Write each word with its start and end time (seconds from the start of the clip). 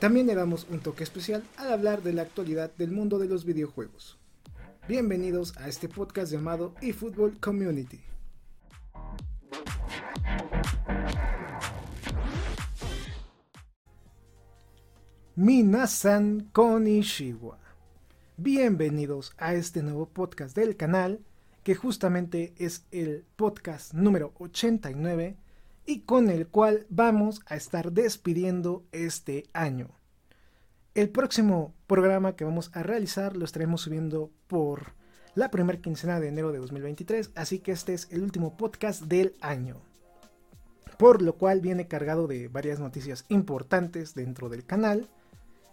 También 0.00 0.26
le 0.26 0.34
damos 0.34 0.66
un 0.70 0.80
toque 0.80 1.04
especial 1.04 1.44
al 1.58 1.70
hablar 1.70 2.02
de 2.02 2.14
la 2.14 2.22
actualidad 2.22 2.74
del 2.78 2.90
mundo 2.90 3.18
de 3.18 3.28
los 3.28 3.44
videojuegos. 3.44 4.18
Bienvenidos 4.88 5.54
a 5.58 5.68
este 5.68 5.90
podcast 5.90 6.32
llamado 6.32 6.74
eFootball 6.80 7.38
Community. 7.38 8.00
Minasan 15.36 16.48
Konishiwa. 16.50 17.58
Bienvenidos 18.38 19.34
a 19.36 19.52
este 19.52 19.82
nuevo 19.82 20.06
podcast 20.06 20.56
del 20.56 20.78
canal, 20.78 21.20
que 21.62 21.74
justamente 21.74 22.54
es 22.56 22.86
el 22.90 23.26
podcast 23.36 23.92
número 23.92 24.32
89 24.38 25.36
y 25.86 26.00
con 26.00 26.30
el 26.30 26.48
cual 26.48 26.86
vamos 26.88 27.42
a 27.46 27.56
estar 27.56 27.92
despidiendo 27.92 28.84
este 28.92 29.44
año. 29.52 29.88
El 30.94 31.10
próximo 31.10 31.74
programa 31.86 32.36
que 32.36 32.44
vamos 32.44 32.70
a 32.74 32.82
realizar 32.82 33.36
lo 33.36 33.44
estaremos 33.44 33.82
subiendo 33.82 34.30
por 34.46 34.94
la 35.34 35.50
primera 35.50 35.80
quincena 35.80 36.20
de 36.20 36.28
enero 36.28 36.52
de 36.52 36.58
2023, 36.58 37.30
así 37.34 37.60
que 37.60 37.72
este 37.72 37.94
es 37.94 38.08
el 38.10 38.22
último 38.22 38.56
podcast 38.56 39.02
del 39.02 39.36
año. 39.40 39.80
Por 40.98 41.22
lo 41.22 41.36
cual 41.36 41.60
viene 41.60 41.88
cargado 41.88 42.26
de 42.26 42.48
varias 42.48 42.80
noticias 42.80 43.24
importantes 43.28 44.14
dentro 44.14 44.48
del 44.48 44.66
canal 44.66 45.08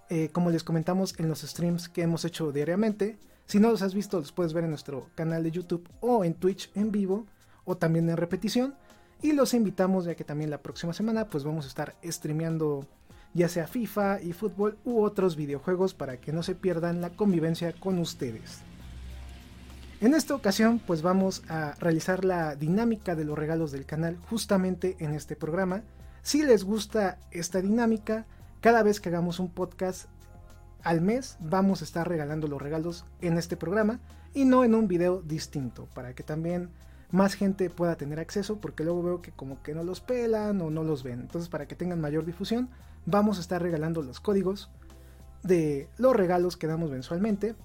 eh, 0.10 0.30
como 0.32 0.52
les 0.52 0.64
comentamos 0.64 1.16
en 1.20 1.28
los 1.28 1.42
streams 1.42 1.90
que 1.90 2.02
hemos 2.02 2.24
hecho 2.24 2.52
diariamente. 2.52 3.18
Si 3.46 3.60
no 3.60 3.72
los 3.72 3.82
has 3.82 3.94
visto, 3.94 4.20
los 4.20 4.32
puedes 4.32 4.54
ver 4.54 4.64
en 4.64 4.70
nuestro 4.70 5.10
canal 5.16 5.44
de 5.44 5.52
YouTube 5.52 5.88
o 6.00 6.24
en 6.24 6.34
Twitch 6.34 6.72
en 6.76 6.92
vivo 6.92 7.26
o 7.66 7.78
también 7.78 8.10
en 8.10 8.18
repetición. 8.18 8.76
Y 9.22 9.34
los 9.34 9.54
invitamos 9.54 10.06
ya 10.06 10.16
que 10.16 10.24
también 10.24 10.50
la 10.50 10.62
próxima 10.62 10.94
semana 10.94 11.26
pues 11.26 11.44
vamos 11.44 11.66
a 11.66 11.68
estar 11.70 11.96
streameando 12.04 12.86
ya 13.34 13.50
sea 13.50 13.68
FIFA 13.68 14.22
y 14.22 14.34
fútbol 14.34 14.78
u 14.84 15.02
otros 15.04 15.36
videojuegos 15.36 15.94
para 15.94 16.18
que 16.18 16.32
no 16.32 16.44
se 16.44 16.56
pierdan 16.56 17.02
la 17.02 17.12
convivencia 17.12 17.74
con 17.74 18.00
ustedes. 18.00 18.62
En 20.00 20.14
esta 20.14 20.36
ocasión 20.36 20.80
pues 20.80 21.02
vamos 21.02 21.44
a 21.50 21.74
realizar 21.80 22.24
la 22.24 22.56
dinámica 22.56 23.16
de 23.16 23.26
los 23.26 23.38
regalos 23.38 23.72
del 23.72 23.86
canal 23.86 24.18
justamente 24.30 24.96
en 25.00 25.14
este 25.14 25.36
programa. 25.36 25.82
Si 26.22 26.44
les 26.44 26.64
gusta 26.64 27.18
esta 27.32 27.62
dinámica, 27.62 28.26
cada 28.62 28.84
vez 28.84 29.00
que 29.00 29.10
hagamos 29.10 29.40
un 29.40 29.50
podcast 29.50 30.08
al 30.84 31.02
mes, 31.02 31.38
vamos 31.40 31.82
a 31.82 31.86
estar 31.86 32.08
regalando 32.08 32.48
los 32.48 32.62
regalos 32.62 33.06
en 33.22 33.38
este 33.38 33.58
programa 33.58 34.00
y 34.34 34.46
no 34.46 34.64
en 34.64 34.76
un 34.76 34.88
video 34.88 35.22
distinto, 35.22 35.88
para 35.94 36.14
que 36.14 36.24
también 36.24 36.70
más 37.12 37.36
gente 37.36 37.70
pueda 37.70 37.96
tener 37.96 38.20
acceso, 38.20 38.60
porque 38.60 38.84
luego 38.84 39.04
veo 39.04 39.22
que 39.22 39.32
como 39.32 39.62
que 39.64 39.74
no 39.74 39.84
los 39.84 40.02
pelan 40.02 40.62
o 40.62 40.70
no 40.70 40.84
los 40.84 41.04
ven. 41.04 41.22
Entonces, 41.22 41.50
para 41.50 41.68
que 41.68 41.76
tengan 41.76 42.02
mayor 42.02 42.26
difusión, 42.26 42.70
vamos 43.06 43.38
a 43.38 43.42
estar 43.42 43.62
regalando 43.62 44.02
los 44.02 44.20
códigos 44.20 44.70
de 45.44 45.90
los 45.98 46.16
regalos 46.16 46.58
que 46.58 46.68
damos 46.68 46.92
mensualmente 46.92 47.56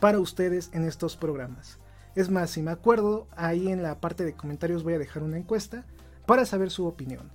para 0.00 0.18
ustedes 0.18 0.70
en 0.72 0.84
estos 0.84 1.16
programas. 1.16 1.78
Es 2.14 2.30
más, 2.30 2.50
si 2.50 2.62
me 2.62 2.70
acuerdo, 2.70 3.28
ahí 3.36 3.68
en 3.68 3.82
la 3.82 4.00
parte 4.00 4.24
de 4.24 4.32
comentarios 4.32 4.82
voy 4.82 4.94
a 4.94 4.98
dejar 4.98 5.22
una 5.22 5.36
encuesta 5.36 5.84
para 6.24 6.46
saber 6.46 6.70
su 6.70 6.86
opinión. 6.86 7.30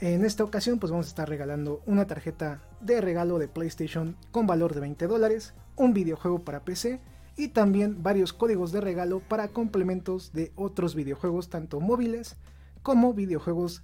En 0.00 0.24
esta 0.24 0.44
ocasión 0.44 0.78
pues 0.78 0.90
vamos 0.90 1.06
a 1.06 1.10
estar 1.10 1.28
regalando 1.28 1.82
una 1.86 2.06
tarjeta 2.06 2.60
de 2.80 3.00
regalo 3.00 3.38
de 3.38 3.48
PlayStation 3.48 4.16
con 4.32 4.46
valor 4.46 4.74
de 4.74 4.80
20 4.80 5.06
dólares, 5.06 5.54
un 5.76 5.94
videojuego 5.94 6.44
para 6.44 6.64
PC 6.64 7.00
y 7.36 7.48
también 7.48 8.02
varios 8.02 8.32
códigos 8.32 8.72
de 8.72 8.80
regalo 8.80 9.20
para 9.20 9.48
complementos 9.48 10.32
de 10.32 10.52
otros 10.54 10.94
videojuegos 10.94 11.48
tanto 11.48 11.80
móviles 11.80 12.36
como 12.82 13.14
videojuegos 13.14 13.82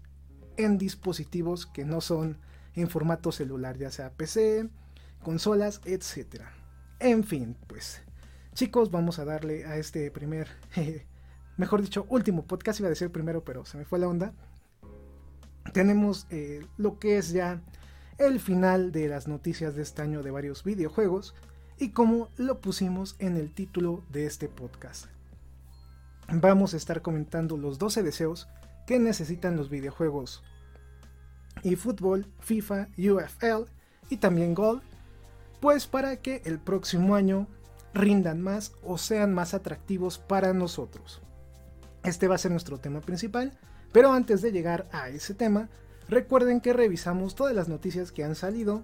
en 0.57 0.79
dispositivos 0.79 1.67
que 1.67 1.85
no 1.85 2.01
son 2.01 2.39
en 2.75 2.89
formato 2.89 3.33
celular, 3.33 3.77
ya 3.77 3.91
sea 3.91 4.11
PC, 4.11 4.69
consolas, 5.23 5.81
etc. 5.85 6.43
En 6.99 7.25
fin, 7.25 7.57
pues 7.67 8.03
chicos, 8.55 8.91
vamos 8.91 9.19
a 9.19 9.25
darle 9.25 9.65
a 9.65 9.77
este 9.77 10.11
primer, 10.11 10.49
mejor 11.57 11.83
dicho, 11.83 12.07
último 12.09 12.45
podcast, 12.45 12.81
iba 12.81 12.89
a 12.89 12.91
decir 12.91 13.11
primero, 13.11 13.45
pero 13.45 13.65
se 13.65 13.79
me 13.79 13.85
fue 13.85 13.99
la 13.99 14.09
onda. 14.09 14.35
Tenemos 15.73 16.27
eh, 16.31 16.67
lo 16.77 16.99
que 16.99 17.19
es 17.19 17.31
ya 17.31 17.63
el 18.19 18.39
final 18.39 18.93
de 18.93 19.09
las 19.09 19.29
noticias 19.29 19.75
de 19.75 19.83
este 19.83 20.03
año 20.03 20.23
de 20.23 20.31
varios 20.31 20.63
videojuegos 20.63 21.35
y 21.81 21.91
como 21.91 22.29
lo 22.37 22.61
pusimos 22.61 23.17
en 23.19 23.37
el 23.37 23.53
título 23.53 24.05
de 24.13 24.27
este 24.27 24.49
podcast. 24.49 25.07
Vamos 26.33 26.75
a 26.75 26.77
estar 26.77 27.03
comentando 27.03 27.57
los 27.57 27.79
12 27.79 28.05
deseos 28.05 28.49
que 28.87 29.01
necesitan 29.01 29.57
los 29.57 29.71
videojuegos 29.71 30.45
y 31.65 31.75
fútbol, 31.75 32.27
FIFA, 32.39 32.89
UFL 32.97 33.69
y 34.11 34.19
también 34.19 34.55
Gold, 34.55 34.83
pues 35.61 35.89
para 35.89 36.17
que 36.17 36.43
el 36.45 36.61
próximo 36.61 37.17
año 37.17 37.49
rindan 37.95 38.41
más 38.41 38.73
o 38.85 38.99
sean 38.99 39.35
más 39.35 39.55
atractivos 39.55 40.19
para 40.19 40.53
nosotros. 40.53 41.21
Este 42.05 42.29
va 42.29 42.37
a 42.37 42.39
ser 42.39 42.53
nuestro 42.53 42.79
tema 42.79 43.01
principal 43.01 43.59
pero 43.93 44.13
antes 44.13 44.41
de 44.43 44.53
llegar 44.53 44.89
a 44.93 45.09
ese 45.09 45.35
tema, 45.35 45.69
recuerden 46.09 46.61
que 46.61 46.73
revisamos 46.73 47.35
todas 47.35 47.55
las 47.55 47.69
noticias 47.69 48.13
que 48.13 48.25
han 48.25 48.35
salido 48.35 48.83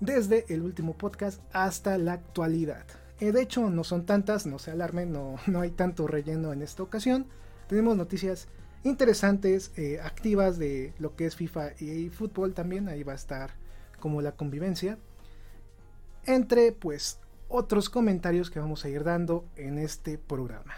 desde 0.00 0.44
el 0.48 0.62
último 0.62 0.96
podcast 0.96 1.40
hasta 1.52 1.98
la 1.98 2.14
actualidad. 2.14 2.84
Eh, 3.20 3.32
de 3.32 3.42
hecho, 3.42 3.70
no 3.70 3.84
son 3.84 4.04
tantas, 4.04 4.46
no 4.46 4.58
se 4.58 4.70
alarmen, 4.70 5.12
no, 5.12 5.36
no 5.46 5.60
hay 5.60 5.70
tanto 5.70 6.06
relleno 6.06 6.52
en 6.52 6.62
esta 6.62 6.82
ocasión. 6.82 7.26
Tenemos 7.68 7.96
noticias 7.96 8.48
interesantes, 8.84 9.72
eh, 9.76 10.00
activas 10.02 10.58
de 10.58 10.94
lo 10.98 11.16
que 11.16 11.26
es 11.26 11.36
FIFA 11.36 11.72
y 11.80 12.10
fútbol 12.10 12.54
también, 12.54 12.88
ahí 12.88 13.02
va 13.02 13.12
a 13.12 13.16
estar 13.16 13.54
como 14.00 14.22
la 14.22 14.32
convivencia. 14.32 14.98
Entre 16.24 16.72
pues 16.72 17.18
otros 17.48 17.90
comentarios 17.90 18.50
que 18.50 18.60
vamos 18.60 18.84
a 18.84 18.88
ir 18.88 19.04
dando 19.04 19.44
en 19.56 19.78
este 19.78 20.18
programa. 20.18 20.74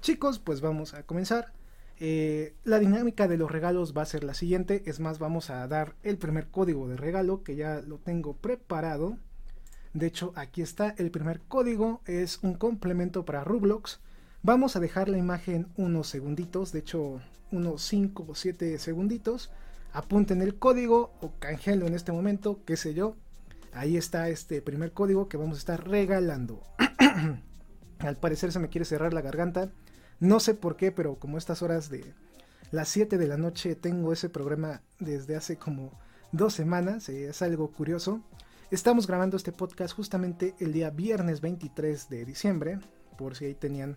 Chicos, 0.00 0.38
pues 0.38 0.60
vamos 0.60 0.94
a 0.94 1.04
comenzar. 1.04 1.52
Eh, 2.04 2.56
la 2.64 2.80
dinámica 2.80 3.28
de 3.28 3.36
los 3.36 3.48
regalos 3.48 3.96
va 3.96 4.02
a 4.02 4.06
ser 4.06 4.24
la 4.24 4.34
siguiente. 4.34 4.82
Es 4.86 4.98
más, 4.98 5.20
vamos 5.20 5.50
a 5.50 5.68
dar 5.68 5.94
el 6.02 6.18
primer 6.18 6.48
código 6.48 6.88
de 6.88 6.96
regalo 6.96 7.44
que 7.44 7.54
ya 7.54 7.80
lo 7.80 7.98
tengo 7.98 8.34
preparado. 8.34 9.18
De 9.94 10.08
hecho, 10.08 10.32
aquí 10.34 10.62
está 10.62 10.96
el 10.98 11.12
primer 11.12 11.42
código. 11.42 12.00
Es 12.04 12.40
un 12.42 12.54
complemento 12.54 13.24
para 13.24 13.44
Roblox. 13.44 14.00
Vamos 14.42 14.74
a 14.74 14.80
dejar 14.80 15.08
la 15.08 15.16
imagen 15.16 15.68
unos 15.76 16.08
segunditos. 16.08 16.72
De 16.72 16.80
hecho, 16.80 17.20
unos 17.52 17.82
5 17.82 18.26
o 18.28 18.34
7 18.34 18.80
segunditos. 18.80 19.52
Apunten 19.92 20.42
el 20.42 20.56
código 20.56 21.12
o 21.20 21.30
canjelo 21.38 21.86
en 21.86 21.94
este 21.94 22.10
momento, 22.10 22.58
qué 22.64 22.76
sé 22.76 22.94
yo. 22.94 23.14
Ahí 23.72 23.96
está 23.96 24.28
este 24.28 24.60
primer 24.60 24.90
código 24.90 25.28
que 25.28 25.36
vamos 25.36 25.58
a 25.58 25.60
estar 25.60 25.88
regalando. 25.88 26.64
Al 28.00 28.16
parecer 28.16 28.50
se 28.50 28.58
me 28.58 28.70
quiere 28.70 28.86
cerrar 28.86 29.14
la 29.14 29.20
garganta. 29.20 29.70
No 30.22 30.38
sé 30.38 30.54
por 30.54 30.76
qué, 30.76 30.92
pero 30.92 31.16
como 31.16 31.36
estas 31.36 31.62
horas 31.62 31.90
de 31.90 32.14
las 32.70 32.88
7 32.90 33.18
de 33.18 33.26
la 33.26 33.36
noche 33.36 33.74
tengo 33.74 34.12
ese 34.12 34.28
programa 34.28 34.80
desde 35.00 35.34
hace 35.34 35.56
como 35.56 35.90
dos 36.30 36.54
semanas, 36.54 37.08
eh, 37.08 37.28
es 37.28 37.42
algo 37.42 37.72
curioso. 37.72 38.20
Estamos 38.70 39.08
grabando 39.08 39.36
este 39.36 39.50
podcast 39.50 39.96
justamente 39.96 40.54
el 40.60 40.72
día 40.72 40.90
viernes 40.90 41.40
23 41.40 42.08
de 42.08 42.24
diciembre, 42.24 42.78
por 43.18 43.34
si 43.34 43.46
ahí 43.46 43.54
tenían 43.54 43.96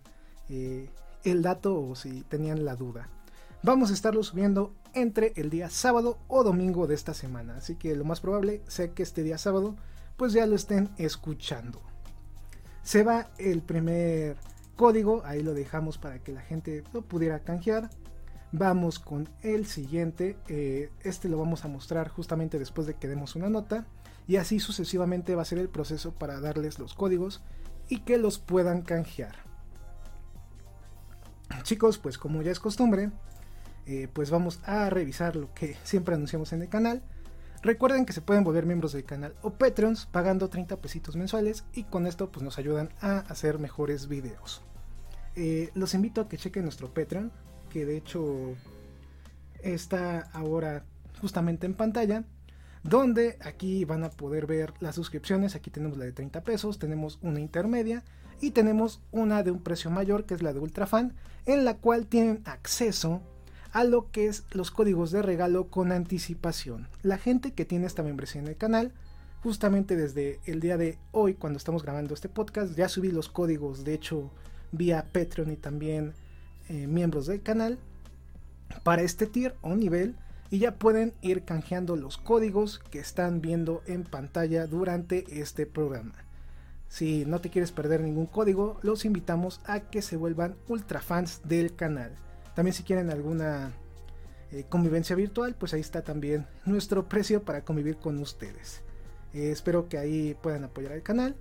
eh, 0.49 0.89
el 1.23 1.43
dato 1.43 1.79
o 1.79 1.93
si 1.93 2.23
tenían 2.23 2.65
la 2.65 2.75
duda. 2.75 3.07
Vamos 3.61 3.91
a 3.91 3.93
estarlo 3.93 4.23
subiendo 4.23 4.73
entre 4.95 5.31
el 5.35 5.51
día 5.51 5.69
sábado 5.69 6.17
o 6.27 6.43
domingo 6.43 6.87
de 6.87 6.95
esta 6.95 7.13
semana, 7.13 7.57
así 7.57 7.75
que 7.75 7.95
lo 7.95 8.03
más 8.03 8.19
probable 8.19 8.63
sea 8.67 8.87
que 8.95 9.03
este 9.03 9.21
día 9.21 9.37
sábado 9.37 9.75
pues 10.17 10.33
ya 10.33 10.47
lo 10.47 10.55
estén 10.55 10.89
escuchando. 10.97 11.83
Se 12.81 13.03
va 13.03 13.29
el 13.37 13.61
primer 13.61 14.37
código, 14.75 15.23
ahí 15.25 15.41
lo 15.41 15.53
dejamos 15.53 15.97
para 15.97 16.19
que 16.19 16.31
la 16.31 16.41
gente 16.41 16.83
lo 16.93 17.01
pudiera 17.01 17.39
canjear. 17.39 17.89
Vamos 18.51 18.99
con 18.99 19.27
el 19.41 19.65
siguiente, 19.65 20.37
eh, 20.47 20.89
este 21.03 21.27
lo 21.27 21.37
vamos 21.37 21.65
a 21.65 21.67
mostrar 21.67 22.09
justamente 22.09 22.59
después 22.59 22.87
de 22.87 22.93
que 22.93 23.07
demos 23.07 23.35
una 23.35 23.49
nota 23.49 23.85
y 24.27 24.37
así 24.37 24.59
sucesivamente 24.59 25.35
va 25.35 25.41
a 25.41 25.45
ser 25.45 25.57
el 25.57 25.69
proceso 25.69 26.13
para 26.13 26.39
darles 26.39 26.79
los 26.79 26.93
códigos 26.93 27.41
y 27.89 27.99
que 27.99 28.17
los 28.17 28.39
puedan 28.39 28.81
canjear. 28.81 29.35
Chicos, 31.63 31.97
pues 31.97 32.17
como 32.17 32.41
ya 32.41 32.51
es 32.51 32.59
costumbre, 32.59 33.11
eh, 33.85 34.07
pues 34.11 34.29
vamos 34.29 34.59
a 34.65 34.89
revisar 34.89 35.35
lo 35.35 35.53
que 35.53 35.77
siempre 35.83 36.15
anunciamos 36.15 36.53
en 36.53 36.61
el 36.61 36.69
canal. 36.69 37.03
Recuerden 37.65 38.05
que 38.05 38.13
se 38.13 38.21
pueden 38.21 38.43
volver 38.43 38.67
miembros 38.67 38.93
del 38.93 39.05
canal 39.05 39.33
o 39.41 39.49
Patreons 39.49 40.05
pagando 40.05 40.49
30 40.49 40.77
pesitos 40.77 41.15
mensuales 41.15 41.65
y 41.73 41.85
con 41.85 42.05
esto 42.05 42.31
pues 42.31 42.43
nos 42.43 42.59
ayudan 42.59 42.89
a 43.01 43.21
hacer 43.21 43.57
mejores 43.57 44.07
videos. 44.07 44.61
Eh, 45.35 45.71
los 45.73 45.95
invito 45.95 46.21
a 46.21 46.29
que 46.29 46.37
chequen 46.37 46.61
nuestro 46.61 46.93
Patreon, 46.93 47.31
que 47.71 47.87
de 47.87 47.97
hecho 47.97 48.53
está 49.63 50.29
ahora 50.33 50.85
justamente 51.19 51.65
en 51.65 51.73
pantalla, 51.73 52.23
donde 52.83 53.39
aquí 53.41 53.83
van 53.83 54.03
a 54.03 54.11
poder 54.11 54.45
ver 54.45 54.75
las 54.79 54.93
suscripciones, 54.93 55.55
aquí 55.55 55.71
tenemos 55.71 55.97
la 55.97 56.05
de 56.05 56.11
30 56.11 56.43
pesos, 56.43 56.77
tenemos 56.77 57.17
una 57.23 57.39
intermedia 57.39 58.03
y 58.41 58.51
tenemos 58.51 59.01
una 59.11 59.41
de 59.41 59.49
un 59.49 59.63
precio 59.63 59.89
mayor 59.89 60.25
que 60.25 60.35
es 60.35 60.43
la 60.43 60.53
de 60.53 60.59
Ultrafan, 60.59 61.15
en 61.47 61.65
la 61.65 61.77
cual 61.77 62.05
tienen 62.05 62.43
acceso 62.45 63.23
a 63.75 63.83
lo 63.83 64.09
que 64.09 64.27
es 64.27 64.45
los 64.51 64.71
códigos 64.71 65.11
de 65.11 65.21
regalo 65.21 65.67
con 65.67 65.91
anticipación. 65.91 66.87
La 67.03 67.17
gente 67.17 67.51
que 67.51 67.65
tiene 67.65 67.87
esta 67.87 68.03
membresía 68.03 68.39
en 68.39 68.47
el 68.47 68.55
canal, 68.55 68.93
justamente 69.43 69.97
desde 69.97 70.39
el 70.45 70.61
día 70.61 70.77
de 70.77 70.97
hoy, 71.11 71.33
cuando 71.33 71.57
estamos 71.57 71.83
grabando 71.83 72.13
este 72.13 72.29
podcast, 72.29 72.73
ya 72.77 72.87
subí 72.87 73.11
los 73.11 73.27
códigos, 73.27 73.83
de 73.83 73.93
hecho, 73.93 74.31
vía 74.71 75.05
Patreon 75.11 75.51
y 75.51 75.57
también 75.57 76.13
eh, 76.69 76.87
miembros 76.87 77.25
del 77.27 77.41
canal, 77.41 77.77
para 78.83 79.01
este 79.01 79.27
tier 79.27 79.57
o 79.61 79.75
nivel, 79.75 80.15
y 80.49 80.59
ya 80.59 80.75
pueden 80.75 81.11
ir 81.21 81.43
canjeando 81.43 81.97
los 81.97 82.17
códigos 82.17 82.79
que 82.79 82.99
están 82.99 83.41
viendo 83.41 83.83
en 83.87 84.05
pantalla 84.05 84.67
durante 84.67 85.41
este 85.41 85.65
programa. 85.65 86.13
Si 86.87 87.25
no 87.25 87.41
te 87.41 87.49
quieres 87.49 87.73
perder 87.73 87.99
ningún 87.99 88.27
código, 88.27 88.79
los 88.83 89.03
invitamos 89.03 89.59
a 89.65 89.81
que 89.81 90.01
se 90.01 90.15
vuelvan 90.15 90.55
ultra 90.69 91.01
fans 91.01 91.41
del 91.43 91.75
canal. 91.75 92.15
También 92.55 92.73
si 92.73 92.83
quieren 92.83 93.09
alguna 93.09 93.73
eh, 94.51 94.65
convivencia 94.69 95.15
virtual, 95.15 95.55
pues 95.55 95.73
ahí 95.73 95.81
está 95.81 96.03
también 96.03 96.47
nuestro 96.65 97.09
precio 97.09 97.43
para 97.43 97.65
convivir 97.65 97.97
con 97.97 98.17
ustedes. 98.19 98.81
Eh, 99.33 99.51
espero 99.51 99.89
que 99.89 99.97
ahí 99.97 100.35
puedan 100.41 100.63
apoyar 100.63 100.93
al 100.93 101.03
canal. 101.03 101.35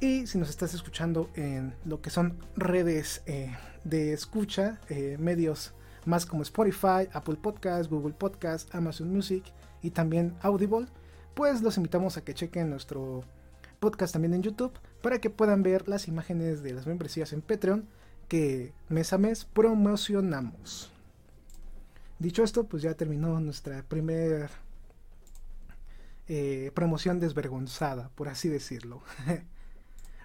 Y 0.00 0.26
si 0.26 0.36
nos 0.36 0.50
estás 0.50 0.74
escuchando 0.74 1.30
en 1.34 1.74
lo 1.84 2.02
que 2.02 2.10
son 2.10 2.36
redes 2.56 3.22
eh, 3.26 3.56
de 3.84 4.12
escucha, 4.12 4.80
medios 5.18 5.72
más 6.04 6.26
como 6.26 6.42
Spotify, 6.42 7.08
Apple 7.12 7.36
Podcast, 7.40 7.88
Google 7.88 8.14
Podcast, 8.14 8.74
Amazon 8.74 9.10
Music 9.10 9.44
y 9.80 9.90
también 9.90 10.34
Audible, 10.42 10.86
pues 11.34 11.62
los 11.62 11.76
invitamos 11.76 12.16
a 12.16 12.24
que 12.24 12.34
chequen 12.34 12.68
nuestro 12.68 13.22
podcast 13.78 14.12
también 14.12 14.34
en 14.34 14.42
YouTube 14.42 14.72
para 15.02 15.20
que 15.20 15.30
puedan 15.30 15.62
ver 15.62 15.88
las 15.88 16.08
imágenes 16.08 16.62
de 16.62 16.72
las 16.72 16.86
membresías 16.86 17.32
en 17.32 17.40
Patreon 17.40 17.88
que 18.32 18.72
mes 18.88 19.12
a 19.12 19.18
mes 19.18 19.44
promocionamos. 19.44 20.90
Dicho 22.18 22.42
esto, 22.42 22.64
pues 22.64 22.82
ya 22.82 22.94
terminó 22.94 23.38
nuestra 23.40 23.82
primera 23.82 24.48
eh, 26.28 26.70
promoción 26.74 27.20
desvergonzada, 27.20 28.08
por 28.14 28.30
así 28.30 28.48
decirlo. 28.48 29.02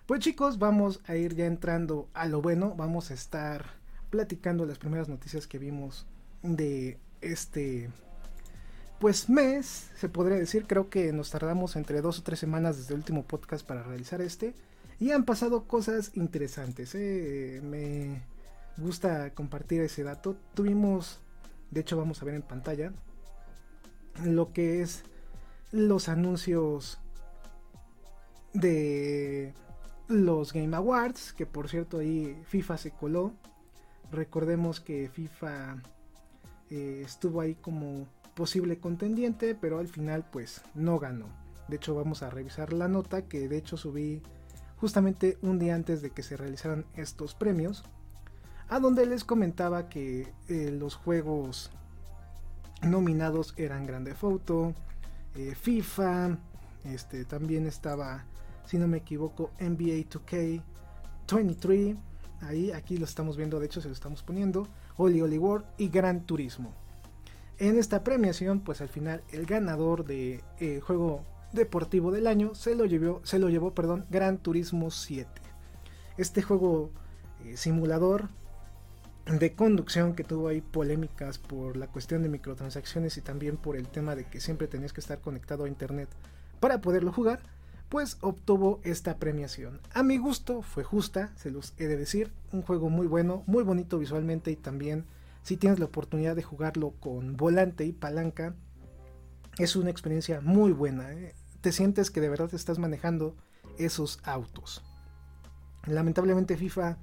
pues 0.06 0.22
chicos, 0.22 0.58
vamos 0.58 1.02
a 1.06 1.18
ir 1.18 1.36
ya 1.36 1.48
entrando 1.48 2.08
a 2.14 2.28
lo 2.28 2.42
bueno. 2.42 2.76
Vamos 2.78 3.12
a 3.12 3.14
estar 3.14 3.66
platicando 4.10 4.66
las 4.66 4.78
primeras 4.78 5.10
noticias 5.10 5.46
que 5.46 5.60
vimos 5.60 6.06
de 6.44 6.98
este 7.20 7.90
pues 9.02 9.28
mes, 9.28 9.92
se 9.98 10.08
podría 10.08 10.38
decir, 10.38 10.66
creo 10.66 10.90
que 10.90 11.12
nos 11.12 11.30
tardamos 11.32 11.76
entre 11.76 12.00
dos 12.00 12.20
o 12.20 12.24
tres 12.24 12.40
semanas 12.40 12.78
desde 12.78 12.94
el 12.94 13.02
último 13.02 13.24
podcast 13.24 13.68
para 13.68 13.84
realizar 13.84 14.22
este. 14.22 14.56
Y 15.00 15.12
han 15.12 15.26
pasado 15.26 15.68
cosas 15.68 16.12
interesantes. 16.16 16.96
¿eh? 16.96 17.62
Me 17.64 18.24
gusta 18.78 19.34
compartir 19.34 19.82
ese 19.82 20.04
dato. 20.04 20.36
Tuvimos, 20.54 21.20
de 21.72 21.82
hecho 21.82 21.98
vamos 21.98 22.22
a 22.22 22.26
ver 22.26 22.36
en 22.36 22.42
pantalla, 22.42 22.94
lo 24.24 24.52
que 24.54 24.82
es 24.82 25.04
los 25.72 26.10
anuncios 26.10 27.00
de 28.54 29.54
los 30.08 30.54
Game 30.54 30.76
Awards, 30.76 31.34
que 31.34 31.46
por 31.46 31.70
cierto 31.70 32.00
ahí 32.00 32.42
FIFA 32.48 32.78
se 32.78 32.92
coló. 32.92 33.34
Recordemos 34.12 34.80
que 34.80 35.10
FIFA 35.10 35.84
eh, 36.70 37.04
estuvo 37.06 37.42
ahí 37.42 37.56
como 37.56 38.08
posible 38.36 38.80
contendiente, 38.80 39.56
pero 39.56 39.80
al 39.80 39.88
final 39.88 40.26
pues 40.32 40.62
no 40.74 40.98
ganó. 40.98 41.28
De 41.68 41.76
hecho 41.76 41.94
vamos 41.94 42.24
a 42.24 42.30
revisar 42.30 42.72
la 42.72 42.88
nota 42.88 43.24
que 43.24 43.50
de 43.50 43.58
hecho 43.58 43.76
subí 43.76 44.22
justamente 44.80 45.38
un 45.42 45.60
día 45.60 45.76
antes 45.76 46.02
de 46.02 46.12
que 46.12 46.24
se 46.24 46.38
realizaran 46.38 46.86
estos 46.96 47.34
premios, 47.34 47.84
a 48.70 48.80
donde 48.80 49.06
les 49.06 49.24
comentaba 49.24 49.90
que 49.90 50.28
eh, 50.48 50.72
los 50.72 50.96
juegos 50.96 51.72
nominados 52.82 53.54
eran 53.58 53.86
Grande 53.86 54.14
Foto, 54.14 54.74
eh, 55.36 55.56
FIFA, 55.56 56.38
este, 56.86 57.26
también 57.26 57.66
estaba, 57.66 58.26
si 58.66 58.78
no 58.78 58.88
me 58.88 58.98
equivoco, 58.98 59.52
NBA 59.60 60.10
2K 60.10 60.62
23, 61.32 61.96
ahí, 62.42 62.72
aquí 62.72 62.98
lo 62.98 63.06
estamos 63.06 63.38
viendo, 63.38 63.60
de 63.60 63.66
hecho 63.66 63.82
se 63.82 63.88
lo 63.88 63.94
estamos 63.94 64.24
poniendo, 64.24 64.68
Oli 64.98 65.22
World 65.22 65.66
y 65.78 65.90
Gran 65.90 66.26
Turismo. 66.26 66.74
En 67.60 67.78
esta 67.80 68.04
premiación, 68.04 68.60
pues 68.60 68.82
al 68.82 68.90
final 68.90 69.24
el 69.32 69.46
ganador 69.46 70.06
de 70.06 70.44
eh, 70.60 70.80
juego 70.80 71.24
deportivo 71.52 72.12
del 72.12 72.28
año 72.28 72.56
se 72.56 72.76
lo 72.76 72.86
llevó, 72.86 73.22
se 73.24 73.40
lo 73.40 73.50
llevó 73.50 73.74
perdón, 73.74 74.06
Gran 74.10 74.38
Turismo 74.38 74.92
7. 74.92 75.30
Este 76.18 76.42
juego 76.42 76.92
eh, 77.46 77.58
simulador 77.58 78.30
de 79.26 79.54
conducción 79.54 80.16
que 80.16 80.24
tuvo 80.24 80.48
ahí 80.48 80.62
polémicas 80.62 81.38
por 81.38 81.76
la 81.76 81.88
cuestión 81.88 82.24
de 82.24 82.30
microtransacciones 82.30 83.18
y 83.18 83.22
también 83.22 83.58
por 83.58 83.76
el 83.76 83.88
tema 83.88 84.16
de 84.16 84.26
que 84.26 84.40
siempre 84.40 84.68
tenías 84.68 84.94
que 84.94 85.02
estar 85.02 85.20
conectado 85.20 85.66
a 85.66 85.68
internet 85.68 86.10
para 86.60 86.82
poderlo 86.82 87.12
jugar, 87.12 87.42
pues 87.90 88.18
obtuvo 88.22 88.80
esta 88.84 89.18
premiación. 89.18 89.80
A 89.94 90.04
mi 90.04 90.18
gusto 90.18 90.62
fue 90.62 90.84
justa, 90.84 91.32
se 91.36 91.52
los 91.52 91.74
he 91.78 91.88
de 91.88 91.98
decir, 91.98 92.32
un 92.52 92.62
juego 92.62 92.90
muy 92.90 93.08
bueno, 93.08 93.44
muy 93.48 93.64
bonito 93.64 94.00
visualmente 94.00 94.52
y 94.52 94.56
también 94.56 95.06
si 95.44 95.58
tienes 95.58 95.80
la 95.80 95.86
oportunidad 95.86 96.36
de 96.36 96.44
jugarlo 96.44 96.94
con 97.00 97.38
volante 97.38 97.86
y 97.86 97.94
palanca, 97.94 98.56
es 99.58 99.76
una 99.76 99.90
experiencia 99.90 100.42
muy 100.42 100.72
buena. 100.72 101.12
¿eh? 101.14 101.36
Te 101.62 101.72
sientes 101.72 102.12
que 102.12 102.22
de 102.22 102.30
verdad 102.30 102.54
estás 102.54 102.80
manejando 102.80 103.36
esos 103.78 104.20
autos. 104.24 104.84
Lamentablemente 105.86 106.58
FIFA, 106.58 106.98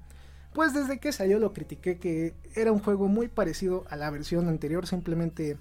pues 0.53 0.75
desde 0.75 0.99
que 0.99 1.13
salió 1.13 1.39
lo 1.39 1.53
critiqué 1.53 1.99
que 1.99 2.35
era 2.55 2.73
un 2.73 2.79
juego 2.79 3.09
muy 3.09 3.29
parecido 3.29 3.85
a 3.89 3.97
la 3.97 4.11
versión 4.11 4.49
anterior, 4.49 4.87
simplemente 4.87 5.57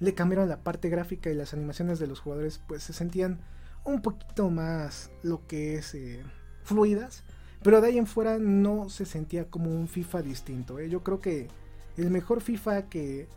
le 0.00 0.14
cambiaron 0.14 0.48
la 0.48 0.64
parte 0.64 0.88
gráfica 0.88 1.30
y 1.30 1.34
las 1.34 1.54
animaciones 1.54 1.98
de 1.98 2.06
los 2.06 2.20
jugadores 2.20 2.60
pues 2.66 2.82
se 2.82 2.92
sentían 2.92 3.40
un 3.84 4.02
poquito 4.02 4.50
más 4.50 5.10
lo 5.22 5.46
que 5.46 5.76
es 5.76 5.94
eh, 5.94 6.22
fluidas, 6.64 7.24
pero 7.62 7.80
de 7.80 7.88
ahí 7.88 7.98
en 7.98 8.06
fuera 8.06 8.38
no 8.38 8.88
se 8.88 9.06
sentía 9.06 9.48
como 9.48 9.70
un 9.70 9.86
FIFA 9.86 10.22
distinto. 10.22 10.78
¿eh? 10.78 10.88
Yo 10.88 11.02
creo 11.02 11.20
que 11.20 11.48
el 11.96 12.10
mejor 12.10 12.40
FIFA 12.40 12.88
que 12.88 13.28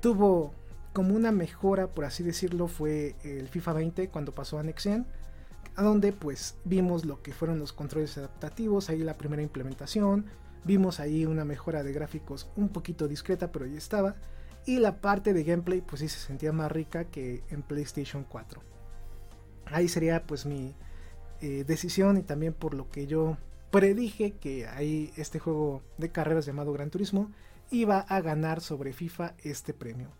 tuvo 0.00 0.54
como 0.94 1.14
una 1.14 1.32
mejora, 1.32 1.88
por 1.88 2.04
así 2.04 2.22
decirlo, 2.22 2.68
fue 2.68 3.16
el 3.24 3.48
FIFA 3.48 3.74
20 3.74 4.08
cuando 4.08 4.32
pasó 4.32 4.58
a 4.58 4.62
Next 4.62 4.86
a 4.86 5.82
donde 5.82 6.12
pues 6.12 6.56
vimos 6.64 7.04
lo 7.04 7.20
que 7.20 7.32
fueron 7.32 7.58
los 7.58 7.72
controles 7.72 8.16
adaptativos, 8.16 8.88
ahí 8.88 8.98
la 9.00 9.18
primera 9.18 9.42
implementación, 9.42 10.26
vimos 10.64 11.00
ahí 11.00 11.26
una 11.26 11.44
mejora 11.44 11.82
de 11.82 11.92
gráficos 11.92 12.48
un 12.54 12.68
poquito 12.68 13.08
discreta, 13.08 13.50
pero 13.50 13.66
ya 13.66 13.76
estaba, 13.76 14.14
y 14.66 14.78
la 14.78 15.00
parte 15.00 15.32
de 15.32 15.42
gameplay 15.42 15.80
pues 15.80 16.00
sí 16.00 16.08
se 16.08 16.20
sentía 16.20 16.52
más 16.52 16.70
rica 16.70 17.06
que 17.06 17.42
en 17.50 17.62
PlayStation 17.62 18.22
4. 18.22 18.62
Ahí 19.66 19.88
sería 19.88 20.22
pues 20.22 20.46
mi 20.46 20.76
eh, 21.40 21.64
decisión 21.66 22.18
y 22.18 22.22
también 22.22 22.54
por 22.54 22.74
lo 22.74 22.88
que 22.88 23.08
yo 23.08 23.36
predije 23.72 24.34
que 24.34 24.68
ahí 24.68 25.12
este 25.16 25.40
juego 25.40 25.82
de 25.98 26.12
carreras 26.12 26.46
llamado 26.46 26.72
Gran 26.72 26.90
Turismo 26.90 27.32
iba 27.72 27.98
a 27.98 28.20
ganar 28.20 28.60
sobre 28.60 28.92
FIFA 28.92 29.34
este 29.42 29.74
premio. 29.74 30.12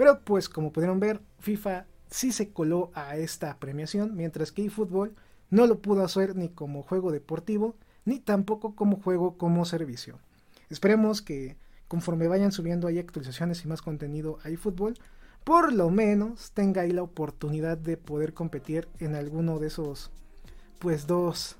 Pero 0.00 0.24
pues 0.24 0.48
como 0.48 0.72
pudieron 0.72 0.98
ver, 0.98 1.20
FIFA 1.40 1.84
sí 2.08 2.32
se 2.32 2.54
coló 2.54 2.90
a 2.94 3.18
esta 3.18 3.58
premiación, 3.58 4.16
mientras 4.16 4.50
que 4.50 4.64
eFootball 4.64 5.14
no 5.50 5.66
lo 5.66 5.82
pudo 5.82 6.02
hacer 6.02 6.36
ni 6.36 6.48
como 6.48 6.82
juego 6.82 7.12
deportivo, 7.12 7.76
ni 8.06 8.18
tampoco 8.18 8.74
como 8.74 8.98
juego 8.98 9.36
como 9.36 9.62
servicio. 9.66 10.18
Esperemos 10.70 11.20
que 11.20 11.58
conforme 11.86 12.28
vayan 12.28 12.50
subiendo 12.50 12.88
ahí 12.88 12.98
actualizaciones 12.98 13.62
y 13.62 13.68
más 13.68 13.82
contenido 13.82 14.38
a 14.42 14.48
eFootball, 14.48 14.94
por 15.44 15.70
lo 15.70 15.90
menos 15.90 16.52
tenga 16.52 16.80
ahí 16.80 16.92
la 16.92 17.02
oportunidad 17.02 17.76
de 17.76 17.98
poder 17.98 18.32
competir 18.32 18.88
en 19.00 19.14
alguno 19.14 19.58
de 19.58 19.66
esos 19.66 20.10
pues 20.78 21.06
dos 21.06 21.56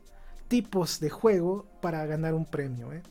tipos 0.49 0.99
de 0.99 1.11
juego 1.11 1.67
para 1.83 2.07
ganar 2.07 2.33
un 2.33 2.47
premio. 2.47 2.91
¿eh? 2.95 3.03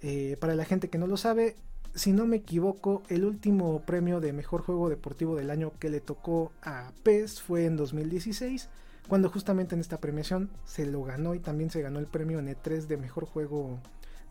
Eh, 0.00 0.38
para 0.40 0.54
la 0.54 0.64
gente 0.64 0.88
que 0.88 0.96
no 0.96 1.06
lo 1.06 1.18
sabe, 1.18 1.56
si 1.94 2.12
no 2.12 2.26
me 2.26 2.36
equivoco, 2.36 3.02
el 3.08 3.24
último 3.24 3.82
premio 3.82 4.20
de 4.20 4.32
mejor 4.32 4.62
juego 4.62 4.88
deportivo 4.88 5.36
del 5.36 5.50
año 5.50 5.72
que 5.78 5.90
le 5.90 6.00
tocó 6.00 6.52
a 6.62 6.92
PES 7.02 7.42
fue 7.42 7.64
en 7.64 7.76
2016, 7.76 8.68
cuando 9.08 9.28
justamente 9.28 9.74
en 9.74 9.80
esta 9.80 9.98
premiación 9.98 10.50
se 10.64 10.86
lo 10.86 11.02
ganó 11.02 11.34
y 11.34 11.40
también 11.40 11.70
se 11.70 11.82
ganó 11.82 11.98
el 11.98 12.06
premio 12.06 12.38
en 12.38 12.48
E3 12.48 12.86
de 12.86 12.96
mejor 12.96 13.24
juego 13.26 13.78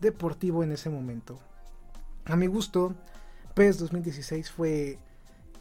deportivo 0.00 0.64
en 0.64 0.72
ese 0.72 0.88
momento. 0.88 1.38
A 2.24 2.36
mi 2.36 2.46
gusto, 2.46 2.94
PES 3.54 3.78
2016 3.78 4.50
fue 4.50 4.98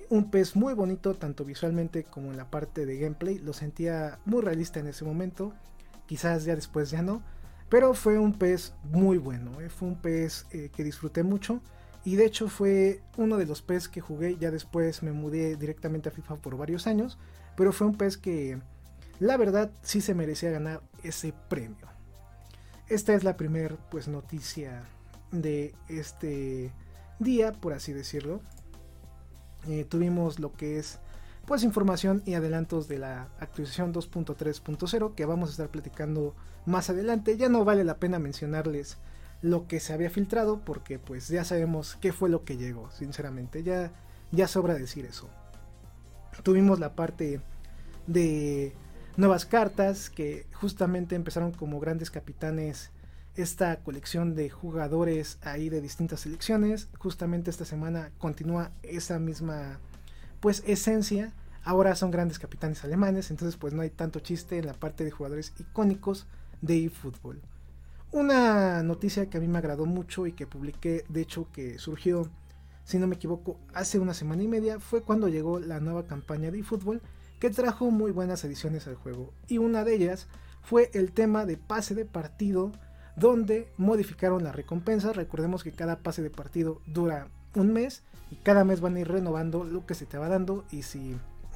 un 0.10 0.32
pez 0.32 0.56
muy 0.56 0.74
bonito, 0.74 1.13
tanto 1.13 1.46
visualmente 1.46 2.03
como 2.03 2.32
en 2.32 2.38
la 2.38 2.50
parte 2.50 2.86
de 2.86 2.98
gameplay. 2.98 3.38
Lo 3.39 3.53
sentía 3.53 4.20
muy 4.25 4.41
realista 4.41 4.79
en 4.79 4.88
ese 4.88 5.06
momento. 5.06 5.53
Quizás 6.08 6.46
ya 6.46 6.56
después 6.56 6.89
ya 6.89 7.01
no. 7.01 7.22
Pero 7.70 7.94
fue 7.94 8.18
un 8.18 8.34
pez 8.34 8.74
muy 8.84 9.18
bueno. 9.18 9.62
¿eh? 9.62 9.70
Fue 9.70 9.88
un 9.88 9.96
pez 9.96 10.48
eh, 10.51 10.72
que 10.75 10.84
disfruté 10.84 11.24
mucho. 11.24 11.62
Y 12.06 12.15
de 12.15 12.25
hecho 12.25 12.48
fue 12.48 13.01
uno 13.18 13.38
de 13.38 13.46
los 13.46 13.62
pez 13.62 13.88
que 13.88 14.01
jugué. 14.01 14.38
Ya 14.38 14.51
después 14.51 15.03
me 15.03 15.12
mudé 15.12 15.56
directamente 15.56 16.10
a 16.10 16.12
FIFA 16.12 16.38
por 16.38 16.58
varios 16.58 16.88
años. 16.88 17.18
Pero 17.56 17.74
fue 17.74 17.88
un 17.88 17.96
pez 17.96 18.18
que 18.18 18.60
la 19.20 19.38
verdad 19.38 19.72
sí 19.82 20.01
se 20.01 20.15
merecía 20.15 20.51
ganar 20.51 20.82
ese 21.03 21.34
premio. 21.50 21.88
Esta 22.88 23.13
es 23.13 23.24
la 23.24 23.38
primera 23.38 23.75
pues 23.91 24.08
noticia 24.08 24.84
de 25.32 25.75
este 25.88 26.72
día, 27.20 27.51
por 27.51 27.74
así 27.74 27.94
decirlo. 27.94 28.41
Eh, 29.68 29.84
tuvimos 29.84 30.39
lo 30.39 30.53
que 30.53 30.79
es 30.79 31.00
pues 31.46 31.63
información 31.63 32.22
y 32.25 32.36
adelantos 32.36 32.88
de 32.88 33.00
la 33.00 33.27
actualización 33.39 33.94
2.3.0 33.94 35.15
que 35.15 35.25
vamos 35.25 35.50
a 35.50 35.51
estar 35.51 35.70
platicando 35.70 36.36
más 36.65 36.89
adelante. 36.89 37.38
Ya 37.38 37.50
no 37.50 37.65
vale 37.65 37.84
la 37.84 37.98
pena 37.98 38.20
mencionarles 38.20 38.98
lo 39.41 39.67
que 39.67 39.79
se 39.79 39.93
había 39.93 40.10
filtrado 40.10 40.60
porque 40.65 41.00
pues 41.00 41.27
ya 41.27 41.43
sabemos 41.43 41.98
qué 42.01 42.12
fue 42.12 42.29
lo 42.29 42.43
que 42.43 42.58
llegó, 42.58 42.91
sinceramente. 42.91 43.63
Ya, 43.63 43.91
ya 44.31 44.48
sobra 44.48 44.74
decir 44.74 45.05
eso. 45.05 45.29
Tuvimos 46.43 46.79
la 46.79 46.96
parte 46.96 47.41
de 48.08 48.74
nuevas 49.17 49.46
cartas 49.46 50.10
que 50.10 50.46
justamente 50.53 51.15
empezaron 51.15 51.51
como 51.51 51.79
grandes 51.79 52.12
capitanes 52.12 52.91
esta 53.36 53.77
colección 53.77 54.36
de 54.36 54.50
jugadores 54.50 55.38
ahí 55.41 55.69
de 55.69 55.81
distintas 55.81 56.22
selecciones. 56.22 56.89
Justamente 56.98 57.50
esta 57.50 57.65
semana 57.65 58.12
continúa 58.17 58.72
esa 58.84 59.19
misma 59.19 59.79
pues 60.39 60.63
esencia. 60.65 61.34
Ahora 61.63 61.96
son 61.96 62.12
grandes 62.12 62.39
capitanes 62.39 62.84
alemanes, 62.84 63.31
entonces 63.31 63.58
pues 63.58 63.74
no 63.74 63.81
hay 63.81 63.89
tanto 63.89 64.19
chiste 64.19 64.58
en 64.58 64.65
la 64.65 64.74
parte 64.74 65.03
de 65.03 65.12
jugadores 65.12 65.53
icónicos 65.60 66.27
de 66.62 66.86
eFootball. 66.86 67.41
Una 68.11 68.81
noticia 68.81 69.29
que 69.29 69.37
a 69.37 69.39
mí 69.39 69.47
me 69.47 69.59
agradó 69.59 69.85
mucho 69.85 70.25
y 70.25 70.31
que 70.31 70.47
publiqué, 70.47 71.05
de 71.09 71.21
hecho 71.21 71.47
que 71.51 71.77
surgió, 71.77 72.27
si 72.83 72.97
no 72.97 73.05
me 73.05 73.15
equivoco, 73.15 73.59
hace 73.75 73.99
una 73.99 74.15
semana 74.15 74.41
y 74.41 74.47
media, 74.47 74.79
fue 74.79 75.03
cuando 75.03 75.27
llegó 75.27 75.59
la 75.59 75.79
nueva 75.79 76.07
campaña 76.07 76.49
de 76.49 76.59
eFootball 76.59 77.03
que 77.39 77.51
trajo 77.51 77.91
muy 77.91 78.11
buenas 78.11 78.43
ediciones 78.43 78.87
al 78.87 78.95
juego. 78.95 79.31
Y 79.47 79.59
una 79.59 79.83
de 79.83 79.93
ellas 79.93 80.27
fue 80.63 80.89
el 80.93 81.11
tema 81.11 81.45
de 81.45 81.57
pase 81.57 81.93
de 81.93 82.05
partido 82.05 82.71
donde 83.15 83.71
modificaron 83.77 84.43
las 84.43 84.55
recompensas. 84.55 85.15
Recordemos 85.15 85.63
que 85.63 85.71
cada 85.71 85.99
pase 85.99 86.23
de 86.23 86.31
partido 86.31 86.81
dura 86.87 87.27
un 87.53 87.71
mes 87.71 88.01
y 88.31 88.37
cada 88.37 88.63
mes 88.63 88.81
van 88.81 88.95
a 88.95 89.01
ir 89.01 89.07
renovando 89.07 89.63
lo 89.63 89.85
que 89.85 89.93
se 89.93 90.07
te 90.07 90.17
va 90.17 90.29
dando 90.29 90.65
y 90.71 90.81
si 90.81 91.15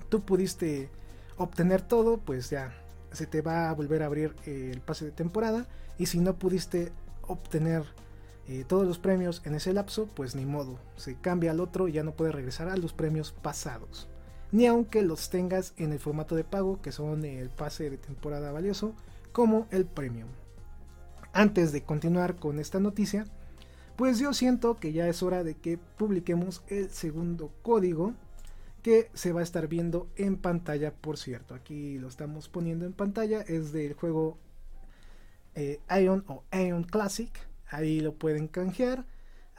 tú 0.09 0.21
pudiste 0.21 0.91
obtener 1.37 1.81
todo, 1.81 2.19
pues 2.19 2.51
ya 2.51 2.75
se 3.11 3.25
te 3.25 3.41
va 3.41 3.71
a 3.71 3.73
volver 3.73 4.03
a 4.03 4.05
abrir 4.05 4.35
el 4.45 4.81
pase 4.81 5.05
de 5.05 5.11
temporada 5.11 5.67
y 5.97 6.07
si 6.07 6.19
no 6.19 6.35
pudiste 6.35 6.91
obtener 7.21 7.83
eh, 8.47 8.65
todos 8.67 8.85
los 8.85 8.99
premios 8.99 9.41
en 9.45 9.55
ese 9.55 9.73
lapso, 9.73 10.07
pues 10.13 10.35
ni 10.35 10.45
modo, 10.45 10.79
se 10.95 11.15
cambia 11.15 11.51
al 11.51 11.59
otro 11.59 11.87
y 11.87 11.93
ya 11.93 12.03
no 12.03 12.11
puedes 12.11 12.35
regresar 12.35 12.69
a 12.69 12.77
los 12.77 12.93
premios 12.93 13.31
pasados. 13.31 14.09
Ni 14.51 14.67
aunque 14.67 15.01
los 15.01 15.29
tengas 15.29 15.73
en 15.77 15.93
el 15.93 15.99
formato 15.99 16.35
de 16.35 16.43
pago, 16.43 16.81
que 16.81 16.91
son 16.91 17.25
el 17.25 17.49
pase 17.49 17.89
de 17.89 17.97
temporada 17.97 18.51
valioso, 18.51 18.93
como 19.31 19.67
el 19.71 19.85
premium 19.85 20.29
antes 21.33 21.71
de 21.71 21.81
continuar 21.81 22.35
con 22.35 22.59
esta 22.59 22.79
noticia, 22.79 23.25
pues 23.95 24.19
yo 24.19 24.33
siento 24.33 24.79
que 24.79 24.93
ya 24.93 25.07
es 25.07 25.21
hora 25.23 25.43
de 25.43 25.55
que 25.55 25.77
publiquemos 25.77 26.63
el 26.67 26.89
segundo 26.91 27.51
código 27.61 28.13
que 28.81 29.09
se 29.13 29.31
va 29.31 29.39
a 29.39 29.43
estar 29.43 29.67
viendo 29.67 30.07
en 30.15 30.37
pantalla, 30.37 30.93
por 30.93 31.17
cierto. 31.17 31.55
Aquí 31.55 31.97
lo 31.97 32.07
estamos 32.07 32.49
poniendo 32.49 32.85
en 32.85 32.93
pantalla, 32.93 33.41
es 33.41 33.71
del 33.71 33.93
juego 33.93 34.37
eh, 35.55 35.79
Ion 36.01 36.23
o 36.27 36.43
Ion 36.51 36.83
Classic. 36.83 37.31
Ahí 37.67 37.99
lo 37.99 38.15
pueden 38.15 38.47
canjear, 38.47 39.05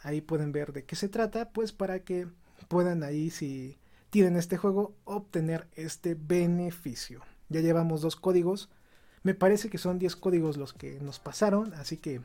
ahí 0.02 0.20
pueden 0.20 0.52
ver 0.52 0.72
de 0.72 0.84
qué 0.84 0.96
se 0.96 1.08
trata, 1.08 1.50
pues 1.50 1.72
para 1.72 2.00
que 2.00 2.28
puedan 2.68 3.02
ahí, 3.02 3.30
si 3.30 3.78
tienen 4.10 4.36
este 4.36 4.56
juego, 4.56 4.94
obtener 5.04 5.66
este 5.74 6.14
beneficio. 6.14 7.22
Ya 7.48 7.60
llevamos 7.60 8.02
dos 8.02 8.16
códigos 8.16 8.70
me 9.24 9.34
parece 9.34 9.70
que 9.70 9.78
son 9.78 9.98
10 9.98 10.16
códigos 10.16 10.58
los 10.58 10.74
que 10.74 11.00
nos 11.00 11.18
pasaron, 11.18 11.72
así 11.74 11.96
que 11.96 12.20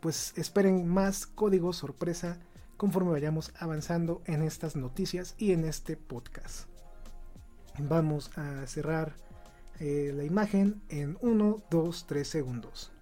pues 0.00 0.32
esperen 0.36 0.88
más 0.88 1.26
códigos 1.26 1.76
sorpresa 1.76 2.38
conforme 2.78 3.10
vayamos 3.10 3.52
avanzando 3.58 4.22
en 4.24 4.42
estas 4.42 4.74
noticias 4.74 5.34
y 5.36 5.52
en 5.52 5.66
este 5.66 5.98
podcast. 5.98 6.66
Vamos 7.78 8.30
a 8.38 8.66
cerrar 8.66 9.12
eh, 9.80 10.12
la 10.14 10.24
imagen 10.24 10.82
en 10.88 11.18
1, 11.20 11.64
2, 11.70 12.06
3 12.06 12.28
segundos. 12.28 12.92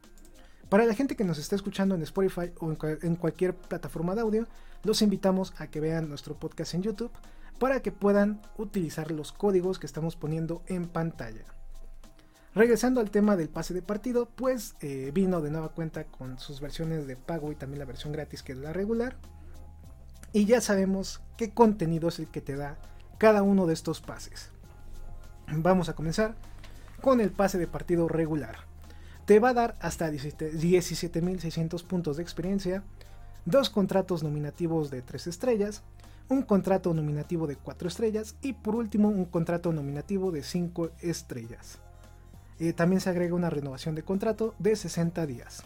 Para 0.69 0.87
la 0.87 0.95
gente 0.95 1.17
que 1.17 1.25
nos 1.25 1.39
está 1.39 1.55
escuchando 1.55 1.95
en 1.95 2.03
Spotify 2.03 2.53
o 2.61 2.75
en 3.03 3.17
cualquier 3.17 3.55
plataforma 3.55 4.15
de 4.15 4.23
audio, 4.23 4.47
los 4.85 5.03
invitamos 5.03 5.53
a 5.59 5.67
que 5.67 5.81
vean 5.81 6.09
nuestro 6.09 6.39
podcast 6.39 6.75
en 6.75 6.83
YouTube 6.83 7.13
para 7.59 7.81
que 7.81 7.93
puedan 7.93 8.41
utilizar 8.57 9.11
los 9.11 9.33
códigos 9.33 9.79
que 9.79 9.87
estamos 9.87 10.17
poniendo 10.17 10.63
en 10.67 10.89
pantalla. 10.89 11.45
Regresando 12.55 13.01
al 13.01 13.11
tema 13.11 13.37
del 13.37 13.49
pase 13.49 13.73
de 13.73 13.83
partido, 13.83 14.27
pues 14.27 14.75
eh, 14.81 15.11
vino 15.15 15.41
de 15.41 15.51
nueva 15.51 15.71
cuenta 15.71 16.05
con 16.05 16.39
sus 16.39 16.61
versiones 16.61 17.07
de 17.07 17.17
pago 17.17 17.51
y 17.51 17.55
también 17.55 17.79
la 17.79 17.87
versión 17.87 18.13
gratis 18.13 18.43
que 18.43 18.53
es 18.53 18.59
la 18.59 18.73
regular. 18.73 19.17
Y 20.33 20.45
ya 20.45 20.61
sabemos 20.61 21.23
qué 21.37 21.55
contenido 21.55 22.09
es 22.09 22.19
el 22.19 22.29
que 22.29 22.41
te 22.41 22.57
da 22.57 22.79
cada 23.19 23.43
uno 23.43 23.67
de 23.67 23.75
estos 23.75 24.01
pases. 24.01 24.51
Vamos 25.47 25.89
a 25.89 25.95
comenzar 25.95 26.35
con 27.03 27.21
el 27.21 27.33
pase 27.33 27.59
de 27.59 27.67
partido 27.67 28.09
regular. 28.09 28.57
Te 29.27 29.39
va 29.41 29.51
a 29.51 29.55
dar 29.55 29.77
hasta 29.81 30.11
17.600 30.11 31.85
puntos 31.85 32.17
de 32.17 32.23
experiencia, 32.23 32.83
dos 33.45 33.69
contratos 33.69 34.23
nominativos 34.23 34.91
de 34.91 35.03
3 35.03 35.27
estrellas, 35.27 35.83
un 36.29 36.43
contrato 36.43 36.95
nominativo 36.95 37.47
de 37.47 37.57
4 37.57 37.89
estrellas 37.89 38.37
y 38.41 38.55
por 38.55 38.77
último 38.77 39.09
un 39.09 39.27
contrato 39.27 39.73
nominativo 39.73 40.31
de 40.31 40.43
5 40.43 40.91
estrellas. 41.01 41.79
Eh, 42.59 42.73
también 42.73 43.01
se 43.01 43.11
agrega 43.11 43.35
una 43.35 43.51
renovación 43.51 43.95
de 43.95 44.05
contrato 44.05 44.55
de 44.59 44.77
60 44.77 45.27
días. 45.27 45.65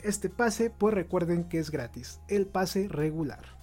Este 0.00 0.30
pase, 0.30 0.70
pues 0.70 0.94
recuerden 0.94 1.44
que 1.44 1.58
es 1.58 1.72
gratis, 1.72 2.20
el 2.28 2.46
pase 2.46 2.86
regular. 2.88 3.58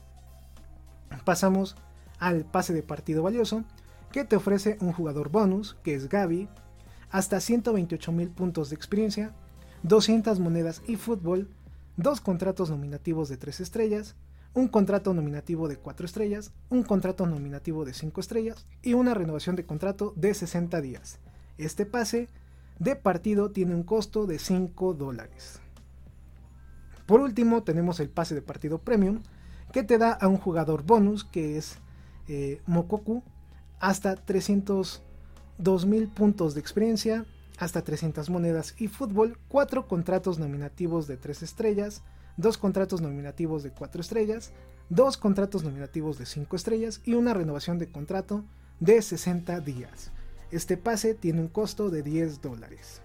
Pasamos 1.24 1.78
al 2.20 2.44
pase 2.44 2.74
de 2.74 2.84
partido 2.84 3.24
valioso, 3.24 3.64
que 4.12 4.26
te 4.26 4.36
ofrece 4.36 4.78
un 4.82 4.92
jugador 4.92 5.30
bonus, 5.30 5.78
que 5.84 5.96
es 5.96 6.10
Gaby, 6.10 6.50
hasta 7.16 7.40
128 7.40 8.12
mil 8.12 8.30
puntos 8.30 8.70
de 8.70 8.76
experiencia, 8.76 9.32
200 9.84 10.38
monedas 10.42 10.82
y 10.86 10.98
fútbol, 10.98 11.48
dos 11.96 12.20
contratos 12.20 12.70
nominativos 12.70 13.30
de 13.30 13.38
3 13.38 13.62
estrellas, 13.62 14.18
un 14.54 14.68
contrato 14.68 15.14
nominativo 15.14 15.70
de 15.70 15.78
4 15.78 16.06
estrellas, 16.06 16.52
un 16.68 16.84
contrato 16.84 17.26
nominativo 17.26 17.86
de 17.86 17.94
5 17.94 18.20
estrellas 18.20 18.68
y 18.82 18.96
una 18.96 19.14
renovación 19.14 19.56
de 19.56 19.66
contrato 19.66 20.12
de 20.18 20.34
60 20.34 20.82
días. 20.82 21.20
Este 21.58 21.86
pase 21.86 22.28
de 22.80 22.98
partido 22.98 23.50
tiene 23.50 23.76
un 23.76 23.84
costo 23.84 24.26
de 24.26 24.38
5 24.38 24.94
dólares. 24.94 25.62
Por 27.06 27.22
último 27.22 27.64
tenemos 27.64 28.02
el 28.02 28.10
pase 28.10 28.36
de 28.36 28.42
partido 28.42 28.80
premium 28.80 29.22
que 29.72 29.84
te 29.84 29.98
da 29.98 30.12
a 30.12 30.28
un 30.28 30.38
jugador 30.38 30.84
bonus 30.84 31.24
que 31.24 31.58
es 31.58 31.78
eh, 32.28 32.62
Mokoku 32.66 33.24
hasta 33.80 34.18
300 34.18 35.05
2.000 35.60 36.14
puntos 36.14 36.54
de 36.54 36.60
experiencia, 36.60 37.26
hasta 37.58 37.84
300 37.84 38.30
monedas 38.30 38.76
y 38.78 38.88
fútbol, 38.88 39.38
4 39.48 39.88
contratos 39.88 40.40
nominativos 40.40 41.08
de 41.08 41.18
3 41.18 41.44
estrellas, 41.44 42.04
2 42.38 42.58
contratos 42.58 43.02
nominativos 43.02 43.64
de 43.64 43.72
4 43.72 44.02
estrellas, 44.02 44.52
2 44.90 45.18
contratos 45.18 45.64
nominativos 45.64 46.18
de 46.18 46.26
5 46.26 46.56
estrellas 46.56 47.02
y 47.06 47.14
una 47.14 47.34
renovación 47.34 47.80
de 47.80 47.90
contrato 47.90 48.44
de 48.80 49.02
60 49.02 49.62
días. 49.62 50.12
Este 50.52 50.78
pase 50.78 51.16
tiene 51.16 51.42
un 51.42 51.48
costo 51.48 51.90
de 51.90 52.04
10 52.04 52.42
dólares. 52.42 53.02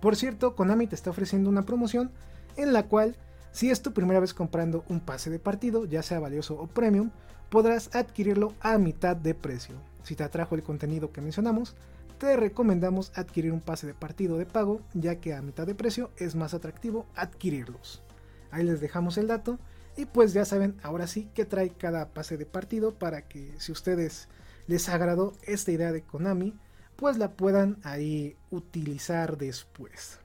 Por 0.00 0.14
cierto, 0.14 0.54
Konami 0.54 0.86
te 0.86 0.94
está 0.94 1.10
ofreciendo 1.10 1.50
una 1.50 1.64
promoción 1.64 2.12
en 2.56 2.72
la 2.72 2.84
cual, 2.84 3.16
si 3.50 3.70
es 3.70 3.82
tu 3.82 3.92
primera 3.92 4.20
vez 4.20 4.34
comprando 4.34 4.84
un 4.88 5.00
pase 5.00 5.30
de 5.30 5.38
partido, 5.38 5.86
ya 5.86 6.02
sea 6.02 6.20
valioso 6.20 6.54
o 6.60 6.66
premium, 6.66 7.10
podrás 7.48 7.94
adquirirlo 7.94 8.54
a 8.60 8.78
mitad 8.78 9.16
de 9.16 9.34
precio. 9.34 9.76
Si 10.02 10.14
te 10.14 10.24
atrajo 10.24 10.54
el 10.54 10.62
contenido 10.62 11.12
que 11.12 11.20
mencionamos, 11.20 11.76
te 12.18 12.36
recomendamos 12.36 13.12
adquirir 13.14 13.52
un 13.52 13.60
pase 13.60 13.86
de 13.86 13.94
partido 13.94 14.38
de 14.38 14.46
pago, 14.46 14.80
ya 14.94 15.16
que 15.16 15.34
a 15.34 15.42
mitad 15.42 15.66
de 15.66 15.74
precio 15.74 16.10
es 16.16 16.34
más 16.34 16.54
atractivo 16.54 17.06
adquirirlos. 17.14 18.02
Ahí 18.50 18.64
les 18.64 18.80
dejamos 18.80 19.18
el 19.18 19.28
dato 19.28 19.58
y 19.96 20.06
pues 20.06 20.32
ya 20.32 20.44
saben 20.44 20.76
ahora 20.82 21.06
sí 21.06 21.28
que 21.34 21.44
trae 21.44 21.70
cada 21.70 22.08
pase 22.08 22.36
de 22.36 22.46
partido 22.46 22.94
para 22.94 23.28
que 23.28 23.52
si 23.58 23.72
ustedes 23.72 24.28
les 24.66 24.88
agradó 24.88 25.32
esta 25.42 25.72
idea 25.72 25.92
de 25.92 26.02
Konami, 26.02 26.54
pues 26.96 27.18
la 27.18 27.32
puedan 27.32 27.78
ahí 27.84 28.36
utilizar 28.50 29.38
después. 29.38 30.18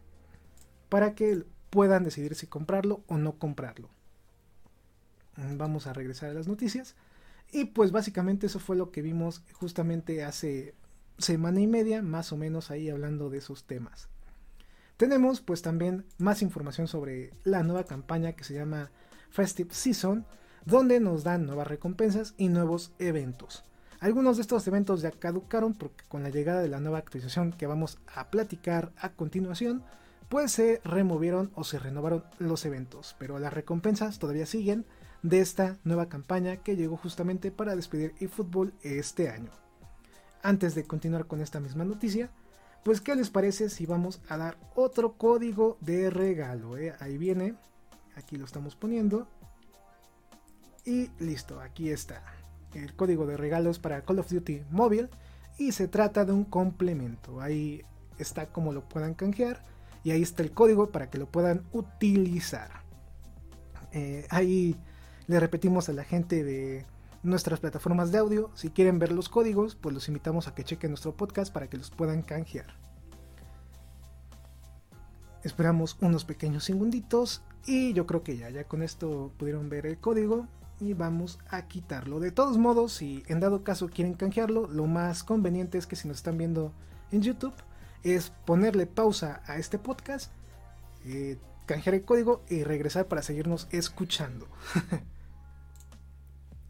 Para 0.90 1.16
que 1.16 1.44
puedan 1.70 2.04
decidir 2.04 2.36
si 2.36 2.48
comprarlo 2.48 3.04
o 3.08 3.18
no 3.18 3.38
comprarlo. 3.38 3.90
Vamos 5.38 5.88
a 5.88 5.94
regresar 5.94 6.30
a 6.30 6.34
las 6.34 6.48
noticias. 6.48 6.96
Y 7.54 7.66
pues 7.66 7.92
básicamente 7.92 8.48
eso 8.48 8.60
fue 8.60 8.76
lo 8.76 8.90
que 8.90 9.04
vimos 9.04 9.44
justamente 9.54 10.24
hace 10.24 10.74
semana 11.20 11.62
y 11.62 11.68
media, 11.68 12.02
más 12.02 12.32
o 12.34 12.38
menos 12.38 12.72
ahí 12.72 12.90
hablando 12.90 13.30
de 13.30 13.38
esos 13.38 13.66
temas. 13.66 14.10
Tenemos 14.98 15.40
pues 15.40 15.62
también 15.62 16.04
más 16.18 16.42
información 16.42 16.88
sobre 16.88 17.32
la 17.44 17.62
nueva 17.62 17.84
campaña 17.84 18.34
que 18.34 18.44
se 18.44 18.56
llama 18.56 18.90
Festive 19.30 19.72
Season, 19.72 20.26
donde 20.66 21.00
nos 21.00 21.24
dan 21.24 21.46
nuevas 21.46 21.68
recompensas 21.68 22.34
y 22.38 22.50
nuevos 22.50 22.92
eventos. 22.98 23.64
Algunos 24.00 24.38
de 24.38 24.42
estos 24.42 24.68
eventos 24.68 25.02
ya 25.02 25.12
caducaron 25.12 25.76
porque 25.76 26.04
con 26.08 26.24
la 26.24 26.30
llegada 26.30 26.62
de 26.62 26.70
la 26.70 26.80
nueva 26.80 26.98
actualización 26.98 27.54
que 27.54 27.68
vamos 27.68 28.00
a 28.16 28.32
platicar 28.32 28.92
a 28.98 29.10
continuación, 29.10 29.84
pues 30.28 30.52
se 30.52 30.82
removieron 30.84 31.52
o 31.54 31.64
se 31.64 31.78
renovaron 31.78 32.24
los 32.40 32.66
eventos, 32.66 33.16
pero 33.20 33.38
las 33.38 33.54
recompensas 33.54 34.18
todavía 34.18 34.48
siguen 34.48 34.86
de 35.24 35.40
esta 35.40 35.78
nueva 35.84 36.10
campaña 36.10 36.58
que 36.58 36.76
llegó 36.76 36.98
justamente 36.98 37.50
para 37.50 37.76
despedir 37.76 38.14
eFootball 38.20 38.74
este 38.84 39.30
año. 39.30 39.50
Antes 40.44 40.76
de 40.76 40.84
continuar 40.84 41.26
con 41.26 41.42
esta 41.42 41.62
misma 41.62 41.86
noticia, 41.86 42.30
pues 42.84 43.00
¿qué 43.00 43.16
les 43.16 43.30
parece 43.30 43.70
si 43.70 43.86
vamos 43.86 44.22
a 44.28 44.36
dar 44.36 44.58
otro 44.76 45.14
código 45.14 45.78
de 45.80 46.10
regalo? 46.10 46.78
Eh? 46.78 46.94
Ahí 47.00 47.18
viene, 47.18 47.56
aquí 48.18 48.36
lo 48.36 48.44
estamos 48.44 48.76
poniendo. 48.76 49.28
Y 50.86 51.10
listo, 51.20 51.62
aquí 51.62 51.90
está. 51.90 52.22
El 52.74 52.94
código 52.94 53.26
de 53.26 53.38
regalos 53.38 53.80
para 53.80 54.04
Call 54.04 54.20
of 54.20 54.30
Duty 54.30 54.64
móvil. 54.70 55.10
Y 55.58 55.72
se 55.72 55.88
trata 55.88 56.26
de 56.26 56.34
un 56.34 56.44
complemento. 56.44 57.40
Ahí 57.40 57.86
está 58.18 58.48
como 58.48 58.74
lo 58.74 58.84
puedan 58.90 59.14
canjear. 59.14 59.64
Y 60.04 60.12
ahí 60.12 60.22
está 60.22 60.44
el 60.44 60.52
código 60.52 60.90
para 60.90 61.10
que 61.10 61.18
lo 61.18 61.28
puedan 61.28 61.64
utilizar. 61.72 62.84
Eh, 63.94 64.28
ahí 64.30 64.76
le 65.28 65.40
repetimos 65.40 65.90
a 65.90 65.94
la 65.94 66.04
gente 66.04 66.44
de 66.44 66.86
nuestras 67.24 67.60
plataformas 67.60 68.12
de 68.12 68.18
audio. 68.18 68.52
Si 68.54 68.70
quieren 68.70 69.00
ver 69.00 69.12
los 69.12 69.30
códigos, 69.30 69.76
pues 69.76 69.94
los 69.94 70.08
invitamos 70.08 70.48
a 70.48 70.54
que 70.54 70.64
chequen 70.64 70.92
nuestro 70.92 71.16
podcast 71.16 71.52
para 71.52 71.70
que 71.70 71.78
los 71.78 71.90
puedan 71.90 72.22
canjear. 72.22 72.68
Esperamos 75.44 75.98
unos 76.02 76.24
pequeños 76.24 76.64
segunditos 76.64 77.42
y 77.66 77.94
yo 77.94 78.06
creo 78.06 78.24
que 78.24 78.38
ya, 78.38 78.50
ya 78.50 78.66
con 78.66 78.82
esto 78.82 79.32
pudieron 79.38 79.70
ver 79.70 79.86
el 79.86 79.98
código 79.98 80.48
y 80.80 80.94
vamos 80.94 81.40
a 81.50 81.68
quitarlo. 81.68 82.20
De 82.20 82.32
todos 82.32 82.58
modos, 82.58 82.94
si 82.94 83.24
en 83.28 83.40
dado 83.40 83.64
caso 83.64 83.90
quieren 83.90 84.14
canjearlo, 84.14 84.68
lo 84.68 84.86
más 84.86 85.24
conveniente 85.24 85.78
es 85.78 85.88
que 85.88 85.96
si 85.96 86.08
nos 86.08 86.18
están 86.18 86.38
viendo 86.38 86.72
en 87.12 87.22
YouTube, 87.22 87.54
es 88.04 88.32
ponerle 88.46 88.86
pausa 88.86 89.42
a 89.46 89.58
este 89.58 89.78
podcast, 89.78 90.32
eh, 91.06 91.38
canjear 91.66 91.96
el 91.96 92.06
código 92.06 92.44
y 92.50 92.64
regresar 92.64 93.08
para 93.08 93.22
seguirnos 93.22 93.68
escuchando. 93.72 94.48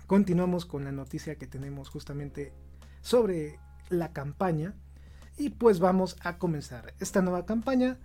Continuamos 0.08 0.66
con 0.66 0.84
la 0.84 0.92
noticia 0.92 1.36
que 1.36 1.48
tenemos 1.48 1.90
justamente 1.90 2.54
sobre 3.02 3.60
la 3.90 4.12
campaña 4.12 4.76
y 5.38 5.50
pues 5.50 5.80
vamos 5.80 6.18
a 6.22 6.38
comenzar. 6.38 6.94
Esta 7.00 7.22
nueva 7.22 7.46
campaña 7.46 7.98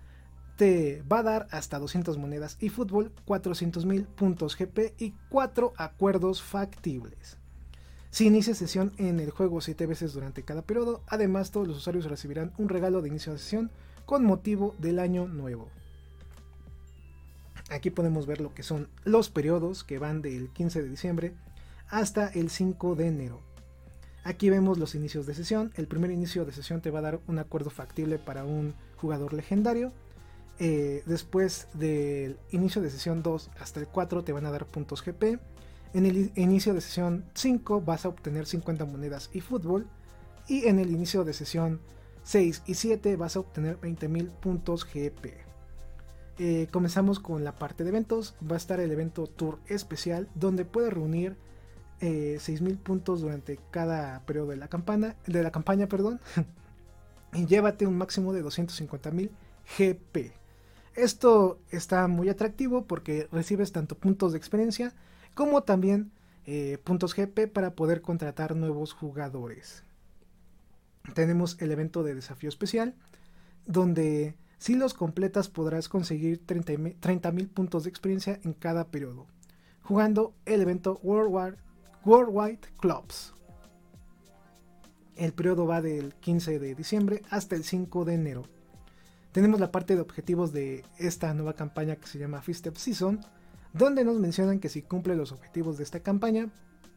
te 0.57 1.03
va 1.03 1.21
a 1.21 1.23
dar 1.23 1.47
hasta 1.51 1.79
200 1.79 2.19
monedas 2.19 2.57
y 2.61 2.69
fútbol, 2.69 3.13
400 3.25 3.85
mil 3.87 4.05
puntos 4.05 4.57
GP 4.57 4.95
y 4.99 5.15
4 5.29 5.73
acuerdos 5.77 6.43
factibles. 6.43 7.39
Si 8.11 8.27
inicia 8.27 8.55
sesión 8.55 8.93
en 8.97 9.21
el 9.21 9.31
juego 9.31 9.61
7 9.61 9.87
veces 9.87 10.13
durante 10.13 10.43
cada 10.43 10.63
periodo, 10.63 11.03
además 11.07 11.51
todos 11.51 11.69
los 11.69 11.77
usuarios 11.77 12.07
recibirán 12.07 12.53
un 12.59 12.69
regalo 12.69 13.03
de 13.03 13.09
inicio 13.09 13.33
de 13.33 13.39
sesión 13.39 13.71
con 14.07 14.25
motivo 14.25 14.75
del 14.79 14.99
año 14.99 15.29
nuevo. 15.29 15.69
Aquí 17.71 17.91
podemos 17.91 18.27
ver 18.27 18.41
lo 18.41 18.55
que 18.55 18.63
son 18.63 18.89
los 19.05 19.29
periodos 19.29 19.85
que 19.85 19.99
van 19.99 20.23
del 20.23 20.51
15 20.51 20.83
de 20.83 20.89
diciembre 20.89 21.35
hasta 21.91 22.29
el 22.29 22.51
5 22.51 22.95
de 22.95 23.07
enero. 23.07 23.41
Aquí 24.25 24.51
vemos 24.51 24.79
los 24.79 24.95
inicios 24.95 25.27
de 25.27 25.35
sesión. 25.35 25.73
El 25.77 25.87
primer 25.87 26.11
inicio 26.11 26.45
de 26.45 26.53
sesión 26.53 26.81
te 26.81 26.91
va 26.91 26.99
a 26.99 27.03
dar 27.03 27.21
un 27.29 27.39
acuerdo 27.39 27.71
factible 27.71 28.19
para 28.19 28.45
un 28.45 28.75
jugador 28.97 29.33
legendario. 29.33 29.93
Eh, 30.59 31.03
después 31.07 31.69
del 31.75 32.37
inicio 32.51 32.83
de 32.83 32.91
sesión 32.91 33.23
2 33.23 33.51
hasta 33.61 33.81
el 33.81 33.87
4 33.87 34.25
te 34.25 34.33
van 34.33 34.45
a 34.45 34.51
dar 34.51 34.67
puntos 34.67 35.03
GP. 35.03 35.39
En 35.95 36.05
el 36.05 36.31
inicio 36.37 36.75
de 36.75 36.81
sesión 36.81 37.25
5 37.35 37.81
vas 37.81 38.05
a 38.05 38.09
obtener 38.09 38.47
50 38.47 38.85
monedas 38.85 39.31
y 39.33 39.41
fútbol. 39.41 39.87
Y 40.47 40.67
en 40.67 40.79
el 40.79 40.91
inicio 40.91 41.25
de 41.25 41.33
sesión 41.33 41.81
6 42.25 42.65
y 42.67 42.75
7 42.75 43.17
vas 43.17 43.37
a 43.37 43.41
obtener 43.41 43.81
20.000 43.81 44.29
puntos 44.29 44.85
GP. 44.85 45.49
Eh, 46.41 46.69
comenzamos 46.71 47.19
con 47.19 47.45
la 47.45 47.55
parte 47.55 47.85
de 47.85 47.91
eventos. 47.91 48.35
Va 48.43 48.57
a 48.57 48.59
estar 48.59 48.81
el 48.81 48.91
evento 48.91 49.27
Tour 49.27 49.59
especial 49.69 50.29
donde 50.35 50.67
puedes 50.67 50.93
reunir 50.93 51.37
eh, 52.01 52.39
6.000 52.41 52.79
puntos 52.79 53.21
durante 53.21 53.59
cada 53.71 54.21
periodo 54.27 54.49
de 54.49 54.57
la, 54.57 54.69
campana, 54.69 55.17
de 55.27 55.43
la 55.43 55.51
campaña. 55.51 55.89
Perdón, 55.89 56.21
y 57.33 57.47
llévate 57.47 57.87
un 57.87 57.97
máximo 57.97 58.33
de 58.33 58.45
250.000 58.45 59.31
GP. 59.79 60.33
Esto 60.95 61.61
está 61.71 62.09
muy 62.09 62.29
atractivo 62.29 62.87
porque 62.87 63.29
recibes 63.31 63.73
tanto 63.73 63.97
puntos 63.97 64.33
de 64.33 64.39
experiencia 64.39 64.95
como 65.35 65.63
también 65.63 66.11
eh, 66.47 66.79
puntos 66.83 67.15
GP 67.15 67.47
para 67.53 67.75
poder 67.75 68.01
contratar 68.01 68.57
nuevos 68.57 68.93
jugadores. 68.93 69.85
Tenemos 71.15 71.57
el 71.61 71.71
evento 71.71 72.03
de 72.03 72.15
desafío 72.15 72.49
especial, 72.49 72.95
donde 73.67 74.35
si 74.59 74.75
los 74.75 74.95
completas 74.95 75.49
podrás 75.49 75.89
conseguir 75.89 76.45
30.000 76.45 77.49
puntos 77.49 77.85
de 77.85 77.91
experiencia 77.91 78.41
en 78.43 78.53
cada 78.53 78.89
periodo, 78.89 79.27
jugando 79.83 80.35
el 80.47 80.63
evento 80.63 80.99
World 81.03 81.59
Worldwide 82.09 82.61
Clubs. 82.81 83.35
El 85.15 85.35
periodo 85.35 85.67
va 85.67 85.83
del 85.83 86.15
15 86.15 86.59
de 86.59 86.75
diciembre 86.75 87.21
hasta 87.29 87.55
el 87.55 87.65
5 87.65 88.07
de 88.07 88.15
enero. 88.15 88.45
Tenemos 89.31 89.61
la 89.61 89.71
parte 89.71 89.95
de 89.95 90.01
objetivos 90.01 90.55
de 90.55 90.87
esta 90.97 91.35
nueva 91.35 91.53
campaña 91.53 91.97
que 91.97 92.07
se 92.07 92.19
llama 92.19 92.41
Fist 92.41 92.67
Season, 92.79 93.21
donde 93.75 94.05
nos 94.05 94.19
mencionan 94.19 94.59
que 94.59 94.71
si 94.71 94.81
cumple 94.81 95.17
los 95.17 95.33
objetivos 95.33 95.77
de 95.77 95.85
esta 95.85 96.01
campaña, 96.01 96.49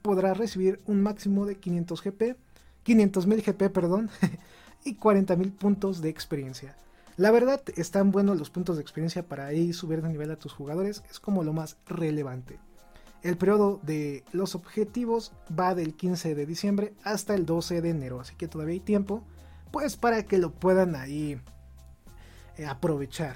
podrá 0.01 0.33
recibir 0.33 0.79
un 0.85 1.03
máximo 1.03 1.45
de 1.45 1.55
500 1.55 2.01
GP, 2.01 2.37
500.000 2.85 3.43
GP, 3.43 3.69
perdón, 3.73 4.09
y 4.85 4.95
40.000 4.95 5.51
puntos 5.51 6.01
de 6.01 6.07
experiencia. 6.07 6.77
La 7.17 7.31
verdad, 7.31 7.61
están 7.75 8.11
buenos 8.11 8.39
los 8.39 8.49
puntos 8.49 8.77
de 8.77 8.81
experiencia 8.81 9.27
para 9.27 9.47
ahí 9.47 9.73
subir 9.73 10.01
de 10.01 10.07
nivel 10.07 10.31
a 10.31 10.37
tus 10.37 10.53
jugadores, 10.53 11.03
es 11.11 11.19
como 11.19 11.43
lo 11.43 11.51
más 11.51 11.75
relevante. 11.85 12.59
El 13.23 13.37
periodo 13.37 13.79
de 13.83 14.23
los 14.31 14.55
objetivos 14.55 15.31
va 15.57 15.75
del 15.75 15.95
15 15.95 16.33
de 16.33 16.45
diciembre 16.45 16.93
hasta 17.03 17.35
el 17.35 17.45
12 17.45 17.81
de 17.81 17.89
enero, 17.89 18.19
así 18.19 18.35
que 18.35 18.47
todavía 18.47 18.73
hay 18.73 18.79
tiempo, 18.79 19.23
pues 19.71 19.95
para 19.95 20.23
que 20.23 20.39
lo 20.39 20.51
puedan 20.51 20.95
ahí 20.95 21.39
eh, 22.57 22.65
aprovechar. 22.65 23.35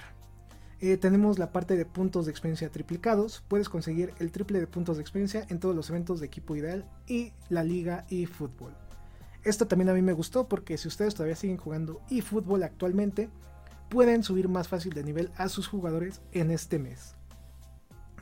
Eh, 0.82 0.98
tenemos 0.98 1.40
la 1.40 1.52
parte 1.52 1.78
de 1.78 1.86
puntos 1.86 2.26
de 2.26 2.32
experiencia 2.32 2.70
triplicados. 2.70 3.44
Puedes 3.48 3.70
conseguir 3.70 4.14
el 4.20 4.32
triple 4.32 4.60
de 4.60 4.68
puntos 4.68 4.98
de 4.98 5.02
experiencia 5.02 5.46
en 5.50 5.60
todos 5.60 5.76
los 5.76 5.90
eventos 5.90 6.20
de 6.20 6.26
equipo 6.26 6.56
ideal 6.56 6.86
y 7.08 7.32
la 7.50 7.64
liga 7.64 8.06
y 8.10 8.26
fútbol. 8.26 8.74
Esto 9.44 9.68
también 9.68 9.90
a 9.90 9.94
mí 9.94 10.02
me 10.02 10.14
gustó 10.14 10.48
porque 10.48 10.78
si 10.78 10.88
ustedes 10.88 11.14
todavía 11.14 11.36
siguen 11.36 11.58
jugando 11.58 12.02
eFootball 12.10 12.64
actualmente, 12.64 13.30
pueden 13.90 14.24
subir 14.24 14.50
más 14.50 14.68
fácil 14.68 14.94
de 14.94 15.04
nivel 15.04 15.32
a 15.38 15.48
sus 15.50 15.68
jugadores 15.68 16.22
en 16.32 16.52
este 16.52 16.80
mes. 16.80 17.15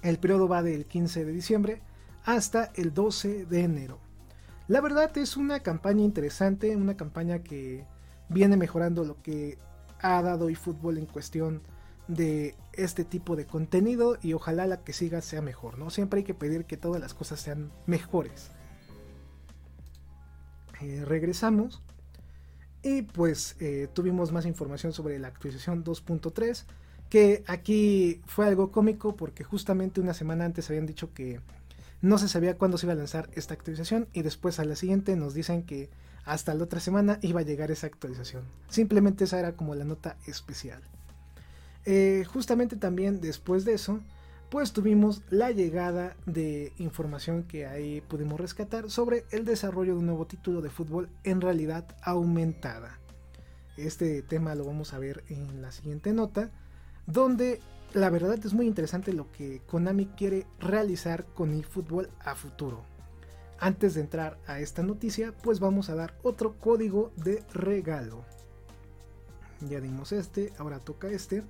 El 0.04 0.20
periodo 0.20 0.48
va 0.48 0.62
del 0.62 0.86
15 0.86 1.26
de 1.26 1.32
diciembre 1.32 1.82
hasta 2.26 2.72
el 2.76 2.94
12 2.94 3.46
de 3.46 3.62
enero. 3.62 4.00
La 4.68 4.82
verdad 4.82 5.18
es 5.18 5.38
una 5.38 5.62
campaña 5.62 6.04
interesante, 6.04 6.76
una 6.76 6.96
campaña 6.96 7.40
que 7.40 7.86
viene 8.30 8.58
mejorando 8.58 9.04
lo 9.06 9.22
que 9.22 9.58
ha 10.02 10.22
dado 10.22 10.50
eFootball 10.50 10.98
en 10.98 11.06
cuestión 11.06 11.62
de 12.08 12.56
este 12.74 13.06
tipo 13.06 13.38
de 13.38 13.46
contenido 13.46 14.18
y 14.22 14.34
ojalá 14.34 14.68
la 14.68 14.84
que 14.84 14.92
siga 14.92 15.22
sea 15.22 15.42
mejor, 15.42 15.78
¿no? 15.78 15.90
Siempre 15.90 16.20
hay 16.20 16.24
que 16.26 16.34
pedir 16.34 16.66
que 16.66 16.76
todas 16.76 17.02
las 17.02 17.14
cosas 17.14 17.40
sean 17.40 17.72
mejores. 17.86 18.52
Eh, 20.82 21.04
regresamos 21.06 21.82
y 22.82 23.04
pues 23.04 23.56
eh, 23.62 23.88
tuvimos 23.94 24.34
más 24.34 24.46
información 24.46 24.92
sobre 24.92 25.18
la 25.18 25.30
actualización 25.30 25.86
2.3 25.86 26.66
que 27.14 27.44
aquí 27.46 28.22
fue 28.26 28.48
algo 28.48 28.72
cómico 28.72 29.16
porque 29.16 29.44
justamente 29.44 30.02
una 30.02 30.16
semana 30.16 30.46
antes 30.46 30.68
habían 30.72 30.88
dicho 30.88 31.14
que 31.14 31.42
no 32.02 32.18
se 32.18 32.28
sabía 32.28 32.58
cuándo 32.58 32.80
se 32.80 32.88
iba 32.88 32.94
a 32.94 32.96
lanzar 32.96 33.30
esta 33.36 33.54
actualización 33.54 34.08
y 34.14 34.24
después 34.24 34.58
a 34.58 34.66
la 34.66 34.76
siguiente 34.76 35.16
nos 35.16 35.36
dicen 35.36 35.62
que 35.62 35.92
hasta 36.26 36.56
la 36.56 36.64
otra 36.64 36.80
semana 36.80 37.20
iba 37.22 37.42
a 37.42 37.44
llegar 37.44 37.70
esa 37.70 37.86
actualización. 37.86 38.42
Simplemente 38.68 39.26
esa 39.26 39.38
era 39.38 39.56
como 39.56 39.76
la 39.76 39.86
nota 39.86 40.18
especial. 40.26 40.82
Eh, 41.86 42.26
justamente 42.34 42.78
también 42.78 43.22
después 43.22 43.64
de 43.64 43.76
eso, 43.76 44.00
pues 44.50 44.74
tuvimos 44.74 45.22
la 45.30 45.52
llegada 45.52 46.16
de 46.26 46.74
información 46.80 47.44
que 47.44 47.68
ahí 47.68 48.02
pudimos 48.02 48.40
rescatar 48.40 48.90
sobre 48.90 49.26
el 49.30 49.46
desarrollo 49.46 49.94
de 49.94 50.00
un 50.00 50.08
nuevo 50.08 50.26
título 50.26 50.64
de 50.64 50.72
fútbol 50.72 51.10
en 51.24 51.42
realidad 51.42 51.86
aumentada. 52.02 52.98
Este 53.78 54.24
tema 54.24 54.56
lo 54.56 54.66
vamos 54.66 54.96
a 54.96 54.98
ver 54.98 55.24
en 55.30 55.62
la 55.62 55.72
siguiente 55.72 56.12
nota 56.12 56.50
donde 57.06 57.60
la 57.94 58.10
verdad 58.10 58.40
es 58.44 58.54
muy 58.54 58.66
interesante 58.66 59.14
lo 59.14 59.32
que 59.32 59.62
Konami 59.68 60.08
quiere 60.08 60.48
realizar 60.60 61.26
con 61.26 61.54
eFootball 61.54 62.10
a 62.20 62.36
futuro. 62.36 62.84
antes 63.60 63.94
de 63.94 64.02
entrar 64.02 64.38
a 64.46 64.60
esta 64.60 64.84
noticia, 64.84 65.34
pues 65.42 65.62
vamos 65.62 65.90
a 65.90 65.96
dar 65.96 66.16
otro 66.22 66.60
código 66.60 67.14
de 67.16 67.42
regalo. 67.54 68.26
Ya 69.70 69.80
dimos 69.80 70.12
este, 70.12 70.52
ahora 70.58 70.80
toca 70.80 71.08
este. 71.08 71.44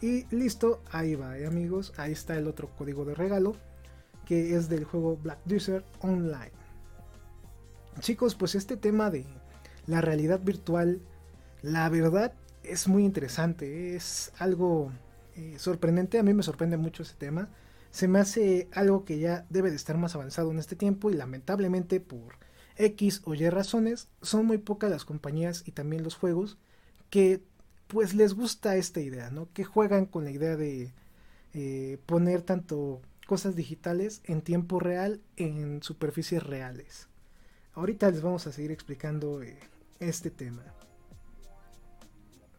Y 0.00 0.24
listo, 0.34 0.80
ahí 0.90 1.16
va, 1.16 1.36
¿eh, 1.36 1.46
amigos. 1.46 1.92
Ahí 1.98 2.12
está 2.12 2.38
el 2.38 2.46
otro 2.46 2.70
código 2.78 3.04
de 3.04 3.14
regalo, 3.14 3.56
que 4.24 4.56
es 4.56 4.70
del 4.70 4.84
juego 4.84 5.18
Black 5.22 5.40
Desert 5.44 5.84
Online. 6.00 6.52
Chicos, 8.00 8.34
pues 8.34 8.54
este 8.54 8.78
tema 8.78 9.10
de 9.10 9.26
la 9.86 10.00
realidad 10.00 10.40
virtual, 10.40 11.02
la 11.60 11.90
verdad 11.90 12.32
es 12.68 12.88
muy 12.88 13.04
interesante, 13.04 13.96
es 13.96 14.32
algo 14.38 14.92
eh, 15.36 15.56
sorprendente, 15.58 16.18
a 16.18 16.22
mí 16.22 16.34
me 16.34 16.42
sorprende 16.42 16.76
mucho 16.76 17.02
ese 17.02 17.14
tema. 17.14 17.48
Se 17.90 18.08
me 18.08 18.18
hace 18.18 18.68
algo 18.72 19.04
que 19.04 19.18
ya 19.18 19.46
debe 19.50 19.70
de 19.70 19.76
estar 19.76 19.96
más 19.96 20.14
avanzado 20.14 20.50
en 20.50 20.58
este 20.58 20.76
tiempo 20.76 21.10
y 21.10 21.14
lamentablemente 21.14 22.00
por 22.00 22.36
X 22.76 23.22
o 23.24 23.34
Y 23.34 23.48
razones 23.48 24.08
son 24.22 24.46
muy 24.46 24.58
pocas 24.58 24.90
las 24.90 25.04
compañías 25.04 25.62
y 25.66 25.72
también 25.72 26.04
los 26.04 26.14
juegos 26.14 26.58
que 27.10 27.42
pues 27.88 28.14
les 28.14 28.34
gusta 28.34 28.76
esta 28.76 29.00
idea, 29.00 29.30
¿no? 29.30 29.48
Que 29.52 29.64
juegan 29.64 30.06
con 30.06 30.24
la 30.24 30.30
idea 30.30 30.56
de 30.56 30.92
eh, 31.54 31.98
poner 32.06 32.42
tanto 32.42 33.00
cosas 33.26 33.56
digitales 33.56 34.20
en 34.24 34.42
tiempo 34.42 34.78
real 34.80 35.20
en 35.36 35.82
superficies 35.82 36.42
reales. 36.42 37.08
Ahorita 37.74 38.10
les 38.10 38.22
vamos 38.22 38.46
a 38.46 38.52
seguir 38.52 38.70
explicando 38.72 39.42
eh, 39.42 39.58
este 40.00 40.30
tema. 40.30 40.62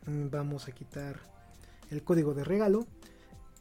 Vamos 0.06 0.68
a 0.68 0.72
quitar 0.72 1.20
el 1.92 2.04
código 2.04 2.34
de 2.34 2.44
regalo 2.44 2.88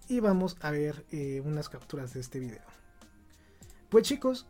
y 0.09 0.21
vamos 0.21 0.57
a 0.61 0.71
ver 0.71 1.05
eh, 1.11 1.43
unas 1.45 1.69
capturas 1.69 2.15
de 2.15 2.21
este 2.21 2.39
video. 2.39 2.63
Pues 3.91 4.05
chicos, 4.05 4.47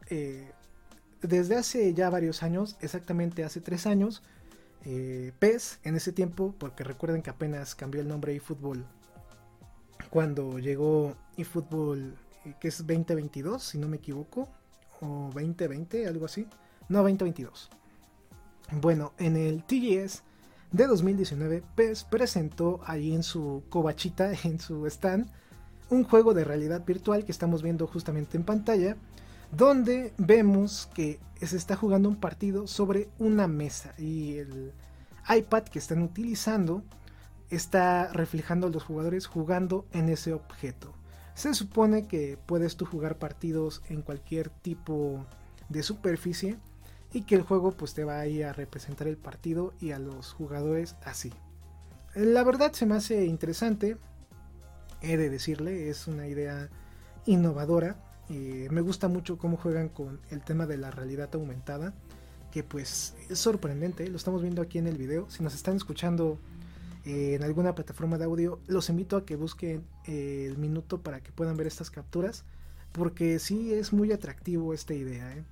desde 1.23 1.57
hace 1.57 1.95
ya 1.95 2.11
varios 2.11 2.43
años, 2.43 2.77
exactamente 2.81 3.45
hace 3.45 3.61
tres 3.61 3.87
años, 3.87 4.23
eh, 4.85 5.33
PES 5.39 5.81
en 5.83 5.97
ese 5.97 6.13
tiempo, 6.13 6.55
porque 6.59 6.85
recuerden 6.85 7.23
que 7.23 7.31
apenas 7.31 7.75
cambió 7.75 8.01
el 8.01 8.09
nombre 8.09 8.35
eFootball 8.35 8.85
cuando 10.11 10.59
llegó 10.59 11.17
eFootball, 11.37 12.15
eh, 12.45 12.55
que 12.61 12.69
es 12.69 12.79
2022, 12.79 13.63
si 13.63 13.79
no 13.79 13.89
me 13.89 13.97
equivoco, 13.97 14.49
o 15.01 15.31
2020, 15.35 16.07
algo 16.07 16.27
así. 16.27 16.47
No, 16.89 16.99
2022. 16.99 17.69
Bueno, 18.73 19.13
en 19.19 19.37
el 19.37 19.65
TGS 19.65 20.23
de 20.71 20.87
2019, 20.87 21.63
PES 21.75 22.05
presentó 22.05 22.81
ahí 22.85 23.15
en 23.15 23.23
su 23.23 23.63
cobachita, 23.71 24.33
en 24.45 24.61
su 24.61 24.87
stand, 24.87 25.31
un 25.91 26.05
juego 26.05 26.35
de 26.35 26.45
realidad 26.45 26.85
virtual 26.85 27.25
que 27.25 27.33
estamos 27.33 27.63
viendo 27.63 27.87
justamente 27.87 28.37
en 28.37 28.45
pantalla, 28.45 28.97
donde 29.51 30.13
vemos 30.19 30.91
que 30.93 31.19
se 31.41 31.57
está 31.57 31.77
jugando 31.77 32.09
un 32.09 32.17
partido 32.17 32.67
sobre 32.67 33.09
una 33.19 33.49
mesa 33.49 33.95
y 33.97 34.37
el 34.37 34.73
iPad 35.29 35.63
que 35.65 35.79
están 35.79 36.03
utilizando 36.03 36.83
está 37.49 38.09
reflejando 38.13 38.67
a 38.67 38.71
los 38.71 38.83
jugadores 38.83 39.27
jugando 39.27 39.87
en 39.93 40.11
ese 40.11 40.35
objeto. 40.35 40.93
Se 41.35 41.55
supone 41.55 42.07
que 42.07 42.39
puedes 42.45 42.77
tú 42.77 42.85
jugar 42.85 43.19
partidos 43.19 43.83
en 43.89 44.03
cualquier 44.03 44.51
tipo 44.51 45.25
de 45.69 45.83
superficie 45.83 46.59
y 47.13 47.23
que 47.23 47.35
el 47.35 47.43
juego 47.43 47.73
pues 47.73 47.95
te 47.95 48.05
va 48.05 48.21
a 48.21 48.27
ir 48.27 48.45
a 48.45 48.53
representar 48.53 49.09
el 49.09 49.17
partido 49.17 49.75
y 49.81 49.93
a 49.93 49.99
los 49.99 50.33
jugadores 50.33 50.97
así. 51.05 51.33
La 52.15 52.45
verdad 52.45 52.73
se 52.73 52.87
me 52.87 52.97
hace 52.97 53.25
interesante, 53.27 53.97
he 55.01 55.17
de 55.17 55.31
decirle, 55.31 55.89
es 55.89 56.07
una 56.07 56.27
idea 56.27 56.69
innovadora 57.27 57.97
me 58.29 58.81
gusta 58.81 59.09
mucho 59.09 59.39
cómo 59.39 59.57
juegan 59.57 59.89
con 59.89 60.21
el 60.31 60.43
tema 60.43 60.67
de 60.67 60.77
la 60.77 60.91
realidad 60.91 61.31
aumentada, 61.35 61.95
que 62.53 62.63
pues 62.63 63.15
es 63.29 63.39
sorprendente, 63.39 64.09
lo 64.09 64.17
estamos 64.17 64.43
viendo 64.43 64.63
aquí 64.63 64.79
en 64.79 64.87
el 64.87 64.99
video. 64.99 65.31
Si 65.31 65.43
nos 65.43 65.55
están 65.55 65.77
escuchando 65.77 66.39
eh, 67.05 67.35
en 67.35 67.43
alguna 67.43 67.75
plataforma 67.75 68.19
de 68.19 68.25
audio, 68.25 68.61
los 68.67 68.91
invito 68.91 69.17
a 69.17 69.25
que 69.25 69.37
busquen 69.37 69.85
eh, 70.07 70.47
el 70.49 70.59
minuto 70.59 71.01
para 71.03 71.23
que 71.23 71.33
puedan 71.33 71.57
ver 71.57 71.67
estas 71.67 71.91
capturas, 71.91 72.45
porque 72.93 73.39
sí 73.39 73.73
es 73.73 73.93
muy 73.93 74.13
atractivo 74.13 74.75
esta 74.75 74.95
idea. 74.95 75.45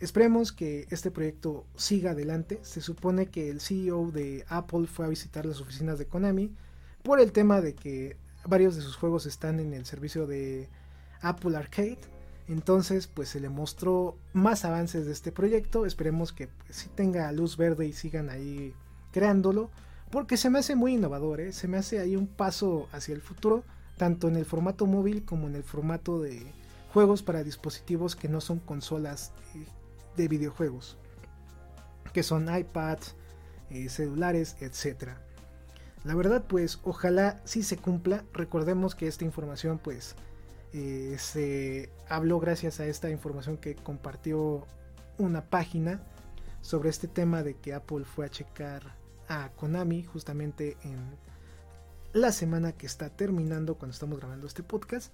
Esperemos 0.00 0.52
que 0.52 0.86
este 0.90 1.10
proyecto 1.10 1.64
siga 1.76 2.12
adelante. 2.12 2.58
Se 2.62 2.80
supone 2.80 3.26
que 3.26 3.50
el 3.50 3.60
CEO 3.60 4.10
de 4.10 4.44
Apple 4.48 4.86
fue 4.86 5.06
a 5.06 5.08
visitar 5.08 5.46
las 5.46 5.60
oficinas 5.60 5.98
de 5.98 6.06
Konami 6.06 6.54
por 7.02 7.20
el 7.20 7.32
tema 7.32 7.60
de 7.60 7.74
que 7.74 8.16
varios 8.46 8.76
de 8.76 8.82
sus 8.82 8.96
juegos 8.96 9.26
están 9.26 9.60
en 9.60 9.72
el 9.72 9.86
servicio 9.86 10.26
de 10.26 10.68
Apple 11.20 11.56
Arcade 11.56 11.98
entonces, 12.48 13.06
pues 13.06 13.30
se 13.30 13.40
le 13.40 13.48
mostró 13.48 14.16
más 14.32 14.64
avances 14.64 15.06
de 15.06 15.12
este 15.12 15.32
proyecto. 15.32 15.86
Esperemos 15.86 16.32
que 16.32 16.48
pues, 16.48 16.76
sí 16.76 16.90
tenga 16.94 17.30
luz 17.32 17.56
verde 17.56 17.86
y 17.86 17.92
sigan 17.92 18.28
ahí 18.28 18.74
creándolo. 19.12 19.70
Porque 20.10 20.36
se 20.36 20.50
me 20.50 20.58
hace 20.58 20.76
muy 20.76 20.94
innovador, 20.94 21.40
¿eh? 21.40 21.52
se 21.52 21.66
me 21.66 21.78
hace 21.78 21.98
ahí 21.98 22.14
un 22.14 22.28
paso 22.28 22.88
hacia 22.92 23.14
el 23.14 23.22
futuro, 23.22 23.64
tanto 23.96 24.28
en 24.28 24.36
el 24.36 24.44
formato 24.44 24.86
móvil 24.86 25.24
como 25.24 25.48
en 25.48 25.56
el 25.56 25.64
formato 25.64 26.20
de 26.20 26.46
juegos 26.92 27.22
para 27.22 27.42
dispositivos 27.42 28.14
que 28.14 28.28
no 28.28 28.40
son 28.40 28.60
consolas 28.60 29.32
eh, 29.56 29.66
de 30.16 30.28
videojuegos, 30.28 30.96
que 32.12 32.22
son 32.22 32.54
iPads, 32.54 33.14
eh, 33.70 33.88
celulares, 33.88 34.56
etc. 34.60 35.10
La 36.04 36.14
verdad, 36.14 36.44
pues 36.46 36.80
ojalá 36.84 37.40
sí 37.44 37.62
se 37.62 37.76
cumpla. 37.76 38.24
Recordemos 38.32 38.94
que 38.94 39.06
esta 39.06 39.24
información, 39.24 39.78
pues 39.78 40.16
eh, 40.72 41.16
se 41.18 41.90
habló 42.08 42.40
gracias 42.40 42.80
a 42.80 42.86
esta 42.86 43.10
información 43.10 43.56
que 43.56 43.74
compartió 43.74 44.66
una 45.18 45.42
página 45.42 46.02
sobre 46.60 46.90
este 46.90 47.08
tema 47.08 47.42
de 47.42 47.54
que 47.54 47.74
Apple 47.74 48.04
fue 48.04 48.26
a 48.26 48.30
checar 48.30 48.96
a 49.28 49.50
Konami 49.56 50.02
justamente 50.02 50.76
en 50.82 50.98
la 52.12 52.32
semana 52.32 52.72
que 52.72 52.86
está 52.86 53.10
terminando 53.10 53.76
cuando 53.76 53.92
estamos 53.92 54.18
grabando 54.18 54.46
este 54.46 54.62
podcast. 54.62 55.12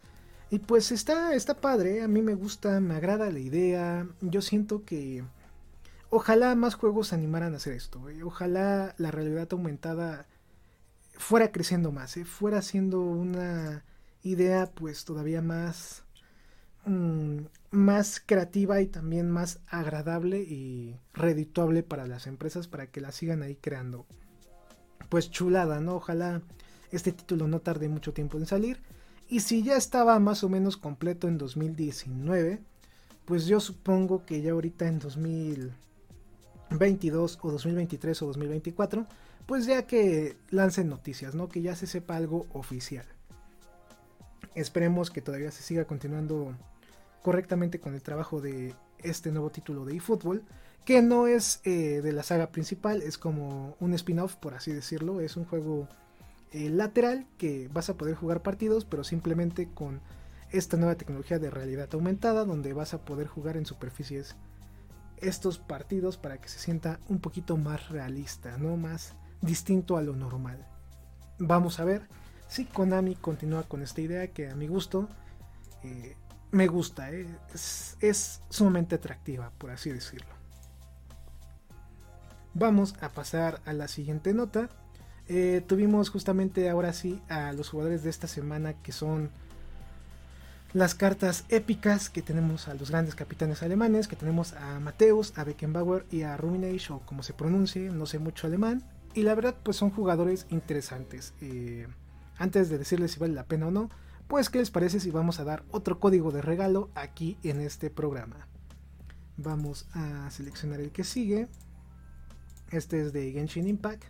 Y 0.51 0.59
pues 0.59 0.91
está, 0.91 1.35
está 1.35 1.61
padre, 1.61 2.03
a 2.03 2.09
mí 2.09 2.23
me 2.23 2.35
gusta, 2.35 2.81
me 2.81 2.97
agrada 2.97 3.31
la 3.31 3.39
idea. 3.39 4.09
Yo 4.21 4.43
siento 4.43 4.85
que 4.85 5.23
ojalá 6.11 6.55
más 6.57 6.75
juegos 6.75 7.13
animaran 7.13 7.55
a 7.55 7.59
hacer 7.59 7.73
esto. 7.73 8.09
Eh. 8.11 8.25
Ojalá 8.25 8.95
la 8.99 9.13
realidad 9.13 9.49
aumentada 9.53 10.27
fuera 11.17 11.53
creciendo 11.53 11.93
más, 11.93 12.17
eh, 12.17 12.25
fuera 12.25 12.63
siendo 12.63 13.01
una 13.01 13.85
idea 14.23 14.71
pues 14.75 15.05
todavía 15.05 15.41
más, 15.41 16.03
mm, 16.85 17.43
más 17.71 18.21
creativa 18.25 18.81
y 18.81 18.87
también 18.87 19.31
más 19.31 19.61
agradable 19.69 20.41
y 20.41 20.97
redituable 21.15 21.83
para 21.85 22.07
las 22.07 22.27
empresas 22.27 22.67
para 22.67 22.89
que 22.89 23.01
la 23.01 23.13
sigan 23.13 23.43
ahí 23.43 23.55
creando. 23.55 24.07
Pues 25.09 25.31
chulada, 25.31 25.81
¿no? 25.81 25.97
Ojalá 25.97 26.43
este 26.91 27.13
título 27.13 27.47
no 27.49 27.61
tarde 27.61 27.89
mucho 27.89 28.13
tiempo 28.13 28.39
en 28.39 28.47
salir. 28.47 28.81
Y 29.31 29.41
si 29.41 29.63
ya 29.63 29.77
estaba 29.77 30.19
más 30.19 30.43
o 30.43 30.49
menos 30.49 30.77
completo 30.77 31.29
en 31.29 31.39
2019, 31.39 32.59
pues 33.25 33.47
yo 33.47 33.61
supongo 33.61 34.27
que 34.27 34.43
ya 34.43 34.51
ahorita 34.51 34.89
en 34.89 34.99
2022 34.99 37.39
o 37.41 37.53
2023 37.53 38.23
o 38.23 38.27
2024, 38.27 39.07
pues 39.47 39.67
ya 39.67 39.87
que 39.87 40.37
lancen 40.51 40.89
noticias, 40.89 41.37
¿no? 41.37 41.49
Que 41.49 41.63
ya 41.63 41.77
se 41.77 41.87
sepa 41.87 42.17
algo 42.17 42.47
oficial. 42.53 43.07
Esperemos 44.57 45.13
que 45.13 45.23
todavía 45.23 45.53
se 45.53 45.63
siga 45.63 45.85
continuando 45.85 46.53
correctamente 47.23 47.79
con 47.79 47.95
el 47.95 48.03
trabajo 48.03 48.41
de 48.41 48.75
este 48.99 49.31
nuevo 49.31 49.51
título 49.51 49.85
de 49.85 49.95
eFootball, 49.95 50.43
que 50.85 51.03
no 51.03 51.29
es 51.29 51.61
eh, 51.63 52.01
de 52.03 52.13
la 52.13 52.25
saga 52.25 52.51
principal, 52.51 53.01
es 53.01 53.17
como 53.17 53.77
un 53.79 53.95
spin-off, 53.95 54.35
por 54.35 54.55
así 54.55 54.73
decirlo. 54.73 55.21
Es 55.21 55.37
un 55.37 55.45
juego 55.45 55.87
eh, 56.53 56.71
lateral 56.71 57.27
que 57.39 57.69
vas 57.73 57.91
a 57.91 57.97
poder 57.97 58.15
jugar 58.15 58.43
partidos, 58.43 58.85
pero 58.85 59.05
simplemente 59.05 59.69
con 59.69 60.01
esta 60.51 60.77
nueva 60.77 60.97
tecnología 60.97 61.39
de 61.39 61.51
realidad 61.51 61.89
aumentada, 61.93 62.45
donde 62.45 62.73
vas 62.73 62.95
a 62.95 63.05
poder 63.05 63.27
jugar 63.27 63.57
en 63.57 63.67
superficies 63.67 64.37
estos 65.19 65.59
partidos 65.59 66.17
para 66.17 66.41
que 66.41 66.49
se 66.49 66.59
sienta 66.59 66.99
un 67.09 67.21
poquito 67.21 67.57
más 67.57 67.89
realista, 67.91 68.57
no 68.59 68.77
más 68.77 69.15
distinto 69.43 69.97
a 69.97 70.03
lo 70.03 70.17
normal. 70.17 70.67
Vamos 71.39 71.79
a 71.79 71.85
ver 71.85 72.09
si 72.49 72.65
Konami 72.65 73.15
continúa 73.15 73.63
con 73.63 73.83
esta 73.83 74.01
idea 74.01 74.29
que 74.29 74.49
a 74.49 74.57
mi 74.57 74.67
gusto 74.67 75.09
eh, 75.83 76.17
me 76.51 76.67
gusta, 76.67 77.13
eh, 77.13 77.27
es, 78.01 78.43
sumamente 78.49 78.97
atractiva, 78.97 79.53
por 79.57 79.71
así 79.71 79.91
decirlo. 79.91 80.35
Vamos 82.55 82.95
a 83.01 83.11
pasar 83.11 83.61
a 83.65 83.73
la 83.73 83.87
siguiente 83.87 84.35
nota. 84.35 84.69
Eh, 85.33 85.63
tuvimos 85.65 86.11
justamente 86.11 86.69
ahora 86.69 86.93
sí 86.93 87.23
a 87.29 87.53
los 87.53 87.69
jugadores 87.69 88.03
de 88.03 88.11
esta 88.11 88.27
semana 88.27 88.73
que 88.83 88.91
son 88.91 89.31
las 90.73 90.97
cartas 90.97 91.45
épicas 91.51 92.11
que 92.11 92.21
tenemos 92.21 92.67
a 92.67 92.75
los 92.75 92.91
grandes 92.91 93.15
capitanes 93.15 93.63
alemanes, 93.63 94.09
que 94.09 94.17
tenemos 94.17 94.55
a 94.55 94.81
Mateus, 94.81 95.39
a 95.39 95.45
Beckenbauer 95.45 96.05
y 96.11 96.23
a 96.23 96.37
Ruminage 96.37 96.93
o 96.93 96.99
como 97.07 97.23
se 97.23 97.33
pronuncie, 97.33 97.91
no 97.91 98.07
sé 98.07 98.19
mucho 98.19 98.49
alemán. 98.49 98.83
Y 99.15 99.23
la 99.23 99.37
verdad 99.37 99.55
pues 99.63 99.77
son 99.77 99.91
jugadores 99.91 100.47
interesantes 100.51 101.33
antes 102.37 102.69
de 102.69 102.79
decirles 102.79 103.13
si 103.13 103.21
vale 103.21 103.35
la 103.35 103.45
pena 103.45 103.69
o 103.69 103.71
no, 103.71 103.89
pues 104.27 104.51
qué 104.51 104.59
les 104.59 104.73
parece 104.73 104.99
si 104.99 105.13
vamos 105.13 105.39
a 105.39 105.45
dar 105.45 105.63
otro 105.71 106.01
código 106.01 106.33
de 106.33 106.43
regalo 106.43 106.91
aquí 106.97 107.39
en 107.45 107.61
este 107.61 107.89
programa. 107.89 108.49
Vamos 109.37 109.87
a 109.93 110.29
seleccionar 110.33 110.81
el 110.81 110.91
que 110.91 111.05
sigue. 111.05 111.47
Este 112.73 113.01
es 113.01 113.13
de 113.13 113.31
Genshin 113.31 113.69
Impact. 113.69 114.03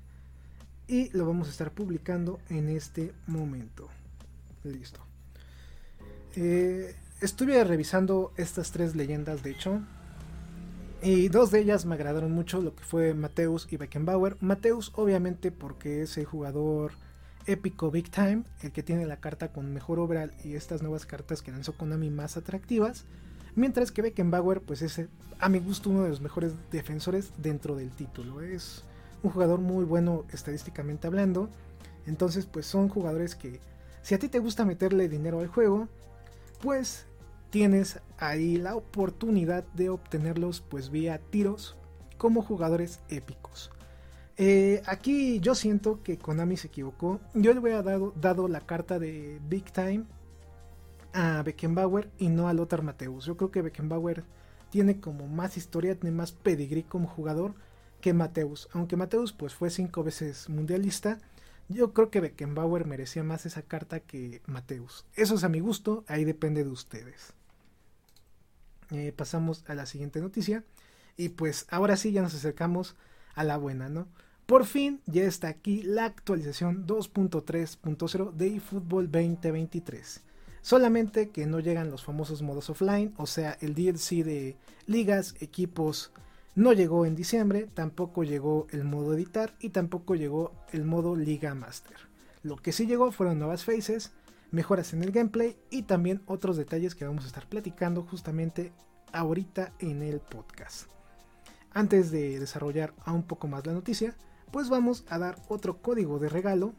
Y 0.90 1.08
lo 1.16 1.24
vamos 1.24 1.46
a 1.46 1.52
estar 1.52 1.70
publicando 1.70 2.40
en 2.48 2.68
este 2.68 3.12
momento. 3.28 3.88
Listo. 4.64 4.98
Eh, 6.34 6.96
estuve 7.20 7.62
revisando 7.62 8.32
estas 8.36 8.72
tres 8.72 8.96
leyendas, 8.96 9.44
de 9.44 9.52
hecho. 9.52 9.82
Y 11.00 11.28
dos 11.28 11.52
de 11.52 11.60
ellas 11.60 11.86
me 11.86 11.94
agradaron 11.94 12.32
mucho, 12.32 12.60
lo 12.60 12.74
que 12.74 12.82
fue 12.82 13.14
Mateus 13.14 13.68
y 13.70 13.76
Beckenbauer. 13.76 14.36
Mateus, 14.40 14.90
obviamente, 14.96 15.52
porque 15.52 16.02
es 16.02 16.18
el 16.18 16.24
jugador 16.24 16.90
épico 17.46 17.92
Big 17.92 18.10
Time, 18.10 18.42
el 18.60 18.72
que 18.72 18.82
tiene 18.82 19.06
la 19.06 19.20
carta 19.20 19.52
con 19.52 19.72
mejor 19.72 20.00
overall 20.00 20.32
y 20.42 20.54
estas 20.54 20.82
nuevas 20.82 21.06
cartas 21.06 21.40
que 21.40 21.52
lanzó 21.52 21.72
Konami 21.74 22.10
más 22.10 22.36
atractivas. 22.36 23.04
Mientras 23.54 23.92
que 23.92 24.02
Beckenbauer, 24.02 24.60
pues 24.60 24.82
es 24.82 25.00
a 25.38 25.48
mi 25.48 25.60
gusto 25.60 25.88
uno 25.88 26.02
de 26.02 26.08
los 26.08 26.20
mejores 26.20 26.52
defensores 26.72 27.30
dentro 27.38 27.76
del 27.76 27.92
título. 27.92 28.40
Es 28.40 28.82
un 29.22 29.30
jugador 29.30 29.60
muy 29.60 29.84
bueno 29.84 30.24
estadísticamente 30.32 31.06
hablando. 31.06 31.48
Entonces, 32.06 32.46
pues 32.46 32.66
son 32.66 32.88
jugadores 32.88 33.34
que 33.34 33.60
si 34.02 34.14
a 34.14 34.18
ti 34.18 34.28
te 34.28 34.38
gusta 34.38 34.64
meterle 34.64 35.08
dinero 35.08 35.40
al 35.40 35.48
juego, 35.48 35.88
pues 36.62 37.06
tienes 37.50 38.00
ahí 38.18 38.56
la 38.56 38.76
oportunidad 38.76 39.64
de 39.74 39.90
obtenerlos 39.90 40.60
pues 40.60 40.90
vía 40.90 41.20
tiros 41.30 41.76
como 42.16 42.42
jugadores 42.42 43.00
épicos. 43.08 43.70
Eh, 44.36 44.82
aquí 44.86 45.40
yo 45.40 45.54
siento 45.54 46.02
que 46.02 46.16
Konami 46.16 46.56
se 46.56 46.68
equivocó. 46.68 47.20
Yo 47.34 47.52
le 47.52 47.60
hubiera 47.60 47.82
dado, 47.82 48.14
dado 48.18 48.48
la 48.48 48.60
carta 48.60 48.98
de 48.98 49.38
Big 49.48 49.70
Time 49.72 50.04
a 51.12 51.42
Beckenbauer 51.42 52.10
y 52.18 52.28
no 52.28 52.48
a 52.48 52.54
Lothar 52.54 52.82
Mateus. 52.82 53.26
Yo 53.26 53.36
creo 53.36 53.50
que 53.50 53.62
Beckenbauer 53.62 54.24
tiene 54.70 55.00
como 55.00 55.26
más 55.26 55.56
historia, 55.56 55.98
tiene 55.98 56.16
más 56.16 56.32
pedigrí 56.32 56.84
como 56.84 57.08
jugador 57.08 57.54
que 58.00 58.12
Mateus. 58.12 58.68
Aunque 58.72 58.96
Mateus 58.96 59.32
pues 59.32 59.54
fue 59.54 59.70
cinco 59.70 60.02
veces 60.02 60.48
mundialista, 60.48 61.18
yo 61.68 61.92
creo 61.92 62.10
que 62.10 62.20
Beckenbauer 62.20 62.86
merecía 62.86 63.22
más 63.22 63.46
esa 63.46 63.62
carta 63.62 64.00
que 64.00 64.42
Mateus. 64.46 65.04
Eso 65.14 65.36
es 65.36 65.44
a 65.44 65.48
mi 65.48 65.60
gusto, 65.60 66.04
ahí 66.08 66.24
depende 66.24 66.64
de 66.64 66.70
ustedes. 66.70 67.34
Eh, 68.90 69.12
pasamos 69.16 69.64
a 69.68 69.74
la 69.74 69.86
siguiente 69.86 70.20
noticia. 70.20 70.64
Y 71.16 71.30
pues 71.30 71.66
ahora 71.70 71.96
sí 71.96 72.12
ya 72.12 72.22
nos 72.22 72.34
acercamos 72.34 72.96
a 73.34 73.44
la 73.44 73.56
buena, 73.56 73.88
¿no? 73.88 74.08
Por 74.46 74.64
fin 74.64 75.00
ya 75.06 75.22
está 75.22 75.48
aquí 75.48 75.82
la 75.82 76.06
actualización 76.06 76.86
2.3.0 76.86 78.32
de 78.32 78.56
eFootball 78.56 79.10
2023. 79.10 80.22
Solamente 80.62 81.30
que 81.30 81.46
no 81.46 81.60
llegan 81.60 81.90
los 81.90 82.02
famosos 82.02 82.42
modos 82.42 82.68
offline, 82.68 83.14
o 83.16 83.26
sea, 83.26 83.56
el 83.60 83.74
DLC 83.74 84.24
de 84.24 84.56
ligas, 84.86 85.36
equipos, 85.40 86.12
no 86.60 86.74
llegó 86.74 87.06
en 87.06 87.14
diciembre, 87.14 87.70
tampoco 87.72 88.22
llegó 88.22 88.66
el 88.70 88.84
modo 88.84 89.14
editar 89.14 89.54
y 89.60 89.70
tampoco 89.70 90.14
llegó 90.14 90.52
el 90.72 90.84
modo 90.84 91.16
Liga 91.16 91.54
Master. 91.54 91.96
Lo 92.42 92.56
que 92.56 92.72
sí 92.72 92.86
llegó 92.86 93.12
fueron 93.12 93.38
nuevas 93.38 93.64
faces, 93.64 94.12
mejoras 94.50 94.92
en 94.92 95.02
el 95.02 95.10
gameplay 95.10 95.56
y 95.70 95.84
también 95.84 96.20
otros 96.26 96.58
detalles 96.58 96.94
que 96.94 97.06
vamos 97.06 97.24
a 97.24 97.28
estar 97.28 97.48
platicando 97.48 98.02
justamente 98.02 98.74
ahorita 99.10 99.72
en 99.78 100.02
el 100.02 100.20
podcast. 100.20 100.88
Antes 101.72 102.10
de 102.10 102.38
desarrollar 102.38 102.92
aún 103.06 103.20
un 103.20 103.26
poco 103.26 103.48
más 103.48 103.64
la 103.64 103.72
noticia, 103.72 104.14
pues 104.50 104.68
vamos 104.68 105.06
a 105.08 105.18
dar 105.18 105.36
otro 105.48 105.80
código 105.80 106.18
de 106.18 106.28
regalo. 106.28 106.74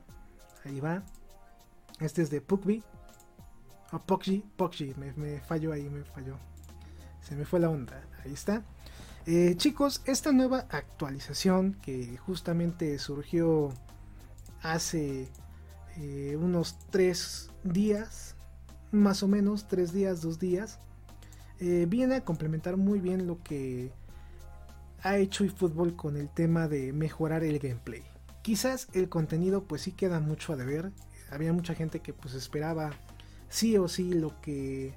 Ahí 0.64 0.80
va. 0.80 1.02
Este 2.00 2.22
es 2.22 2.30
de 2.30 2.40
Pugby. 2.40 2.84
O 3.92 3.98
Puggy, 3.98 4.46
Puggy, 4.58 4.94
me, 4.96 5.12
me 5.14 5.40
falló 5.40 5.72
ahí, 5.72 5.90
me 5.90 6.04
falló. 6.04 6.38
Se 7.20 7.36
me 7.36 7.46
fue 7.46 7.60
la 7.60 7.72
onda. 7.72 8.00
Ahí 8.24 8.34
está. 8.34 8.64
Eh, 9.28 9.54
chicos, 9.56 10.02
esta 10.06 10.32
nueva 10.32 10.66
actualización 10.72 11.74
que 11.84 12.18
justamente 12.18 12.98
surgió 12.98 13.72
hace 14.64 15.28
eh, 15.98 16.36
unos 16.42 16.80
tres 16.90 17.52
días, 17.64 18.36
más 18.92 19.22
o 19.22 19.28
menos, 19.28 19.68
tres 19.68 19.94
días, 19.94 20.22
dos 20.22 20.40
días, 20.40 20.80
eh, 21.60 21.86
viene 21.88 22.16
a 22.16 22.26
complementar 22.26 22.78
muy 22.78 23.00
bien 23.00 23.28
lo 23.28 23.44
que 23.44 23.92
ha 25.04 25.18
hecho 25.18 25.44
eFootball 25.44 25.96
con 25.96 26.18
el 26.18 26.28
tema 26.28 26.68
de 26.68 26.92
mejorar 26.92 27.44
el 27.44 27.60
gameplay. 27.60 28.04
Quizás 28.42 28.88
el 28.94 29.08
contenido 29.08 29.66
pues 29.66 29.84
sí 29.84 29.92
queda 29.92 30.20
mucho 30.20 30.54
a 30.54 30.56
deber. 30.56 30.92
Había 31.30 31.54
mucha 31.54 31.76
gente 31.76 32.00
que 32.00 32.12
pues 32.12 32.34
esperaba 32.34 32.90
sí 33.50 33.78
o 33.78 33.88
sí 33.88 34.14
lo 34.14 34.42
que 34.42 34.96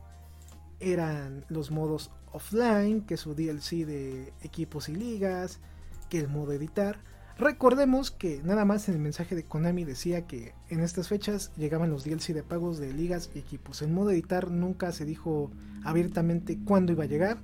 eran 0.81 1.45
los 1.49 1.71
modos 1.71 2.11
offline, 2.35 3.03
que 3.03 3.17
su 3.17 3.35
DLC 3.35 3.87
de 3.87 4.33
equipos 4.43 4.89
y 4.89 4.97
ligas, 4.97 5.61
que 6.11 6.19
el 6.19 6.29
modo 6.29 6.53
editar. 6.53 6.99
Recordemos 7.39 8.11
que 8.11 8.43
nada 8.45 8.65
más 8.65 8.89
en 8.89 8.95
el 8.95 9.01
mensaje 9.01 9.35
de 9.35 9.45
Konami 9.45 9.85
decía 9.85 10.27
que 10.27 10.55
en 10.69 10.81
estas 10.81 11.09
fechas 11.09 11.53
llegaban 11.57 11.91
los 11.91 12.05
DLC 12.05 12.33
de 12.33 12.43
pagos 12.43 12.79
de 12.79 12.93
ligas 12.93 13.31
y 13.35 13.39
equipos. 13.39 13.83
El 13.83 13.91
modo 13.91 14.11
editar 14.11 14.51
nunca 14.51 14.93
se 14.93 15.05
dijo 15.05 15.51
abiertamente 15.85 16.59
cuándo 16.65 16.93
iba 16.93 17.05
a 17.05 17.09
llegar. 17.09 17.39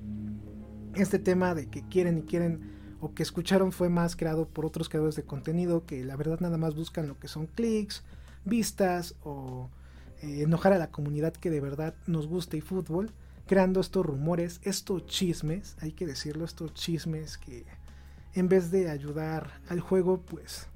Este 0.94 1.18
tema 1.18 1.54
de 1.54 1.66
que 1.66 1.82
quieren 1.88 2.18
y 2.18 2.22
quieren 2.22 2.60
o 3.00 3.14
que 3.14 3.22
escucharon 3.22 3.72
fue 3.72 3.88
más 3.88 4.14
creado 4.16 4.48
por 4.48 4.66
otros 4.66 4.88
creadores 4.88 5.16
de 5.16 5.24
contenido 5.24 5.86
que 5.86 6.04
la 6.04 6.16
verdad 6.16 6.40
nada 6.40 6.58
más 6.58 6.74
buscan 6.74 7.08
lo 7.08 7.18
que 7.18 7.28
son 7.28 7.46
clics, 7.46 8.04
vistas 8.44 9.14
o 9.22 9.70
eh, 10.22 10.42
enojar 10.42 10.72
a 10.72 10.78
la 10.78 10.90
comunidad 10.90 11.32
que 11.32 11.50
de 11.50 11.60
verdad 11.60 11.94
nos 12.06 12.26
gusta 12.26 12.56
y 12.56 12.60
fútbol 12.60 13.12
creando 13.50 13.80
estos 13.80 14.06
rumores, 14.06 14.60
estos 14.62 15.06
chismes, 15.06 15.74
hay 15.80 15.90
que 15.90 16.06
decirlo, 16.06 16.44
estos 16.44 16.72
chismes 16.72 17.36
que 17.36 17.64
en 18.32 18.48
vez 18.48 18.70
de 18.70 18.88
ayudar 18.88 19.60
al 19.68 19.80
juego, 19.80 20.20
pues 20.20 20.68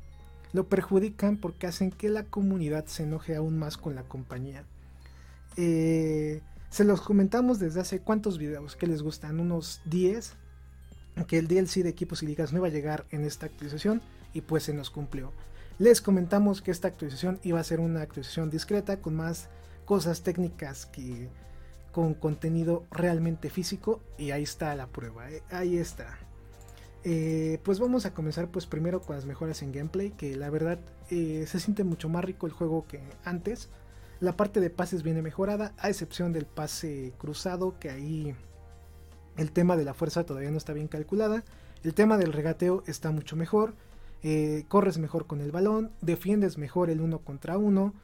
lo 0.52 0.68
perjudican 0.68 1.36
porque 1.36 1.68
hacen 1.68 1.92
que 1.92 2.08
la 2.08 2.24
comunidad 2.24 2.86
se 2.86 3.04
enoje 3.04 3.36
aún 3.36 3.60
más 3.60 3.76
con 3.76 3.94
la 3.94 4.02
compañía. 4.02 4.64
Eh, 5.56 6.40
se 6.68 6.82
los 6.82 7.00
comentamos 7.00 7.60
desde 7.60 7.80
hace 7.80 8.00
cuántos 8.00 8.38
videos 8.38 8.74
que 8.74 8.88
les 8.88 9.02
gustan, 9.02 9.38
unos 9.38 9.80
10, 9.84 10.32
que 11.28 11.38
el 11.38 11.46
DLC 11.46 11.84
de 11.84 11.90
equipos 11.90 12.24
y 12.24 12.26
ligas 12.26 12.52
no 12.52 12.58
iba 12.58 12.66
a 12.66 12.72
llegar 12.72 13.06
en 13.12 13.24
esta 13.24 13.46
actualización 13.46 14.02
y 14.32 14.40
pues 14.40 14.64
se 14.64 14.74
nos 14.74 14.90
cumplió. 14.90 15.30
Les 15.78 16.00
comentamos 16.00 16.60
que 16.60 16.72
esta 16.72 16.88
actualización 16.88 17.38
iba 17.44 17.60
a 17.60 17.64
ser 17.64 17.78
una 17.78 18.02
actualización 18.02 18.50
discreta 18.50 18.96
con 18.96 19.14
más 19.14 19.48
cosas 19.84 20.22
técnicas 20.24 20.86
que 20.86 21.28
con 21.94 22.14
contenido 22.14 22.86
realmente 22.90 23.50
físico 23.50 24.00
y 24.18 24.32
ahí 24.32 24.42
está 24.42 24.74
la 24.74 24.88
prueba, 24.88 25.30
eh, 25.30 25.44
ahí 25.50 25.78
está. 25.78 26.18
Eh, 27.04 27.60
pues 27.62 27.78
vamos 27.78 28.04
a 28.04 28.12
comenzar 28.12 28.48
pues 28.48 28.66
primero 28.66 29.00
con 29.00 29.14
las 29.14 29.26
mejoras 29.26 29.62
en 29.62 29.70
gameplay, 29.70 30.10
que 30.10 30.34
la 30.34 30.50
verdad 30.50 30.80
eh, 31.10 31.44
se 31.46 31.60
siente 31.60 31.84
mucho 31.84 32.08
más 32.08 32.24
rico 32.24 32.46
el 32.46 32.52
juego 32.52 32.84
que 32.88 33.00
antes. 33.24 33.68
La 34.18 34.36
parte 34.36 34.58
de 34.58 34.70
pases 34.70 35.04
viene 35.04 35.22
mejorada, 35.22 35.72
a 35.78 35.88
excepción 35.88 36.32
del 36.32 36.46
pase 36.46 37.12
cruzado, 37.16 37.78
que 37.78 37.90
ahí 37.90 38.34
el 39.36 39.52
tema 39.52 39.76
de 39.76 39.84
la 39.84 39.94
fuerza 39.94 40.24
todavía 40.24 40.50
no 40.50 40.58
está 40.58 40.72
bien 40.72 40.88
calculada. 40.88 41.44
El 41.84 41.94
tema 41.94 42.16
del 42.16 42.32
regateo 42.32 42.82
está 42.88 43.12
mucho 43.12 43.36
mejor. 43.36 43.74
corres 44.66 44.98
mejor 44.98 45.28
con 45.28 45.40
el 45.40 45.52
balón, 45.52 45.92
defiendes 46.00 46.58
mejor 46.58 46.90
el 46.90 47.00
uno 47.00 47.20
contra 47.20 47.56
uno. 47.56 47.94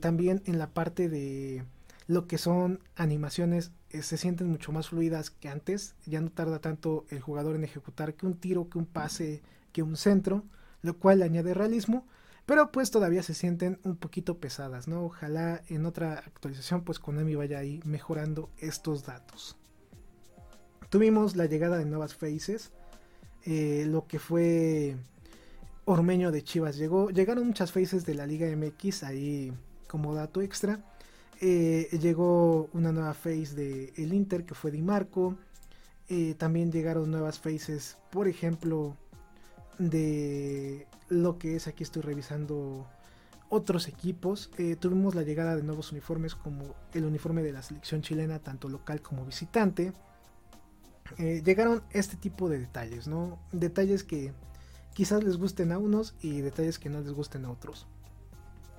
también 0.00 0.42
en 0.46 0.58
la 0.58 0.68
parte 0.68 1.08
de 1.08 1.64
lo 2.08 2.26
que 2.26 2.38
son 2.38 2.80
animaciones 2.96 3.70
eh, 3.90 4.02
se 4.02 4.16
sienten 4.16 4.48
mucho 4.48 4.72
más 4.72 4.88
fluidas 4.88 5.30
que 5.30 5.50
antes. 5.50 5.94
Ya 6.06 6.20
no 6.22 6.30
tarda 6.30 6.58
tanto 6.58 7.04
el 7.10 7.20
jugador 7.20 7.54
en 7.54 7.64
ejecutar 7.64 8.14
que 8.14 8.26
un 8.26 8.34
tiro, 8.34 8.68
que 8.70 8.78
un 8.78 8.86
pase, 8.86 9.42
que 9.72 9.82
un 9.82 9.96
centro, 9.96 10.42
lo 10.80 10.98
cual 10.98 11.22
añade 11.22 11.52
realismo. 11.52 12.06
Pero 12.46 12.72
pues 12.72 12.90
todavía 12.90 13.22
se 13.22 13.34
sienten 13.34 13.78
un 13.84 13.96
poquito 13.96 14.38
pesadas, 14.38 14.88
¿no? 14.88 15.04
Ojalá 15.04 15.60
en 15.68 15.84
otra 15.84 16.14
actualización 16.14 16.82
pues 16.82 16.98
Konami 16.98 17.34
vaya 17.34 17.58
ahí 17.58 17.82
mejorando 17.84 18.48
estos 18.56 19.04
datos. 19.04 19.56
Tuvimos 20.88 21.36
la 21.36 21.44
llegada 21.44 21.76
de 21.76 21.84
nuevas 21.84 22.14
faces. 22.14 22.72
Eh, 23.44 23.84
lo 23.86 24.06
que 24.06 24.18
fue 24.18 24.96
Ormeño 25.84 26.32
de 26.32 26.42
Chivas 26.42 26.78
llegó. 26.78 27.10
Llegaron 27.10 27.46
muchas 27.46 27.70
faces 27.70 28.06
de 28.06 28.14
la 28.14 28.26
Liga 28.26 28.46
MX 28.56 29.02
ahí 29.02 29.52
como 29.86 30.14
dato 30.14 30.40
extra. 30.40 30.82
Eh, 31.40 31.88
llegó 32.00 32.68
una 32.72 32.90
nueva 32.90 33.14
face 33.14 33.54
de 33.54 33.92
el 33.96 34.12
Inter 34.12 34.44
que 34.44 34.54
fue 34.54 34.70
Di 34.70 34.82
Marco. 34.82 35.36
Eh, 36.08 36.34
también 36.36 36.72
llegaron 36.72 37.10
nuevas 37.10 37.38
faces, 37.38 37.98
por 38.10 38.28
ejemplo, 38.28 38.96
de 39.78 40.86
lo 41.08 41.38
que 41.38 41.56
es 41.56 41.68
aquí 41.68 41.84
estoy 41.84 42.02
revisando 42.02 42.86
otros 43.50 43.86
equipos. 43.86 44.50
Eh, 44.58 44.76
tuvimos 44.76 45.14
la 45.14 45.22
llegada 45.22 45.54
de 45.54 45.62
nuevos 45.62 45.92
uniformes 45.92 46.34
como 46.34 46.74
el 46.92 47.04
uniforme 47.04 47.42
de 47.42 47.52
la 47.52 47.62
selección 47.62 48.02
chilena, 48.02 48.40
tanto 48.40 48.68
local 48.68 49.00
como 49.00 49.24
visitante. 49.24 49.92
llegaron 51.18 51.82
este 51.90 52.16
tipo 52.16 52.48
de 52.48 52.58
detalles, 52.58 53.08
¿no? 53.08 53.38
Detalles 53.52 54.04
que 54.04 54.32
quizás 54.92 55.22
les 55.22 55.36
gusten 55.38 55.72
a 55.72 55.78
unos 55.78 56.14
y 56.20 56.40
detalles 56.40 56.78
que 56.78 56.90
no 56.90 57.00
les 57.00 57.12
gusten 57.12 57.44
a 57.44 57.50
otros. 57.50 57.86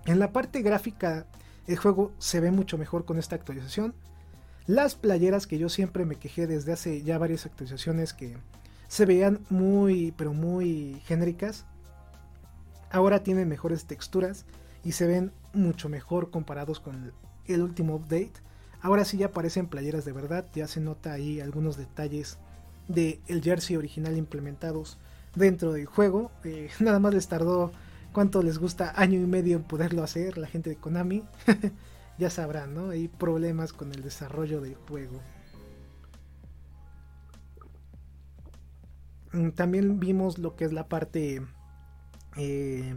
En 0.06 0.20
la 0.20 0.32
parte 0.32 0.62
gráfica 0.62 1.26
el 1.68 1.78
juego 1.78 2.12
se 2.18 2.40
ve 2.40 2.52
mucho 2.52 2.78
mejor 2.78 3.06
con 3.06 3.18
esta 3.18 3.36
actualización. 3.36 3.94
las 4.68 4.96
playeras 4.96 5.48
que 5.48 5.58
yo 5.58 5.68
siempre 5.68 6.06
me 6.06 6.18
quejé 6.18 6.46
desde 6.46 6.74
hace 6.74 7.02
ya 7.02 7.18
varias 7.18 7.46
actualizaciones 7.46 8.14
que 8.14 8.38
se 8.88 9.06
veían 9.06 9.40
muy, 9.50 10.14
pero 10.18 10.34
muy 10.34 11.02
genéricas, 11.06 11.66
ahora 12.92 13.24
tienen 13.24 13.48
mejores 13.48 13.86
texturas 13.86 14.46
y 14.84 14.94
se 14.94 15.08
ven 15.08 15.32
mucho 15.54 15.90
mejor 15.90 16.32
comparados 16.32 16.80
con 16.80 17.12
el 17.46 17.62
último 17.62 17.96
update. 17.96 18.34
Ahora 18.82 19.06
sí 19.06 19.18
ya 19.18 19.32
parecen 19.32 19.68
playeras 19.68 20.06
de 20.06 20.12
verdad, 20.12 20.46
ya 20.54 20.68
se 20.68 20.80
nota 20.80 21.14
ahí 21.14 21.42
algunos 21.42 21.78
detalles 21.78 22.38
del 22.88 23.20
el 23.28 23.42
jersey 23.42 23.76
original 23.76 24.18
implementados 24.18 24.98
dentro 25.36 25.74
del 25.74 25.86
juego. 25.86 26.32
Eh, 26.44 26.70
nada 26.80 27.00
más 27.00 27.14
les 27.14 27.28
tardó 27.28 27.72
cuánto 28.12 28.42
les 28.44 28.58
gusta 28.58 28.94
año 28.96 29.20
y 29.20 29.26
medio 29.26 29.62
poderlo 29.64 30.04
hacer 30.04 30.38
la 30.38 30.48
gente 30.48 30.70
de 30.70 30.78
Konami. 30.78 31.24
ya 32.20 32.30
sabrán, 32.30 32.74
¿no? 32.74 32.90
Hay 32.90 33.08
problemas 33.08 33.74
con 33.74 33.92
el 33.94 34.02
desarrollo 34.02 34.62
del 34.62 34.76
juego. 34.76 35.22
Mm, 39.32 39.50
también 39.52 40.00
vimos 40.00 40.38
lo 40.38 40.56
que 40.56 40.66
es 40.66 40.74
la 40.74 40.88
parte 40.88 41.42
eh, 42.36 42.96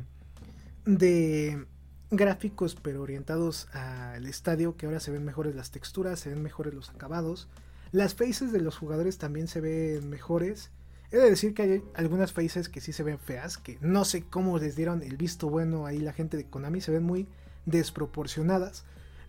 de 0.85 1.67
gráficos 2.11 2.75
pero 2.75 3.01
orientados 3.03 3.69
al 3.75 4.27
estadio 4.27 4.77
que 4.77 4.87
ahora 4.87 5.01
se 5.01 5.11
ven 5.11 5.25
mejores 5.25 5.55
las 5.55 5.71
texturas, 5.71 6.21
se 6.21 6.31
ven 6.31 6.43
mejores 6.43 6.75
los 6.75 6.91
acabados. 6.91 7.49
Las 7.91 8.15
faces 8.15 8.53
de 8.53 8.61
los 8.61 8.77
jugadores 8.77 9.19
también 9.19 9.49
se 9.49 9.61
ven 9.61 10.09
mejores. 10.09 10.71
He 11.13 11.19
de 11.19 11.29
decir 11.29 11.53
que 11.53 11.63
hay 11.63 11.85
algunas 11.95 12.33
faces 12.33 12.71
que 12.71 12.81
sí 12.81 12.95
se 12.95 13.03
ven 13.03 13.19
feas, 13.19 13.59
que 13.59 13.77
no 13.83 14.07
sé 14.07 14.23
cómo 14.23 14.59
les 14.59 14.77
dieron 14.77 15.03
el 15.03 15.19
visto 15.19 15.51
bueno 15.51 15.85
ahí 15.85 15.99
la 15.99 16.15
gente 16.15 16.39
de 16.39 16.47
Konami, 16.47 16.81
se 16.81 16.91
ven 16.91 17.03
muy 17.03 17.29
desproporcionadas. 17.67 18.85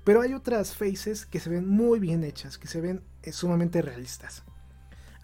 Pero 0.05 0.21
hay 0.21 0.33
otras 0.33 0.75
faces 0.75 1.25
que 1.25 1.41
se 1.41 1.49
ven 1.49 1.67
muy 1.67 1.99
bien 1.99 2.23
hechas, 2.23 2.57
que 2.57 2.69
se 2.69 2.79
ven 2.79 3.01
eh, 3.21 3.33
sumamente 3.33 3.81
realistas. 3.81 4.43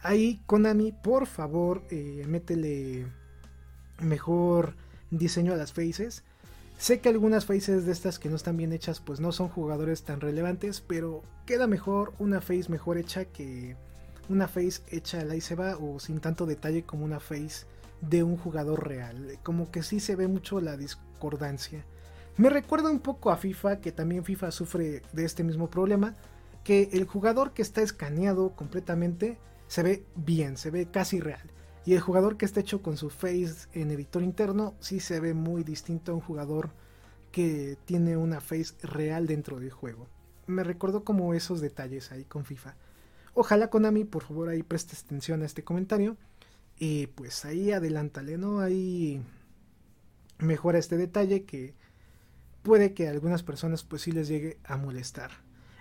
Ahí 0.01 0.41
Konami, 0.45 0.91
por 0.91 1.27
favor, 1.27 1.83
eh, 1.91 2.25
métele 2.27 3.07
mejor 4.01 4.75
diseño 5.11 5.53
a 5.53 5.57
las 5.57 5.71
faces. 5.71 6.23
Sé 6.77 6.99
que 6.99 7.07
algunas 7.07 7.45
faces 7.45 7.85
de 7.85 7.93
estas 7.93 8.19
que 8.19 8.29
no 8.29 8.35
están 8.35 8.57
bien 8.57 8.73
hechas 8.73 8.99
pues 8.99 9.21
no 9.21 9.31
son 9.31 9.47
jugadores 9.47 10.03
tan 10.03 10.19
relevantes, 10.19 10.81
pero 10.81 11.23
queda 11.45 11.67
mejor 11.67 12.13
una 12.19 12.41
face 12.41 12.67
mejor 12.67 12.97
hecha 12.97 13.25
que 13.25 13.77
una 14.29 14.47
face 14.47 14.81
hecha 14.89 15.19
al 15.19 15.41
se 15.41 15.55
va 15.55 15.77
o 15.77 15.99
sin 15.99 16.19
tanto 16.19 16.45
detalle 16.45 16.83
como 16.83 17.03
una 17.03 17.19
face 17.19 17.65
de 18.01 18.23
un 18.23 18.37
jugador 18.37 18.87
real. 18.87 19.39
Como 19.43 19.71
que 19.71 19.83
sí 19.83 19.99
se 19.99 20.15
ve 20.15 20.27
mucho 20.27 20.61
la 20.61 20.77
discordancia. 20.77 21.83
Me 22.37 22.49
recuerda 22.49 22.89
un 22.89 22.99
poco 22.99 23.31
a 23.31 23.37
FIFA, 23.37 23.81
que 23.81 23.91
también 23.91 24.23
FIFA 24.23 24.51
sufre 24.51 25.01
de 25.11 25.25
este 25.25 25.43
mismo 25.43 25.69
problema, 25.69 26.15
que 26.63 26.89
el 26.93 27.05
jugador 27.05 27.53
que 27.53 27.61
está 27.61 27.81
escaneado 27.81 28.55
completamente 28.55 29.37
se 29.67 29.83
ve 29.83 30.05
bien, 30.15 30.55
se 30.55 30.71
ve 30.71 30.85
casi 30.85 31.19
real. 31.19 31.51
Y 31.85 31.95
el 31.95 32.01
jugador 32.01 32.37
que 32.37 32.45
está 32.45 32.59
hecho 32.59 32.81
con 32.81 32.97
su 32.97 33.09
face 33.09 33.67
en 33.73 33.91
editor 33.91 34.21
interno 34.21 34.75
sí 34.79 34.99
se 34.99 35.19
ve 35.19 35.33
muy 35.33 35.63
distinto 35.63 36.11
a 36.11 36.15
un 36.15 36.21
jugador 36.21 36.69
que 37.31 37.77
tiene 37.85 38.17
una 38.17 38.41
face 38.41 38.75
real 38.83 39.27
dentro 39.27 39.59
del 39.59 39.71
juego. 39.71 40.07
Me 40.47 40.63
recordó 40.63 41.03
como 41.03 41.33
esos 41.33 41.61
detalles 41.61 42.11
ahí 42.11 42.25
con 42.25 42.45
FIFA. 42.45 42.75
Ojalá 43.33 43.69
Konami 43.69 44.03
por 44.05 44.23
favor 44.23 44.49
ahí 44.49 44.63
prestes 44.63 45.03
atención 45.03 45.41
a 45.41 45.45
este 45.45 45.63
comentario. 45.63 46.17
Y 46.77 47.07
pues 47.07 47.43
ahí 47.45 47.71
adelántale, 47.71 48.37
¿no? 48.37 48.59
Ahí 48.61 49.21
mejora 50.37 50.79
este 50.79 50.97
detalle 50.97 51.43
que 51.43 51.75
puede 52.63 52.93
que 52.93 53.07
a 53.07 53.11
algunas 53.11 53.43
personas 53.43 53.83
pues 53.83 54.03
sí 54.03 54.11
les 54.11 54.27
llegue 54.27 54.57
a 54.63 54.77
molestar. 54.77 55.31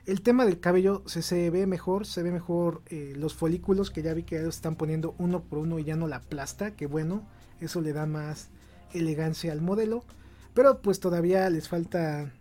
El 0.06 0.22
tema 0.22 0.46
del 0.46 0.58
cabello 0.58 1.02
se, 1.06 1.50
ve 1.50 1.66
mejor, 1.66 2.06
se 2.06 2.22
ve 2.22 2.32
mejor 2.32 2.82
eh, 2.86 3.12
los 3.14 3.34
folículos 3.34 3.90
que 3.90 4.02
ya 4.02 4.14
vi 4.14 4.22
que 4.22 4.36
están 4.46 4.74
poniendo 4.74 5.14
uno 5.18 5.42
por 5.42 5.58
uno 5.58 5.78
y 5.78 5.84
ya 5.84 5.96
no 5.96 6.08
la 6.08 6.16
aplasta, 6.16 6.74
que 6.74 6.86
bueno, 6.86 7.28
eso 7.60 7.82
le 7.82 7.92
da 7.92 8.06
más 8.06 8.48
elegancia 8.94 9.52
al 9.52 9.60
modelo, 9.60 10.04
pero 10.54 10.80
pues 10.80 10.98
todavía 10.98 11.48
les 11.50 11.68
falta 11.68 12.32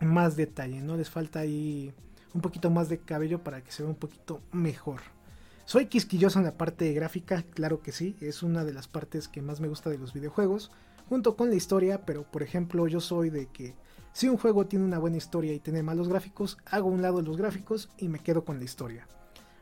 más 0.00 0.36
detalle, 0.36 0.80
¿no? 0.80 0.96
Les 0.96 1.10
falta 1.10 1.40
ahí 1.40 1.92
un 2.36 2.42
poquito 2.42 2.70
más 2.70 2.88
de 2.88 2.98
cabello 2.98 3.42
para 3.42 3.64
que 3.64 3.72
se 3.72 3.82
vea 3.82 3.90
un 3.90 3.98
poquito 3.98 4.40
mejor. 4.52 5.00
Soy 5.64 5.86
quisquilloso 5.86 6.38
en 6.38 6.44
la 6.44 6.56
parte 6.56 6.92
gráfica, 6.92 7.42
claro 7.42 7.80
que 7.80 7.90
sí, 7.90 8.16
es 8.20 8.44
una 8.44 8.64
de 8.64 8.72
las 8.72 8.86
partes 8.86 9.26
que 9.26 9.42
más 9.42 9.60
me 9.60 9.66
gusta 9.66 9.90
de 9.90 9.98
los 9.98 10.12
videojuegos, 10.12 10.70
junto 11.08 11.34
con 11.36 11.50
la 11.50 11.56
historia, 11.56 12.06
pero 12.06 12.22
por 12.22 12.42
ejemplo 12.42 12.86
yo 12.86 13.00
soy 13.00 13.30
de 13.30 13.46
que 13.46 13.74
si 14.12 14.28
un 14.28 14.36
juego 14.36 14.66
tiene 14.66 14.84
una 14.84 14.98
buena 14.98 15.16
historia 15.16 15.52
y 15.52 15.58
tiene 15.58 15.82
malos 15.82 16.08
gráficos, 16.08 16.58
hago 16.66 16.88
un 16.88 17.02
lado 17.02 17.20
los 17.20 17.36
gráficos 17.36 17.88
y 17.98 18.08
me 18.08 18.20
quedo 18.20 18.44
con 18.44 18.58
la 18.58 18.64
historia. 18.64 19.08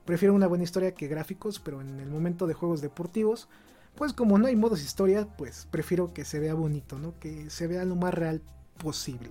Prefiero 0.05 0.35
una 0.35 0.47
buena 0.47 0.65
historia 0.65 0.95
que 0.95 1.09
gráficos, 1.09 1.59
pero 1.59 1.81
en 1.81 1.99
el 1.99 2.11
momento 2.11 2.47
de 2.47 2.55
juegos 2.55 2.83
deportivos, 2.83 3.49
pues 3.95 4.13
como 4.13 4.37
no 4.39 4.47
hay 4.47 4.57
modos 4.57 4.83
historia, 4.83 5.27
pues 5.39 5.67
prefiero 5.71 6.13
que 6.13 6.25
se 6.25 6.39
vea 6.39 6.55
bonito, 6.55 6.99
¿no? 6.99 7.19
Que 7.19 7.49
se 7.49 7.67
vea 7.67 7.85
lo 7.85 7.97
más 7.97 8.13
real 8.13 8.43
posible. 8.77 9.31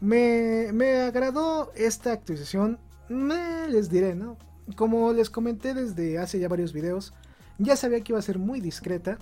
Me, 0.00 0.68
agradó 1.06 1.72
esta 1.74 2.12
actualización, 2.12 2.78
me 3.08 3.68
les 3.68 3.90
diré, 3.90 4.14
¿no? 4.14 4.36
Como 4.76 5.12
les 5.12 5.30
comenté 5.30 5.74
desde 5.74 6.18
hace 6.18 6.38
ya 6.38 6.48
varios 6.48 6.72
videos, 6.72 7.14
ya 7.58 7.76
sabía 7.76 8.00
que 8.00 8.12
iba 8.12 8.18
a 8.18 8.22
ser 8.22 8.38
muy 8.38 8.60
discreta, 8.60 9.18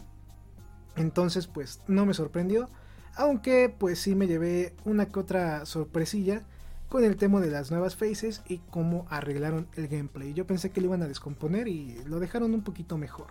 entonces 0.97 1.47
pues 1.47 1.81
no 1.87 2.05
me 2.05 2.15
sorprendió. 2.15 2.69
Aunque 3.15 3.75
pues 3.77 3.99
sí 4.01 4.15
me 4.15 4.27
llevé 4.27 4.75
una 4.85 5.07
que 5.07 5.19
otra 5.19 5.65
sorpresilla 5.65 6.43
con 6.91 7.03
el 7.03 7.17
tema 7.17 7.41
de 7.41 7.51
las 7.51 7.71
nuevas 7.71 7.97
faces 7.97 8.43
y 8.47 8.59
cómo 8.59 9.07
arreglaron 9.09 9.69
el 9.75 9.89
gameplay. 9.89 10.35
Yo 10.35 10.47
pensé 10.47 10.71
que 10.71 10.81
lo 10.83 10.89
iban 10.89 11.03
a 11.03 11.09
descomponer 11.09 11.69
y 11.69 12.03
lo 12.05 12.21
dejaron 12.21 12.53
un 12.53 12.63
poquito 12.63 12.99
mejor. 12.99 13.29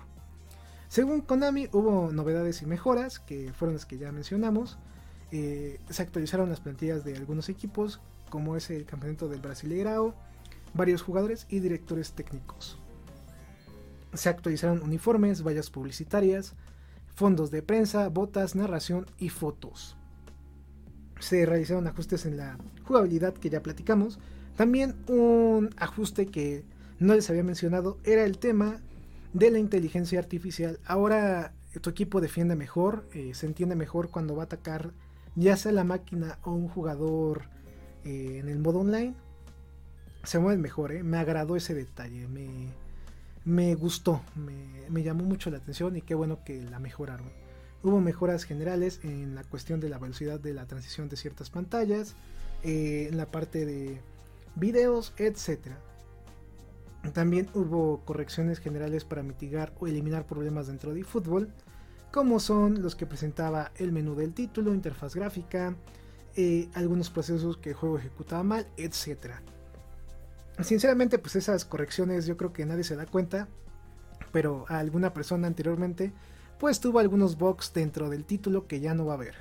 Según 0.88 1.22
Konami 1.22 1.70
hubo 1.72 2.12
novedades 2.12 2.62
y 2.62 2.66
mejoras, 2.66 3.20
que 3.20 3.54
fueron 3.54 3.76
las 3.76 3.86
que 3.86 3.98
ya 3.98 4.12
mencionamos. 4.12 4.78
Eh, 5.38 5.82
se 5.90 6.02
actualizaron 6.02 6.50
las 6.50 6.62
plantillas 6.62 7.04
de 7.04 7.18
algunos 7.18 7.50
equipos, 7.50 8.00
como 8.30 8.56
es 8.56 8.70
el 8.70 8.86
campeonato 8.86 9.28
del 9.28 9.42
Brasileirao, 9.42 10.16
varios 10.74 11.02
jugadores 11.02 11.46
y 11.50 11.60
directores 11.60 12.14
técnicos. 12.14 12.80
Se 14.14 14.30
actualizaron 14.30 14.82
uniformes, 14.82 15.44
vallas 15.46 15.70
publicitarias, 15.70 16.54
fondos 17.16 17.52
de 17.52 17.62
prensa, 17.62 18.08
botas, 18.08 18.56
narración 18.56 19.08
y 19.18 19.28
fotos. 19.28 19.98
Se 21.20 21.46
realizaron 21.46 21.86
ajustes 21.88 22.26
en 22.26 22.38
la 22.38 22.58
jugabilidad 22.86 23.34
que 23.34 23.50
ya 23.50 23.62
platicamos. 23.62 24.20
También 24.56 24.96
un 25.10 25.76
ajuste 25.76 26.28
que 26.28 26.64
no 26.98 27.14
les 27.14 27.30
había 27.30 27.44
mencionado 27.44 27.98
era 28.06 28.24
el 28.24 28.38
tema 28.38 28.80
de 29.34 29.52
la 29.52 29.60
inteligencia 29.60 30.18
artificial. 30.18 30.80
Ahora 30.86 31.52
tu 31.82 31.90
equipo 31.90 32.22
defiende 32.22 32.56
mejor, 32.56 33.06
eh, 33.14 33.34
se 33.34 33.48
entiende 33.48 33.76
mejor 33.76 34.10
cuando 34.10 34.34
va 34.34 34.44
a 34.44 34.46
atacar 34.46 34.94
ya 35.36 35.58
sea 35.58 35.72
la 35.72 35.84
máquina 35.84 36.40
o 36.44 36.52
un 36.52 36.68
jugador 36.68 37.44
eh, 38.04 38.40
en 38.40 38.50
el 38.50 38.60
modo 38.60 38.80
online. 38.80 39.14
Se 40.24 40.40
mueve 40.40 40.62
mejor, 40.62 40.92
eh. 40.92 41.04
me 41.04 41.18
agradó 41.18 41.56
ese 41.56 41.76
detalle, 41.76 42.28
me, 43.44 43.76
gustó, 43.76 44.22
me, 44.90 45.04
llamó 45.04 45.24
mucho 45.24 45.52
la 45.52 45.58
atención 45.58 45.96
y 45.96 46.02
qué 46.02 46.16
bueno 46.16 46.44
que 46.44 46.64
la 46.64 46.80
mejoraron. 46.80 47.30
Hubo 47.84 48.02
mejoras 48.02 48.44
generales 48.44 49.02
en 49.04 49.36
la 49.36 49.44
cuestión 49.44 49.80
de 49.80 49.90
la 49.90 50.00
velocidad 50.00 50.40
de 50.40 50.54
la 50.54 50.66
transición 50.66 51.10
de 51.10 51.18
ciertas 51.18 51.52
pantallas, 51.52 52.16
eh, 52.64 53.08
en 53.12 53.18
la 53.18 53.28
parte 53.28 53.68
de 53.68 54.02
videos, 54.56 55.14
etc. 55.18 55.74
También 57.14 57.48
hubo 57.54 58.02
correcciones 58.04 58.60
generales 58.60 59.04
para 59.04 59.22
mitigar 59.22 59.74
o 59.80 59.86
eliminar 59.86 60.26
problemas 60.26 60.66
dentro 60.66 60.96
de 60.96 61.04
fútbol, 61.04 61.54
como 62.16 62.40
son 62.40 62.82
los 62.82 62.96
que 62.96 63.06
presentaba 63.06 63.74
el 63.76 63.92
menú 63.92 64.16
del 64.16 64.34
título, 64.34 64.74
interfaz 64.74 65.16
gráfica, 65.16 65.76
eh, 66.38 66.70
algunos 66.74 67.10
procesos 67.10 67.58
que 67.58 67.72
el 67.72 67.76
juego 67.76 67.98
ejecutaba 67.98 68.42
mal, 68.42 68.68
etc. 68.78 69.34
Sinceramente, 70.62 71.20
pues 71.20 71.36
esas 71.36 71.66
correcciones 71.66 72.26
yo 72.26 72.38
creo 72.38 72.54
que 72.54 72.66
nadie 72.66 72.86
se 72.86 72.96
da 72.96 73.06
cuenta, 73.06 73.50
pero 74.32 74.64
a 74.70 74.80
alguna 74.80 75.14
persona 75.14 75.48
anteriormente, 75.48 76.14
pues 76.58 76.80
tuvo 76.80 77.00
algunos 77.00 77.38
bugs 77.38 77.74
dentro 77.74 78.10
del 78.10 78.24
título 78.24 78.66
que 78.66 78.80
ya 78.80 78.94
no 78.94 79.06
va 79.06 79.12
a 79.12 79.18
haber. 79.18 79.36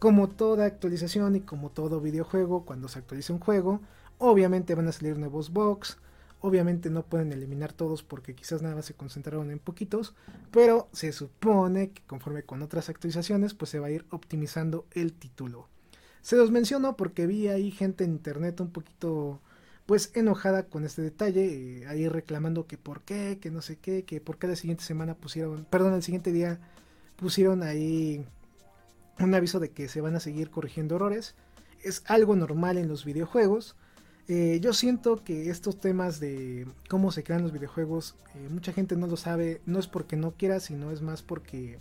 Como 0.00 0.28
toda 0.28 0.64
actualización 0.64 1.36
y 1.36 1.42
como 1.42 1.70
todo 1.70 2.00
videojuego, 2.00 2.64
cuando 2.64 2.88
se 2.88 2.98
actualiza 2.98 3.32
un 3.32 3.38
juego, 3.38 3.80
obviamente 4.18 4.74
van 4.74 4.88
a 4.88 4.92
salir 4.92 5.16
nuevos 5.16 5.52
bugs, 5.52 5.98
obviamente 6.40 6.90
no 6.90 7.04
pueden 7.04 7.32
eliminar 7.32 7.72
todos 7.72 8.02
porque 8.02 8.34
quizás 8.34 8.62
nada 8.62 8.76
más 8.76 8.86
se 8.86 8.94
concentraron 8.94 9.50
en 9.50 9.58
poquitos, 9.58 10.14
pero 10.50 10.88
se 10.92 11.12
supone 11.12 11.90
que 11.90 12.02
conforme 12.06 12.42
con 12.42 12.62
otras 12.62 12.88
actualizaciones, 12.88 13.54
pues 13.54 13.70
se 13.70 13.78
va 13.78 13.88
a 13.88 13.90
ir 13.90 14.06
optimizando 14.10 14.86
el 14.92 15.12
título. 15.12 15.68
Se 16.20 16.36
los 16.36 16.50
menciono 16.50 16.96
porque 16.96 17.26
vi 17.26 17.48
ahí 17.48 17.70
gente 17.70 18.04
en 18.04 18.12
internet 18.12 18.60
un 18.60 18.70
poquito 18.70 19.40
pues 19.86 20.10
enojada 20.14 20.64
con 20.64 20.84
este 20.84 21.00
detalle, 21.00 21.46
eh, 21.80 21.86
ahí 21.86 22.08
reclamando 22.08 22.66
que 22.66 22.76
por 22.76 23.00
qué, 23.00 23.38
que 23.40 23.50
no 23.50 23.62
sé 23.62 23.76
qué, 23.76 24.04
que 24.04 24.20
por 24.20 24.36
qué 24.36 24.46
la 24.46 24.54
siguiente 24.54 24.84
semana 24.84 25.14
pusieron, 25.14 25.64
perdón, 25.70 25.94
el 25.94 26.02
siguiente 26.02 26.30
día 26.30 26.60
pusieron 27.16 27.62
ahí 27.62 28.22
un 29.18 29.34
aviso 29.34 29.60
de 29.60 29.70
que 29.70 29.88
se 29.88 30.02
van 30.02 30.14
a 30.14 30.20
seguir 30.20 30.50
corrigiendo 30.50 30.96
errores. 30.96 31.34
Es 31.82 32.02
algo 32.06 32.36
normal 32.36 32.76
en 32.76 32.88
los 32.88 33.06
videojuegos. 33.06 33.76
Eh, 34.30 34.60
yo 34.60 34.74
siento 34.74 35.24
que 35.24 35.48
estos 35.48 35.80
temas 35.80 36.20
de 36.20 36.66
cómo 36.90 37.10
se 37.12 37.24
crean 37.24 37.42
los 37.42 37.52
videojuegos, 37.52 38.14
eh, 38.34 38.48
mucha 38.50 38.74
gente 38.74 38.94
no 38.94 39.06
lo 39.06 39.16
sabe, 39.16 39.62
no 39.64 39.78
es 39.78 39.86
porque 39.86 40.16
no 40.16 40.32
quiera, 40.32 40.60
sino 40.60 40.90
es 40.90 41.00
más 41.00 41.22
porque 41.22 41.78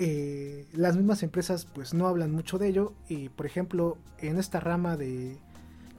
eh, 0.00 0.66
las 0.72 0.96
mismas 0.96 1.22
empresas 1.22 1.64
pues 1.64 1.94
no 1.94 2.08
hablan 2.08 2.32
mucho 2.32 2.58
de 2.58 2.68
ello. 2.68 2.94
Y 3.08 3.28
por 3.28 3.46
ejemplo, 3.46 3.96
en 4.18 4.38
esta 4.38 4.58
rama 4.58 4.96
de 4.96 5.36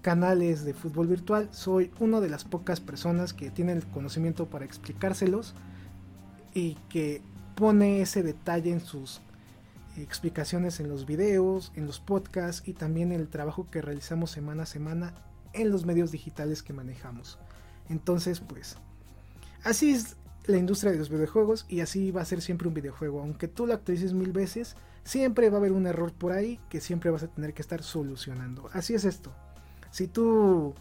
canales 0.02 0.66
de 0.66 0.74
fútbol 0.74 1.08
virtual, 1.08 1.48
soy 1.52 1.92
una 2.02 2.20
de 2.20 2.30
las 2.30 2.44
pocas 2.44 2.82
personas 2.82 3.34
que 3.34 3.50
tienen 3.50 3.78
el 3.78 3.88
conocimiento 3.88 4.48
para 4.48 4.66
explicárselos 4.66 5.54
y 6.54 6.76
que 6.90 7.22
pone 7.56 8.02
ese 8.02 8.22
detalle 8.22 8.72
en 8.72 8.82
sus 8.82 9.22
explicaciones 9.96 10.82
en 10.82 10.90
los 10.90 11.06
videos, 11.06 11.72
en 11.76 11.88
los 11.88 12.02
podcasts 12.02 12.68
y 12.68 12.74
también 12.74 13.14
el 13.14 13.30
trabajo 13.30 13.68
que 13.72 13.82
realizamos 13.82 14.30
semana 14.30 14.64
a 14.64 14.68
semana 14.68 15.14
en 15.58 15.72
los 15.72 15.86
medios 15.86 16.12
digitales 16.12 16.64
que 16.64 16.74
manejamos. 16.74 17.40
Entonces, 17.90 18.40
pues, 18.40 18.78
así 19.64 19.92
es 19.92 20.18
la 20.46 20.58
industria 20.58 20.92
de 20.92 20.98
los 20.98 21.10
videojuegos 21.10 21.66
y 21.68 21.82
así 21.82 22.12
va 22.12 22.22
a 22.22 22.26
ser 22.26 22.42
siempre 22.42 22.68
un 22.68 22.74
videojuego. 22.74 23.22
Aunque 23.22 23.48
tú 23.48 23.68
lo 23.68 23.74
actualices 23.74 24.14
mil 24.14 24.32
veces, 24.32 24.76
siempre 25.04 25.50
va 25.50 25.58
a 25.58 25.60
haber 25.60 25.72
un 25.72 25.88
error 25.88 26.14
por 26.14 26.32
ahí 26.32 26.60
que 26.70 26.82
siempre 26.82 27.12
vas 27.12 27.24
a 27.24 27.28
tener 27.28 27.54
que 27.54 27.62
estar 27.62 27.84
solucionando. 27.84 28.70
Así 28.74 28.94
es 28.94 29.06
esto. 29.06 29.34
Si 29.92 30.08
tú 30.08 30.74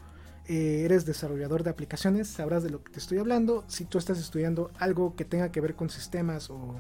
eh, 0.47 0.83
eres 0.85 1.05
desarrollador 1.07 1.63
de 1.65 1.71
aplicaciones, 1.71 2.29
sabrás 2.29 2.63
de 2.63 2.71
lo 2.71 2.83
que 2.83 2.93
te 2.93 2.99
estoy 2.99 3.19
hablando. 3.19 3.65
Si 3.67 3.85
tú 3.85 3.99
estás 3.99 4.19
estudiando 4.19 4.71
algo 4.79 5.17
que 5.17 5.25
tenga 5.25 5.51
que 5.51 5.61
ver 5.61 5.75
con 5.75 5.91
sistemas 5.91 6.51
o 6.51 6.77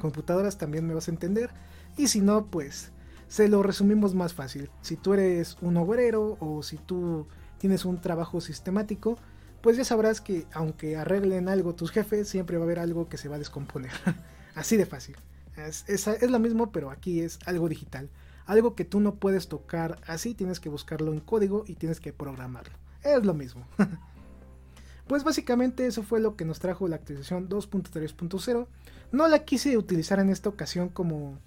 computadoras, 0.00 0.56
también 0.56 0.86
me 0.86 0.94
vas 0.94 1.08
a 1.08 1.10
entender. 1.10 1.50
Y 1.96 2.08
si 2.08 2.20
no, 2.20 2.46
pues 2.46 2.92
se 3.28 3.48
lo 3.48 3.62
resumimos 3.62 4.14
más 4.14 4.34
fácil. 4.34 4.70
Si 4.80 4.96
tú 4.96 5.14
eres 5.14 5.56
un 5.60 5.76
obrero 5.76 6.36
o 6.40 6.62
si 6.62 6.78
tú 6.78 7.26
tienes 7.58 7.84
un 7.84 8.00
trabajo 8.00 8.40
sistemático, 8.40 9.18
pues 9.60 9.76
ya 9.76 9.84
sabrás 9.84 10.20
que 10.20 10.46
aunque 10.52 10.96
arreglen 10.96 11.48
algo 11.48 11.74
tus 11.74 11.90
jefes, 11.90 12.28
siempre 12.28 12.56
va 12.56 12.64
a 12.64 12.66
haber 12.66 12.78
algo 12.78 13.08
que 13.08 13.18
se 13.18 13.28
va 13.28 13.36
a 13.36 13.38
descomponer. 13.38 13.92
Así 14.54 14.76
de 14.76 14.86
fácil. 14.86 15.16
Es, 15.56 15.84
es, 15.88 16.30
lo 16.30 16.38
mismo, 16.38 16.72
pero 16.72 16.90
aquí 16.90 17.20
es 17.20 17.38
algo 17.44 17.68
digital. 17.68 18.08
Algo 18.46 18.74
que 18.74 18.84
tú 18.84 19.00
no 19.00 19.16
puedes 19.16 19.48
tocar 19.48 20.00
así, 20.06 20.34
tienes 20.34 20.58
que 20.60 20.68
buscarlo 20.68 21.12
en 21.12 21.20
código 21.20 21.64
y 21.66 21.74
tienes 21.74 22.00
que 22.00 22.12
programarlo. 22.12 22.72
Es 23.02 23.24
lo 23.26 23.34
mismo. 23.34 23.66
pues 25.06 25.24
básicamente 25.24 25.86
eso 25.86 26.02
fue 26.02 26.20
lo 26.20 26.36
que 26.36 26.44
nos 26.44 26.60
trajo 26.60 26.88
la 26.88 26.96
actualización 26.96 27.48
2.3.0. 27.48 28.66
No 29.12 29.28
la 29.28 29.44
quise 29.44 29.76
utilizar 29.76 30.20
en 30.20 30.30
esta 30.30 30.48
ocasión 30.48 30.88
como 30.88 31.38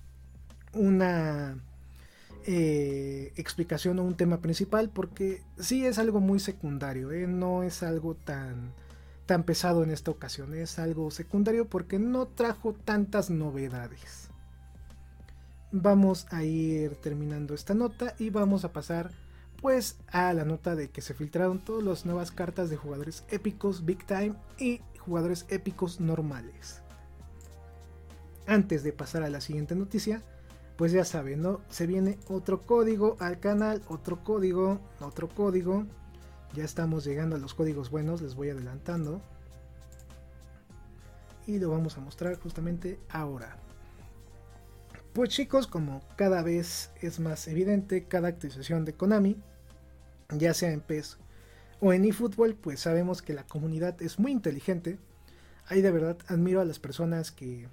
una 0.74 1.58
eh, 2.46 3.34
explicación 3.36 4.00
o 4.00 4.04
un 4.04 4.16
tema 4.16 4.42
principal 4.42 4.89
porque 4.89 5.44
sí 5.60 5.86
es 5.86 6.00
algo 6.00 6.20
muy 6.20 6.39
secundario, 6.39 7.12
¿eh? 7.12 7.28
no 7.28 7.64
es 7.64 7.84
algo 7.84 8.16
tan, 8.16 8.74
tan 9.26 9.44
pesado 9.44 9.84
en 9.84 9.92
esta 9.92 10.12
ocasión, 10.12 10.54
es 10.54 10.80
algo 10.80 11.12
secundario 11.12 11.68
porque 11.68 12.00
no 12.00 12.28
trajo 12.28 12.74
tantas 12.74 13.30
novedades. 13.30 14.30
Vamos 15.72 16.28
a 16.32 16.44
ir 16.44 16.96
terminando 16.96 17.54
esta 17.54 17.74
nota 17.74 18.16
y 18.20 18.30
vamos 18.30 18.66
a 18.66 18.74
pasar 18.74 19.12
pues 19.62 19.98
a 20.08 20.34
la 20.34 20.44
nota 20.44 20.76
de 20.76 20.89
que 20.89 21.02
se 21.02 21.14
filtraron 21.14 21.60
todas 21.60 21.84
las 21.84 22.06
nuevas 22.06 22.32
cartas 22.32 22.70
de 22.70 22.78
jugadores 22.78 23.24
épicos 23.30 23.86
Big 23.86 24.06
Time 24.06 24.34
y 24.58 24.82
jugadores 24.98 25.46
épicos 25.50 26.00
normales. 26.00 26.82
Antes 28.48 28.84
de 28.84 28.92
pasar 28.92 29.24
a 29.24 29.30
la 29.30 29.39
siguiente 29.39 29.76
noticia, 29.76 30.24
pues 30.78 30.91
ya 30.91 31.05
saben, 31.05 31.41
¿no? 31.41 31.61
Se 31.69 31.86
viene 31.86 32.17
otro 32.28 32.61
código 32.61 33.17
al 33.19 33.39
canal, 33.39 33.82
otro 33.88 34.24
código, 34.24 34.80
otro 34.99 35.30
código. 35.30 35.86
Ya 36.53 36.63
estamos 36.63 37.05
llegando 37.05 37.36
a 37.36 37.39
los 37.39 37.53
códigos 37.53 37.89
buenos, 37.89 38.22
les 38.22 38.36
voy 38.36 38.49
adelantando. 38.49 39.22
Y 41.47 41.59
lo 41.59 41.69
vamos 41.69 41.97
a 41.97 42.01
mostrar 42.01 42.38
justamente 42.39 42.99
ahora. 43.09 43.57
Pues 45.13 45.30
chicos, 45.30 45.67
como 45.67 46.01
cada 46.15 46.41
vez 46.41 46.91
es 47.01 47.19
más 47.19 47.47
evidente, 47.47 48.05
cada 48.05 48.30
actualización 48.30 48.86
de 48.86 48.93
Konami, 48.93 49.36
ya 50.30 50.53
sea 50.53 50.72
en 50.72 50.80
PES 50.80 51.17
o 51.82 51.91
en 51.91 52.05
eFootball, 52.05 52.55
pues 52.55 52.80
sabemos 52.80 53.22
que 53.22 53.34
la 53.34 53.45
comunidad 53.45 54.01
es 54.01 54.19
muy 54.19 54.32
inteligente. 54.32 54.99
Ahí 55.67 55.82
de 55.82 55.91
verdad 55.91 56.17
admiro 56.28 56.61
a 56.61 56.65
las 56.65 56.80
personas 56.80 57.32
que 57.32 57.67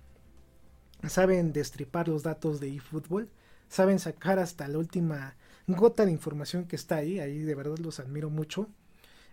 saben 1.06 1.52
destripar 1.52 2.08
los 2.08 2.22
datos 2.22 2.60
de 2.60 2.74
eFootball, 2.74 3.28
saben 3.68 3.98
sacar 3.98 4.38
hasta 4.38 4.66
la 4.68 4.78
última 4.78 5.36
gota 5.66 6.06
de 6.06 6.12
información 6.12 6.64
que 6.64 6.76
está 6.76 6.96
ahí, 6.96 7.20
ahí 7.20 7.38
de 7.38 7.54
verdad 7.54 7.78
los 7.78 8.00
admiro 8.00 8.30
mucho. 8.30 8.68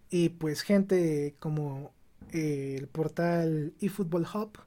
Y 0.10 0.30
pues 0.30 0.62
gente 0.62 1.36
como 1.40 1.92
eh, 2.32 2.76
el 2.78 2.88
portal 2.88 3.74
eFootball 3.82 4.28
Hub, 4.34 4.60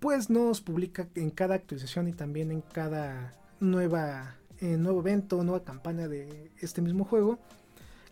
pues 0.00 0.28
nos 0.28 0.60
publica 0.60 1.08
en 1.14 1.30
cada 1.30 1.54
actualización 1.54 2.08
y 2.08 2.12
también 2.12 2.50
en 2.50 2.60
cada 2.60 3.32
nueva 3.60 4.36
eh, 4.60 4.76
nuevo 4.76 5.00
evento, 5.00 5.42
nueva 5.42 5.64
campaña 5.64 6.08
de 6.08 6.50
este 6.60 6.80
mismo 6.80 7.04
juego, 7.04 7.38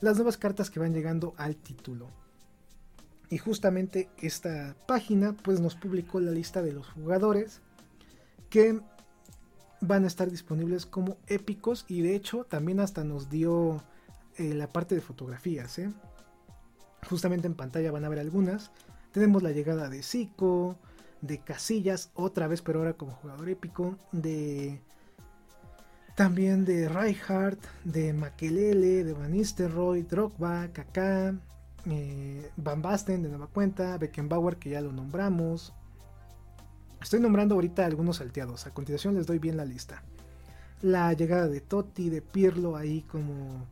las 0.00 0.16
nuevas 0.16 0.36
cartas 0.36 0.70
que 0.70 0.80
van 0.80 0.92
llegando 0.92 1.34
al 1.36 1.56
título. 1.56 2.08
Y 3.30 3.38
justamente 3.38 4.10
esta 4.18 4.76
página 4.86 5.34
pues 5.34 5.60
nos 5.60 5.76
publicó 5.76 6.20
la 6.20 6.32
lista 6.32 6.60
de 6.60 6.72
los 6.72 6.88
jugadores 6.88 7.60
que 8.52 8.78
van 9.80 10.04
a 10.04 10.08
estar 10.08 10.30
disponibles 10.30 10.84
como 10.84 11.16
épicos 11.26 11.86
y 11.88 12.02
de 12.02 12.14
hecho 12.14 12.44
también 12.44 12.80
hasta 12.80 13.02
nos 13.02 13.30
dio 13.30 13.82
eh, 14.36 14.52
la 14.52 14.66
parte 14.66 14.94
de 14.94 15.00
fotografías. 15.00 15.78
¿eh? 15.78 15.90
Justamente 17.08 17.46
en 17.46 17.54
pantalla 17.54 17.90
van 17.90 18.04
a 18.04 18.10
ver 18.10 18.18
algunas. 18.18 18.70
Tenemos 19.10 19.42
la 19.42 19.52
llegada 19.52 19.88
de 19.88 20.02
Zico, 20.02 20.76
de 21.22 21.38
Casillas, 21.38 22.10
otra 22.12 22.46
vez 22.46 22.60
pero 22.60 22.80
ahora 22.80 22.92
como 22.92 23.12
jugador 23.12 23.48
épico, 23.48 23.96
de 24.12 24.82
también 26.14 26.66
de 26.66 26.90
Reinhardt, 26.90 27.64
de 27.84 28.12
Makelele, 28.12 29.02
de 29.02 29.14
Van 29.14 29.32
Nistelrooy, 29.32 30.02
Drogba, 30.02 30.68
Kaká, 30.74 31.34
eh, 31.86 32.50
Van 32.58 32.82
Basten 32.82 33.22
de 33.22 33.30
nueva 33.30 33.46
cuenta, 33.46 33.96
Beckenbauer 33.96 34.58
que 34.58 34.68
ya 34.68 34.82
lo 34.82 34.92
nombramos, 34.92 35.72
Estoy 37.02 37.20
nombrando 37.20 37.56
ahorita 37.56 37.84
algunos 37.84 38.18
salteados. 38.18 38.66
A 38.66 38.74
continuación 38.74 39.14
les 39.14 39.26
doy 39.26 39.38
bien 39.38 39.56
la 39.56 39.64
lista. 39.64 40.02
La 40.80 41.12
llegada 41.12 41.48
de 41.48 41.60
Totti, 41.60 42.08
de 42.10 42.22
Pirlo 42.22 42.76
ahí 42.76 43.02
como 43.02 43.66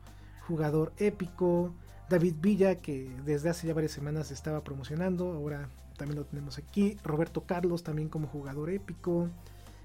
jugador 0.47 0.93
épico. 0.99 1.73
David 2.09 2.35
Villa, 2.41 2.75
que 2.77 3.09
desde 3.25 3.51
hace 3.51 3.69
ya 3.69 3.75
varias 3.75 3.93
semanas 3.93 4.31
estaba 4.31 4.65
promocionando. 4.65 5.33
Ahora 5.33 5.69
también 5.97 6.19
lo 6.19 6.27
tenemos 6.27 6.59
aquí. 6.59 6.97
Roberto 7.05 7.45
Carlos 7.45 7.85
también 7.85 8.09
como 8.09 8.27
jugador 8.27 8.71
épico. 8.71 9.29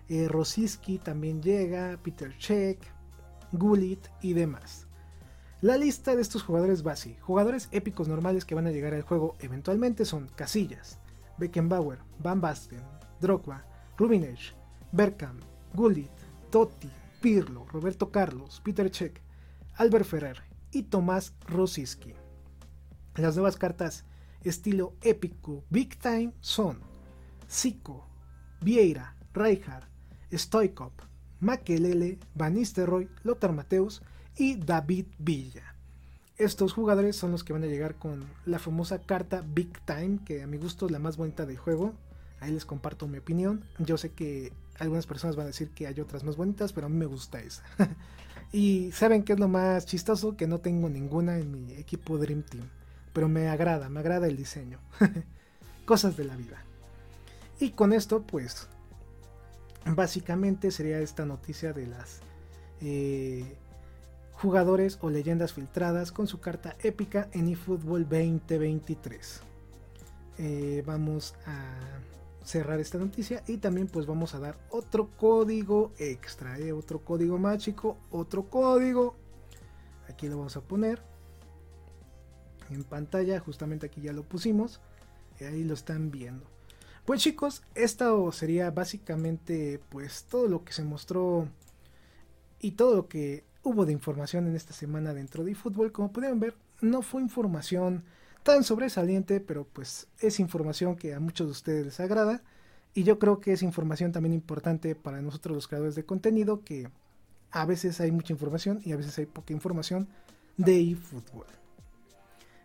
Eh, 0.09 0.27
Rosiski 0.27 0.97
también 0.97 1.41
llega. 1.41 1.97
Peter 2.01 2.35
Check. 2.37 2.79
Gullit 3.51 4.07
y 4.21 4.33
demás. 4.33 4.87
La 5.61 5.77
lista 5.77 6.15
de 6.15 6.21
estos 6.21 6.43
jugadores 6.43 6.85
va 6.85 6.91
así. 6.93 7.15
Jugadores 7.21 7.69
épicos 7.71 8.07
normales 8.07 8.45
que 8.45 8.55
van 8.55 8.67
a 8.67 8.71
llegar 8.71 8.93
al 8.93 9.03
juego 9.03 9.35
eventualmente 9.39 10.05
son 10.05 10.27
Casillas, 10.35 10.99
Beckenbauer, 11.37 11.99
Van 12.19 12.41
Basten, 12.41 12.81
Drogba, 13.21 13.65
Rubinage, 13.97 14.53
Bergkamp, 14.91 15.41
Gullit, 15.73 16.11
Totti, 16.49 16.89
Pirlo, 17.21 17.65
Roberto 17.71 18.11
Carlos, 18.11 18.61
Peter 18.63 18.89
Cech, 18.91 19.21
Albert 19.75 20.05
Ferrer 20.05 20.43
y 20.71 20.83
Tomás 20.83 21.33
Rosiski. 21.47 22.13
Las 23.15 23.35
nuevas 23.35 23.57
cartas 23.57 24.05
estilo 24.43 24.93
épico 25.01 25.63
Big 25.69 25.97
Time 25.99 26.33
son 26.39 26.79
Zico, 27.49 28.05
Vieira, 28.61 29.15
Rijkaard, 29.33 29.85
Stoikov, 30.31 30.91
Makelele, 31.39 32.19
Van 32.33 32.53
Nistelrooy, 32.53 33.09
Lothar 33.23 33.53
Mateus 33.53 34.01
y 34.37 34.55
David 34.55 35.07
Villa. 35.17 35.75
Estos 36.37 36.73
jugadores 36.73 37.15
son 37.15 37.31
los 37.31 37.43
que 37.43 37.53
van 37.53 37.63
a 37.63 37.67
llegar 37.67 37.95
con 37.95 38.25
la 38.45 38.59
famosa 38.59 38.99
carta 38.99 39.43
Big 39.45 39.79
Time, 39.85 40.19
que 40.25 40.43
a 40.43 40.47
mi 40.47 40.57
gusto 40.57 40.85
es 40.85 40.91
la 40.91 40.99
más 40.99 41.17
bonita 41.17 41.45
del 41.45 41.57
juego. 41.57 41.93
Ahí 42.39 42.51
les 42.51 42.65
comparto 42.65 43.07
mi 43.07 43.17
opinión. 43.17 43.63
Yo 43.79 43.97
sé 43.97 44.11
que 44.11 44.51
algunas 44.79 45.05
personas 45.05 45.35
van 45.35 45.45
a 45.45 45.47
decir 45.47 45.69
que 45.69 45.87
hay 45.87 45.99
otras 45.99 46.23
más 46.23 46.35
bonitas, 46.35 46.73
pero 46.73 46.87
a 46.87 46.89
mí 46.89 46.97
me 46.97 47.05
gusta 47.05 47.39
esa. 47.39 47.63
y 48.51 48.91
saben 48.91 49.23
que 49.23 49.33
es 49.33 49.39
lo 49.39 49.47
más 49.47 49.85
chistoso 49.85 50.35
que 50.35 50.47
no 50.47 50.59
tengo 50.59 50.89
ninguna 50.89 51.37
en 51.37 51.51
mi 51.51 51.73
equipo 51.73 52.17
Dream 52.17 52.43
Team. 52.43 52.69
Pero 53.13 53.29
me 53.29 53.47
agrada, 53.47 53.89
me 53.89 53.99
agrada 53.99 54.27
el 54.27 54.35
diseño. 54.35 54.79
Cosas 55.85 56.17
de 56.17 56.25
la 56.25 56.35
vida. 56.35 56.63
Y 57.59 57.69
con 57.71 57.93
esto, 57.93 58.23
pues, 58.23 58.67
básicamente 59.85 60.71
sería 60.71 60.99
esta 60.99 61.25
noticia 61.25 61.71
de 61.71 61.87
las 61.87 62.19
eh, 62.81 63.55
jugadores 64.33 64.97
o 65.01 65.09
leyendas 65.09 65.53
filtradas 65.53 66.11
con 66.11 66.27
su 66.27 66.39
carta 66.39 66.75
épica 66.83 67.29
en 67.31 67.47
eFootball 67.47 68.03
2023. 68.03 69.41
Eh, 70.37 70.83
vamos 70.85 71.35
a 71.45 71.77
cerrar 72.45 72.79
esta 72.79 72.99
noticia 72.99 73.43
y 73.47 73.57
también 73.57 73.87
pues 73.87 74.05
vamos 74.05 74.35
a 74.35 74.39
dar 74.39 74.57
otro 74.69 75.09
código 75.17 75.91
extra, 75.97 76.59
¿eh? 76.59 76.71
otro 76.71 77.03
código 77.03 77.37
más 77.39 77.57
chico, 77.57 77.97
otro 78.11 78.43
código. 78.49 79.15
Aquí 80.07 80.27
lo 80.29 80.37
vamos 80.37 80.55
a 80.55 80.61
poner. 80.61 81.01
en 82.69 82.83
pantalla, 82.83 83.39
justamente 83.39 83.87
aquí 83.87 84.01
ya 84.01 84.13
lo 84.13 84.23
pusimos, 84.23 84.79
ahí 85.41 85.63
lo 85.63 85.73
están 85.73 86.11
viendo. 86.11 86.45
Pues 87.03 87.21
chicos, 87.21 87.63
esto 87.73 88.31
sería 88.31 88.71
básicamente 88.71 89.79
pues 89.89 90.25
todo 90.25 90.47
lo 90.47 90.63
que 90.63 90.73
se 90.73 90.83
mostró 90.83 91.47
y 92.59 92.71
todo 92.71 92.95
lo 92.95 93.07
que 93.07 93.43
hubo 93.63 93.85
de 93.85 93.91
información 93.91 94.47
en 94.47 94.55
esta 94.55 94.73
semana 94.73 95.13
dentro 95.13 95.43
de 95.43 95.51
eFootball. 95.51 95.91
Como 95.91 96.11
pudieron 96.11 96.39
ver, 96.39 96.55
no 96.81 97.01
fue 97.01 97.21
información 97.21 98.03
tan 98.45 98.63
sobresaliente, 98.63 99.41
pero 99.41 99.65
pues 99.65 100.07
es 100.19 100.39
información 100.39 100.95
que 100.95 101.15
a 101.15 101.19
muchos 101.19 101.47
de 101.47 101.51
ustedes 101.51 101.85
les 101.85 101.99
agrada. 101.99 102.43
Y 102.93 103.01
yo 103.03 103.17
creo 103.17 103.39
que 103.41 103.51
es 103.53 103.63
información 103.63 104.11
también 104.11 104.33
importante 104.33 104.93
para 104.93 105.19
nosotros 105.19 105.55
los 105.55 105.67
creadores 105.67 105.95
de 105.95 106.05
contenido, 106.05 106.63
que 106.63 106.87
a 107.49 107.65
veces 107.65 107.99
hay 107.99 108.11
mucha 108.11 108.33
información 108.33 108.81
y 108.85 108.91
a 108.91 108.97
veces 108.97 109.17
hay 109.17 109.25
poca 109.25 109.51
información 109.51 110.07
de 110.57 110.79
eFootball. 110.79 111.47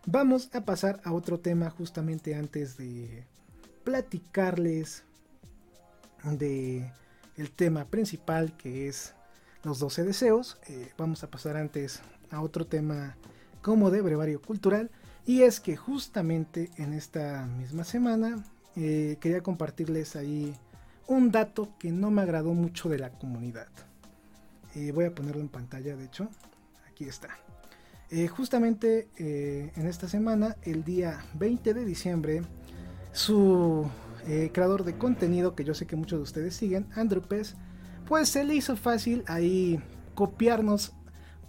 Vamos 0.05 0.51
a 0.55 0.67
pasar 0.67 1.01
a 1.03 1.13
otro 1.13 1.41
tema 1.41 1.71
justamente 1.71 2.35
antes 2.35 2.77
de 2.77 3.25
platicarles 3.83 5.05
de 6.25 6.93
el 7.39 7.51
tema 7.51 7.87
principal 7.87 8.55
que 8.59 8.87
es 8.87 9.15
los 9.63 9.79
12 9.79 10.05
deseos. 10.05 10.59
Eh, 10.69 10.93
vamos 10.99 11.25
a 11.25 11.31
pasar 11.31 11.57
antes 11.57 12.03
a 12.31 12.43
otro 12.43 12.67
tema 12.67 13.17
como 13.63 13.91
de 13.91 14.03
brevario 14.03 14.43
cultural. 14.43 14.91
Y 15.27 15.43
es 15.43 15.61
que 15.61 15.77
justamente 15.77 16.71
en 16.77 16.93
esta 16.93 17.47
misma 17.47 17.85
semana 17.85 18.45
eh, 18.77 19.17
quería 19.21 19.43
compartirles 19.43 20.17
ahí 20.17 20.55
un 21.07 21.31
dato 21.31 21.77
que 21.79 21.93
no 21.93 22.11
me 22.11 22.23
agradó 22.23 22.55
mucho 22.55 22.89
de 22.89 22.99
la 22.99 23.11
comunidad. 23.11 23.69
Eh, 24.75 24.93
voy 24.93 25.05
a 25.05 25.15
ponerlo 25.15 25.41
en 25.41 25.49
pantalla, 25.49 25.97
de 25.97 26.05
hecho. 26.05 26.29
Aquí 26.89 27.05
está. 27.05 27.29
justamente 28.29 29.09
en 29.17 29.87
esta 29.87 30.09
semana, 30.09 30.57
el 30.63 30.85
día 30.85 31.25
20 31.35 31.75
de 31.75 31.85
diciembre, 31.85 32.43
su 33.13 33.89
creador 34.53 34.85
de 34.85 34.99
contenido, 34.99 35.55
que 35.55 35.65
yo 35.65 35.75
sé 35.75 35.87
que 35.87 35.97
muchos 35.97 36.19
de 36.19 36.25
ustedes 36.25 36.55
siguen, 36.55 36.87
Andrew 36.95 37.23
Pez, 37.23 37.55
pues 38.07 38.29
se 38.29 38.45
le 38.45 38.55
hizo 38.55 38.77
fácil 38.77 39.23
ahí 39.29 39.81
copiarnos 40.15 40.93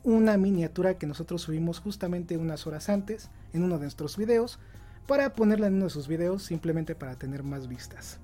una 0.03 0.37
miniatura 0.37 0.97
que 0.97 1.07
nosotros 1.07 1.41
subimos 1.41 1.79
justamente 1.79 2.37
unas 2.37 2.65
horas 2.67 2.87
antes 2.87 3.29
en 3.53 3.63
uno 3.63 3.75
de 3.75 3.83
nuestros 3.83 4.17
videos 4.17 4.59
para 5.07 5.33
ponerla 5.33 5.67
en 5.67 5.75
uno 5.75 5.85
de 5.85 5.91
sus 5.91 6.07
videos 6.07 6.43
simplemente 6.43 6.95
para 6.95 7.15
tener 7.15 7.43
más 7.43 7.67
vistas. 7.67 8.19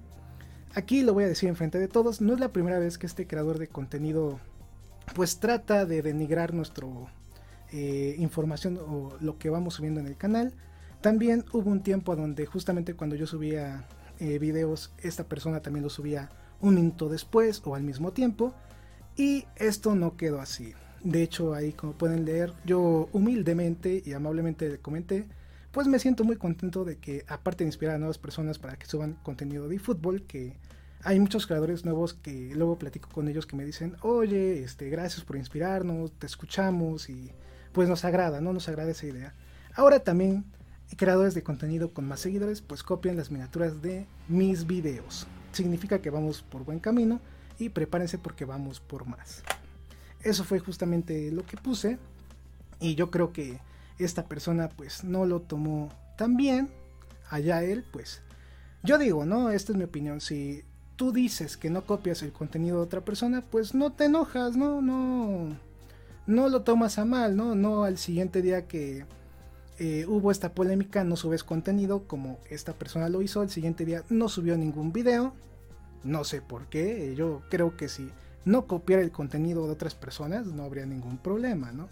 Aquí 0.73 1.01
lo 1.01 1.13
voy 1.13 1.23
a 1.23 1.27
decir 1.27 1.49
enfrente 1.49 1.79
de 1.79 1.87
todos, 1.87 2.21
no 2.21 2.33
es 2.33 2.39
la 2.39 2.53
primera 2.53 2.79
vez 2.79 2.97
que 2.97 3.07
este 3.07 3.27
creador 3.27 3.57
de 3.57 3.67
contenido 3.67 4.39
pues 5.15 5.39
trata 5.39 5.85
de 5.85 6.01
denigrar 6.01 6.53
nuestra 6.53 6.87
eh, 7.71 8.15
información 8.19 8.77
o 8.77 9.17
lo 9.19 9.37
que 9.37 9.49
vamos 9.49 9.75
subiendo 9.75 9.99
en 9.99 10.07
el 10.07 10.17
canal. 10.17 10.53
También 11.01 11.45
hubo 11.53 11.69
un 11.69 11.81
tiempo 11.81 12.15
donde 12.15 12.45
justamente 12.45 12.93
cuando 12.93 13.15
yo 13.15 13.27
subía 13.27 13.85
eh, 14.19 14.39
videos, 14.39 14.93
esta 14.99 15.23
persona 15.23 15.61
también 15.61 15.83
lo 15.83 15.89
subía 15.89 16.29
un 16.59 16.75
minuto 16.75 17.07
después 17.09 17.61
o 17.65 17.75
al 17.75 17.83
mismo 17.83 18.11
tiempo. 18.11 18.53
Y 19.15 19.45
esto 19.55 19.95
no 19.95 20.15
quedó 20.15 20.39
así. 20.39 20.73
De 21.03 21.23
hecho, 21.23 21.53
ahí 21.53 21.73
como 21.73 21.93
pueden 21.93 22.25
leer, 22.25 22.53
yo 22.65 23.09
humildemente 23.11 24.01
y 24.05 24.13
amablemente 24.13 24.69
le 24.69 24.79
comenté, 24.79 25.25
pues 25.71 25.87
me 25.87 25.99
siento 25.99 26.23
muy 26.23 26.37
contento 26.37 26.85
de 26.85 26.97
que 26.97 27.23
aparte 27.27 27.63
de 27.63 27.69
inspirar 27.69 27.95
a 27.95 27.97
nuevas 27.99 28.17
personas 28.17 28.57
para 28.59 28.77
que 28.77 28.87
suban 28.87 29.17
contenido 29.23 29.67
de 29.67 29.79
fútbol, 29.79 30.23
que 30.23 30.57
hay 31.03 31.19
muchos 31.19 31.45
creadores 31.45 31.85
nuevos 31.85 32.13
que 32.13 32.51
luego 32.55 32.79
platico 32.79 33.09
con 33.09 33.27
ellos 33.27 33.45
que 33.45 33.55
me 33.55 33.65
dicen, 33.65 33.95
oye, 34.01 34.63
este, 34.63 34.89
gracias 34.89 35.23
por 35.23 35.37
inspirarnos, 35.37 36.11
te 36.13 36.25
escuchamos 36.25 37.09
y 37.09 37.31
pues 37.73 37.87
nos 37.87 38.05
agrada, 38.05 38.41
¿no? 38.41 38.53
Nos 38.53 38.67
agrada 38.67 38.91
esa 38.91 39.05
idea. 39.05 39.33
Ahora 39.75 39.99
también 39.99 40.45
creadores 40.95 41.33
de 41.33 41.43
contenido 41.43 41.93
con 41.93 42.07
más 42.07 42.21
seguidores 42.21 42.61
pues 42.61 42.81
copian 42.81 43.17
las 43.17 43.29
miniaturas 43.29 43.81
de 43.81 44.07
mis 44.29 44.65
videos 44.65 45.27
significa 45.57 45.99
que 45.99 46.09
vamos 46.09 46.41
por 46.41 46.63
buen 46.63 46.79
camino 46.79 47.19
y 47.59 47.69
prepárense 47.69 48.17
porque 48.17 48.45
vamos 48.45 48.79
por 48.79 49.05
más. 49.05 49.43
Eso 50.27 50.43
fue 50.43 50.59
justamente 50.59 51.31
lo 51.31 51.45
que 51.45 51.55
puse. 51.55 51.97
Y 52.81 52.95
yo 52.95 53.09
creo 53.09 53.31
que 53.31 53.59
esta 53.97 54.25
persona 54.25 54.67
pues 54.67 55.03
no 55.03 55.25
lo 55.25 55.41
tomó 55.41 55.89
tan 56.17 56.35
bien, 56.35 56.69
allá 57.29 57.63
él 57.63 57.85
pues 57.91 58.21
yo 58.83 58.97
digo, 58.97 59.25
¿no? 59.25 59.49
Esta 59.49 59.71
es 59.71 59.77
mi 59.77 59.85
opinión, 59.85 60.21
si 60.21 60.63
tú 60.95 61.11
dices 61.11 61.57
que 61.57 61.69
no 61.69 61.85
copias 61.85 62.21
el 62.23 62.31
contenido 62.33 62.77
de 62.77 62.83
otra 62.83 63.01
persona, 63.01 63.43
pues 63.49 63.73
no 63.73 63.93
te 63.93 64.05
enojas, 64.05 64.57
no, 64.57 64.81
no, 64.81 65.57
no 66.25 66.49
lo 66.49 66.61
tomas 66.63 66.99
a 66.99 67.05
mal, 67.05 67.35
¿no? 67.35 67.55
No 67.55 67.83
al 67.83 67.97
siguiente 67.97 68.41
día 68.41 68.67
que 68.67 69.05
eh, 69.79 70.05
hubo 70.07 70.29
esta 70.29 70.53
polémica, 70.53 71.03
no 71.03 71.15
subes 71.15 71.43
contenido 71.43 72.07
como 72.07 72.39
esta 72.49 72.73
persona 72.73 73.09
lo 73.09 73.21
hizo, 73.21 73.43
el 73.43 73.49
siguiente 73.49 73.85
día 73.85 74.03
no 74.09 74.27
subió 74.27 74.57
ningún 74.57 74.91
video, 74.91 75.33
no 76.03 76.23
sé 76.23 76.41
por 76.41 76.67
qué, 76.67 77.15
yo 77.15 77.41
creo 77.49 77.77
que 77.77 77.87
si 77.87 78.11
no 78.45 78.67
copiara 78.67 79.01
el 79.01 79.11
contenido 79.11 79.65
de 79.65 79.73
otras 79.73 79.95
personas 79.95 80.45
no 80.45 80.63
habría 80.63 80.85
ningún 80.85 81.17
problema, 81.17 81.71
¿no? 81.71 81.89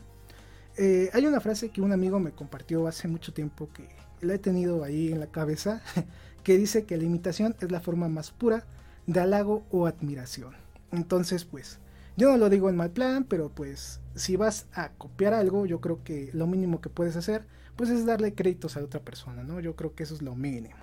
Eh, 0.78 1.10
hay 1.14 1.26
una 1.26 1.40
frase 1.40 1.70
que 1.70 1.82
un 1.82 1.94
amigo 1.94 2.20
me 2.20 2.32
compartió 2.32 2.88
hace 2.88 3.08
mucho 3.08 3.34
tiempo 3.34 3.70
que 3.74 3.88
la 4.22 4.34
he 4.34 4.40
tenido 4.40 4.84
ahí 4.84 5.12
en 5.12 5.20
la 5.20 5.28
cabeza, 5.28 5.82
que 6.44 6.58
dice 6.58 6.86
que 6.86 6.98
la 6.98 7.04
imitación 7.04 7.56
es 7.60 7.72
la 7.72 7.80
forma 7.80 8.10
más 8.10 8.32
pura 8.32 8.66
de 9.08 9.20
halago 9.20 9.64
o 9.72 9.88
admiración. 9.88 10.54
Entonces, 10.92 11.46
pues, 11.46 11.80
yo 12.18 12.30
no 12.30 12.38
lo 12.38 12.50
digo 12.50 12.70
en 12.70 12.78
mal 12.78 12.92
plan, 12.92 13.26
pero 13.26 13.50
pues 13.50 14.00
si 14.16 14.36
vas 14.38 14.68
a 14.74 14.90
copiar 14.90 15.34
algo, 15.34 15.66
yo 15.66 15.82
creo 15.82 16.04
que 16.04 16.30
lo 16.34 16.48
mínimo 16.48 16.82
que 16.82 16.90
puedes 16.90 17.16
hacer, 17.16 17.46
pues 17.76 17.90
es 17.90 18.06
darle 18.06 18.34
créditos 18.34 18.78
a 18.78 18.84
otra 18.84 19.02
persona, 19.02 19.44
¿no? 19.44 19.60
Yo 19.60 19.76
creo 19.76 19.96
que 19.96 20.04
eso 20.04 20.16
es 20.16 20.22
lo 20.22 20.36
mínimo. 20.36 20.76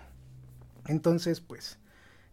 Entonces, 0.86 1.40
pues, 1.40 1.78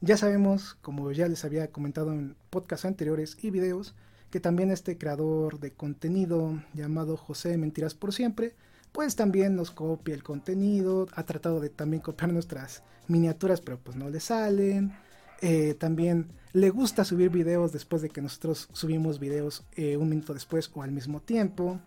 ya 0.01 0.17
sabemos, 0.17 0.77
como 0.81 1.11
ya 1.11 1.27
les 1.27 1.43
había 1.43 1.71
comentado 1.71 2.13
en 2.13 2.35
podcasts 2.49 2.85
anteriores 2.85 3.37
y 3.41 3.49
videos, 3.49 3.95
que 4.29 4.39
también 4.39 4.71
este 4.71 4.97
creador 4.97 5.59
de 5.59 5.71
contenido 5.73 6.63
llamado 6.73 7.17
José 7.17 7.57
Mentiras 7.57 7.95
por 7.95 8.13
Siempre, 8.13 8.55
pues 8.91 9.15
también 9.15 9.55
nos 9.55 9.71
copia 9.71 10.15
el 10.15 10.23
contenido, 10.23 11.07
ha 11.13 11.23
tratado 11.23 11.59
de 11.59 11.69
también 11.69 12.01
copiar 12.01 12.31
nuestras 12.31 12.83
miniaturas, 13.07 13.61
pero 13.61 13.79
pues 13.79 13.97
no 13.97 14.09
le 14.09 14.19
salen. 14.19 14.93
Eh, 15.41 15.73
también 15.73 16.27
le 16.53 16.69
gusta 16.69 17.05
subir 17.05 17.29
videos 17.29 17.71
después 17.71 18.01
de 18.01 18.09
que 18.09 18.21
nosotros 18.21 18.69
subimos 18.73 19.19
videos 19.19 19.65
eh, 19.75 19.97
un 19.97 20.09
minuto 20.09 20.33
después 20.33 20.71
o 20.73 20.81
al 20.81 20.91
mismo 20.91 21.21
tiempo. 21.21 21.79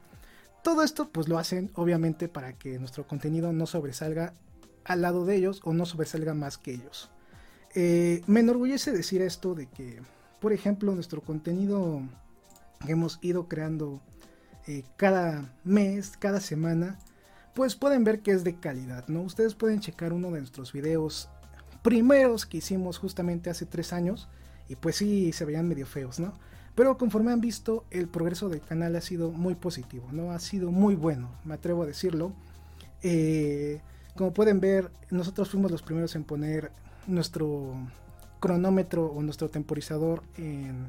Todo 0.63 0.83
esto 0.83 1.09
pues 1.11 1.29
lo 1.29 1.39
hacen 1.39 1.71
obviamente 1.75 2.29
para 2.29 2.53
que 2.53 2.79
nuestro 2.79 3.07
contenido 3.07 3.53
no 3.53 3.67
sobresalga 3.67 4.35
al 4.85 5.03
lado 5.03 5.25
de 5.25 5.37
ellos 5.37 5.61
o 5.65 5.73
no 5.73 5.87
sobresalga 5.87 6.35
más 6.35 6.59
que 6.59 6.73
ellos. 6.75 7.11
Eh, 7.75 8.23
me 8.27 8.41
enorgullece 8.41 8.93
decir 8.93 9.23
esto 9.23 9.55
de 9.55 9.67
que, 9.67 10.01
por 10.41 10.53
ejemplo, 10.53 10.95
nuestro 10.95 11.21
contenido 11.21 12.03
que 12.85 12.93
hemos 12.93 13.19
ido 13.23 13.49
creando 13.49 14.01
cada 14.97 15.53
mes, 15.65 16.17
cada 16.19 16.41
semana, 16.41 16.99
pues 17.55 17.75
pueden 17.75 18.05
ver 18.05 18.21
que 18.21 18.31
es 18.31 18.45
de 18.45 18.55
calidad, 18.55 19.07
¿no? 19.09 19.23
Ustedes 19.23 19.55
pueden 19.55 19.81
checar 19.81 20.13
uno 20.13 20.31
de 20.31 20.39
nuestros 20.39 20.73
videos 20.73 21.29
primeros 21.83 22.47
que 22.47 22.59
hicimos 22.59 22.99
justamente 22.99 23.51
hace 23.51 23.67
tres 23.67 23.93
años 23.93 24.29
y 24.69 24.77
pues 24.77 24.97
sí 24.97 25.33
se 25.33 25.45
veían 25.45 25.69
medio 25.69 25.87
feos, 25.87 26.21
¿no? 26.21 26.33
Pero 26.75 26.97
conforme 26.97 27.33
han 27.33 27.41
visto, 27.41 27.85
el 27.91 28.09
progreso 28.09 28.49
del 28.49 28.63
canal 28.63 28.97
ha 28.97 29.03
sido 29.03 29.31
muy 29.31 29.55
positivo, 29.55 30.09
¿no? 30.13 30.33
Ha 30.33 30.39
sido 30.39 30.71
muy 30.71 30.95
bueno, 30.95 31.31
me 31.45 31.55
atrevo 31.55 31.83
a 31.83 31.87
decirlo. 31.87 32.33
Eh, 33.03 33.81
como 34.15 34.33
pueden 34.33 34.61
ver, 34.61 34.91
nosotros 35.11 35.51
fuimos 35.51 35.71
los 35.71 35.83
primeros 35.83 36.15
en 36.17 36.25
poner 36.25 36.71
nuestro 37.07 37.75
cronómetro 38.41 39.07
o 39.07 39.23
nuestro 39.23 39.49
temporizador 39.49 40.23
en 40.37 40.89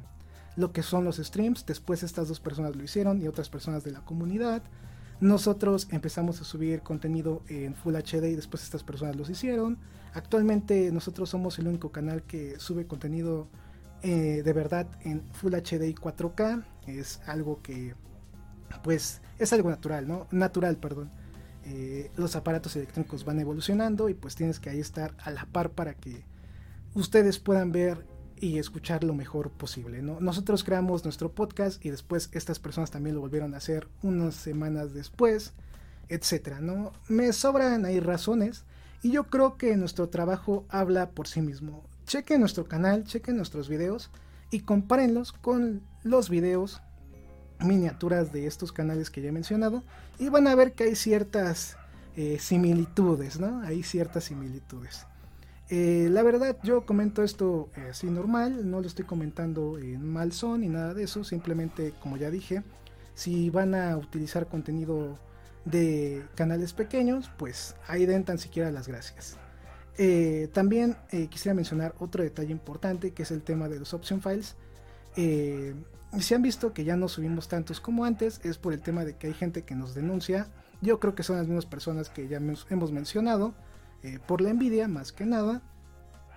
lo 0.55 0.71
que 0.71 0.83
son 0.83 1.05
los 1.05 1.17
streams. 1.17 1.65
Después 1.65 2.03
estas 2.03 2.27
dos 2.27 2.39
personas 2.39 2.75
lo 2.75 2.83
hicieron 2.83 3.21
y 3.21 3.27
otras 3.27 3.49
personas 3.49 3.83
de 3.83 3.91
la 3.91 4.01
comunidad. 4.01 4.63
Nosotros 5.19 5.87
empezamos 5.91 6.41
a 6.41 6.43
subir 6.43 6.81
contenido 6.81 7.43
en 7.47 7.75
Full 7.75 7.95
HD 7.95 8.25
y 8.25 8.35
después 8.35 8.63
estas 8.63 8.83
personas 8.83 9.15
los 9.15 9.29
hicieron. 9.29 9.77
Actualmente 10.13 10.91
nosotros 10.91 11.29
somos 11.29 11.57
el 11.59 11.67
único 11.67 11.91
canal 11.91 12.23
que 12.23 12.59
sube 12.59 12.85
contenido 12.87 13.47
eh, 14.01 14.41
de 14.43 14.53
verdad 14.53 14.87
en 15.01 15.23
Full 15.31 15.53
HD 15.53 15.87
y 15.87 15.95
4K. 15.95 16.65
Es 16.87 17.21
algo 17.25 17.61
que, 17.61 17.95
pues, 18.83 19.21
es 19.39 19.53
algo 19.53 19.69
natural, 19.69 20.07
¿no? 20.07 20.27
Natural, 20.31 20.75
perdón. 20.77 21.09
Eh, 21.65 22.11
los 22.17 22.35
aparatos 22.35 22.75
electrónicos 22.75 23.23
van 23.23 23.39
evolucionando 23.39 24.09
y 24.09 24.13
pues 24.13 24.35
tienes 24.35 24.59
que 24.59 24.69
ahí 24.69 24.79
estar 24.79 25.15
a 25.19 25.31
la 25.31 25.45
par 25.45 25.71
para 25.71 25.93
que 25.93 26.25
ustedes 26.93 27.39
puedan 27.39 27.71
ver 27.71 28.05
y 28.37 28.57
escuchar 28.57 29.03
lo 29.03 29.13
mejor 29.13 29.49
posible. 29.51 30.01
¿no? 30.01 30.19
Nosotros 30.19 30.63
creamos 30.63 31.05
nuestro 31.05 31.31
podcast 31.31 31.83
y 31.85 31.89
después 31.89 32.29
estas 32.33 32.59
personas 32.59 32.91
también 32.91 33.15
lo 33.15 33.21
volvieron 33.21 33.53
a 33.53 33.57
hacer 33.57 33.87
unas 34.01 34.35
semanas 34.35 34.93
después, 34.93 35.53
etcétera. 36.09 36.59
¿no? 36.59 36.91
Me 37.07 37.31
sobran 37.31 37.85
ahí 37.85 38.01
razones 38.01 38.65
y 39.01 39.11
yo 39.11 39.25
creo 39.25 39.57
que 39.57 39.77
nuestro 39.77 40.09
trabajo 40.09 40.65
habla 40.69 41.11
por 41.11 41.27
sí 41.27 41.41
mismo. 41.41 41.83
Chequen 42.05 42.41
nuestro 42.41 42.65
canal, 42.65 43.05
chequen 43.05 43.37
nuestros 43.37 43.69
videos 43.69 44.11
y 44.51 44.61
compárenlos 44.61 45.31
con 45.31 45.81
los 46.03 46.29
videos 46.29 46.81
miniaturas 47.63 48.31
de 48.31 48.47
estos 48.47 48.71
canales 48.71 49.09
que 49.09 49.21
ya 49.21 49.29
he 49.29 49.31
mencionado 49.31 49.83
y 50.19 50.29
van 50.29 50.47
a 50.47 50.55
ver 50.55 50.73
que 50.73 50.85
hay 50.85 50.95
ciertas 50.95 51.77
eh, 52.15 52.37
similitudes, 52.39 53.39
¿no? 53.39 53.61
Hay 53.61 53.83
ciertas 53.83 54.25
similitudes. 54.25 55.05
Eh, 55.69 56.07
la 56.11 56.21
verdad, 56.23 56.57
yo 56.63 56.85
comento 56.85 57.23
esto 57.23 57.69
así 57.89 58.07
normal, 58.07 58.69
no 58.69 58.81
lo 58.81 58.87
estoy 58.87 59.05
comentando 59.05 59.79
en 59.79 60.07
mal 60.07 60.31
son 60.31 60.61
ni 60.61 60.67
nada 60.67 60.93
de 60.93 61.03
eso, 61.03 61.23
simplemente, 61.23 61.93
como 62.01 62.17
ya 62.17 62.29
dije, 62.29 62.63
si 63.15 63.49
van 63.49 63.73
a 63.73 63.97
utilizar 63.97 64.47
contenido 64.47 65.17
de 65.65 66.23
canales 66.35 66.73
pequeños, 66.73 67.31
pues 67.37 67.75
ahí 67.87 68.05
den 68.05 68.25
tan 68.25 68.37
siquiera 68.37 68.71
las 68.71 68.87
gracias. 68.87 69.37
Eh, 69.97 70.49
también 70.53 70.97
eh, 71.11 71.27
quisiera 71.27 71.53
mencionar 71.53 71.93
otro 71.99 72.23
detalle 72.23 72.51
importante 72.51 73.11
que 73.11 73.23
es 73.23 73.31
el 73.31 73.43
tema 73.43 73.69
de 73.69 73.79
los 73.79 73.93
option 73.93 74.21
files. 74.21 74.55
Eh, 76.13 76.21
si 76.21 76.33
han 76.33 76.41
visto 76.41 76.73
que 76.73 76.83
ya 76.83 76.95
no 76.95 77.07
subimos 77.07 77.47
tantos 77.47 77.79
como 77.79 78.05
antes, 78.05 78.39
es 78.43 78.57
por 78.57 78.73
el 78.73 78.81
tema 78.81 79.05
de 79.05 79.15
que 79.15 79.27
hay 79.27 79.33
gente 79.33 79.63
que 79.63 79.75
nos 79.75 79.95
denuncia. 79.95 80.47
Yo 80.81 80.99
creo 80.99 81.15
que 81.15 81.23
son 81.23 81.37
las 81.37 81.47
mismas 81.47 81.65
personas 81.65 82.09
que 82.09 82.27
ya 82.27 82.37
hemos 82.37 82.91
mencionado, 82.91 83.53
por 84.27 84.41
la 84.41 84.49
envidia 84.49 84.89
más 84.89 85.13
que 85.13 85.25
nada. 85.25 85.61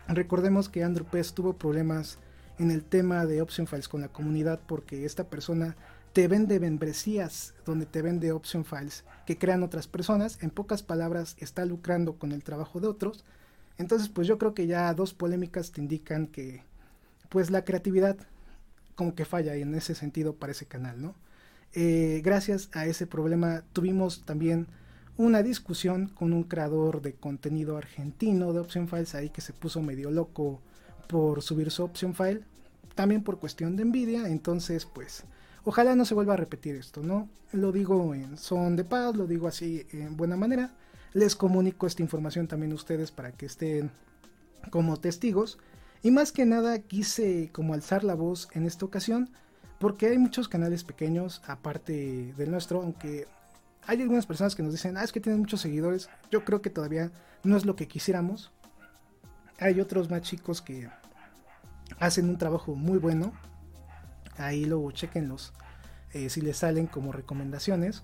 Recordemos 0.07 0.68
que 0.68 0.85
Andrew 0.85 1.05
Pez 1.05 1.33
tuvo 1.33 1.55
problemas 1.55 2.18
en 2.59 2.70
el 2.70 2.85
tema 2.85 3.27
de 3.27 3.43
option 3.43 3.66
files 3.66 3.89
con 3.89 4.01
la 4.01 4.09
comunidad 4.09 4.61
porque 4.66 5.05
esta 5.05 5.24
persona 5.24 5.77
te 6.12 6.29
vende 6.29 6.61
membresías 6.61 7.55
donde 7.66 7.85
te 7.85 8.03
vende 8.03 8.33
option 8.33 8.64
files 8.64 9.05
que 9.27 9.37
crean 9.37 9.62
otras 9.62 9.89
personas. 9.89 10.39
En 10.43 10.51
pocas 10.51 10.83
palabras, 10.83 11.37
está 11.39 11.64
lucrando 11.64 12.18
con 12.18 12.33
el 12.33 12.43
trabajo 12.43 12.81
de 12.81 12.87
otros. 12.87 13.24
Entonces, 13.79 14.09
pues 14.09 14.27
yo 14.27 14.39
creo 14.39 14.55
que 14.55 14.66
ya 14.66 14.95
dos 14.95 15.12
polémicas 15.12 15.72
te 15.72 15.83
indican 15.83 16.27
que, 16.27 16.62
pues 17.29 17.51
la 17.51 17.64
creatividad 17.64 18.16
como 18.97 19.14
que 19.14 19.24
falla 19.24 19.55
en 19.55 19.74
ese 19.74 19.94
sentido 19.94 20.34
para 20.34 20.53
ese 20.53 20.66
canal, 20.66 21.01
¿no? 21.01 21.14
Eh, 21.72 22.20
gracias 22.24 22.68
a 22.72 22.86
ese 22.86 23.07
problema 23.07 23.62
tuvimos 23.72 24.24
también 24.24 24.66
una 25.16 25.42
discusión 25.42 26.09
con 26.09 26.32
un 26.32 26.42
creador 26.42 27.03
de 27.03 27.14
contenido 27.14 27.76
argentino 27.76 28.53
de 28.53 28.61
option 28.61 28.88
files 28.88 29.14
ahí 29.14 29.30
que 29.30 29.40
se 29.40 29.53
puso 29.53 29.80
medio 29.82 30.11
loco 30.11 30.61
por 31.07 31.42
subir 31.42 31.70
su 31.70 31.84
option 31.84 32.14
file, 32.14 32.42
también 32.94 33.22
por 33.22 33.38
cuestión 33.38 33.76
de 33.76 33.82
envidia, 33.82 34.28
entonces 34.28 34.84
pues 34.86 35.24
Ojalá 35.68 35.97
no 35.97 36.05
se 36.05 36.14
vuelva 36.14 36.34
a 36.34 36.36
repetir 36.36 36.76
esto, 36.76 37.03
¿no? 37.03 37.28
Lo 37.51 37.72
digo 37.72 38.14
en 38.14 38.38
son 38.38 38.76
de 38.76 38.84
paz, 38.84 39.16
lo 39.16 39.26
digo 39.26 39.49
así 39.49 39.84
en 39.90 40.16
buena 40.16 40.36
manera. 40.36 40.70
Les 41.12 41.34
comunico 41.34 41.88
esta 41.88 42.03
información 42.03 42.47
también 42.47 42.70
a 42.70 42.76
ustedes 42.76 43.11
para 43.11 43.32
que 43.32 43.47
estén 43.47 43.90
como 44.70 44.97
testigos. 44.97 45.59
Y 46.03 46.11
más 46.11 46.32
que 46.32 46.44
nada 46.44 46.78
quise 46.78 47.51
como 47.53 47.74
alzar 47.74 48.05
la 48.05 48.14
voz 48.14 48.49
en 48.53 48.66
esta 48.66 48.84
ocasión 48.84 49.30
porque 49.78 50.07
hay 50.07 50.18
muchos 50.18 50.49
canales 50.49 50.84
pequeños 50.84 51.42
aparte 51.47 52.32
del 52.36 52.51
nuestro, 52.51 52.80
aunque 52.82 53.26
hay 53.86 54.01
algunas 54.01 54.26
personas 54.26 54.55
que 54.55 54.62
nos 54.62 54.72
dicen, 54.72 54.97
ah, 54.97 55.05
es 55.05 55.12
que 55.12 55.20
tienen 55.20 55.40
muchos 55.40 55.61
seguidores. 55.61 56.09
Yo 56.30 56.44
creo 56.44 56.62
que 56.62 56.70
todavía 56.70 57.12
no 57.44 57.57
es 57.57 57.66
lo 57.66 57.76
que 57.76 57.86
quisiéramos. 57.86 58.53
Hay 59.59 59.80
otros 59.80 60.11
más 60.11 60.22
chicos 60.22 60.62
que 60.62 60.88
hacen 61.99 62.28
un 62.28 62.38
trabajo 62.38 62.74
muy 62.74 62.99
bueno 62.99 63.32
Ahí 64.38 64.66
luego 64.66 64.90
chequenlos 64.92 65.53
eh, 66.12 66.28
si 66.30 66.40
les 66.40 66.59
salen 66.59 66.86
como 66.86 67.12
recomendaciones. 67.12 68.03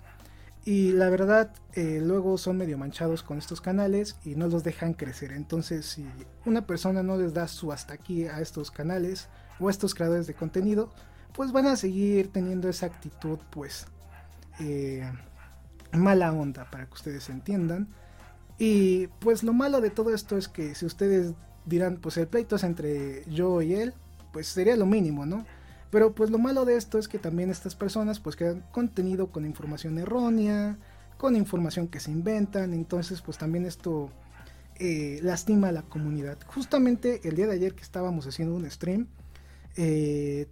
Y 0.64 0.92
la 0.92 1.10
verdad, 1.10 1.52
eh, 1.72 2.00
luego 2.00 2.38
son 2.38 2.56
medio 2.56 2.78
manchados 2.78 3.22
con 3.22 3.38
estos 3.38 3.60
canales 3.60 4.16
y 4.24 4.36
no 4.36 4.46
los 4.46 4.62
dejan 4.62 4.94
crecer. 4.94 5.32
Entonces, 5.32 5.86
si 5.86 6.06
una 6.46 6.66
persona 6.66 7.02
no 7.02 7.16
les 7.16 7.34
da 7.34 7.48
su 7.48 7.72
hasta 7.72 7.94
aquí 7.94 8.26
a 8.26 8.40
estos 8.40 8.70
canales 8.70 9.28
o 9.58 9.68
a 9.68 9.70
estos 9.72 9.94
creadores 9.94 10.28
de 10.28 10.34
contenido, 10.34 10.92
pues 11.34 11.50
van 11.50 11.66
a 11.66 11.76
seguir 11.76 12.30
teniendo 12.30 12.68
esa 12.68 12.86
actitud, 12.86 13.38
pues, 13.50 13.86
eh, 14.60 15.10
mala 15.92 16.32
onda, 16.32 16.70
para 16.70 16.86
que 16.86 16.94
ustedes 16.94 17.28
entiendan. 17.28 17.88
Y 18.58 19.08
pues 19.18 19.42
lo 19.42 19.52
malo 19.52 19.80
de 19.80 19.90
todo 19.90 20.14
esto 20.14 20.36
es 20.38 20.46
que 20.46 20.76
si 20.76 20.86
ustedes 20.86 21.34
dirán, 21.64 21.96
pues 21.96 22.16
el 22.16 22.28
pleito 22.28 22.56
es 22.56 22.62
entre 22.62 23.24
yo 23.28 23.62
y 23.62 23.74
él, 23.74 23.94
pues 24.32 24.46
sería 24.46 24.76
lo 24.76 24.86
mínimo, 24.86 25.26
¿no? 25.26 25.44
Pero 25.92 26.14
pues 26.14 26.30
lo 26.30 26.38
malo 26.38 26.64
de 26.64 26.76
esto 26.76 26.98
es 26.98 27.06
que 27.06 27.18
también 27.18 27.50
estas 27.50 27.74
personas 27.74 28.18
pues 28.18 28.34
crean 28.34 28.64
contenido 28.72 29.26
con 29.26 29.44
información 29.44 29.98
errónea, 29.98 30.78
con 31.18 31.36
información 31.36 31.86
que 31.86 32.00
se 32.00 32.10
inventan, 32.10 32.72
entonces 32.72 33.20
pues 33.20 33.36
también 33.36 33.66
esto 33.66 34.08
eh, 34.76 35.20
lastima 35.22 35.68
a 35.68 35.72
la 35.72 35.82
comunidad. 35.82 36.38
Justamente 36.46 37.20
el 37.24 37.36
día 37.36 37.46
de 37.46 37.52
ayer 37.52 37.74
que 37.74 37.82
estábamos 37.82 38.26
haciendo 38.26 38.54
un 38.54 38.70
stream, 38.70 39.06
eh, 39.76 40.48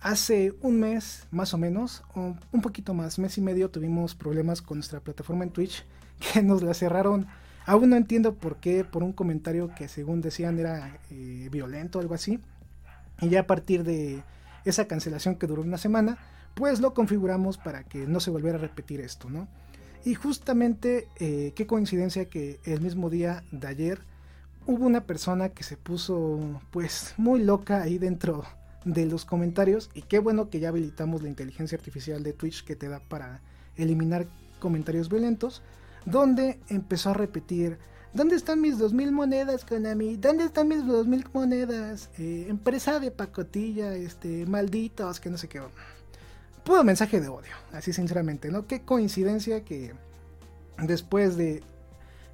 hace 0.00 0.54
un 0.60 0.78
mes 0.78 1.26
más 1.32 1.54
o 1.54 1.58
menos, 1.58 2.04
o 2.14 2.36
un 2.52 2.60
poquito 2.62 2.94
más, 2.94 3.18
mes 3.18 3.36
y 3.36 3.40
medio, 3.40 3.70
tuvimos 3.70 4.14
problemas 4.14 4.62
con 4.62 4.78
nuestra 4.78 5.00
plataforma 5.00 5.42
en 5.42 5.50
Twitch 5.50 5.84
que 6.32 6.40
nos 6.40 6.62
la 6.62 6.72
cerraron. 6.72 7.26
Aún 7.66 7.90
no 7.90 7.96
entiendo 7.96 8.36
por 8.36 8.58
qué, 8.58 8.84
por 8.84 9.02
un 9.02 9.12
comentario 9.12 9.74
que 9.74 9.88
según 9.88 10.20
decían 10.20 10.56
era 10.60 11.00
eh, 11.10 11.48
violento 11.50 11.98
o 11.98 12.00
algo 12.00 12.14
así. 12.14 12.38
Y 13.20 13.28
ya 13.30 13.40
a 13.40 13.46
partir 13.48 13.82
de 13.82 14.22
esa 14.64 14.86
cancelación 14.86 15.36
que 15.36 15.46
duró 15.46 15.62
una 15.62 15.78
semana, 15.78 16.18
pues 16.54 16.80
lo 16.80 16.94
configuramos 16.94 17.58
para 17.58 17.84
que 17.84 18.06
no 18.06 18.20
se 18.20 18.30
volviera 18.30 18.58
a 18.58 18.60
repetir 18.60 19.00
esto, 19.00 19.28
¿no? 19.28 19.48
Y 20.04 20.14
justamente, 20.14 21.08
eh, 21.18 21.52
qué 21.56 21.66
coincidencia 21.66 22.26
que 22.26 22.60
el 22.64 22.80
mismo 22.80 23.08
día 23.08 23.42
de 23.50 23.66
ayer 23.66 24.00
hubo 24.66 24.86
una 24.86 25.04
persona 25.04 25.50
que 25.50 25.62
se 25.64 25.76
puso 25.76 26.60
pues 26.70 27.14
muy 27.16 27.42
loca 27.42 27.82
ahí 27.82 27.98
dentro 27.98 28.44
de 28.84 29.06
los 29.06 29.24
comentarios 29.24 29.90
y 29.94 30.02
qué 30.02 30.18
bueno 30.18 30.50
que 30.50 30.60
ya 30.60 30.68
habilitamos 30.68 31.22
la 31.22 31.28
inteligencia 31.28 31.76
artificial 31.76 32.22
de 32.22 32.34
Twitch 32.34 32.64
que 32.64 32.76
te 32.76 32.88
da 32.88 33.00
para 33.00 33.40
eliminar 33.76 34.26
comentarios 34.58 35.08
violentos, 35.08 35.62
donde 36.04 36.60
empezó 36.68 37.10
a 37.10 37.14
repetir 37.14 37.78
¿Dónde 38.14 38.36
están 38.36 38.60
mis 38.60 38.78
dos 38.78 38.92
mil 38.92 39.10
monedas, 39.10 39.64
Konami? 39.64 40.14
¿Dónde 40.14 40.44
están 40.44 40.68
mis 40.68 40.86
dos 40.86 41.08
mil 41.08 41.26
monedas? 41.32 42.10
Eh, 42.16 42.46
empresa 42.48 43.00
de 43.00 43.10
pacotilla, 43.10 43.92
este, 43.96 44.46
malditos, 44.46 45.18
que 45.18 45.30
no 45.30 45.36
sé 45.36 45.48
qué. 45.48 45.60
Puro 46.62 46.84
mensaje 46.84 47.20
de 47.20 47.26
odio, 47.26 47.50
así 47.72 47.92
sinceramente, 47.92 48.52
¿no? 48.52 48.68
Qué 48.68 48.82
coincidencia 48.82 49.64
que 49.64 49.94
después 50.78 51.36
de 51.36 51.64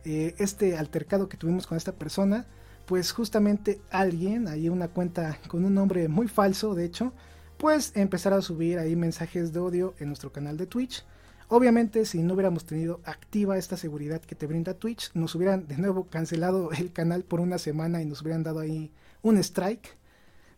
eh, 0.05 0.35
este 0.37 0.77
altercado 0.77 1.31
que 1.31 1.39
tuvimos 1.39 1.67
con 1.67 1.79
esta 1.79 1.93
persona, 1.93 2.45
pues 2.85 3.13
justamente 3.13 3.81
alguien, 3.91 4.49
ahí 4.49 4.69
una 4.69 4.89
cuenta 4.89 5.39
con 5.49 5.65
un 5.65 5.73
nombre 5.73 6.09
muy 6.09 6.29
falso, 6.29 6.75
de 6.75 6.85
hecho, 6.85 7.15
pues 7.57 7.93
empezar 7.95 8.35
a 8.35 8.43
subir 8.43 8.79
ahí 8.79 8.97
mensajes 8.97 9.55
de 9.55 9.61
odio 9.61 9.95
en 9.99 10.09
nuestro 10.09 10.31
canal 10.31 10.59
de 10.59 10.67
Twitch 10.67 11.07
Obviamente, 11.53 12.05
si 12.05 12.23
no 12.23 12.35
hubiéramos 12.35 12.65
tenido 12.65 13.01
activa 13.05 13.59
esta 13.59 13.77
seguridad 13.77 14.21
que 14.21 14.37
te 14.37 14.47
brinda 14.47 14.75
Twitch, 14.75 15.11
nos 15.15 15.35
hubieran 15.35 15.67
de 15.67 15.79
nuevo 15.79 16.05
cancelado 16.05 16.71
el 16.71 16.93
canal 16.93 17.25
por 17.25 17.41
una 17.41 17.59
semana 17.59 18.01
y 18.01 18.05
nos 18.05 18.23
hubieran 18.23 18.45
dado 18.45 18.61
ahí 18.61 18.93
un 19.23 19.37
strike. 19.37 19.97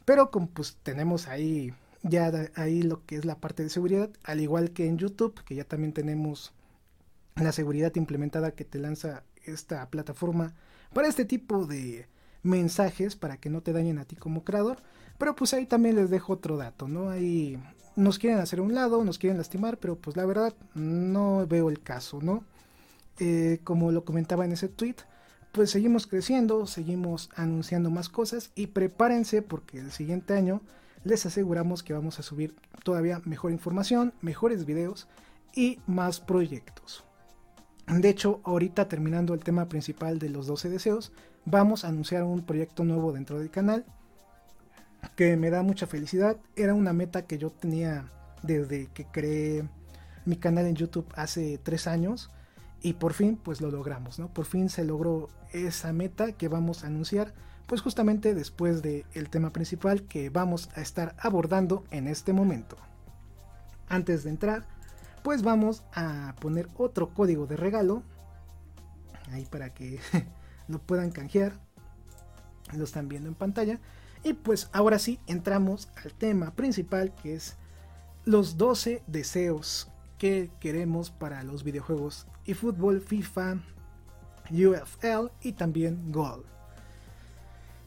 Pero 0.05 0.31
como 0.31 0.49
pues 0.49 0.77
tenemos 0.83 1.29
ahí 1.29 1.73
ya 2.03 2.31
ahí 2.57 2.83
lo 2.83 3.07
que 3.07 3.17
es 3.17 3.25
la 3.25 3.37
parte 3.37 3.63
de 3.63 3.71
seguridad, 3.71 4.11
al 4.23 4.41
igual 4.41 4.73
que 4.73 4.87
en 4.87 4.99
YouTube, 4.99 5.43
que 5.45 5.55
ya 5.55 5.65
también 5.65 5.95
tenemos 5.95 6.53
la 7.37 7.53
seguridad 7.53 7.95
implementada 7.97 8.51
que 8.51 8.67
te 8.67 8.79
lanza 8.79 9.23
esta 9.47 9.89
plataforma 9.89 10.53
para 10.93 11.09
este 11.09 11.25
tipo 11.25 11.65
de 11.65 12.07
mensajes 12.43 13.17
para 13.17 13.39
que 13.39 13.49
no 13.49 13.63
te 13.63 13.73
dañen 13.73 13.99
a 13.99 14.05
ti 14.05 14.17
como 14.17 14.45
creador. 14.45 14.77
Pero 15.17 15.35
pues 15.37 15.55
ahí 15.55 15.65
también 15.65 15.97
les 15.97 16.11
dejo 16.11 16.35
otro 16.35 16.59
dato, 16.59 16.87
¿no? 16.87 17.09
Ahí 17.09 17.59
nos 17.97 18.19
quieren 18.19 18.39
hacer 18.39 18.61
un 18.61 18.75
lado, 18.75 19.05
nos 19.05 19.19
quieren 19.19 19.39
lastimar, 19.39 19.79
pero 19.79 19.97
pues 19.97 20.17
la 20.17 20.27
verdad 20.27 20.55
no 20.75 21.47
veo 21.47 21.69
el 21.71 21.81
caso, 21.81 22.21
¿no? 22.23 22.45
Eh, 23.19 23.61
como 23.65 23.93
lo 23.93 24.05
comentaba 24.05 24.45
en 24.45 24.53
ese 24.53 24.69
tweet, 24.69 24.97
pues 25.53 25.71
seguimos 25.71 26.07
creciendo, 26.07 26.67
seguimos 26.67 27.31
anunciando 27.37 27.91
más 27.91 28.09
cosas 28.09 28.51
y 28.55 28.69
prepárense 28.69 29.43
porque 29.43 29.79
el 29.79 29.93
siguiente 29.93 30.35
año 30.35 30.63
les 31.05 31.27
aseguramos 31.27 31.83
que 31.83 31.93
vamos 31.93 32.19
a 32.19 32.23
subir 32.23 32.55
todavía 32.85 33.21
mejor 33.25 33.53
información, 33.53 34.15
mejores 34.23 34.65
videos 34.65 35.09
y 35.55 35.79
más 35.87 36.21
proyectos. 36.21 37.05
De 37.87 38.09
hecho, 38.09 38.41
ahorita 38.45 38.89
terminando 38.89 39.35
el 39.35 39.45
tema 39.45 39.69
principal 39.69 40.19
de 40.19 40.31
los 40.31 40.47
12 40.47 40.71
deseos, 40.71 41.13
vamos 41.45 41.85
a 41.85 41.89
anunciar 41.89 42.23
un 42.25 42.43
proyecto 42.43 42.85
nuevo 42.85 43.13
dentro 43.13 43.39
del 43.39 43.51
canal 43.51 43.85
que 45.17 45.37
me 45.37 45.51
da 45.51 45.63
mucha 45.63 45.87
felicidad. 45.87 46.37
Era 46.57 46.75
una 46.75 46.93
meta 46.93 47.27
que 47.27 47.39
yo 47.39 47.51
tenía 47.51 48.11
desde 48.43 48.89
que 48.89 49.05
creé 49.07 49.69
mi 50.25 50.37
canal 50.37 50.67
en 50.67 50.77
YouTube 50.77 51.07
hace 51.15 51.59
tres 51.63 51.87
años 51.87 52.31
y 52.81 52.95
por 52.95 53.13
fin 53.13 53.37
pues 53.37 53.61
lo 53.61 53.71
logramos, 53.71 54.19
¿no? 54.19 54.33
Por 54.33 54.45
fin 54.45 54.69
se 54.69 54.85
logró 54.85 55.29
esa 55.53 55.93
meta 55.93 56.33
que 56.33 56.49
vamos 56.49 56.85
a 56.85 56.89
anunciar 56.89 57.35
pues 57.67 57.81
justamente 57.81 58.35
después 58.35 58.83
del 58.83 59.05
el 59.15 59.31
tema 59.31 59.53
principal 59.53 60.03
que 60.03 60.31
vamos 60.31 60.69
a 60.75 60.81
estar 60.81 61.15
abordando 61.19 61.85
en 61.91 62.09
este 62.09 62.33
momento. 62.33 62.77
Antes 63.89 64.25
de 64.25 64.31
entrar 64.31 64.67
pues 65.23 65.43
vamos 65.43 65.85
a 65.95 66.35
poner 66.41 66.69
otro 66.77 67.15
código 67.15 67.47
de 67.47 67.57
regalo 67.57 68.03
ahí 69.33 69.47
para 69.47 69.71
que 69.71 70.01
lo 70.69 70.79
puedan 70.81 71.11
canjear. 71.11 71.53
Lo 72.77 72.85
están 72.85 73.09
viendo 73.09 73.29
en 73.29 73.35
pantalla. 73.35 73.79
Y 74.25 74.35
pues 74.35 74.69
ahora 74.73 74.99
sí 74.99 75.19
entramos 75.27 75.89
al 76.05 76.13
tema 76.15 76.55
principal 76.55 77.15
que 77.15 77.35
es 77.35 77.57
los 78.25 78.57
12 78.57 79.03
deseos 79.07 79.89
que 80.19 80.51
queremos 80.61 81.11
para 81.11 81.43
los 81.43 81.65
videojuegos 81.65 82.27
eFootball, 82.47 83.01
FIFA, 83.01 83.57
UFL 84.51 85.33
y 85.41 85.53
también 85.53 86.13
Gold. 86.13 86.45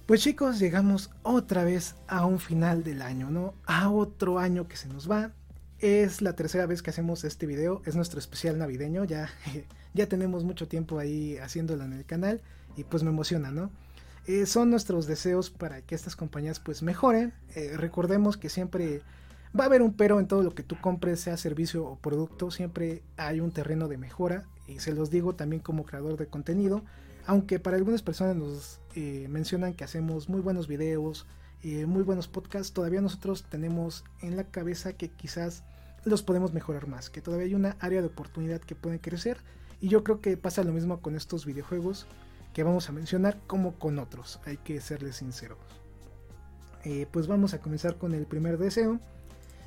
Pues 0.05 0.21
chicos, 0.21 0.59
llegamos 0.59 1.09
otra 1.23 1.63
vez 1.63 1.95
a 2.07 2.25
un 2.25 2.39
final 2.39 2.83
del 2.83 3.01
año, 3.01 3.31
¿no? 3.31 3.55
A 3.65 3.89
otro 3.89 4.37
año 4.37 4.67
que 4.67 4.77
se 4.77 4.87
nos 4.87 5.09
va. 5.09 5.31
Es 5.79 6.21
la 6.21 6.33
tercera 6.33 6.65
vez 6.65 6.81
que 6.81 6.89
hacemos 6.89 7.23
este 7.23 7.45
video, 7.45 7.81
es 7.85 7.95
nuestro 7.95 8.19
especial 8.19 8.57
navideño, 8.57 9.03
ya, 9.03 9.29
ya 9.93 10.07
tenemos 10.07 10.43
mucho 10.43 10.67
tiempo 10.67 10.99
ahí 10.99 11.37
haciéndolo 11.37 11.83
en 11.83 11.93
el 11.93 12.05
canal 12.05 12.41
y 12.77 12.83
pues 12.83 13.03
me 13.03 13.09
emociona, 13.09 13.51
¿no? 13.51 13.71
Eh, 14.27 14.47
son 14.47 14.71
nuestros 14.71 15.05
deseos 15.05 15.51
para 15.51 15.81
que 15.81 15.93
estas 15.93 16.15
compañías 16.15 16.59
pues 16.59 16.81
mejoren. 16.81 17.33
Eh, 17.55 17.73
recordemos 17.77 18.37
que 18.37 18.49
siempre 18.49 19.01
va 19.57 19.65
a 19.65 19.67
haber 19.67 19.81
un 19.83 19.93
pero 19.93 20.19
en 20.19 20.27
todo 20.27 20.41
lo 20.41 20.55
que 20.55 20.63
tú 20.63 20.75
compres, 20.81 21.19
sea 21.19 21.37
servicio 21.37 21.85
o 21.85 21.97
producto, 21.97 22.49
siempre 22.49 23.03
hay 23.17 23.39
un 23.39 23.51
terreno 23.51 23.87
de 23.87 23.97
mejora. 23.97 24.45
Y 24.67 24.79
se 24.79 24.93
los 24.93 25.11
digo 25.11 25.35
también 25.35 25.61
como 25.61 25.85
creador 25.85 26.17
de 26.17 26.25
contenido, 26.25 26.83
aunque 27.27 27.59
para 27.59 27.77
algunas 27.77 28.01
personas 28.01 28.35
nos 28.35 28.79
eh, 28.95 29.27
mencionan 29.29 29.75
que 29.75 29.83
hacemos 29.83 30.27
muy 30.27 30.41
buenos 30.41 30.67
videos, 30.67 31.27
muy 31.87 32.03
buenos 32.03 32.27
podcasts, 32.27 32.73
todavía 32.73 33.01
nosotros 33.01 33.43
tenemos 33.49 34.03
en 34.21 34.37
la 34.37 34.43
cabeza 34.43 34.93
que 34.93 35.09
quizás 35.09 35.63
los 36.03 36.21
podemos 36.21 36.53
mejorar 36.53 36.87
más, 36.87 37.09
que 37.09 37.21
todavía 37.21 37.47
hay 37.47 37.55
una 37.55 37.75
área 37.79 38.01
de 38.01 38.07
oportunidad 38.07 38.61
que 38.61 38.75
puede 38.75 39.01
crecer. 39.01 39.39
Y 39.81 39.87
yo 39.87 40.03
creo 40.03 40.21
que 40.21 40.37
pasa 40.37 40.63
lo 40.63 40.73
mismo 40.73 41.01
con 41.01 41.15
estos 41.15 41.43
videojuegos 41.43 42.05
que 42.55 42.63
vamos 42.63 42.87
a 42.87 42.93
mencionar 42.93 43.37
como 43.47 43.73
con 43.73 43.99
otros, 43.99 44.39
hay 44.45 44.55
que 44.55 44.79
serles 44.79 45.17
sinceros. 45.17 45.57
Eh, 46.85 47.05
pues 47.11 47.27
vamos 47.27 47.53
a 47.53 47.59
comenzar 47.59 47.97
con 47.97 48.13
el 48.13 48.25
primer 48.25 48.57
deseo. 48.57 49.01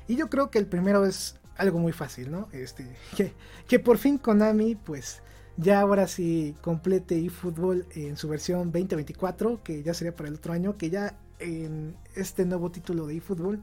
Y 0.07 0.15
yo 0.15 0.27
creo 0.27 0.49
que 0.49 0.57
el 0.57 0.65
primero 0.65 1.05
es 1.05 1.39
algo 1.55 1.77
muy 1.77 1.91
fácil, 1.91 2.31
¿no? 2.31 2.49
Este, 2.51 2.87
que, 3.67 3.79
por 3.79 3.99
fin 3.99 4.17
Konami, 4.17 4.73
pues 4.73 5.21
ya 5.55 5.81
ahora 5.81 6.07
sí 6.07 6.55
complete 6.61 7.23
eFootball 7.23 7.85
en 7.93 8.17
su 8.17 8.27
versión 8.27 8.71
2024, 8.71 9.61
que 9.63 9.83
ya 9.83 9.93
sería 9.93 10.15
para 10.15 10.29
el 10.29 10.35
otro 10.35 10.53
año, 10.53 10.75
que 10.75 10.89
ya 10.89 11.15
en 11.37 11.95
este 12.15 12.43
nuevo 12.43 12.71
título 12.71 13.05
de 13.05 13.17
eFootball, 13.17 13.61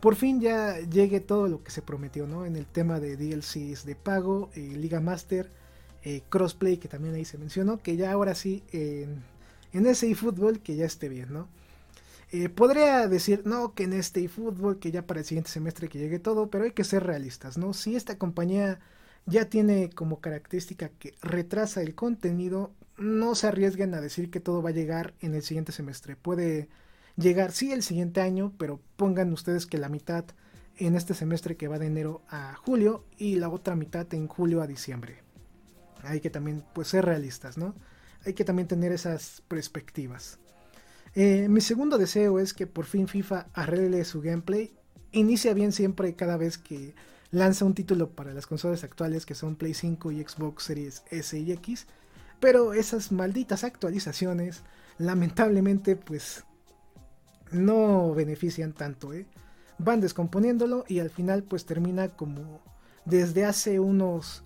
por 0.00 0.16
fin 0.16 0.40
ya 0.40 0.80
llegue 0.80 1.20
todo 1.20 1.46
lo 1.46 1.62
que 1.62 1.70
se 1.70 1.80
prometió, 1.80 2.26
¿no? 2.26 2.44
En 2.44 2.56
el 2.56 2.66
tema 2.66 2.98
de 2.98 3.16
DLCs 3.16 3.84
de 3.84 3.94
pago, 3.94 4.50
eh, 4.56 4.74
Liga 4.76 4.98
Master, 4.98 5.52
eh, 6.04 6.22
crossplay 6.28 6.76
que 6.76 6.88
también 6.88 7.14
ahí 7.14 7.24
se 7.24 7.38
mencionó, 7.38 7.78
que 7.78 7.96
ya 7.96 8.12
ahora 8.12 8.34
sí 8.34 8.62
en, 8.72 9.24
ese 9.86 10.10
eFootball 10.10 10.60
que 10.60 10.76
ya 10.76 10.84
esté 10.84 11.08
bien, 11.08 11.32
¿no? 11.32 11.48
Eh, 12.30 12.48
podría 12.48 13.08
decir, 13.08 13.42
no, 13.46 13.74
que 13.74 13.84
en 13.84 13.94
este 13.94 14.22
eFootball, 14.24 14.78
que 14.78 14.90
ya 14.90 15.06
para 15.06 15.20
el 15.20 15.26
siguiente 15.26 15.50
semestre 15.50 15.88
que 15.88 15.98
llegue 15.98 16.18
todo, 16.18 16.50
pero 16.50 16.64
hay 16.64 16.72
que 16.72 16.84
ser 16.84 17.04
realistas, 17.04 17.56
¿no? 17.56 17.72
Si 17.72 17.96
esta 17.96 18.18
compañía 18.18 18.80
ya 19.24 19.48
tiene 19.48 19.90
como 19.90 20.20
característica 20.20 20.90
que 20.90 21.14
retrasa 21.22 21.80
el 21.80 21.94
contenido, 21.94 22.72
no 22.98 23.34
se 23.34 23.46
arriesguen 23.46 23.94
a 23.94 24.00
decir 24.00 24.30
que 24.30 24.40
todo 24.40 24.62
va 24.62 24.70
a 24.70 24.74
llegar 24.74 25.14
en 25.20 25.34
el 25.34 25.42
siguiente 25.42 25.72
semestre. 25.72 26.16
Puede 26.16 26.68
llegar, 27.16 27.52
sí, 27.52 27.72
el 27.72 27.82
siguiente 27.82 28.20
año, 28.20 28.52
pero 28.58 28.80
pongan 28.96 29.32
ustedes 29.32 29.66
que 29.66 29.78
la 29.78 29.88
mitad 29.88 30.24
en 30.76 30.96
este 30.96 31.14
semestre 31.14 31.56
que 31.56 31.68
va 31.68 31.78
de 31.78 31.86
enero 31.86 32.22
a 32.28 32.56
julio 32.56 33.04
y 33.16 33.36
la 33.36 33.48
otra 33.48 33.74
mitad 33.76 34.12
en 34.12 34.28
julio 34.28 34.60
a 34.60 34.66
diciembre 34.66 35.23
hay 36.06 36.20
que 36.20 36.30
también 36.30 36.64
pues, 36.74 36.88
ser 36.88 37.04
realistas, 37.04 37.58
¿no? 37.58 37.74
Hay 38.24 38.34
que 38.34 38.44
también 38.44 38.68
tener 38.68 38.92
esas 38.92 39.42
perspectivas. 39.48 40.38
Eh, 41.14 41.46
mi 41.48 41.60
segundo 41.60 41.98
deseo 41.98 42.38
es 42.38 42.54
que 42.54 42.66
por 42.66 42.86
fin 42.86 43.06
FIFA 43.06 43.46
arregle 43.52 44.04
su 44.04 44.20
gameplay. 44.20 44.72
Inicia 45.12 45.54
bien 45.54 45.72
siempre 45.72 46.14
cada 46.16 46.36
vez 46.36 46.58
que 46.58 46.94
lanza 47.30 47.64
un 47.64 47.74
título 47.74 48.10
para 48.10 48.34
las 48.34 48.46
consolas 48.46 48.82
actuales 48.84 49.26
que 49.26 49.34
son 49.34 49.56
Play 49.56 49.74
5 49.74 50.10
y 50.12 50.22
Xbox 50.22 50.64
Series 50.64 51.02
S 51.10 51.38
y 51.38 51.52
X. 51.52 51.86
Pero 52.40 52.74
esas 52.74 53.12
malditas 53.12 53.64
actualizaciones 53.64 54.62
lamentablemente 54.98 55.96
pues 55.96 56.44
no 57.52 58.12
benefician 58.14 58.72
tanto, 58.72 59.12
¿eh? 59.12 59.26
Van 59.78 60.00
descomponiéndolo 60.00 60.84
y 60.88 61.00
al 61.00 61.10
final 61.10 61.42
pues 61.44 61.66
termina 61.66 62.08
como 62.08 62.60
desde 63.04 63.44
hace 63.44 63.80
unos 63.80 64.44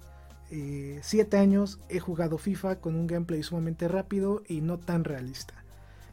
7 0.51 1.37
eh, 1.37 1.41
años 1.41 1.81
he 1.89 2.01
jugado 2.01 2.39
FIFA 2.39 2.77
con 2.77 2.95
un 2.95 3.07
gameplay 3.07 3.43
sumamente 3.43 3.89
rápido 3.89 4.43
y 4.47 4.61
no 4.61 4.79
tan 4.79 5.05
realista. 5.05 5.55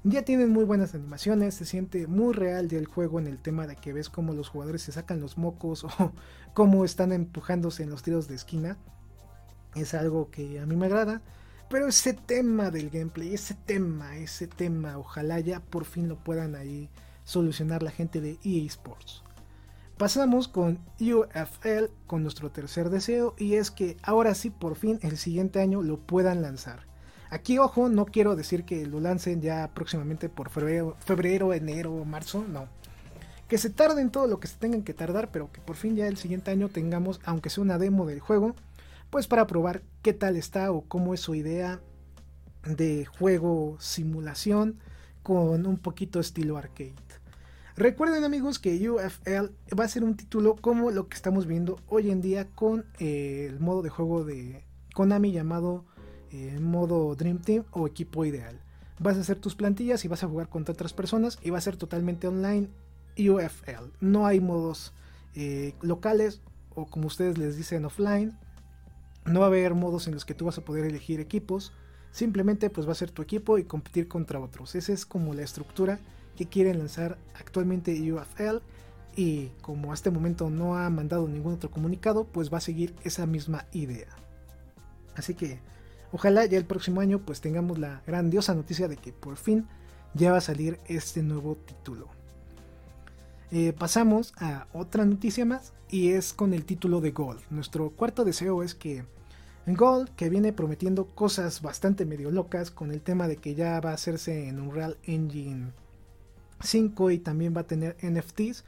Ya 0.04 0.22
tienen 0.22 0.52
muy 0.52 0.66
buenas 0.66 0.94
animaciones, 0.94 1.56
se 1.56 1.66
siente 1.66 2.06
muy 2.06 2.34
real 2.34 2.70
ya 2.70 2.78
el 2.78 2.86
juego 2.86 3.20
en 3.20 3.26
el 3.26 3.40
tema 3.40 3.66
de 3.66 3.76
que 3.76 3.92
ves 3.92 4.10
cómo 4.10 4.34
los 4.34 4.50
jugadores 4.50 4.84
se 4.84 4.92
sacan 4.92 5.20
los 5.20 5.38
mocos 5.38 5.84
o 6.00 6.12
cómo 6.54 6.86
están 6.86 7.12
empujándose 7.12 7.84
en 7.84 7.90
los 7.90 8.04
tiros 8.04 8.28
de 8.28 8.36
esquina. 8.36 8.78
Es 9.74 9.94
algo 9.94 10.30
que 10.30 10.60
a 10.60 10.66
mí 10.66 10.76
me 10.76 10.86
agrada. 10.86 11.22
Pero 11.70 11.88
ese 11.88 12.14
tema 12.14 12.70
del 12.70 12.92
gameplay, 12.92 13.34
ese 13.34 13.56
tema, 13.56 14.18
ese 14.18 14.46
tema, 14.46 15.00
ojalá 15.00 15.40
ya 15.40 15.60
por 15.60 15.86
fin 15.86 16.08
lo 16.08 16.18
puedan 16.18 16.56
ahí 16.56 16.90
solucionar 17.24 17.82
la 17.82 17.90
gente 17.90 18.22
de 18.22 18.38
EA 18.44 18.66
Sports. 18.68 19.24
Pasamos 19.98 20.50
con 20.50 20.80
UFL 21.00 21.86
con 22.06 22.22
nuestro 22.22 22.52
tercer 22.52 22.90
deseo 22.90 23.34
y 23.38 23.54
es 23.56 23.72
que 23.72 23.96
ahora 24.04 24.36
sí 24.36 24.50
por 24.50 24.76
fin 24.76 25.00
el 25.04 25.16
siguiente 25.16 25.62
año 25.62 25.82
lo 25.82 25.98
puedan 25.98 26.42
lanzar. 26.42 26.82
Aquí 27.30 27.60
ojo, 27.60 27.88
no 27.88 28.06
quiero 28.06 28.36
decir 28.36 28.66
que 28.66 28.86
lo 28.86 29.00
lancen 29.00 29.42
ya 29.42 29.72
próximamente 29.74 30.28
por 30.28 30.50
febrero, 30.50 31.54
enero, 31.54 32.04
marzo, 32.04 32.44
no. 32.46 32.68
Que 33.48 33.58
se 33.58 33.70
tarden 33.70 34.10
todo 34.10 34.28
lo 34.28 34.42
que 34.42 34.48
se 34.48 34.58
tengan 34.58 34.84
que 34.84 34.94
tardar, 34.94 35.32
pero 35.32 35.50
que 35.54 35.62
por 35.62 35.78
fin 35.78 35.96
ya 35.96 36.08
el 36.08 36.18
siguiente 36.18 36.52
año 36.52 36.68
tengamos, 36.68 37.22
aunque 37.24 37.50
sea 37.50 37.64
una 37.64 37.78
demo 37.78 38.06
del 38.06 38.20
juego, 38.20 38.54
pues 39.10 39.28
para 39.28 39.48
probar 39.48 39.82
qué 40.02 40.12
tal 40.12 40.36
está 40.36 40.74
o 40.74 40.82
cómo 40.82 41.14
es 41.14 41.22
su 41.22 41.36
idea 41.36 41.80
de 42.66 43.06
juego 43.06 43.78
simulación 43.80 44.78
con 45.24 45.66
un 45.66 45.78
poquito 45.78 46.20
estilo 46.20 46.58
arcade. 46.58 47.05
Recuerden 47.78 48.24
amigos 48.24 48.58
que 48.58 48.90
UFL 48.90 49.52
va 49.78 49.84
a 49.84 49.90
ser 49.90 50.06
un 50.06 50.16
título 50.16 50.56
como 50.56 50.92
lo 50.92 51.10
que 51.10 51.18
estamos 51.18 51.46
viendo 51.46 51.78
hoy 51.90 52.10
en 52.10 52.22
día 52.22 52.48
con 52.56 52.86
eh, 53.00 53.48
el 53.50 53.60
modo 53.60 53.82
de 53.82 53.90
juego 53.90 54.24
de 54.24 54.64
Konami 54.94 55.34
llamado 55.34 55.84
eh, 56.32 56.58
modo 56.62 57.14
Dream 57.16 57.40
Team 57.40 57.66
o 57.72 57.86
equipo 57.86 58.24
ideal. 58.24 58.62
Vas 59.00 59.18
a 59.18 59.20
hacer 59.20 59.40
tus 59.40 59.56
plantillas 59.56 60.06
y 60.06 60.08
vas 60.08 60.24
a 60.24 60.30
jugar 60.30 60.48
contra 60.48 60.72
otras 60.72 60.94
personas 60.94 61.38
y 61.42 61.50
va 61.50 61.58
a 61.58 61.62
ser 61.62 61.76
totalmente 61.76 62.30
online 62.30 62.70
UFL. 63.18 63.92
No 64.00 64.26
hay 64.26 64.40
modos 64.40 64.94
eh, 65.34 65.74
locales 65.82 66.42
o 66.76 66.86
como 66.86 67.08
ustedes 67.08 67.38
les 67.38 67.58
dicen 67.58 67.84
offline. 67.84 68.38
No 69.26 69.42
va 69.42 69.48
a 69.48 69.50
haber 69.50 69.74
modos 69.74 70.08
en 70.08 70.14
los 70.14 70.24
que 70.24 70.34
tú 70.34 70.46
vas 70.46 70.58
a 70.58 70.64
poder 70.64 70.86
elegir 70.86 71.20
equipos. 71.20 71.74
Simplemente 72.12 72.70
pues 72.70 72.88
va 72.88 72.94
a 72.94 72.96
ser 72.96 73.12
tu 73.12 73.22
equipo 73.22 73.58
y 73.58 73.66
competir 73.66 74.08
contra 74.08 74.40
otros. 74.40 74.76
Esa 74.76 74.94
es 74.94 75.06
como 75.06 75.34
la 75.34 75.42
estructura 75.42 76.00
que 76.36 76.48
quieren 76.48 76.80
lanzar 76.80 77.18
actualmente 77.34 78.12
UFL 78.12 78.58
y 79.16 79.48
como 79.62 79.92
a 79.92 79.94
este 79.94 80.12
momento 80.12 80.50
no 80.50 80.78
ha 80.78 80.90
mandado 80.90 81.28
ningún 81.28 81.54
otro 81.54 81.72
comunicado, 81.72 82.26
pues 82.26 82.54
va 82.54 82.58
a 82.58 82.62
seguir 82.62 82.94
esa 83.04 83.26
misma 83.26 83.66
idea. 83.72 84.08
Así 85.16 85.34
que 85.34 85.60
ojalá 86.12 86.46
ya 86.46 86.58
el 86.58 86.66
próximo 86.66 87.02
año 87.02 87.20
pues 87.20 87.42
tengamos 87.42 87.80
la 87.80 88.02
grandiosa 88.06 88.54
noticia 88.54 88.88
de 88.88 88.98
que 88.98 89.14
por 89.14 89.38
fin 89.38 89.68
ya 90.14 90.32
va 90.32 90.38
a 90.38 90.42
salir 90.42 90.80
este 90.86 91.24
nuevo 91.24 91.56
título. 91.56 92.10
Eh, 93.52 93.74
pasamos 93.78 94.34
a 94.38 94.68
otra 94.74 95.06
noticia 95.06 95.46
más 95.46 95.74
y 95.90 96.12
es 96.12 96.34
con 96.34 96.54
el 96.54 96.66
título 96.66 97.00
de 97.00 97.12
Gold. 97.12 97.42
Nuestro 97.50 97.92
cuarto 97.92 98.26
deseo 98.26 98.64
es 98.64 98.76
que 98.76 99.06
Gold, 99.66 100.10
que 100.16 100.30
viene 100.30 100.52
prometiendo 100.52 101.06
cosas 101.06 101.62
bastante 101.62 102.06
medio 102.06 102.32
locas 102.32 102.70
con 102.70 102.92
el 102.92 103.02
tema 103.02 103.28
de 103.28 103.38
que 103.38 103.56
ya 103.56 103.80
va 103.80 103.92
a 103.92 103.96
hacerse 103.96 104.50
en 104.50 104.60
Unreal 104.60 104.98
Engine 105.04 105.72
5 106.62 107.12
y 107.12 107.20
también 107.20 107.56
va 107.56 107.62
a 107.62 107.68
tener 107.68 107.96
NFTs, 108.02 108.64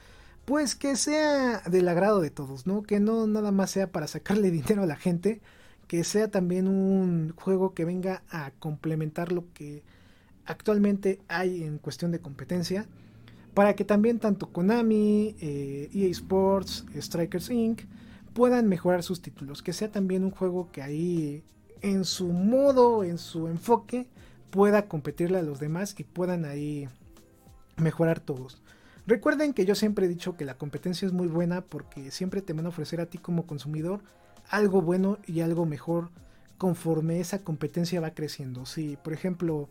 pues 0.45 0.75
que 0.75 0.95
sea 0.95 1.59
del 1.61 1.87
agrado 1.87 2.21
de 2.21 2.29
todos, 2.29 2.67
¿no? 2.67 2.83
Que 2.83 2.99
no 2.99 3.27
nada 3.27 3.51
más 3.51 3.71
sea 3.71 3.91
para 3.91 4.07
sacarle 4.07 4.51
dinero 4.51 4.83
a 4.83 4.87
la 4.87 4.95
gente, 4.95 5.41
que 5.87 6.03
sea 6.03 6.29
también 6.29 6.67
un 6.67 7.33
juego 7.35 7.73
que 7.73 7.85
venga 7.85 8.23
a 8.29 8.51
complementar 8.59 9.31
lo 9.31 9.45
que 9.53 9.83
actualmente 10.45 11.19
hay 11.27 11.63
en 11.63 11.77
cuestión 11.77 12.11
de 12.11 12.19
competencia, 12.19 12.87
para 13.53 13.75
que 13.75 13.83
también 13.83 14.19
tanto 14.19 14.51
Konami, 14.51 15.35
EA 15.39 15.47
eh, 15.47 15.89
e 15.91 16.09
Sports, 16.09 16.85
Strikers 16.95 17.49
Inc. 17.49 17.81
puedan 18.33 18.67
mejorar 18.67 19.03
sus 19.03 19.21
títulos, 19.21 19.63
que 19.63 19.73
sea 19.73 19.91
también 19.91 20.23
un 20.23 20.31
juego 20.31 20.71
que 20.71 20.81
ahí 20.81 21.43
en 21.81 22.05
su 22.05 22.27
modo, 22.27 23.03
en 23.03 23.17
su 23.17 23.47
enfoque, 23.47 24.07
pueda 24.51 24.87
competirle 24.87 25.39
a 25.39 25.43
los 25.43 25.59
demás 25.59 25.95
y 25.97 26.03
puedan 26.03 26.45
ahí 26.45 26.87
mejorar 27.77 28.19
todos. 28.19 28.61
Recuerden 29.05 29.53
que 29.53 29.65
yo 29.65 29.75
siempre 29.75 30.05
he 30.05 30.09
dicho 30.09 30.35
que 30.35 30.45
la 30.45 30.57
competencia 30.57 31.05
es 31.05 31.13
muy 31.13 31.27
buena 31.27 31.61
porque 31.61 32.11
siempre 32.11 32.41
te 32.41 32.53
van 32.53 32.65
a 32.65 32.69
ofrecer 32.69 32.99
a 32.99 33.05
ti 33.05 33.17
como 33.17 33.47
consumidor 33.47 34.01
algo 34.49 34.81
bueno 34.81 35.17
y 35.25 35.41
algo 35.41 35.65
mejor 35.65 36.09
conforme 36.57 37.19
esa 37.19 37.43
competencia 37.43 38.01
va 38.01 38.11
creciendo. 38.11 38.65
Si, 38.65 38.97
por 38.97 39.13
ejemplo, 39.13 39.69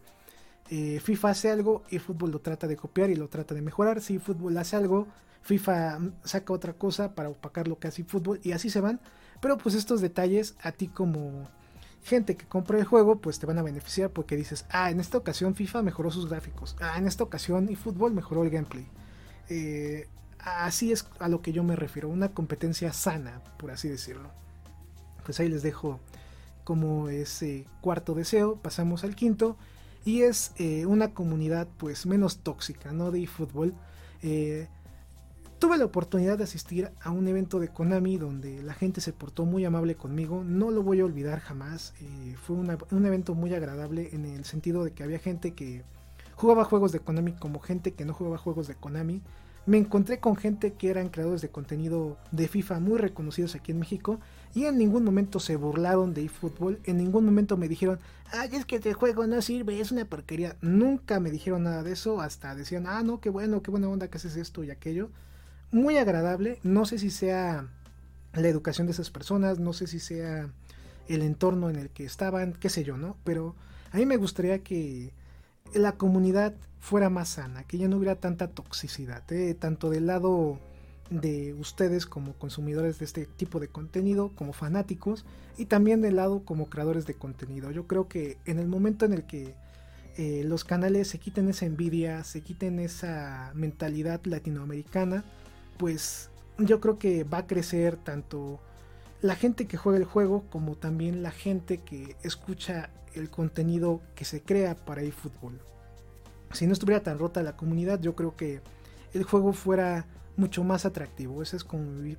eh, 0.70 1.00
FIFA 1.00 1.30
hace 1.30 1.50
algo 1.50 1.82
y 1.90 1.98
fútbol 1.98 2.30
lo 2.30 2.40
trata 2.40 2.66
de 2.66 2.76
copiar 2.76 3.10
y 3.10 3.16
lo 3.16 3.28
trata 3.28 3.54
de 3.54 3.62
mejorar. 3.62 4.00
Si 4.00 4.18
fútbol 4.18 4.56
hace 4.56 4.76
algo, 4.76 5.06
FIFA 5.42 6.00
saca 6.24 6.52
otra 6.52 6.72
cosa 6.72 7.14
para 7.14 7.28
opacar 7.28 7.68
lo 7.68 7.78
que 7.78 7.88
hace 7.88 8.04
fútbol 8.04 8.40
y 8.42 8.52
así 8.52 8.70
se 8.70 8.80
van. 8.80 9.00
Pero 9.40 9.58
pues 9.58 9.74
estos 9.74 10.00
detalles 10.00 10.56
a 10.62 10.72
ti 10.72 10.88
como 10.88 11.48
gente 12.06 12.36
que 12.36 12.46
compra 12.46 12.78
el 12.78 12.84
juego, 12.84 13.16
pues 13.20 13.40
te 13.40 13.46
van 13.46 13.58
a 13.58 13.62
beneficiar 13.62 14.10
porque 14.10 14.36
dices, 14.36 14.64
ah, 14.70 14.90
en 14.90 15.00
esta 15.00 15.18
ocasión 15.18 15.56
FIFA 15.56 15.82
mejoró 15.82 16.12
sus 16.12 16.28
gráficos, 16.28 16.76
ah, 16.80 16.96
en 16.96 17.06
esta 17.06 17.24
ocasión 17.24 17.68
eFootball 17.68 18.14
mejoró 18.14 18.44
el 18.44 18.50
gameplay. 18.50 18.86
Eh, 19.48 20.08
así 20.38 20.92
es 20.92 21.06
a 21.18 21.28
lo 21.28 21.42
que 21.42 21.52
yo 21.52 21.64
me 21.64 21.74
refiero, 21.74 22.08
una 22.08 22.28
competencia 22.28 22.92
sana, 22.92 23.42
por 23.58 23.72
así 23.72 23.88
decirlo. 23.88 24.30
Pues 25.24 25.40
ahí 25.40 25.48
les 25.48 25.64
dejo 25.64 25.98
como 26.62 27.08
ese 27.08 27.66
cuarto 27.80 28.14
deseo, 28.14 28.56
pasamos 28.56 29.02
al 29.02 29.16
quinto 29.16 29.56
y 30.04 30.22
es 30.22 30.52
eh, 30.56 30.86
una 30.86 31.12
comunidad 31.12 31.66
pues 31.76 32.06
menos 32.06 32.38
tóxica, 32.38 32.92
¿no? 32.92 33.10
De 33.10 33.24
eFootball. 33.24 33.74
Eh, 34.22 34.68
Tuve 35.58 35.78
la 35.78 35.86
oportunidad 35.86 36.36
de 36.36 36.44
asistir 36.44 36.90
a 37.00 37.10
un 37.10 37.26
evento 37.28 37.58
de 37.58 37.68
Konami 37.68 38.18
donde 38.18 38.62
la 38.62 38.74
gente 38.74 39.00
se 39.00 39.14
portó 39.14 39.46
muy 39.46 39.64
amable 39.64 39.94
conmigo, 39.94 40.44
no 40.44 40.70
lo 40.70 40.82
voy 40.82 41.00
a 41.00 41.06
olvidar 41.06 41.40
jamás, 41.40 41.94
eh, 42.00 42.36
fue 42.42 42.56
un 42.56 43.06
evento 43.06 43.34
muy 43.34 43.54
agradable 43.54 44.10
en 44.12 44.26
el 44.26 44.44
sentido 44.44 44.84
de 44.84 44.92
que 44.92 45.02
había 45.02 45.18
gente 45.18 45.54
que 45.54 45.82
jugaba 46.34 46.64
juegos 46.64 46.92
de 46.92 47.00
Konami 47.00 47.32
como 47.32 47.60
gente 47.60 47.94
que 47.94 48.04
no 48.04 48.12
jugaba 48.12 48.36
juegos 48.36 48.68
de 48.68 48.74
Konami, 48.74 49.22
me 49.64 49.78
encontré 49.78 50.20
con 50.20 50.36
gente 50.36 50.74
que 50.74 50.90
eran 50.90 51.08
creadores 51.08 51.40
de 51.40 51.48
contenido 51.48 52.18
de 52.32 52.48
FIFA 52.48 52.78
muy 52.78 52.98
reconocidos 52.98 53.54
aquí 53.54 53.72
en 53.72 53.78
México 53.78 54.20
y 54.54 54.66
en 54.66 54.76
ningún 54.76 55.04
momento 55.04 55.40
se 55.40 55.56
burlaron 55.56 56.12
de 56.12 56.24
eFootball, 56.26 56.80
en 56.84 56.98
ningún 56.98 57.24
momento 57.24 57.56
me 57.56 57.66
dijeron, 57.66 57.98
ay, 58.30 58.50
es 58.52 58.66
que 58.66 58.76
este 58.76 58.92
juego 58.92 59.26
no 59.26 59.40
sirve, 59.40 59.80
es 59.80 59.90
una 59.90 60.04
porquería. 60.04 60.54
Nunca 60.60 61.18
me 61.18 61.30
dijeron 61.30 61.64
nada 61.64 61.82
de 61.82 61.92
eso, 61.92 62.20
hasta 62.20 62.54
decían, 62.54 62.86
ah, 62.86 63.02
no, 63.02 63.20
qué 63.20 63.30
bueno, 63.30 63.62
qué 63.62 63.70
buena 63.70 63.88
onda 63.88 64.08
que 64.08 64.18
haces 64.18 64.36
esto 64.36 64.62
y 64.62 64.70
aquello 64.70 65.10
muy 65.70 65.96
agradable. 65.96 66.58
No 66.62 66.86
sé 66.86 66.98
si 66.98 67.10
sea 67.10 67.68
la 68.32 68.48
educación 68.48 68.86
de 68.86 68.92
esas 68.92 69.10
personas, 69.10 69.58
no 69.58 69.72
sé 69.72 69.86
si 69.86 70.00
sea 70.00 70.50
el 71.08 71.22
entorno 71.22 71.70
en 71.70 71.76
el 71.76 71.90
que 71.90 72.04
estaban, 72.04 72.52
qué 72.52 72.68
sé 72.68 72.84
yo, 72.84 72.96
¿no? 72.96 73.16
Pero 73.24 73.54
a 73.92 73.96
mí 73.96 74.06
me 74.06 74.16
gustaría 74.16 74.62
que 74.62 75.12
la 75.74 75.92
comunidad 75.92 76.54
fuera 76.80 77.10
más 77.10 77.30
sana, 77.30 77.64
que 77.64 77.78
ya 77.78 77.88
no 77.88 77.96
hubiera 77.96 78.16
tanta 78.16 78.48
toxicidad, 78.48 79.30
¿eh? 79.32 79.54
tanto 79.54 79.90
del 79.90 80.06
lado 80.06 80.58
de 81.10 81.54
ustedes 81.54 82.06
como 82.06 82.34
consumidores 82.34 82.98
de 82.98 83.04
este 83.04 83.26
tipo 83.26 83.60
de 83.60 83.68
contenido, 83.68 84.32
como 84.34 84.52
fanáticos, 84.52 85.24
y 85.56 85.66
también 85.66 86.00
del 86.00 86.16
lado 86.16 86.44
como 86.44 86.68
creadores 86.68 87.06
de 87.06 87.14
contenido. 87.14 87.70
Yo 87.70 87.86
creo 87.86 88.08
que 88.08 88.38
en 88.44 88.58
el 88.58 88.68
momento 88.68 89.04
en 89.04 89.12
el 89.12 89.24
que 89.24 89.54
eh, 90.16 90.42
los 90.44 90.64
canales 90.64 91.08
se 91.08 91.18
quiten 91.18 91.48
esa 91.48 91.66
envidia, 91.66 92.24
se 92.24 92.40
quiten 92.40 92.78
esa 92.78 93.52
mentalidad 93.54 94.20
latinoamericana, 94.24 95.24
pues 95.76 96.30
yo 96.58 96.80
creo 96.80 96.98
que 96.98 97.24
va 97.24 97.38
a 97.38 97.46
crecer 97.46 97.96
tanto 97.96 98.60
la 99.20 99.34
gente 99.34 99.66
que 99.66 99.76
juega 99.76 99.98
el 99.98 100.04
juego 100.04 100.44
como 100.50 100.76
también 100.76 101.22
la 101.22 101.30
gente 101.30 101.78
que 101.78 102.16
escucha 102.22 102.90
el 103.14 103.30
contenido 103.30 104.02
que 104.14 104.24
se 104.24 104.42
crea 104.42 104.76
para 104.76 105.02
eFootball. 105.02 105.60
Si 106.52 106.66
no 106.66 106.72
estuviera 106.72 107.02
tan 107.02 107.18
rota 107.18 107.42
la 107.42 107.56
comunidad, 107.56 108.00
yo 108.00 108.14
creo 108.14 108.36
que 108.36 108.60
el 109.14 109.24
juego 109.24 109.52
fuera 109.52 110.06
mucho 110.36 110.64
más 110.64 110.84
atractivo. 110.84 111.42
Esa 111.42 111.56
es 111.56 111.66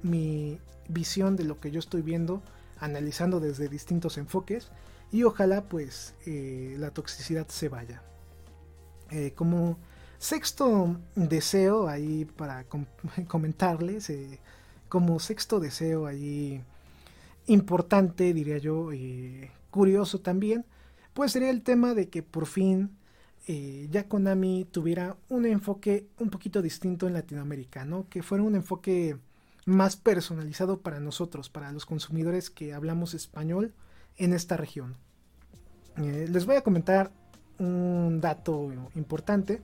mi 0.02 0.60
visión 0.90 1.36
de 1.36 1.44
lo 1.44 1.60
que 1.60 1.72
yo 1.72 1.80
estoy 1.80 2.02
viendo, 2.02 2.42
analizando 2.80 3.40
desde 3.40 3.70
distintos 3.70 4.18
enfoques. 4.18 4.72
Y 5.12 5.24
ojalá 5.24 5.62
pues 5.70 6.16
eh, 6.26 6.76
la 6.78 6.92
toxicidad 6.92 7.48
se 7.48 7.70
vaya. 7.70 8.02
Eh, 9.12 9.32
como 9.36 9.78
Sexto 10.20 10.98
deseo 11.16 11.88
ahí 11.88 12.26
para 12.26 12.66
comentarles, 13.28 14.10
eh, 14.10 14.40
como 14.90 15.20
sexto 15.20 15.60
deseo 15.60 16.08
ahí 16.08 16.64
importante, 17.46 18.34
diría 18.34 18.58
yo, 18.58 18.94
y 18.94 19.50
curioso 19.70 20.20
también, 20.20 20.66
pues 21.14 21.32
sería 21.32 21.50
el 21.50 21.62
tema 21.62 21.94
de 21.94 22.10
que 22.10 22.24
por 22.24 22.46
fin 22.46 22.98
eh, 23.48 23.88
ya 23.92 24.08
Konami 24.08 24.66
tuviera 24.70 25.16
un 25.30 25.46
enfoque 25.46 26.08
un 26.20 26.30
poquito 26.30 26.62
distinto 26.62 27.08
en 27.08 27.14
Latinoamérica, 27.14 27.86
¿no? 27.86 28.08
Que 28.10 28.22
fuera 28.22 28.44
un 28.44 28.56
enfoque 28.56 29.18
más 29.66 29.98
personalizado 29.98 30.82
para 30.82 31.00
nosotros, 31.00 31.50
para 31.50 31.72
los 31.72 31.86
consumidores 31.86 32.50
que 32.50 32.74
hablamos 32.74 33.14
español 33.14 33.74
en 34.18 34.34
esta 34.34 34.58
región. 34.58 34.96
Eh, 35.98 36.28
les 36.30 36.46
voy 36.46 36.56
a 36.56 36.62
comentar 36.62 37.12
un 37.60 38.20
dato 38.22 38.72
importante. 38.96 39.62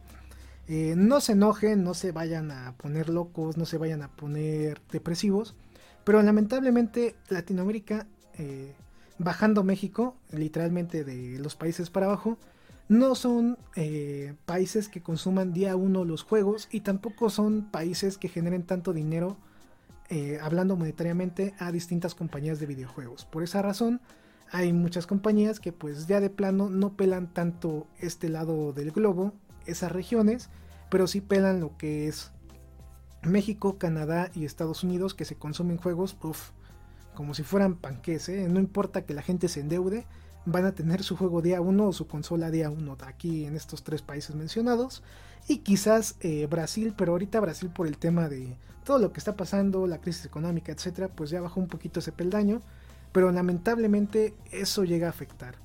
Eh, 0.68 0.96
no 0.96 1.20
se 1.20 1.34
enojen, 1.34 1.84
no 1.84 1.94
se 1.94 2.12
vayan 2.12 2.52
a 2.52 2.74
poner 2.78 3.10
locos, 3.10 3.58
no 3.58 3.66
se 3.66 3.78
vayan 3.78 4.02
a 4.02 4.10
poner 4.10 4.82
depresivos. 4.92 5.56
Pero 6.04 6.22
lamentablemente 6.22 7.16
Latinoamérica, 7.30 8.08
eh, 8.38 8.74
bajando 9.18 9.64
México, 9.64 10.16
literalmente 10.32 11.04
de 11.04 11.40
los 11.40 11.56
países 11.56 11.90
para 11.90 12.08
abajo, 12.08 12.38
no 12.90 13.16
son 13.16 13.58
eh, 13.76 14.36
países 14.46 14.90
que 14.90 15.02
consuman 15.02 15.54
día 15.54 15.76
uno 15.76 16.06
los 16.06 16.24
juegos 16.24 16.68
y 16.72 16.82
tampoco 16.82 17.30
son 17.30 17.70
países 17.72 18.18
que 18.18 18.30
generen 18.30 18.64
tanto 18.64 18.94
dinero, 18.94 19.38
hablando 20.42 20.76
monetariamente, 20.76 21.56
a 21.58 21.72
distintas 21.72 22.14
compañías 22.14 22.60
de 22.60 22.68
videojuegos. 22.68 23.26
Por 23.26 23.42
esa 23.42 23.64
razón, 23.64 24.00
hay 24.52 24.72
muchas 24.72 25.08
compañías 25.08 25.60
que 25.60 25.72
pues 25.72 26.06
ya 26.06 26.20
de 26.20 26.30
plano 26.30 26.70
no 26.70 26.96
pelan 26.96 27.34
tanto 27.34 27.88
este 27.98 28.30
lado 28.30 28.74
del 28.74 28.92
globo 28.92 29.34
esas 29.66 29.92
regiones, 29.92 30.50
pero 30.90 31.08
sí 31.08 31.22
pelan 31.22 31.60
lo 31.60 31.78
que 31.78 32.08
es 32.08 32.32
México, 33.24 33.78
Canadá 33.78 34.30
y 34.34 34.46
Estados 34.46 34.84
Unidos 34.84 35.14
que 35.14 35.26
se 35.26 35.36
consumen 35.36 35.78
juegos, 35.78 36.16
como 37.14 37.34
si 37.34 37.44
fueran 37.44 37.76
panques, 37.76 38.30
¿eh? 38.30 38.48
no 38.50 38.60
importa 38.60 39.06
que 39.06 39.14
la 39.14 39.22
gente 39.22 39.48
se 39.48 39.62
endeude, 39.62 40.06
van 40.46 40.66
a 40.66 40.74
tener 40.74 41.04
su 41.04 41.16
juego 41.16 41.42
día 41.42 41.62
1 41.62 41.88
o 41.88 41.94
su 41.94 42.08
consola 42.08 42.52
día 42.52 42.70
1 42.70 42.98
aquí 43.06 43.46
en 43.46 43.56
estos 43.56 43.84
tres 43.84 44.02
países 44.02 44.36
mencionados. 44.36 45.04
Y 45.48 45.58
quizás 45.58 46.16
eh, 46.22 46.46
Brasil, 46.48 46.94
pero 46.98 47.14
ahorita 47.14 47.40
Brasil 47.40 47.70
por 47.70 47.88
el 47.88 47.98
tema 47.98 48.30
de 48.30 48.56
todo 48.84 49.00
lo 49.00 49.14
que 49.14 49.20
está 49.20 49.36
pasando, 49.36 49.88
la 49.88 50.00
crisis 50.00 50.26
económica, 50.26 50.72
etcétera, 50.72 51.10
pues 51.10 51.30
ya 51.30 51.42
bajó 51.42 51.60
un 51.60 51.68
poquito 51.68 52.00
ese 52.00 52.12
peldaño. 52.12 52.62
Pero 53.12 53.32
lamentablemente 53.32 54.34
eso 54.52 54.84
llega 54.84 55.08
a 55.08 55.12
afectar. 55.12 55.56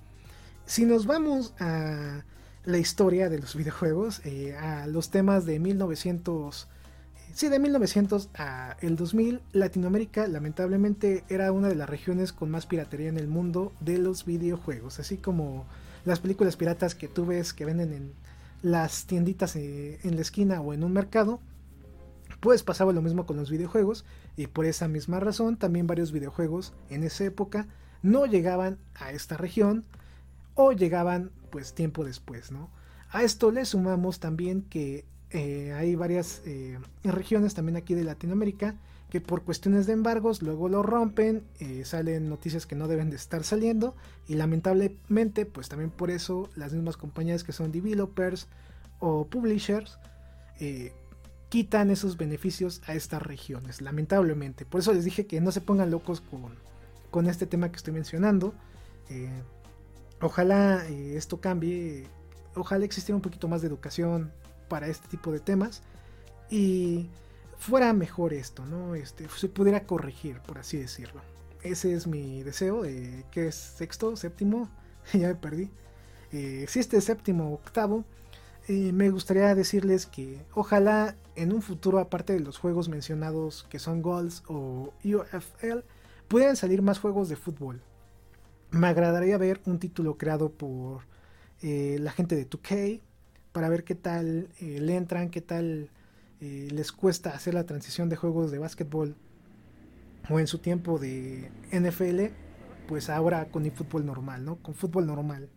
Si 0.67 0.85
nos 0.85 1.07
vamos 1.07 1.55
a 1.59 2.25
la 2.65 2.79
historia 2.79 3.29
de 3.29 3.39
los 3.39 3.55
videojuegos, 3.55 4.21
eh, 4.25 4.57
a 4.57 4.87
los 4.87 5.11
temas 5.11 5.45
de 5.47 5.59
1900, 5.59 6.69
sí, 7.35 7.49
de 7.49 7.59
1900 7.59 8.29
a 8.35 8.77
el 8.81 8.97
2000, 8.97 9.41
Latinoamérica 9.53 10.27
lamentablemente 10.27 11.25
era 11.29 11.53
una 11.53 11.69
de 11.69 11.75
las 11.75 11.89
regiones 11.89 12.33
con 12.33 12.51
más 12.51 12.67
piratería 12.67 13.09
en 13.09 13.19
el 13.19 13.29
mundo 13.29 13.73
de 13.81 13.99
los 13.99 14.25
videojuegos, 14.25 14.99
así 14.99 15.17
como 15.17 15.67
las 16.05 16.21
películas 16.21 16.57
piratas 16.57 16.95
que 16.95 17.09
tú 17.09 17.27
ves 17.27 17.53
que 17.53 17.65
venden 17.65 17.93
en 17.93 18.13
las 18.63 19.07
tienditas 19.07 19.57
eh, 19.57 19.99
en 20.03 20.17
la 20.17 20.23
esquina 20.23 20.61
o 20.61 20.75
en 20.75 20.85
un 20.85 20.93
mercado, 20.93 21.41
pues 22.41 22.63
pasaba 22.63 22.93
lo 22.93 23.03
mismo 23.03 23.27
con 23.27 23.37
los 23.37 23.51
videojuegos 23.51 24.05
y 24.37 24.47
por 24.47 24.65
esa 24.65 24.89
misma 24.89 25.21
razón 25.21 25.57
también 25.57 25.87
varios 25.87 26.13
videojuegos 26.13 26.73
en 26.91 27.03
esa 27.05 27.25
época 27.25 27.67
no 28.03 28.27
llegaban 28.27 28.79
a 28.95 29.13
esta 29.13 29.37
región 29.37 29.85
o 30.55 30.73
llegaban 30.73 31.31
pues 31.51 31.75
tiempo 31.75 32.05
después, 32.05 32.51
¿no? 32.53 32.71
A 33.11 33.23
esto 33.23 33.51
le 33.51 33.65
sumamos 33.65 34.21
también 34.21 34.63
que 34.63 35.05
eh, 35.31 35.73
hay 35.75 35.95
varias 35.95 36.43
eh, 36.47 36.79
regiones 37.05 37.55
también 37.55 37.77
aquí 37.77 37.95
de 37.95 38.05
Latinoamérica 38.05 38.77
que 39.11 39.21
por 39.21 39.43
cuestiones 39.43 39.87
de 39.87 39.95
embargos 39.95 40.43
luego 40.43 40.69
lo 40.69 40.83
rompen, 40.83 41.43
eh, 41.61 41.85
salen 41.85 42.29
noticias 42.29 42.67
que 42.67 42.75
no 42.75 42.89
deben 42.89 43.09
de 43.11 43.17
estar 43.17 43.43
saliendo 43.45 43.95
y 44.27 44.35
lamentablemente 44.35 45.47
pues 45.47 45.69
también 45.69 45.91
por 45.91 46.11
eso 46.11 46.51
las 46.57 46.73
mismas 46.75 46.99
compañías 46.99 47.45
que 47.45 47.53
son 47.53 47.73
developers 47.73 48.49
o 49.01 49.27
publishers 49.27 49.99
quitan 51.49 51.91
esos 51.91 52.17
beneficios 52.17 52.83
a 52.87 52.95
estas 52.95 53.23
regiones, 53.23 53.81
lamentablemente. 53.81 54.67
Por 54.67 54.81
eso 54.81 54.93
les 54.93 55.05
dije 55.05 55.27
que 55.27 55.41
no 55.41 55.53
se 55.53 55.61
pongan 55.61 55.91
locos 55.91 56.21
con, 56.21 56.53
con 57.11 57.27
este 57.29 57.47
tema 57.47 57.71
que 57.71 57.77
estoy 57.77 57.95
mencionando. 57.95 58.53
Ojalá 60.21 60.85
eh, 60.89 61.17
esto 61.17 61.41
cambie, 61.41 62.07
ojalá 62.57 62.85
existiera 62.85 63.17
un 63.17 63.23
poquito 63.23 63.47
más 63.47 63.63
de 63.63 63.69
educación 63.69 64.33
para 64.69 64.89
este 64.89 65.09
tipo 65.09 65.31
de 65.31 65.39
temas 65.39 65.83
y 66.51 67.09
fuera 67.57 67.93
mejor 67.93 68.33
esto, 68.33 68.65
¿no? 68.67 68.95
Este, 68.95 69.29
se 69.29 69.49
pudiera 69.49 69.85
corregir, 69.85 70.41
por 70.41 70.59
así 70.59 70.77
decirlo. 70.77 71.21
Ese 71.63 71.93
es 71.93 72.07
mi 72.07 72.43
deseo, 72.43 72.85
eh, 72.85 73.25
que 73.31 73.49
es 73.49 73.55
sexto, 73.55 74.17
séptimo, 74.17 74.69
ya 75.13 75.29
me 75.29 75.35
perdí. 75.37 75.71
Eh, 76.33 76.67
si 76.69 76.81
este 76.81 76.97
es 76.99 77.05
séptimo, 77.05 77.53
octavo, 77.55 78.05
me 78.69 79.09
gustaría 79.09 79.55
decirles 79.55 80.05
que 80.05 80.45
ojalá 80.53 81.17
en 81.37 81.55
un 81.55 81.63
futuro, 81.63 82.01
aparte 82.01 82.35
de 82.35 82.41
los 82.41 82.59
juegos 82.59 82.91
mencionados 82.91 83.67
que 83.71 83.79
son 83.79 84.03
Goals 84.03 84.43
o 84.47 84.93
UFL, 85.03 85.85
puedan 86.29 86.55
salir 86.55 86.83
más 86.83 86.99
juegos 86.99 87.31
de 87.31 87.37
fútbol 87.37 87.81
me 88.71 88.87
agradaría 88.87 89.39
ver 89.39 89.61
un 89.67 89.79
título 89.79 90.19
creado 90.19 90.51
por 90.51 91.03
eh, 91.63 91.99
la 92.01 92.13
gente 92.13 92.37
de 92.37 92.49
2K 92.49 93.01
para 93.53 93.69
ver 93.69 93.85
qué 93.85 93.95
tal 93.95 94.49
eh, 94.61 94.79
le 94.81 94.97
entran, 94.97 95.31
qué 95.31 95.41
tal 95.41 95.91
eh, 96.41 96.69
les 96.71 96.93
cuesta 96.93 97.31
hacer 97.31 97.55
la 97.55 97.65
transición 97.65 98.09
de 98.09 98.17
juegos 98.17 98.51
de 98.51 98.59
básquetbol 98.59 99.17
o 100.29 100.39
en 100.39 100.47
su 100.47 100.59
tiempo 100.59 100.99
de 100.99 101.51
NFL 101.73 102.35
pues 102.87 103.11
ahora 103.11 103.47
con 103.47 103.65
el 103.65 103.73
fútbol 103.73 104.07
normal, 104.07 104.45
¿no? 104.45 104.57
Con 104.57 104.75
fútbol 104.75 105.07
normal. 105.07 105.51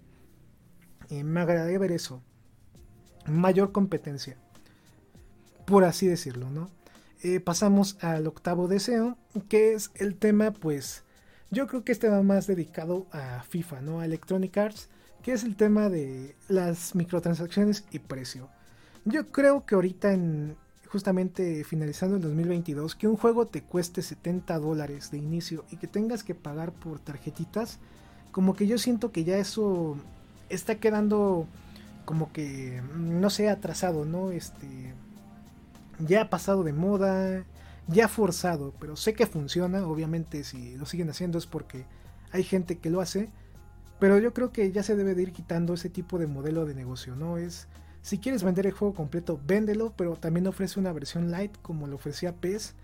Me 1.10 1.40
agradaría 1.40 1.80
ver 1.80 1.94
eso. 1.94 2.22
Mayor 3.26 3.72
competencia. 3.72 4.38
Por 5.66 5.86
así 5.86 6.08
decirlo, 6.08 6.50
¿no? 6.50 6.70
Pasamos 7.46 7.98
al 8.02 8.28
octavo 8.28 8.68
deseo, 8.68 9.18
que 9.48 9.74
es 9.74 9.92
el 9.96 10.16
tema, 10.16 10.52
pues, 10.52 11.06
yo 11.52 11.68
creo 11.68 11.84
que 11.84 11.92
este 11.92 12.10
va 12.10 12.24
más 12.24 12.48
dedicado 12.48 13.08
a 13.12 13.44
FIFA, 13.44 13.82
¿no? 13.82 14.00
A 14.00 14.06
Electronic 14.06 14.58
Arts, 14.58 14.90
que 15.22 15.34
es 15.34 15.44
el 15.44 15.56
tema 15.56 15.90
de 15.90 16.36
las 16.48 16.96
microtransacciones 16.96 17.84
y 17.92 18.00
precio. 18.00 18.50
Yo 19.06 19.32
creo 19.32 19.66
que 19.66 19.76
ahorita 19.76 20.14
en, 20.14 20.56
justamente 20.88 21.64
finalizando 21.64 22.16
el 22.16 22.22
2022, 22.22 22.96
que 22.96 23.08
un 23.08 23.18
juego 23.18 23.48
te 23.48 23.62
cueste 23.62 24.02
70 24.02 24.60
dólares 24.60 25.12
de 25.12 25.18
inicio 25.18 25.66
y 25.70 25.78
que 25.78 25.88
tengas 25.88 26.24
que 26.24 26.36
pagar 26.36 26.72
por 26.72 27.00
tarjetitas, 27.00 27.80
como 28.32 28.56
que 28.56 28.66
yo 28.66 28.78
siento 28.78 29.12
que 29.12 29.24
ya 29.26 29.38
eso 29.38 29.98
está 30.50 30.76
quedando 30.76 31.48
como 32.06 32.32
que, 32.32 32.82
no 32.96 33.30
sé, 33.30 33.50
atrasado, 33.50 34.06
¿no? 34.06 34.32
Este, 34.32 34.94
ya 36.00 36.24
ha 36.24 36.30
pasado 36.30 36.64
de 36.64 36.74
moda, 36.74 37.46
ya 37.88 38.08
forzado, 38.08 38.74
pero 38.80 38.96
sé 38.96 39.14
que 39.14 39.26
funciona, 39.26 39.86
obviamente 39.86 40.44
si 40.44 40.76
lo 40.76 40.86
siguen 40.86 41.10
haciendo 41.10 41.38
es 41.38 41.48
porque 41.48 41.86
hay 42.32 42.44
gente 42.44 42.78
que 42.78 42.90
lo 42.90 43.02
hace, 43.02 43.30
pero 44.00 44.18
yo 44.18 44.34
creo 44.34 44.52
que 44.52 44.72
ya 44.72 44.84
se 44.84 44.96
debe 44.96 45.16
de 45.16 45.24
ir 45.24 45.32
quitando 45.32 45.74
ese 45.74 45.90
tipo 45.90 46.18
de 46.18 46.28
modelo 46.28 46.66
de 46.66 46.74
negocio, 46.74 47.16
¿no? 47.16 47.38
Es, 47.38 47.68
si 48.02 48.18
quieres 48.18 48.44
vender 48.44 48.66
el 48.66 48.72
juego 48.72 48.94
completo, 48.94 49.40
véndelo, 49.46 49.94
pero 49.96 50.16
también 50.16 50.48
ofrece 50.48 50.80
una 50.80 50.92
versión 50.92 51.30
light 51.30 51.56
como 51.62 51.88
lo 51.88 51.98
ofrecía 51.98 52.34
PES, 52.34 52.76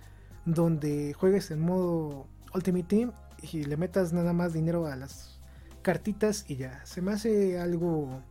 donde 0.45 1.13
juegues 1.13 1.49
en 1.51 1.59
modo 1.59 2.27
Ultimate 2.53 2.85
Team 2.85 3.11
y 3.41 3.63
le 3.63 3.77
metas 3.77 4.13
nada 4.13 4.33
más 4.33 4.53
dinero 4.53 4.85
a 4.87 4.95
las 4.95 5.39
cartitas 5.81 6.45
y 6.47 6.57
ya. 6.57 6.85
Se 6.85 7.01
me 7.01 7.11
hace 7.13 7.59
algo 7.59 8.21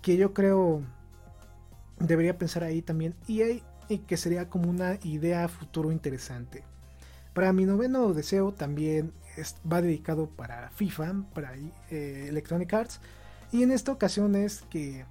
que 0.00 0.16
yo 0.16 0.32
creo 0.32 0.82
debería 1.98 2.38
pensar 2.38 2.64
ahí 2.64 2.82
también 2.82 3.14
EA 3.28 3.60
y 3.88 3.98
que 3.98 4.16
sería 4.16 4.48
como 4.48 4.68
una 4.70 4.98
idea 5.02 5.48
futuro 5.48 5.92
interesante. 5.92 6.64
Para 7.34 7.52
mi 7.52 7.64
noveno 7.64 8.12
deseo 8.14 8.52
también 8.52 9.12
va 9.70 9.82
dedicado 9.82 10.26
para 10.26 10.70
FIFA, 10.70 11.24
para 11.34 11.54
eh, 11.90 12.26
Electronic 12.28 12.72
Arts. 12.72 13.00
Y 13.52 13.62
en 13.62 13.70
esta 13.70 13.92
ocasión 13.92 14.34
es 14.34 14.62
que, 14.70 15.04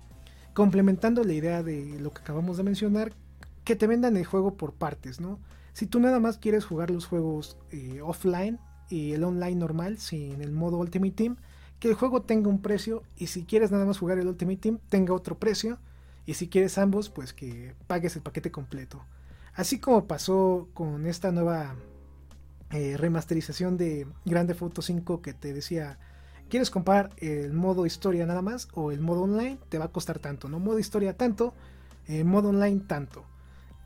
complementando 0.54 1.24
la 1.24 1.34
idea 1.34 1.64
de 1.64 2.00
lo 2.00 2.12
que 2.12 2.22
acabamos 2.22 2.58
de 2.58 2.64
mencionar, 2.64 3.14
que 3.64 3.76
te 3.76 3.88
vendan 3.88 4.18
el 4.18 4.26
juego 4.26 4.56
por 4.56 4.74
partes, 4.74 5.20
¿no? 5.20 5.40
Si 5.74 5.86
tú 5.86 6.00
nada 6.00 6.20
más 6.20 6.38
quieres 6.38 6.66
jugar 6.66 6.90
los 6.90 7.06
juegos 7.06 7.58
eh, 7.72 8.02
offline 8.04 8.60
y 8.90 9.12
el 9.14 9.24
online 9.24 9.56
normal, 9.56 9.98
sin 9.98 10.42
el 10.42 10.52
modo 10.52 10.78
Ultimate 10.78 11.12
Team, 11.12 11.38
que 11.80 11.90
el 11.90 11.94
juego 11.94 12.22
tenga 12.22 12.50
un 12.50 12.62
precio 12.62 13.04
y 13.18 13.28
si 13.28 13.44
quieres 13.44 13.72
nada 13.72 13.86
más 13.86 14.00
jugar 14.00 14.18
el 14.18 14.28
Ultimate 14.28 14.58
Team, 14.58 14.80
tenga 14.90 15.14
otro 15.14 15.38
precio 15.38 15.78
y 16.28 16.34
si 16.34 16.50
quieres 16.50 16.78
ambos, 16.78 17.10
pues 17.10 17.34
que 17.34 17.74
pagues 17.88 18.18
el 18.18 18.22
paquete 18.22 18.52
completo. 18.52 19.02
Así 19.56 19.80
como 19.80 20.08
pasó 20.08 20.68
con 20.74 21.08
esta 21.08 21.32
nueva 21.32 21.76
eh, 22.72 22.98
remasterización 22.98 23.78
de 23.78 24.06
Grande 24.26 24.54
Foto 24.54 24.82
5 24.82 25.22
que 25.22 25.34
te 25.34 25.54
decía, 25.54 25.98
¿quieres 26.50 26.70
comprar 26.70 27.12
el 27.18 27.54
modo 27.54 27.86
historia 27.86 28.26
nada 28.26 28.42
más 28.42 28.68
o 28.74 28.92
el 28.92 29.00
modo 29.00 29.24
online? 29.24 29.58
Te 29.70 29.78
va 29.78 29.86
a 29.86 29.92
costar 29.92 30.20
tanto, 30.20 30.50
¿no? 30.50 30.60
Modo 30.60 30.80
historia 30.80 31.16
tanto, 31.16 31.54
eh, 32.08 32.26
modo 32.26 32.50
online 32.50 32.82
tanto. 32.86 33.24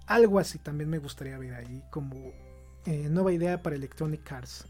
Algo 0.07 0.39
así 0.39 0.57
también 0.57 0.89
me 0.89 0.97
gustaría 0.97 1.37
ver 1.37 1.53
ahí 1.53 1.83
como 1.91 2.15
eh, 2.85 3.07
nueva 3.07 3.31
idea 3.31 3.61
para 3.61 3.75
Electronic 3.75 4.29
Arts. 4.31 4.65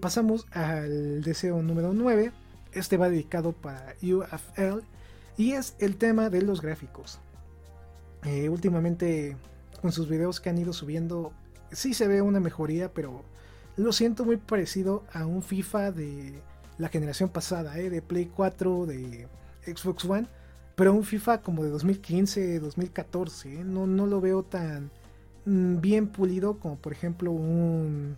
pasamos 0.00 0.46
al 0.50 1.22
deseo 1.22 1.62
número 1.62 1.94
9. 1.94 2.30
Este 2.72 2.98
va 2.98 3.08
dedicado 3.08 3.52
para 3.52 3.94
UFL 4.02 4.84
y 5.36 5.52
es 5.52 5.74
el 5.78 5.96
tema 5.96 6.30
de 6.30 6.42
los 6.42 6.60
gráficos. 6.60 7.20
Eh, 8.24 8.48
últimamente 8.48 9.36
con 9.80 9.92
sus 9.92 10.08
videos 10.08 10.40
que 10.40 10.50
han 10.50 10.58
ido 10.58 10.72
subiendo, 10.72 11.32
sí 11.72 11.94
se 11.94 12.06
ve 12.06 12.20
una 12.20 12.40
mejoría, 12.40 12.92
pero 12.92 13.22
lo 13.76 13.92
siento 13.92 14.24
muy 14.24 14.36
parecido 14.36 15.04
a 15.12 15.24
un 15.24 15.42
FIFA 15.42 15.92
de 15.92 16.42
la 16.76 16.88
generación 16.88 17.30
pasada, 17.30 17.78
eh, 17.78 17.88
de 17.88 18.02
Play 18.02 18.26
4, 18.26 18.86
de 18.86 19.26
Xbox 19.64 20.04
One, 20.04 20.26
pero 20.74 20.92
un 20.92 21.04
FIFA 21.04 21.40
como 21.40 21.64
de 21.64 21.70
2015, 21.70 22.60
2014, 22.60 23.60
eh, 23.60 23.64
no, 23.64 23.86
no 23.86 24.06
lo 24.06 24.20
veo 24.20 24.42
tan 24.42 24.90
mm, 25.46 25.80
bien 25.80 26.08
pulido 26.08 26.58
como 26.58 26.76
por 26.76 26.92
ejemplo 26.92 27.32
un 27.32 28.16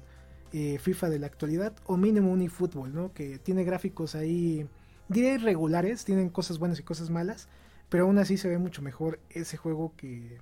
FIFA 0.53 1.09
de 1.09 1.19
la 1.19 1.29
actualidad 1.29 1.73
o 1.87 1.97
mínimo 1.97 2.31
un 2.31 2.43
eFootball, 2.43 2.95
¿no? 2.95 3.15
que 3.15 3.39
tiene 3.39 3.65
gráficos 3.65 4.15
ahí 4.15 4.69
diré 5.13 5.35
irregulares, 5.35 6.05
tienen 6.05 6.29
cosas 6.29 6.59
buenas 6.59 6.79
y 6.81 6.83
cosas 6.83 7.11
malas, 7.11 7.49
pero 7.89 8.05
aún 8.05 8.19
así 8.19 8.37
se 8.37 8.49
ve 8.49 8.59
mucho 8.59 8.83
mejor 8.83 9.21
ese 9.31 9.57
juego 9.57 9.95
que 9.97 10.41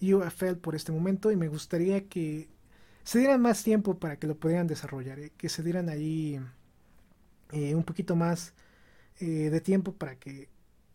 UFL 0.00 0.56
por 0.60 0.74
este 0.74 0.92
momento 0.92 1.30
y 1.30 1.36
me 1.36 1.48
gustaría 1.48 2.06
que 2.08 2.48
se 3.02 3.20
dieran 3.20 3.40
más 3.40 3.62
tiempo 3.62 3.98
para 3.98 4.18
que 4.18 4.26
lo 4.26 4.36
pudieran 4.36 4.66
desarrollar, 4.66 5.18
eh, 5.18 5.32
que 5.36 5.48
se 5.48 5.62
dieran 5.62 5.88
ahí 5.88 6.40
eh, 7.52 7.74
un 7.74 7.84
poquito 7.84 8.16
más 8.16 8.52
eh, 9.20 9.50
de 9.50 9.60
tiempo 9.60 9.92
para 9.92 10.16
que 10.16 10.48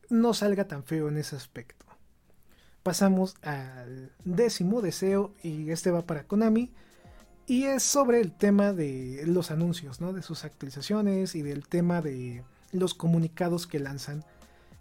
no 0.10 0.34
salga 0.34 0.68
tan 0.68 0.84
feo 0.84 1.08
en 1.08 1.18
ese 1.18 1.36
aspecto. 1.36 1.86
Pasamos 2.84 3.36
al 3.42 4.12
décimo 4.26 4.82
deseo 4.82 5.34
y 5.42 5.72
este 5.72 5.92
va 5.92 6.06
para 6.06 6.28
Konami 6.28 6.72
y 7.48 7.64
es 7.64 7.84
sobre 7.84 8.20
el 8.20 8.34
tema 8.34 8.74
de 8.74 9.24
los 9.26 9.52
anuncios, 9.52 10.02
¿no? 10.02 10.14
de 10.14 10.22
sus 10.22 10.46
actualizaciones 10.46 11.36
y 11.36 11.42
del 11.42 11.68
tema 11.68 12.02
de 12.02 12.44
los 12.72 12.94
comunicados 12.94 13.68
que 13.68 13.80
lanzan. 13.80 14.24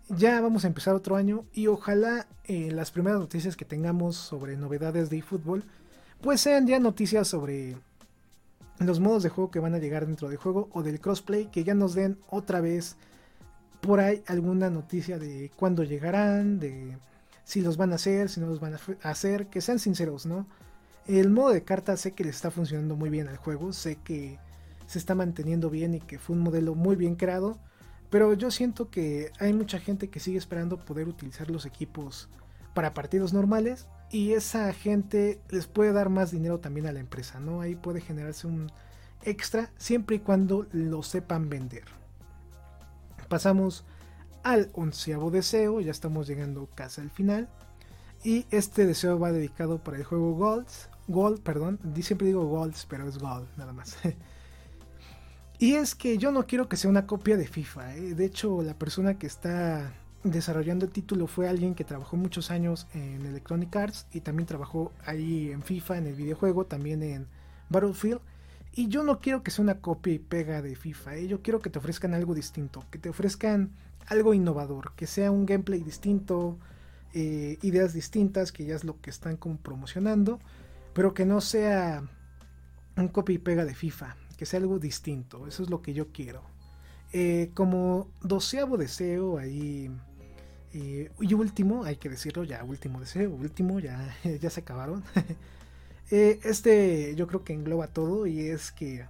Ya 0.09 0.41
vamos 0.41 0.65
a 0.65 0.69
empezar 0.69 0.95
otro 0.95 1.17
año 1.17 1.45
y 1.53 1.69
ojalá 1.69 2.27
eh, 2.45 2.71
las 2.73 2.91
primeras 2.91 3.21
noticias 3.21 3.57
que 3.57 3.65
tengamos 3.65 4.17
sobre 4.17 4.57
novedades 4.57 5.09
de 5.09 5.19
eFootball 5.19 5.65
pues 6.21 6.41
sean 6.41 6.67
ya 6.67 6.79
noticias 6.81 7.29
sobre 7.29 7.77
los 8.79 9.01
modos 9.01 9.23
de 9.23 9.29
juego 9.29 9.51
que 9.51 9.61
van 9.61 9.75
a 9.75 9.79
llegar 9.79 10.07
dentro 10.07 10.29
del 10.29 10.37
juego 10.37 10.69
o 10.73 10.83
del 10.83 11.01
crossplay 11.01 11.47
que 11.47 11.65
ya 11.65 11.75
nos 11.75 11.95
den 11.95 12.19
otra 12.29 12.61
vez 12.61 12.97
por 13.81 14.01
ahí 14.01 14.23
alguna 14.27 14.69
noticia 14.69 15.19
de 15.19 15.51
cuándo 15.57 15.85
llegarán, 15.85 16.59
de 16.59 16.97
si 17.45 17.63
los 17.63 17.77
van 17.77 17.93
a 17.93 17.97
hacer, 17.97 18.29
si 18.29 18.41
no 18.41 18.47
los 18.47 18.61
van 18.61 18.75
a 18.75 19.09
hacer, 19.09 19.47
que 19.47 19.61
sean 19.61 19.79
sinceros, 19.79 20.27
¿no? 20.27 20.47
El 21.07 21.31
modo 21.31 21.51
de 21.51 21.65
carta 21.65 21.97
sé 21.97 22.13
que 22.13 22.25
le 22.25 22.31
está 22.31 22.51
funcionando 22.51 22.95
muy 22.95 23.11
bien 23.11 23.29
al 23.29 23.39
juego, 23.39 23.73
sé 23.73 23.97
que 23.97 24.39
se 24.87 24.99
está 24.99 25.15
manteniendo 25.15 25.71
bien 25.71 25.95
y 25.95 26.01
que 26.01 26.19
fue 26.19 26.37
un 26.37 26.43
modelo 26.43 26.75
muy 26.75 26.97
bien 26.97 27.17
creado, 27.17 27.59
pero 28.11 28.35
yo 28.35 28.51
siento 28.51 28.91
que 28.91 29.33
hay 29.39 29.53
mucha 29.53 29.79
gente 29.79 30.11
que 30.11 30.21
sigue 30.21 30.39
esperando 30.39 30.85
poder 30.85 31.09
utilizar 31.09 31.51
los 31.51 31.65
equipos 31.65 32.29
para 32.75 32.93
partidos 32.93 33.33
normales 33.33 33.87
y 34.11 34.33
esa 34.33 34.73
gente 34.73 35.41
les 35.49 35.67
puede 35.67 35.93
dar 35.93 36.09
más 36.09 36.33
dinero 36.33 36.59
también 36.59 36.87
a 36.87 36.93
la 36.93 37.01
empresa, 37.01 37.39
¿no? 37.39 37.61
Ahí 37.61 37.77
puede 37.77 38.01
generarse 38.01 38.47
un 38.47 38.71
extra 39.23 39.71
siempre 39.77 40.17
y 40.17 40.21
cuando 40.21 40.67
lo 40.73 41.03
sepan 41.03 41.49
vender. 41.49 41.85
Pasamos 43.29 43.85
al 44.43 44.71
onceavo 44.75 45.31
deseo, 45.31 45.81
ya 45.81 45.93
estamos 45.93 46.27
llegando 46.27 46.69
casi 46.75 47.01
al 47.01 47.11
final. 47.11 47.49
Y 48.23 48.47
este 48.51 48.87
deseo 48.87 49.19
va 49.19 49.33
dedicado 49.33 49.79
para 49.79 49.97
el 49.97 50.05
juego 50.05 50.35
Golds. 50.35 50.89
Gold, 51.09 51.41
perdón, 51.41 51.79
siempre 52.03 52.27
digo 52.27 52.45
Golds, 52.47 52.87
pero 52.89 53.09
es 53.09 53.19
Gold, 53.19 53.49
nada 53.57 53.73
más. 53.73 53.97
Y 55.63 55.75
es 55.75 55.95
que 55.95 56.17
yo 56.17 56.33
no 56.33 56.47
quiero 56.47 56.71
que 56.71 56.79
sea 56.79 56.89
una 56.89 57.07
copia 57.07 57.37
de 57.37 57.47
FIFA. 57.47 57.95
¿eh? 57.95 58.15
De 58.15 58.25
hecho, 58.25 58.63
la 58.63 58.79
persona 58.79 59.19
que 59.19 59.27
está 59.27 59.93
desarrollando 60.25 60.87
el 60.87 60.91
título 60.91 61.27
fue 61.27 61.51
alguien 61.51 61.75
que 61.75 61.85
trabajó 61.85 62.17
muchos 62.17 62.51
años 62.51 62.87
en 62.95 63.27
Electronic 63.27 63.77
Arts 63.77 64.07
y 64.11 64.23
también 64.23 64.47
trabajó 64.47 64.91
ahí 65.05 65.51
en 65.51 65.63
FIFA, 65.63 65.99
en 65.99 66.07
el 66.07 66.15
videojuego, 66.15 66.65
también 66.65 67.03
en 67.03 67.27
Battlefield. 67.69 68.23
Y 68.73 68.89
yo 68.89 69.03
no 69.03 69.21
quiero 69.21 69.43
que 69.43 69.51
sea 69.51 69.63
una 69.63 69.83
copia 69.83 70.15
y 70.15 70.19
pega 70.19 70.63
de 70.63 70.77
FIFA. 70.77 71.17
¿eh? 71.17 71.27
Yo 71.27 71.43
quiero 71.43 71.61
que 71.61 71.69
te 71.69 71.79
ofrezcan 71.79 72.15
algo 72.15 72.35
distinto, 72.35 72.87
que 72.91 72.99
te 72.99 73.11
ofrezcan 73.11 73.71
algo 74.07 74.33
innovador, 74.33 74.95
que 74.97 75.07
sea 75.07 75.31
un 75.31 75.45
gameplay 75.45 75.83
distinto, 75.83 76.57
eh, 77.13 77.59
ideas 77.61 77.93
distintas, 77.93 78.51
que 78.51 78.65
ya 78.65 78.77
es 78.77 78.85
lo 78.85 78.99
que 79.03 79.11
están 79.11 79.37
promocionando, 79.37 80.41
pero 80.95 81.13
que 81.13 81.27
no 81.27 81.43
sea 81.43 82.03
un 82.97 83.09
copia 83.09 83.35
y 83.35 83.39
pega 83.39 83.67
de 83.67 83.75
FIFA 83.75 84.17
que 84.41 84.47
sea 84.47 84.59
algo 84.59 84.79
distinto, 84.79 85.47
eso 85.47 85.63
es 85.63 85.69
lo 85.69 85.83
que 85.83 85.93
yo 85.93 86.13
quiero. 86.13 86.41
Eh, 87.13 87.51
como 87.53 88.09
doceavo 88.23 88.79
deseo 88.79 89.37
ahí 89.37 89.91
eh, 90.73 91.11
y 91.21 91.35
último, 91.35 91.85
hay 91.85 91.97
que 91.97 92.09
decirlo 92.09 92.45
ya, 92.45 92.65
último 92.65 93.01
deseo, 93.01 93.31
último, 93.35 93.81
ya, 93.81 94.17
ya 94.41 94.49
se 94.49 94.61
acabaron. 94.61 95.05
Eh, 96.13 96.41
este 96.43 97.15
yo 97.15 97.29
creo 97.29 97.45
que 97.45 97.53
engloba 97.53 97.87
todo 97.87 98.27
y 98.27 98.41
es 98.41 98.73
que 98.73 99.07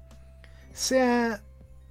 sea 0.74 1.42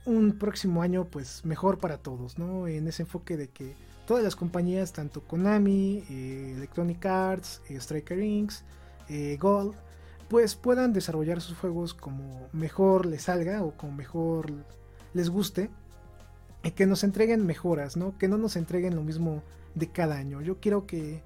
un 0.06 0.38
próximo 0.38 0.84
año 0.84 1.06
pues 1.06 1.44
mejor 1.46 1.80
para 1.80 1.98
todos, 1.98 2.38
¿no? 2.38 2.68
En 2.68 2.88
ese 2.88 3.02
enfoque 3.02 3.36
de 3.36 3.48
que 3.48 3.74
todas 4.06 4.24
las 4.24 4.36
compañías, 4.36 4.94
tanto 4.94 5.24
Konami, 5.24 6.04
Electronic 6.08 7.04
Arts, 7.08 7.64
Striker 7.70 8.20
Inc., 8.20 8.52
Gold, 9.40 9.74
pues 10.30 10.56
puedan 10.56 10.94
desarrollar 10.94 11.42
sus 11.42 11.58
juegos 11.58 11.94
como 11.94 12.48
mejor 12.54 13.06
les 13.08 13.24
salga 13.24 13.64
o 13.64 13.72
como 13.72 13.94
mejor 13.94 14.54
les 15.14 15.30
guste 15.30 15.70
y 16.64 16.72
que 16.72 16.86
nos 16.86 17.04
entreguen 17.04 17.46
mejoras, 17.46 17.98
¿no? 17.98 18.18
Que 18.18 18.28
no 18.28 18.38
nos 18.38 18.56
entreguen 18.56 18.96
lo 18.96 19.04
mismo 19.04 19.42
de 19.76 19.88
cada 19.88 20.18
año. 20.18 20.42
Yo 20.42 20.60
quiero 20.60 20.86
que 20.86 21.24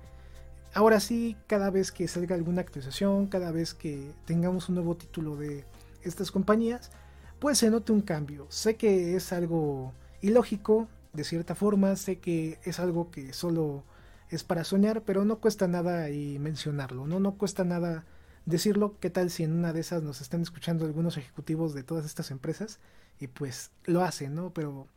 ahora 0.74 0.99
sí, 0.99 1.36
cada 1.47 1.70
vez 1.70 1.91
que 1.91 2.08
salga 2.08 2.36
alguna 2.36 2.62
actualización, 2.62 3.28
cada 3.28 3.51
vez 3.51 3.74
que 3.74 4.12
tengamos 4.26 4.70
un 4.70 4.76
nuevo 4.76 4.95
título 4.95 5.36
de 5.36 5.66
estas 6.01 6.32
compañías, 6.32 6.91
pues 7.39 7.58
se 7.58 7.70
note 7.70 7.91
un 7.91 8.01
cambio. 8.01 8.45
Sé 8.49 8.76
que 8.76 9.16
es 9.16 9.34
algo 9.34 9.93
ilógico, 10.22 10.88
de 11.12 11.26
cierta 11.26 11.56
forma, 11.56 11.97
sé 11.97 12.20
que 12.20 12.58
es 12.64 12.80
algo 12.80 13.12
que 13.12 13.34
solo 13.34 13.84
es 14.30 14.45
para 14.45 14.64
soñar, 14.64 15.01
pero 15.01 15.26
no 15.26 15.39
cuesta 15.39 15.68
nada 15.68 16.10
y 16.10 16.39
mencionarlo, 16.39 17.06
¿no? 17.06 17.20
No 17.20 17.34
cuesta 17.38 17.64
nada 17.66 18.06
decirlo. 18.46 18.98
¿Qué 19.00 19.10
tal 19.10 19.30
si 19.30 19.44
en 19.44 19.54
una 19.54 19.74
de 19.74 19.82
esas 19.82 20.04
nos 20.04 20.22
están 20.22 20.41
escuchando 20.41 20.86
algunos 20.86 21.18
ejecutivos 21.18 21.74
de 21.74 21.84
todas 21.84 22.06
estas 22.06 22.32
empresas? 22.32 22.80
Y 23.20 23.28
pues 23.28 23.72
lo 23.86 24.04
hacen, 24.04 24.36
¿no? 24.36 24.54
Pero 24.54 24.88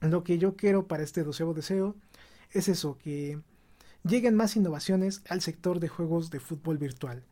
lo 0.00 0.24
que 0.24 0.38
yo 0.38 0.56
quiero 0.56 0.86
para 0.86 1.02
este 1.02 1.22
doceavo 1.24 1.54
deseo 1.54 1.96
es 2.52 2.68
eso, 2.68 2.98
que 2.98 3.40
lleguen 4.04 4.34
más 4.34 4.56
innovaciones 4.56 5.22
al 5.28 5.40
sector 5.40 5.80
de 5.80 5.88
juegos 5.88 6.30
de 6.30 6.40
fútbol 6.40 6.78
virtual. 6.78 7.24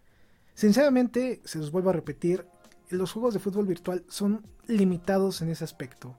Sinceramente, 0.54 1.40
se 1.44 1.58
los 1.58 1.70
vuelvo 1.70 1.90
a 1.90 1.94
repetir, 1.94 2.46
los 2.88 3.12
juegos 3.12 3.34
de 3.34 3.40
fútbol 3.40 3.66
virtual 3.66 4.04
son 4.08 4.46
limitados 4.66 5.42
en 5.42 5.48
ese 5.48 5.64
aspecto. 5.64 6.16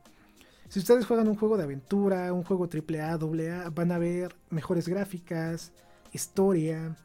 Si 0.70 0.80
ustedes 0.80 1.06
juegan 1.06 1.28
un 1.28 1.38
juego 1.38 1.58
de 1.58 1.64
aventura, 1.64 2.34
un 2.34 2.44
juego 2.44 2.68
AAA, 2.68 3.14
AA, 3.14 3.70
van 3.70 3.92
a 3.92 3.98
ver 3.98 4.36
mejores 4.50 4.88
gráficas, 4.88 5.72
historia, 6.12 6.98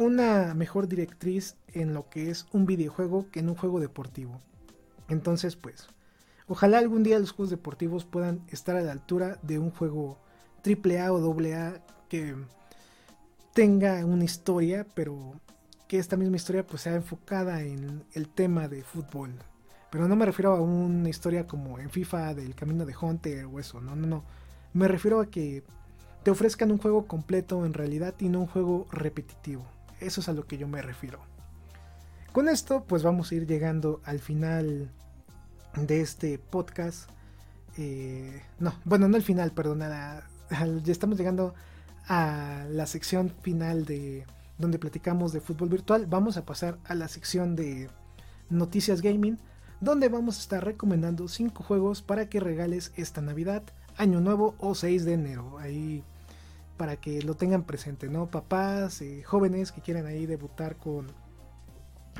una 0.00 0.54
mejor 0.54 0.88
directriz 0.88 1.56
en 1.68 1.94
lo 1.94 2.08
que 2.10 2.30
es 2.30 2.46
un 2.52 2.66
videojuego 2.66 3.30
que 3.30 3.38
en 3.38 3.48
un 3.48 3.54
juego 3.54 3.78
deportivo. 3.78 4.40
Entonces, 5.08 5.56
pues, 5.56 5.88
Ojalá 6.50 6.78
algún 6.78 7.04
día 7.04 7.16
los 7.20 7.30
juegos 7.30 7.50
deportivos 7.50 8.04
puedan 8.04 8.40
estar 8.48 8.74
a 8.74 8.80
la 8.80 8.90
altura 8.90 9.38
de 9.42 9.60
un 9.60 9.70
juego 9.70 10.18
AAA 10.66 11.12
o 11.12 11.40
AA 11.40 11.80
que 12.08 12.34
tenga 13.54 14.04
una 14.04 14.24
historia, 14.24 14.84
pero 14.94 15.34
que 15.86 16.00
esta 16.00 16.16
misma 16.16 16.34
historia 16.34 16.66
pues 16.66 16.82
sea 16.82 16.96
enfocada 16.96 17.62
en 17.62 18.02
el 18.14 18.28
tema 18.28 18.66
de 18.66 18.82
fútbol. 18.82 19.30
Pero 19.92 20.08
no 20.08 20.16
me 20.16 20.26
refiero 20.26 20.56
a 20.56 20.60
una 20.60 21.08
historia 21.08 21.46
como 21.46 21.78
en 21.78 21.88
FIFA 21.88 22.34
del 22.34 22.56
camino 22.56 22.84
de 22.84 22.96
Hunter 23.00 23.44
o 23.44 23.60
eso, 23.60 23.80
no, 23.80 23.94
no, 23.94 24.08
no. 24.08 24.24
Me 24.72 24.88
refiero 24.88 25.20
a 25.20 25.26
que 25.26 25.62
te 26.24 26.32
ofrezcan 26.32 26.72
un 26.72 26.78
juego 26.78 27.06
completo 27.06 27.64
en 27.64 27.74
realidad 27.74 28.16
y 28.18 28.28
no 28.28 28.40
un 28.40 28.48
juego 28.48 28.88
repetitivo. 28.90 29.64
Eso 30.00 30.20
es 30.20 30.28
a 30.28 30.32
lo 30.32 30.46
que 30.46 30.58
yo 30.58 30.66
me 30.66 30.82
refiero. 30.82 31.20
Con 32.32 32.48
esto 32.48 32.84
pues 32.84 33.02
vamos 33.02 33.30
a 33.30 33.34
ir 33.34 33.46
llegando 33.46 34.00
al 34.04 34.20
final 34.20 34.90
de 35.76 36.00
este 36.00 36.38
podcast. 36.38 37.08
Eh, 37.76 38.42
no, 38.58 38.74
bueno, 38.84 39.08
no 39.08 39.16
el 39.16 39.22
final, 39.22 39.52
perdón. 39.52 39.80
ya 39.80 40.92
estamos 40.92 41.18
llegando 41.18 41.54
a 42.08 42.66
la 42.70 42.86
sección 42.86 43.30
final 43.42 43.84
de 43.84 44.26
donde 44.58 44.78
platicamos 44.78 45.32
de 45.32 45.40
fútbol 45.40 45.70
virtual. 45.70 46.06
Vamos 46.06 46.36
a 46.36 46.44
pasar 46.44 46.78
a 46.84 46.94
la 46.94 47.08
sección 47.08 47.56
de 47.56 47.88
noticias 48.50 49.00
gaming, 49.00 49.38
donde 49.80 50.08
vamos 50.08 50.36
a 50.36 50.40
estar 50.40 50.64
recomendando 50.64 51.28
5 51.28 51.62
juegos 51.62 52.02
para 52.02 52.28
que 52.28 52.40
regales 52.40 52.92
esta 52.96 53.22
Navidad, 53.22 53.62
Año 53.96 54.20
Nuevo 54.20 54.54
o 54.58 54.74
6 54.74 55.04
de 55.04 55.14
enero. 55.14 55.58
Ahí 55.58 56.04
para 56.80 56.96
que 56.96 57.20
lo 57.20 57.34
tengan 57.34 57.64
presente, 57.64 58.08
¿no? 58.08 58.30
Papás, 58.30 59.02
eh, 59.02 59.22
jóvenes 59.22 59.70
que 59.70 59.82
quieran 59.82 60.06
ahí 60.06 60.24
debutar 60.24 60.76
con 60.76 61.08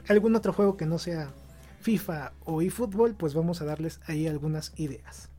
algún 0.07 0.37
otro 0.37 0.53
juego 0.53 0.77
que 0.77 0.85
no 0.85 0.99
sea 0.99 1.33
FIFA 1.81 2.35
o 2.45 2.61
eFootball, 2.61 3.15
pues 3.15 3.33
vamos 3.33 3.63
a 3.63 3.65
darles 3.65 4.03
ahí 4.05 4.29
algunas 4.29 4.79
ideas. 4.79 5.31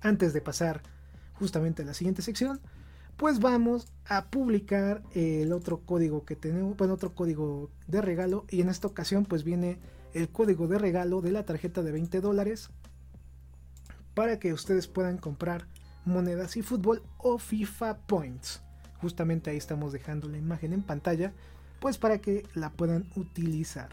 Antes 0.00 0.32
de 0.32 0.40
pasar 0.40 0.80
justamente 1.34 1.82
a 1.82 1.84
la 1.84 1.92
siguiente 1.92 2.22
sección, 2.22 2.58
pues 3.18 3.38
vamos 3.38 3.92
a 4.06 4.30
publicar 4.30 5.02
el 5.12 5.52
otro 5.52 5.80
código 5.80 6.24
que 6.24 6.36
tenemos, 6.36 6.74
bueno, 6.74 6.94
otro 6.94 7.14
código 7.14 7.68
de 7.86 8.00
regalo 8.00 8.46
y 8.48 8.62
en 8.62 8.70
esta 8.70 8.86
ocasión 8.86 9.26
pues 9.26 9.44
viene 9.44 9.78
el 10.14 10.30
código 10.30 10.68
de 10.68 10.78
regalo 10.78 11.20
de 11.20 11.32
la 11.32 11.44
tarjeta 11.44 11.82
de 11.82 11.92
20 11.92 12.22
dólares 12.22 12.70
para 14.14 14.38
que 14.38 14.54
ustedes 14.54 14.86
puedan 14.86 15.18
comprar 15.18 15.66
monedas 16.06 16.56
y 16.56 16.62
fútbol 16.62 17.02
o 17.18 17.38
FIFA 17.38 17.98
Points. 18.06 18.62
Justamente 19.00 19.50
ahí 19.50 19.56
estamos 19.56 19.92
dejando 19.92 20.28
la 20.28 20.38
imagen 20.38 20.72
en 20.72 20.82
pantalla, 20.82 21.32
pues 21.80 21.98
para 21.98 22.18
que 22.18 22.46
la 22.54 22.70
puedan 22.70 23.06
utilizar. 23.16 23.90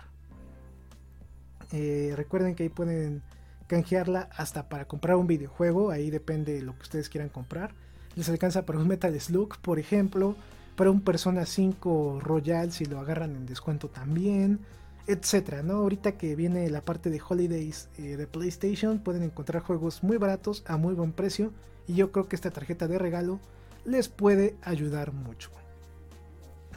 Eh, 1.72 2.14
recuerden 2.16 2.56
que 2.56 2.64
ahí 2.64 2.70
pueden 2.70 3.24
canjearla 3.68 4.30
hasta 4.36 4.70
para 4.70 4.86
comprar 4.86 5.18
un 5.18 5.28
videojuego. 5.28 5.90
Ahí 5.90 6.10
depende 6.10 6.54
de 6.54 6.62
lo 6.62 6.76
que 6.76 6.84
ustedes 6.84 7.10
quieran 7.10 7.30
comprar. 7.30 7.74
Les 8.16 8.30
alcanza 8.30 8.66
para 8.66 8.80
un 8.80 8.88
Metal 8.88 9.20
Slug, 9.20 9.58
por 9.58 9.80
ejemplo. 9.80 10.36
Para 10.76 10.92
un 10.92 11.02
Persona 11.02 11.46
5 11.46 12.20
Royal 12.22 12.72
si 12.72 12.86
lo 12.86 13.00
agarran 13.00 13.36
en 13.36 13.46
descuento 13.46 13.90
también. 13.90 14.60
Etcétera, 15.06 15.64
¿no? 15.64 15.74
Ahorita 15.76 16.14
que 16.14 16.36
viene 16.36 16.70
la 16.70 16.82
parte 16.82 17.10
de 17.10 17.22
Holidays 17.28 17.90
eh, 17.98 18.16
de 18.16 18.26
PlayStation, 18.26 19.00
pueden 19.00 19.24
encontrar 19.24 19.62
juegos 19.62 20.02
muy 20.02 20.18
baratos 20.18 20.64
a 20.66 20.78
muy 20.78 20.94
buen 20.94 21.12
precio. 21.12 21.52
Y 21.88 21.96
yo 21.96 22.12
creo 22.12 22.28
que 22.28 22.36
esta 22.36 22.52
tarjeta 22.52 22.88
de 22.88 22.98
regalo 22.98 23.40
les 23.86 24.08
puede 24.10 24.56
ayudar 24.62 25.12
mucho. 25.14 25.50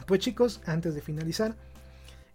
Pues 0.05 0.21
chicos, 0.21 0.61
antes 0.65 0.95
de 0.95 1.01
finalizar, 1.01 1.55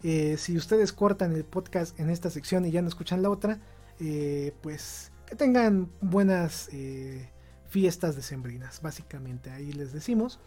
eh, 0.02 0.36
si 0.36 0.56
ustedes 0.56 0.92
cortan 0.92 1.32
el 1.32 1.44
podcast 1.44 1.98
en 1.98 2.10
esta 2.10 2.28
sección 2.28 2.64
y 2.66 2.70
ya 2.70 2.82
no 2.82 2.88
escuchan 2.88 3.22
la 3.22 3.30
otra, 3.30 3.60
eh, 4.00 4.52
pues 4.62 5.10
que 5.26 5.36
tengan 5.36 5.90
buenas 6.00 6.68
eh, 6.72 7.30
fiestas 7.68 8.16
decembrinas, 8.16 8.82
básicamente. 8.82 9.50
Ahí 9.50 9.72
les 9.72 9.92
decimos. 9.92 10.38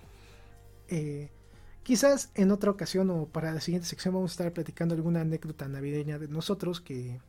quizás 1.83 2.29
en 2.35 2.51
otra 2.51 2.71
ocasión 2.71 3.09
o 3.09 3.25
para 3.27 3.51
la 3.51 3.61
siguiente 3.61 3.87
sección 3.87 4.13
vamos 4.13 4.31
a 4.31 4.33
estar 4.33 4.53
platicando 4.53 4.95
alguna 4.95 5.21
anécdota 5.21 5.67
navideña 5.67 6.19
de 6.19 6.27
nosotros 6.27 6.81
que 6.81 7.19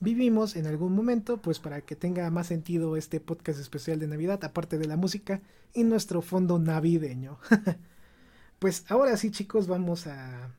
vivimos 0.00 0.56
en 0.56 0.66
algún 0.66 0.94
momento, 0.94 1.40
pues 1.40 1.58
para 1.58 1.82
que 1.82 1.94
tenga 1.94 2.28
más 2.30 2.48
sentido 2.48 2.96
este 2.96 3.20
podcast 3.20 3.60
especial 3.60 3.98
de 3.98 4.08
Navidad, 4.08 4.42
aparte 4.44 4.78
de 4.78 4.86
la 4.86 4.96
música 4.96 5.42
y 5.72 5.84
nuestro 5.84 6.22
fondo 6.22 6.58
navideño. 6.58 7.38
pues 8.58 8.84
ahora 8.88 9.16
sí 9.16 9.30
chicos, 9.30 9.68
vamos 9.68 10.06
a 10.06 10.56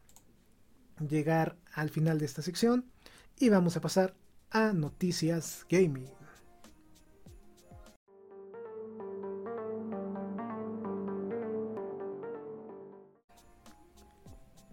llegar 1.07 1.57
al 1.73 1.89
final 1.89 2.19
de 2.19 2.25
esta 2.25 2.41
sección 2.41 2.85
y 3.39 3.49
vamos 3.49 3.75
a 3.75 3.81
pasar 3.81 4.15
a 4.51 4.73
noticias 4.73 5.65
gaming. 5.69 6.20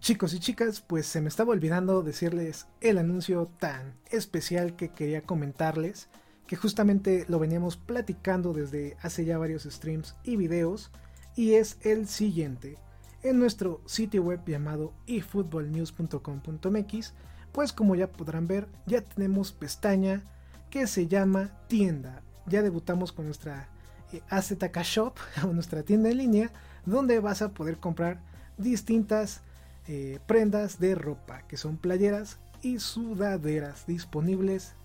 Chicos 0.09 0.33
y 0.33 0.39
chicas, 0.39 0.81
pues 0.81 1.05
se 1.05 1.21
me 1.21 1.29
estaba 1.29 1.51
olvidando 1.51 2.01
decirles 2.01 2.65
el 2.81 2.97
anuncio 2.97 3.51
tan 3.59 3.93
especial 4.09 4.75
que 4.75 4.89
quería 4.89 5.21
comentarles, 5.21 6.09
que 6.47 6.55
justamente 6.55 7.25
lo 7.27 7.37
veníamos 7.37 7.77
platicando 7.77 8.51
desde 8.51 8.97
hace 9.03 9.23
ya 9.23 9.37
varios 9.37 9.65
streams 9.65 10.15
y 10.23 10.35
videos, 10.35 10.89
y 11.35 11.53
es 11.53 11.77
el 11.81 12.07
siguiente 12.07 12.79
en 13.21 13.37
nuestro 13.37 13.83
sitio 13.85 14.23
web 14.23 14.41
llamado 14.47 14.95
efootballnews.com.mx, 15.05 17.13
pues 17.51 17.71
como 17.71 17.93
ya 17.93 18.11
podrán 18.11 18.47
ver, 18.47 18.67
ya 18.87 19.01
tenemos 19.01 19.51
pestaña 19.51 20.23
que 20.71 20.87
se 20.87 21.05
llama 21.05 21.51
tienda. 21.67 22.23
Ya 22.47 22.63
debutamos 22.63 23.11
con 23.11 23.25
nuestra 23.25 23.69
eh, 24.11 24.23
AZK 24.31 24.75
Shop 24.81 25.13
o 25.43 25.53
nuestra 25.53 25.83
tienda 25.83 26.09
en 26.09 26.17
línea, 26.17 26.51
donde 26.87 27.19
vas 27.19 27.43
a 27.43 27.49
poder 27.49 27.77
comprar 27.77 28.23
distintas 28.57 29.43
eh, 29.91 30.19
prendas 30.27 30.79
de 30.79 30.93
ropa, 30.93 31.47
que 31.47 31.57
son 31.57 31.77
playeras 31.77 32.37
y 32.61 32.77
sudaderas 32.77 33.87
disponibles 33.87 34.75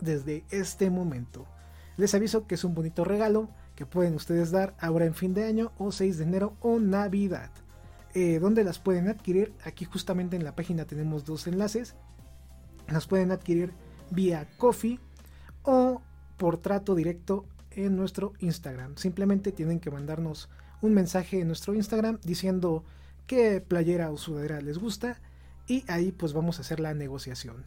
desde 0.00 0.44
este 0.48 0.90
momento. 0.90 1.44
Les 1.96 2.14
aviso 2.14 2.46
que 2.46 2.54
es 2.54 2.62
un 2.62 2.72
bonito 2.72 3.02
regalo 3.02 3.48
que 3.74 3.84
pueden 3.84 4.14
ustedes 4.14 4.52
dar 4.52 4.76
ahora 4.78 5.06
en 5.06 5.14
fin 5.16 5.34
de 5.34 5.42
año 5.42 5.72
o 5.76 5.90
6 5.90 6.18
de 6.18 6.24
enero 6.24 6.56
o 6.60 6.78
Navidad. 6.78 7.50
Eh, 8.14 8.38
¿Dónde 8.38 8.62
las 8.62 8.78
pueden 8.78 9.08
adquirir? 9.08 9.52
Aquí 9.64 9.86
justamente 9.86 10.36
en 10.36 10.44
la 10.44 10.54
página 10.54 10.84
tenemos 10.84 11.24
dos 11.24 11.48
enlaces. 11.48 11.96
Las 12.86 13.08
pueden 13.08 13.32
adquirir 13.32 13.72
vía 14.12 14.48
Coffee 14.56 15.00
o 15.64 16.00
por 16.36 16.58
trato 16.58 16.94
directo 16.94 17.44
en 17.72 17.96
nuestro 17.96 18.34
Instagram. 18.38 18.94
Simplemente 18.98 19.50
tienen 19.50 19.80
que 19.80 19.90
mandarnos 19.90 20.48
un 20.80 20.94
mensaje 20.94 21.40
en 21.40 21.48
nuestro 21.48 21.74
Instagram 21.74 22.20
diciendo 22.22 22.84
qué 23.26 23.60
playera 23.60 24.10
o 24.10 24.16
sudadera 24.16 24.60
les 24.60 24.78
gusta 24.78 25.20
y 25.66 25.84
ahí 25.88 26.12
pues 26.12 26.32
vamos 26.32 26.58
a 26.58 26.62
hacer 26.62 26.80
la 26.80 26.94
negociación. 26.94 27.64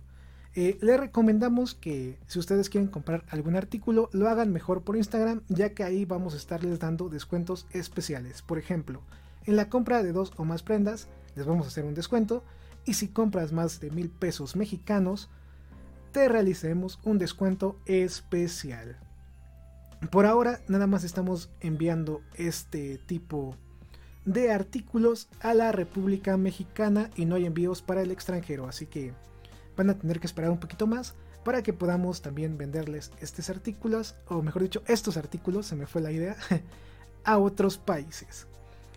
Eh, 0.56 0.78
les 0.82 1.00
recomendamos 1.00 1.76
que 1.76 2.18
si 2.28 2.40
ustedes 2.40 2.70
quieren 2.70 2.90
comprar 2.90 3.24
algún 3.30 3.56
artículo 3.56 4.10
lo 4.12 4.28
hagan 4.28 4.52
mejor 4.52 4.82
por 4.82 4.98
Instagram 4.98 5.42
ya 5.50 5.74
que 5.74 5.84
ahí 5.84 6.06
vamos 6.06 6.34
a 6.34 6.38
estarles 6.38 6.80
dando 6.80 7.10
descuentos 7.10 7.68
especiales. 7.72 8.42
Por 8.42 8.58
ejemplo, 8.58 9.02
en 9.46 9.56
la 9.56 9.70
compra 9.70 10.02
de 10.04 10.14
dos 10.14 10.34
o 10.38 10.46
más 10.46 10.64
prendas 10.64 11.08
les 11.36 11.46
vamos 11.46 11.66
a 11.66 11.70
hacer 11.70 11.86
un 11.86 11.94
descuento 11.94 12.44
y 12.86 12.94
si 12.94 13.10
compras 13.10 13.52
más 13.52 13.80
de 13.80 13.92
mil 13.92 14.10
pesos 14.10 14.56
mexicanos, 14.56 15.30
te 16.12 16.28
realizaremos 16.28 17.00
un 17.04 17.18
descuento 17.18 17.78
especial. 17.86 18.98
Por 20.12 20.26
ahora 20.26 20.62
nada 20.68 20.88
más 20.88 21.04
estamos 21.04 21.50
enviando 21.60 22.22
este 22.36 22.98
tipo 22.98 23.52
de 23.52 23.67
artículos 24.52 25.30
a 25.40 25.54
la 25.54 25.72
República 25.72 26.38
Mexicana 26.38 27.10
y 27.16 27.26
no 27.26 27.36
hay 27.36 27.46
envíos 27.46 27.82
para 27.82 28.02
el 28.02 28.12
extranjero, 28.12 28.68
así 28.68 28.86
que 28.86 29.14
van 29.76 29.90
a 29.90 29.98
tener 29.98 30.20
que 30.20 30.28
esperar 30.28 30.52
un 30.52 30.60
poquito 30.60 30.88
más 30.88 31.16
para 31.44 31.64
que 31.64 31.72
podamos 31.72 32.22
también 32.22 32.58
venderles 32.58 33.12
estos 33.22 33.50
artículos, 33.50 34.16
o 34.28 34.42
mejor 34.42 34.64
dicho, 34.64 34.84
estos 34.86 35.16
artículos, 35.16 35.66
se 35.66 35.78
me 35.78 35.88
fue 35.88 36.02
la 36.02 36.12
idea, 36.12 36.36
a 37.24 37.38
otros 37.38 37.78
países. 37.78 38.48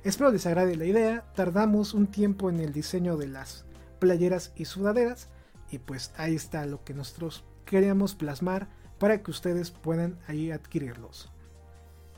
Espero 0.02 0.32
les 0.32 0.46
agrade 0.46 0.76
la 0.76 0.86
idea, 0.86 1.24
tardamos 1.36 1.94
un 1.94 2.08
tiempo 2.08 2.50
en 2.50 2.58
el 2.58 2.72
diseño 2.72 3.16
de 3.16 3.28
las 3.28 3.64
playeras 4.00 4.52
y 4.56 4.64
sudaderas, 4.64 5.28
y 5.70 5.78
pues 5.78 6.12
ahí 6.16 6.34
está 6.34 6.66
lo 6.66 6.82
que 6.82 6.94
nosotros 6.94 7.44
queríamos 7.66 8.16
plasmar 8.16 8.66
para 8.98 9.22
que 9.22 9.30
ustedes 9.30 9.70
puedan 9.70 10.18
ahí 10.26 10.50
adquirirlos. 10.50 11.30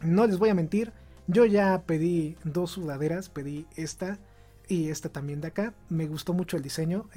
No 0.00 0.26
les 0.26 0.38
voy 0.38 0.48
a 0.48 0.54
mentir, 0.54 0.92
yo 1.26 1.44
ya 1.44 1.82
pedí 1.86 2.36
dos 2.44 2.72
sudaderas, 2.72 3.28
pedí 3.28 3.66
esta 3.76 4.18
y 4.68 4.88
esta 4.88 5.08
también 5.08 5.40
de 5.40 5.48
acá. 5.48 5.74
Me 5.88 6.06
gustó 6.06 6.32
mucho 6.32 6.56
el 6.56 6.62
diseño. 6.62 7.08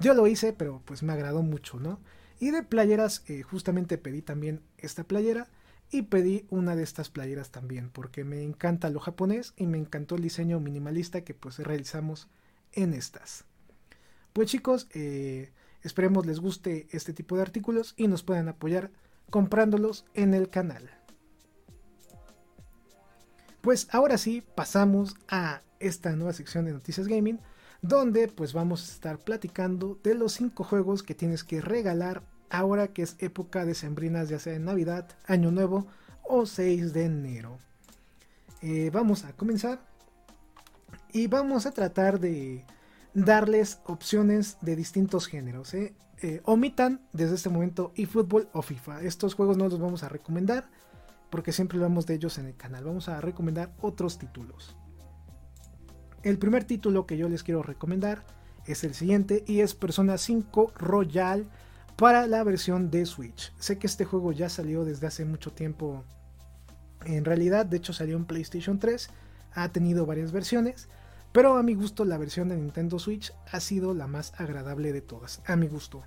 yo 0.00 0.14
lo 0.14 0.26
hice, 0.26 0.52
pero 0.52 0.82
pues 0.84 1.02
me 1.02 1.12
agradó 1.12 1.42
mucho, 1.42 1.78
¿no? 1.78 2.00
Y 2.38 2.50
de 2.50 2.62
playeras, 2.62 3.22
eh, 3.28 3.42
justamente 3.42 3.98
pedí 3.98 4.22
también 4.22 4.60
esta 4.78 5.04
playera 5.04 5.48
y 5.90 6.02
pedí 6.02 6.44
una 6.50 6.76
de 6.76 6.82
estas 6.82 7.08
playeras 7.08 7.50
también, 7.50 7.90
porque 7.90 8.24
me 8.24 8.42
encanta 8.42 8.90
lo 8.90 9.00
japonés 9.00 9.54
y 9.56 9.66
me 9.66 9.78
encantó 9.78 10.16
el 10.16 10.22
diseño 10.22 10.60
minimalista 10.60 11.22
que 11.22 11.32
pues 11.32 11.58
realizamos 11.58 12.28
en 12.72 12.92
estas. 12.92 13.44
Pues 14.32 14.50
chicos, 14.50 14.88
eh, 14.92 15.50
Esperemos 15.86 16.26
les 16.26 16.40
guste 16.40 16.88
este 16.90 17.12
tipo 17.12 17.36
de 17.36 17.42
artículos 17.42 17.94
y 17.96 18.08
nos 18.08 18.24
puedan 18.24 18.48
apoyar 18.48 18.90
comprándolos 19.30 20.04
en 20.14 20.34
el 20.34 20.50
canal. 20.50 20.90
Pues 23.66 23.88
ahora 23.90 24.16
sí, 24.16 24.44
pasamos 24.54 25.16
a 25.28 25.60
esta 25.80 26.14
nueva 26.14 26.32
sección 26.32 26.66
de 26.66 26.72
Noticias 26.72 27.08
Gaming, 27.08 27.40
donde 27.82 28.28
pues 28.28 28.52
vamos 28.52 28.80
a 28.88 28.92
estar 28.92 29.18
platicando 29.18 29.98
de 30.04 30.14
los 30.14 30.34
5 30.34 30.62
juegos 30.62 31.02
que 31.02 31.16
tienes 31.16 31.42
que 31.42 31.60
regalar 31.60 32.22
ahora 32.48 32.86
que 32.86 33.02
es 33.02 33.16
época 33.18 33.64
de 33.64 33.74
sembrinas, 33.74 34.28
ya 34.28 34.38
sea 34.38 34.54
en 34.54 34.66
Navidad, 34.66 35.08
Año 35.26 35.50
Nuevo 35.50 35.88
o 36.22 36.46
6 36.46 36.92
de 36.92 37.06
enero. 37.06 37.58
Eh, 38.62 38.90
vamos 38.92 39.24
a 39.24 39.32
comenzar 39.32 39.80
y 41.12 41.26
vamos 41.26 41.66
a 41.66 41.72
tratar 41.72 42.20
de 42.20 42.64
darles 43.14 43.80
opciones 43.86 44.58
de 44.60 44.76
distintos 44.76 45.26
géneros. 45.26 45.74
¿eh? 45.74 45.92
Eh, 46.22 46.40
omitan 46.44 47.00
desde 47.12 47.34
este 47.34 47.48
momento 47.48 47.92
eFootball 47.96 48.48
o 48.52 48.62
FIFA. 48.62 49.02
Estos 49.02 49.34
juegos 49.34 49.56
no 49.56 49.68
los 49.68 49.80
vamos 49.80 50.04
a 50.04 50.08
recomendar 50.08 50.68
porque 51.30 51.52
siempre 51.52 51.78
hablamos 51.78 52.06
de 52.06 52.14
ellos 52.14 52.38
en 52.38 52.46
el 52.46 52.56
canal. 52.56 52.84
Vamos 52.84 53.08
a 53.08 53.20
recomendar 53.20 53.72
otros 53.80 54.18
títulos. 54.18 54.76
El 56.22 56.38
primer 56.38 56.64
título 56.64 57.06
que 57.06 57.16
yo 57.16 57.28
les 57.28 57.42
quiero 57.42 57.62
recomendar 57.62 58.24
es 58.66 58.84
el 58.84 58.94
siguiente 58.94 59.44
y 59.46 59.60
es 59.60 59.74
Persona 59.74 60.18
5 60.18 60.72
Royal 60.76 61.48
para 61.96 62.26
la 62.26 62.42
versión 62.42 62.90
de 62.90 63.06
Switch. 63.06 63.52
Sé 63.58 63.78
que 63.78 63.86
este 63.86 64.04
juego 64.04 64.32
ya 64.32 64.48
salió 64.48 64.84
desde 64.84 65.06
hace 65.06 65.24
mucho 65.24 65.52
tiempo. 65.52 66.04
En 67.04 67.24
realidad, 67.24 67.66
de 67.66 67.76
hecho 67.76 67.92
salió 67.92 68.16
en 68.16 68.24
PlayStation 68.24 68.78
3. 68.78 69.10
Ha 69.54 69.68
tenido 69.70 70.04
varias 70.04 70.32
versiones. 70.32 70.88
Pero 71.32 71.58
a 71.58 71.62
mi 71.62 71.74
gusto 71.74 72.04
la 72.04 72.18
versión 72.18 72.48
de 72.48 72.56
Nintendo 72.56 72.98
Switch 72.98 73.32
ha 73.52 73.60
sido 73.60 73.92
la 73.92 74.06
más 74.06 74.32
agradable 74.38 74.92
de 74.92 75.02
todas, 75.02 75.42
a 75.46 75.54
mi 75.54 75.68
gusto. 75.68 76.02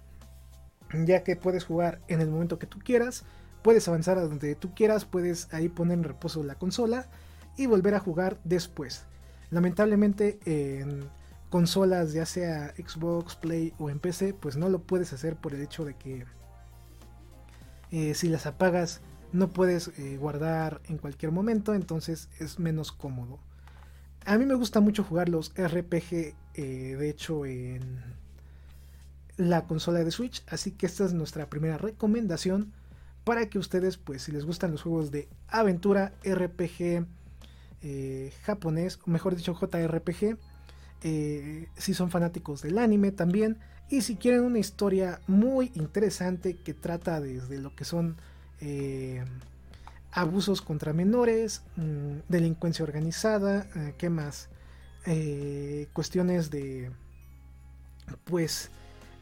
Ya 1.05 1.23
que 1.23 1.35
puedes 1.35 1.65
jugar 1.65 2.01
en 2.07 2.19
el 2.19 2.29
momento 2.29 2.57
que 2.57 2.65
tú 2.65 2.79
quieras, 2.79 3.25
puedes 3.61 3.87
avanzar 3.87 4.17
a 4.17 4.23
donde 4.23 4.55
tú 4.55 4.73
quieras, 4.73 5.05
puedes 5.05 5.53
ahí 5.53 5.69
poner 5.69 5.97
en 5.97 6.03
reposo 6.03 6.43
la 6.43 6.55
consola 6.55 7.07
y 7.57 7.65
volver 7.65 7.95
a 7.95 7.99
jugar 7.99 8.39
después. 8.43 9.05
Lamentablemente 9.51 10.39
en 10.45 11.09
consolas 11.49 12.13
ya 12.13 12.25
sea 12.25 12.73
Xbox, 12.75 13.35
Play 13.35 13.73
o 13.79 13.89
en 13.89 13.99
PC, 13.99 14.33
pues 14.33 14.57
no 14.57 14.69
lo 14.69 14.79
puedes 14.79 15.13
hacer 15.13 15.35
por 15.35 15.53
el 15.53 15.61
hecho 15.61 15.83
de 15.83 15.95
que 15.95 16.25
eh, 17.91 18.13
si 18.13 18.29
las 18.29 18.45
apagas 18.45 19.01
no 19.31 19.49
puedes 19.49 19.89
eh, 19.99 20.17
guardar 20.17 20.81
en 20.87 20.97
cualquier 20.97 21.31
momento, 21.31 21.73
entonces 21.73 22.29
es 22.39 22.59
menos 22.59 22.91
cómodo. 22.91 23.39
A 24.25 24.37
mí 24.37 24.45
me 24.45 24.53
gusta 24.55 24.79
mucho 24.79 25.03
jugar 25.03 25.29
los 25.29 25.53
RPG, 25.55 26.35
eh, 26.53 26.95
de 26.99 27.09
hecho, 27.09 27.45
en 27.45 28.03
la 29.37 29.65
consola 29.65 30.03
de 30.03 30.11
Switch. 30.11 30.43
Así 30.47 30.71
que 30.71 30.85
esta 30.85 31.05
es 31.05 31.13
nuestra 31.13 31.49
primera 31.49 31.77
recomendación 31.77 32.73
para 33.23 33.49
que 33.49 33.59
ustedes, 33.59 33.97
pues, 33.97 34.23
si 34.23 34.31
les 34.31 34.45
gustan 34.45 34.71
los 34.71 34.81
juegos 34.81 35.11
de 35.11 35.27
aventura, 35.47 36.13
RPG 36.23 37.05
eh, 37.81 38.33
japonés, 38.43 38.99
o 39.05 39.09
mejor 39.09 39.35
dicho, 39.35 39.53
JRPG, 39.53 40.37
eh, 41.01 41.67
si 41.77 41.93
son 41.93 42.09
fanáticos 42.11 42.61
del 42.61 42.77
anime 42.77 43.11
también, 43.11 43.57
y 43.89 44.01
si 44.01 44.15
quieren 44.15 44.41
una 44.41 44.59
historia 44.59 45.19
muy 45.27 45.71
interesante 45.75 46.55
que 46.55 46.73
trata 46.73 47.21
desde 47.21 47.57
lo 47.57 47.75
que 47.75 47.85
son 47.85 48.17
abusos 50.11 50.61
contra 50.61 50.93
menores, 50.93 51.63
mm, 51.75 52.19
delincuencia 52.27 52.83
organizada, 52.83 53.67
eh, 53.75 53.93
¿qué 53.97 54.09
más? 54.09 54.49
Eh, 55.05 55.87
cuestiones 55.93 56.49
de, 56.49 56.91
pues, 58.25 58.71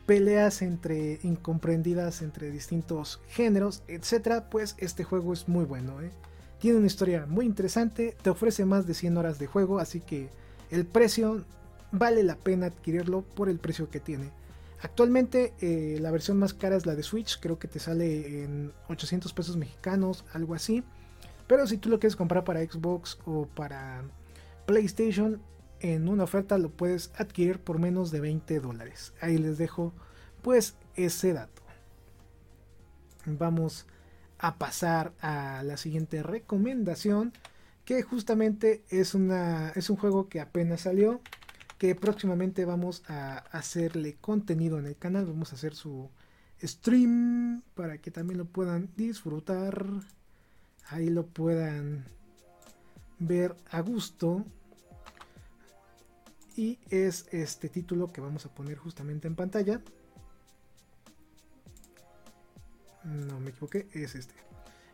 peleas 0.08 0.62
entre 0.62 1.20
incomprendidas 1.22 2.22
entre 2.22 2.50
distintos 2.50 3.20
géneros, 3.28 3.84
etcétera, 3.88 4.50
pues 4.50 4.76
este 4.80 5.04
juego 5.04 5.34
es 5.34 5.48
muy 5.50 5.66
bueno. 5.66 6.02
¿eh? 6.02 6.10
Tiene 6.60 6.78
una 6.78 6.88
historia 6.88 7.26
muy 7.28 7.46
interesante, 7.46 8.16
te 8.22 8.30
ofrece 8.30 8.66
más 8.66 8.88
de 8.88 8.94
100 8.94 9.18
horas 9.18 9.38
de 9.38 9.48
juego, 9.48 9.80
así 9.80 10.00
que 10.00 10.30
el 10.72 10.86
precio 10.86 11.46
vale 11.92 12.24
la 12.24 12.38
pena 12.38 12.68
adquirirlo 12.68 13.22
por 13.22 13.50
el 13.50 13.60
precio 13.60 13.90
que 13.90 14.00
tiene. 14.00 14.32
Actualmente 14.82 15.54
eh, 15.60 15.98
la 16.00 16.12
versión 16.12 16.38
más 16.38 16.54
cara 16.54 16.78
es 16.78 16.86
la 16.86 16.96
de 16.96 17.04
Switch, 17.04 17.40
creo 17.42 17.60
que 17.60 17.68
te 17.68 17.80
sale 17.80 18.44
en 18.44 18.72
800 18.88 19.34
pesos 19.34 19.58
mexicanos, 19.58 20.24
algo 20.34 20.56
así. 20.56 20.84
Pero 21.48 21.68
si 21.68 21.78
tú 21.78 21.90
lo 21.90 22.00
quieres 22.00 22.16
comprar 22.16 22.46
para 22.46 22.62
Xbox 22.62 23.20
o 23.26 23.46
para 23.46 24.04
PlayStation, 24.66 25.42
en 25.80 26.08
una 26.08 26.24
oferta 26.24 26.58
lo 26.58 26.70
puedes 26.70 27.12
adquirir 27.18 27.60
por 27.60 27.80
menos 27.80 28.12
de 28.12 28.20
20 28.20 28.60
dólares. 28.60 29.14
Ahí 29.22 29.38
les 29.38 29.58
dejo 29.58 29.94
pues 30.42 30.76
ese 30.96 31.34
dato. 31.34 31.62
Vamos 33.26 33.86
a 34.40 34.58
pasar 34.58 35.14
a 35.22 35.64
la 35.64 35.78
siguiente 35.78 36.24
recomendación 36.24 37.34
que 37.86 38.02
justamente 38.04 38.84
es, 38.90 39.14
una, 39.16 39.70
es 39.70 39.90
un 39.90 39.98
juego 39.98 40.30
que 40.30 40.42
apenas 40.42 40.82
salió 40.82 41.22
que 41.78 41.96
próximamente 41.96 42.66
vamos 42.66 43.04
a 43.08 43.38
hacerle 43.52 44.18
contenido 44.20 44.80
en 44.80 44.88
el 44.88 44.98
canal, 44.98 45.26
vamos 45.26 45.52
a 45.52 45.56
hacer 45.56 45.76
su 45.76 46.10
stream 46.62 47.62
para 47.76 48.00
que 48.00 48.10
también 48.10 48.40
lo 48.40 48.46
puedan 48.46 48.90
disfrutar, 48.96 49.86
ahí 50.90 51.10
lo 51.10 51.28
puedan 51.28 52.06
ver 53.20 53.56
a 53.70 53.82
gusto. 53.82 54.46
Y 56.58 56.80
es 56.90 57.28
este 57.32 57.70
título 57.70 58.12
que 58.12 58.20
vamos 58.20 58.48
a 58.48 58.50
poner 58.50 58.78
justamente 58.78 59.28
en 59.28 59.36
pantalla. 59.36 59.80
No 63.04 63.40
me 63.40 63.52
equivoqué, 63.52 63.88
es 63.94 64.16
este. 64.16 64.34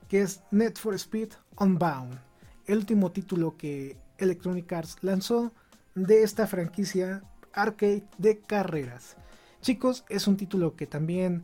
Que 0.09 0.21
es 0.21 0.43
Net 0.51 0.77
for 0.77 0.93
Speed 0.93 1.29
Unbound. 1.57 2.19
El 2.67 2.79
último 2.79 3.13
título 3.13 3.55
que 3.57 3.97
Electronic 4.17 4.71
Arts 4.73 4.97
lanzó 5.01 5.53
de 5.95 6.23
esta 6.23 6.47
franquicia 6.47 7.23
arcade 7.53 8.03
de 8.17 8.39
carreras. 8.39 9.15
Chicos, 9.61 10.03
es 10.09 10.27
un 10.27 10.35
título 10.35 10.75
que 10.75 10.85
también 10.85 11.43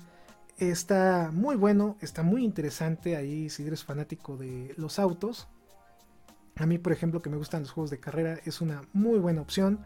está 0.58 1.32
muy 1.32 1.56
bueno, 1.56 1.96
está 2.02 2.24
muy 2.24 2.44
interesante 2.44 3.16
ahí 3.16 3.50
si 3.50 3.66
eres 3.66 3.86
fanático 3.86 4.36
de 4.36 4.74
los 4.76 5.00
autos. 5.00 5.48
A 6.58 6.66
mí, 6.66 6.78
por 6.78 6.92
ejemplo, 6.92 7.22
que 7.22 7.30
me 7.30 7.38
gustan 7.38 7.62
los 7.62 7.72
juegos 7.72 7.90
de 7.90 8.02
carrera, 8.02 8.38
es 8.44 8.60
una 8.60 8.82
muy 8.92 9.18
buena 9.18 9.42
opción. 9.42 9.86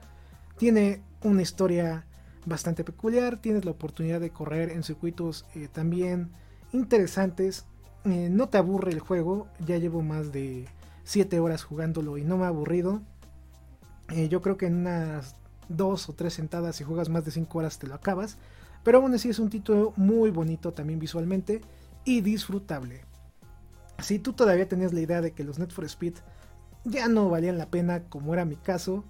Tiene 0.63 1.01
una 1.23 1.41
historia 1.41 2.05
bastante 2.45 2.85
peculiar, 2.85 3.35
tienes 3.41 3.65
la 3.65 3.71
oportunidad 3.71 4.21
de 4.21 4.29
correr 4.29 4.69
en 4.69 4.83
circuitos 4.83 5.45
eh, 5.55 5.67
también 5.69 6.31
interesantes. 6.71 7.65
Eh, 8.05 8.29
no 8.31 8.47
te 8.47 8.59
aburre 8.59 8.93
el 8.93 9.01
juego, 9.01 9.49
ya 9.59 9.77
llevo 9.77 10.01
más 10.01 10.31
de 10.31 10.69
7 11.03 11.37
horas 11.41 11.65
jugándolo 11.65 12.17
y 12.17 12.23
no 12.23 12.37
me 12.37 12.45
ha 12.45 12.47
aburrido. 12.47 13.01
Eh, 14.07 14.29
yo 14.29 14.41
creo 14.41 14.55
que 14.55 14.67
en 14.67 14.75
unas 14.75 15.35
dos 15.67 16.07
o 16.07 16.13
tres 16.13 16.35
sentadas, 16.35 16.77
si 16.77 16.85
juegas 16.85 17.09
más 17.09 17.25
de 17.25 17.31
5 17.31 17.59
horas, 17.59 17.77
te 17.77 17.87
lo 17.87 17.95
acabas. 17.95 18.37
Pero 18.85 18.99
aún 18.99 19.13
así 19.13 19.27
es 19.27 19.39
un 19.39 19.49
título 19.49 19.91
muy 19.97 20.29
bonito 20.29 20.71
también 20.71 20.97
visualmente 20.97 21.59
y 22.05 22.21
disfrutable. 22.21 23.01
Si 23.99 24.17
tú 24.17 24.31
todavía 24.31 24.69
tenías 24.69 24.93
la 24.93 25.01
idea 25.01 25.19
de 25.19 25.33
que 25.33 25.43
los 25.43 25.59
Net 25.59 25.71
for 25.71 25.83
Speed 25.83 26.13
ya 26.85 27.09
no 27.09 27.27
valían 27.27 27.57
la 27.57 27.69
pena, 27.69 28.03
como 28.03 28.33
era 28.33 28.45
mi 28.45 28.55
caso, 28.55 29.03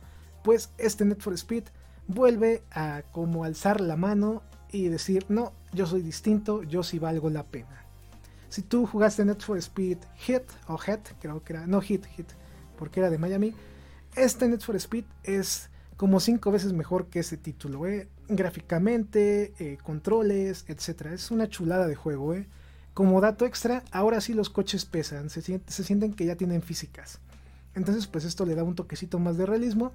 pues 0.44 0.72
este 0.78 1.06
Net 1.06 1.22
for 1.22 1.34
Speed 1.34 1.66
vuelve 2.08 2.64
a 2.72 3.04
como 3.12 3.44
alzar 3.44 3.82
la 3.82 3.96
mano 3.96 4.44
y 4.72 4.88
decir, 4.88 5.26
no, 5.30 5.54
yo 5.72 5.86
soy 5.86 6.02
distinto, 6.02 6.64
yo 6.64 6.84
sí 6.84 7.00
valgo 7.00 7.30
la 7.30 7.44
pena. 7.44 7.86
Si 8.50 8.62
tú 8.62 8.86
jugaste 8.86 9.26
Net 9.26 9.42
for 9.42 9.58
Speed 9.58 9.98
Hit 10.18 10.44
o 10.68 10.78
Hit, 10.78 11.00
creo 11.20 11.44
que 11.44 11.54
era, 11.54 11.68
no 11.68 11.82
Hit, 11.82 12.06
Hit, 12.06 12.28
porque 12.78 13.00
era 13.00 13.10
de 13.10 13.18
Miami, 13.18 13.54
este 14.16 14.48
Net 14.48 14.62
for 14.62 14.76
Speed 14.76 15.06
es 15.24 15.70
como 15.98 16.20
cinco 16.20 16.52
veces 16.52 16.74
mejor 16.74 17.08
que 17.08 17.20
ese 17.20 17.38
título, 17.38 17.88
¿eh? 17.88 18.10
gráficamente, 18.28 19.54
eh, 19.60 19.78
controles, 19.82 20.66
etc. 20.68 21.08
Es 21.14 21.32
una 21.32 21.50
chulada 21.50 21.88
de 21.88 21.96
juego. 21.96 22.34
¿eh? 22.34 22.48
Como 22.94 23.22
dato 23.22 23.46
extra, 23.46 23.84
ahora 23.92 24.22
sí 24.22 24.34
los 24.34 24.50
coches 24.50 24.86
pesan, 24.86 25.30
se, 25.30 25.42
se 25.42 25.84
sienten 25.84 26.14
que 26.14 26.26
ya 26.26 26.36
tienen 26.36 26.62
físicas. 26.62 27.20
Entonces, 27.76 28.08
pues 28.08 28.24
esto 28.24 28.46
le 28.46 28.56
da 28.56 28.64
un 28.64 28.76
toquecito 28.76 29.18
más 29.18 29.38
de 29.38 29.46
realismo, 29.46 29.94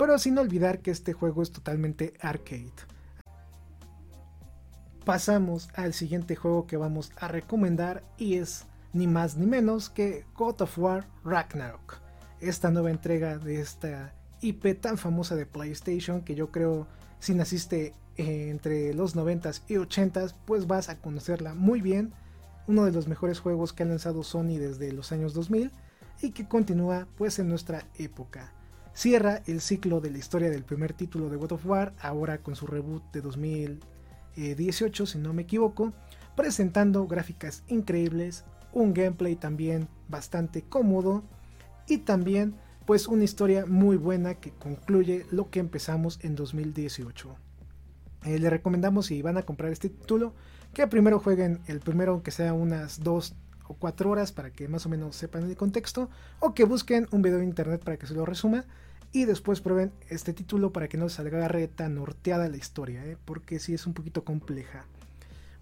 pero 0.00 0.18
sin 0.18 0.38
olvidar 0.38 0.78
que 0.78 0.90
este 0.90 1.12
juego 1.12 1.42
es 1.42 1.52
totalmente 1.52 2.14
arcade. 2.22 2.72
Pasamos 5.04 5.68
al 5.74 5.92
siguiente 5.92 6.36
juego 6.36 6.66
que 6.66 6.78
vamos 6.78 7.12
a 7.16 7.28
recomendar 7.28 8.02
y 8.16 8.36
es 8.36 8.64
ni 8.94 9.06
más 9.06 9.36
ni 9.36 9.44
menos 9.44 9.90
que 9.90 10.24
God 10.34 10.62
of 10.62 10.78
War 10.78 11.06
Ragnarok. 11.22 11.98
Esta 12.40 12.70
nueva 12.70 12.90
entrega 12.90 13.36
de 13.36 13.60
esta 13.60 14.14
IP 14.40 14.80
tan 14.80 14.96
famosa 14.96 15.36
de 15.36 15.44
PlayStation 15.44 16.22
que 16.22 16.34
yo 16.34 16.50
creo 16.50 16.86
si 17.18 17.34
naciste 17.34 17.92
entre 18.16 18.94
los 18.94 19.14
90s 19.14 19.60
y 19.68 19.74
80s 19.74 20.34
pues 20.46 20.66
vas 20.66 20.88
a 20.88 20.96
conocerla 20.96 21.52
muy 21.52 21.82
bien. 21.82 22.14
Uno 22.66 22.86
de 22.86 22.92
los 22.92 23.06
mejores 23.06 23.38
juegos 23.38 23.74
que 23.74 23.82
ha 23.82 23.86
lanzado 23.86 24.22
Sony 24.22 24.56
desde 24.58 24.92
los 24.92 25.12
años 25.12 25.34
2000 25.34 25.70
y 26.22 26.30
que 26.30 26.48
continúa 26.48 27.06
pues 27.18 27.38
en 27.38 27.50
nuestra 27.50 27.84
época. 27.98 28.54
Cierra 29.00 29.40
el 29.46 29.62
ciclo 29.62 30.02
de 30.02 30.10
la 30.10 30.18
historia 30.18 30.50
del 30.50 30.62
primer 30.62 30.92
título 30.92 31.30
de 31.30 31.38
God 31.38 31.52
of 31.52 31.64
War, 31.64 31.94
ahora 32.02 32.42
con 32.42 32.54
su 32.54 32.66
reboot 32.66 33.02
de 33.14 33.22
2018 33.22 35.06
si 35.06 35.16
no 35.16 35.32
me 35.32 35.40
equivoco, 35.40 35.94
presentando 36.36 37.06
gráficas 37.06 37.62
increíbles, 37.68 38.44
un 38.74 38.92
gameplay 38.92 39.36
también 39.36 39.88
bastante 40.10 40.60
cómodo 40.60 41.24
y 41.88 41.96
también 41.96 42.56
pues 42.84 43.08
una 43.08 43.24
historia 43.24 43.64
muy 43.64 43.96
buena 43.96 44.34
que 44.34 44.50
concluye 44.50 45.24
lo 45.30 45.48
que 45.48 45.60
empezamos 45.60 46.18
en 46.20 46.34
2018. 46.36 47.34
Eh, 48.26 48.38
le 48.38 48.50
recomendamos 48.50 49.06
si 49.06 49.22
van 49.22 49.38
a 49.38 49.44
comprar 49.44 49.72
este 49.72 49.88
título 49.88 50.34
que 50.74 50.86
primero 50.86 51.20
jueguen 51.20 51.60
el 51.68 51.80
primero 51.80 52.12
aunque 52.12 52.32
sea 52.32 52.52
unas 52.52 53.02
dos 53.02 53.34
o 53.66 53.72
cuatro 53.72 54.10
horas 54.10 54.30
para 54.30 54.50
que 54.50 54.68
más 54.68 54.84
o 54.84 54.90
menos 54.90 55.16
sepan 55.16 55.44
el 55.44 55.56
contexto 55.56 56.10
o 56.38 56.52
que 56.52 56.64
busquen 56.64 57.08
un 57.12 57.22
video 57.22 57.38
de 57.38 57.44
internet 57.44 57.82
para 57.82 57.96
que 57.96 58.06
se 58.06 58.12
lo 58.12 58.26
resuma 58.26 58.66
y 59.12 59.24
después 59.24 59.60
prueben 59.60 59.92
este 60.08 60.32
título 60.32 60.72
para 60.72 60.88
que 60.88 60.96
no 60.96 61.04
les 61.04 61.18
agarre 61.18 61.68
tan 61.68 61.96
norteada 61.96 62.48
la 62.48 62.56
historia, 62.56 63.04
¿eh? 63.04 63.16
porque 63.24 63.58
sí 63.58 63.74
es 63.74 63.86
un 63.86 63.94
poquito 63.94 64.24
compleja. 64.24 64.84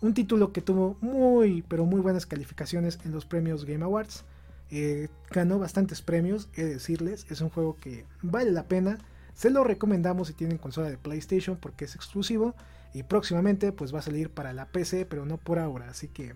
Un 0.01 0.15
título 0.15 0.53
que 0.53 0.61
tuvo 0.61 0.97
muy 1.01 1.62
pero 1.69 1.85
muy 1.85 2.01
buenas 2.01 2.27
calificaciones 2.27 2.99
en 3.05 3.12
los 3.12 3.25
premios 3.25 3.65
Game 3.65 3.85
Awards 3.85 4.25
eh, 4.70 5.09
ganó 5.31 5.59
bastantes 5.59 6.03
premios, 6.03 6.49
he 6.55 6.65
de 6.65 6.75
decirles. 6.75 7.27
Es 7.31 7.41
un 7.41 7.51
juego 7.51 7.77
que 7.81 8.05
vale 8.23 8.51
la 8.51 8.65
pena. 8.65 8.99
Se 9.35 9.51
lo 9.51 9.65
recomendamos 9.65 10.29
si 10.29 10.35
tienen 10.35 10.59
consola 10.59 10.91
de 10.91 10.99
PlayStation 10.99 11.57
porque 11.57 11.85
es 11.87 11.95
exclusivo. 11.95 12.55
Y 12.95 13.03
próximamente 13.03 13.73
pues 13.73 13.95
va 13.95 14.01
a 14.01 14.03
salir 14.03 14.31
para 14.31 14.53
la 14.53 14.66
PC, 14.66 15.07
pero 15.07 15.25
no 15.25 15.37
por 15.37 15.59
ahora. 15.59 15.89
Así 15.91 16.09
que 16.09 16.35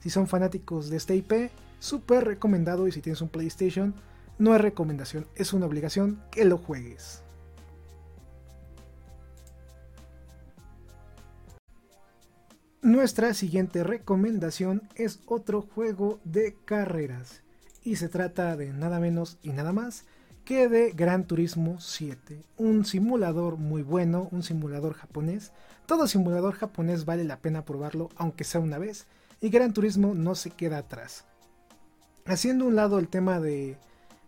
si 0.00 0.10
son 0.10 0.26
fanáticos 0.26 0.90
de 0.90 0.96
este 0.96 1.16
IP, 1.16 1.50
súper 1.78 2.24
recomendado. 2.24 2.88
Y 2.88 2.92
si 2.92 3.00
tienes 3.00 3.20
un 3.20 3.28
PlayStation, 3.28 3.94
no 4.38 4.54
es 4.54 4.60
recomendación, 4.60 5.26
es 5.34 5.52
una 5.52 5.66
obligación 5.66 6.22
que 6.30 6.44
lo 6.44 6.58
juegues. 6.58 7.22
Nuestra 12.82 13.34
siguiente 13.34 13.82
recomendación 13.82 14.88
es 14.94 15.20
otro 15.26 15.62
juego 15.62 16.20
de 16.24 16.56
carreras 16.64 17.42
y 17.82 17.96
se 17.96 18.08
trata 18.08 18.56
de 18.56 18.72
nada 18.72 19.00
menos 19.00 19.38
y 19.42 19.50
nada 19.50 19.72
más 19.72 20.04
que 20.44 20.68
de 20.68 20.92
Gran 20.92 21.26
Turismo 21.26 21.80
7, 21.80 22.44
un 22.56 22.84
simulador 22.84 23.56
muy 23.56 23.82
bueno, 23.82 24.28
un 24.30 24.44
simulador 24.44 24.94
japonés. 24.94 25.50
Todo 25.86 26.06
simulador 26.06 26.54
japonés 26.54 27.04
vale 27.04 27.24
la 27.24 27.40
pena 27.40 27.64
probarlo, 27.64 28.10
aunque 28.16 28.44
sea 28.44 28.60
una 28.60 28.78
vez, 28.78 29.08
y 29.40 29.50
Gran 29.50 29.72
Turismo 29.72 30.14
no 30.14 30.36
se 30.36 30.50
queda 30.50 30.78
atrás. 30.78 31.24
Haciendo 32.26 32.64
un 32.66 32.76
lado 32.76 33.00
el 33.00 33.08
tema 33.08 33.40
de 33.40 33.76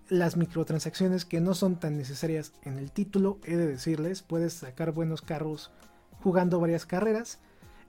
las 0.08 0.36
microtransacciones 0.36 1.24
que 1.24 1.40
no 1.40 1.54
son 1.54 1.76
tan 1.76 1.96
necesarias 1.96 2.52
en 2.62 2.78
el 2.78 2.90
título, 2.90 3.38
he 3.44 3.56
de 3.56 3.66
decirles, 3.66 4.22
puedes 4.22 4.54
sacar 4.54 4.92
buenos 4.92 5.22
carros 5.22 5.70
jugando 6.22 6.60
varias 6.60 6.86
carreras. 6.86 7.38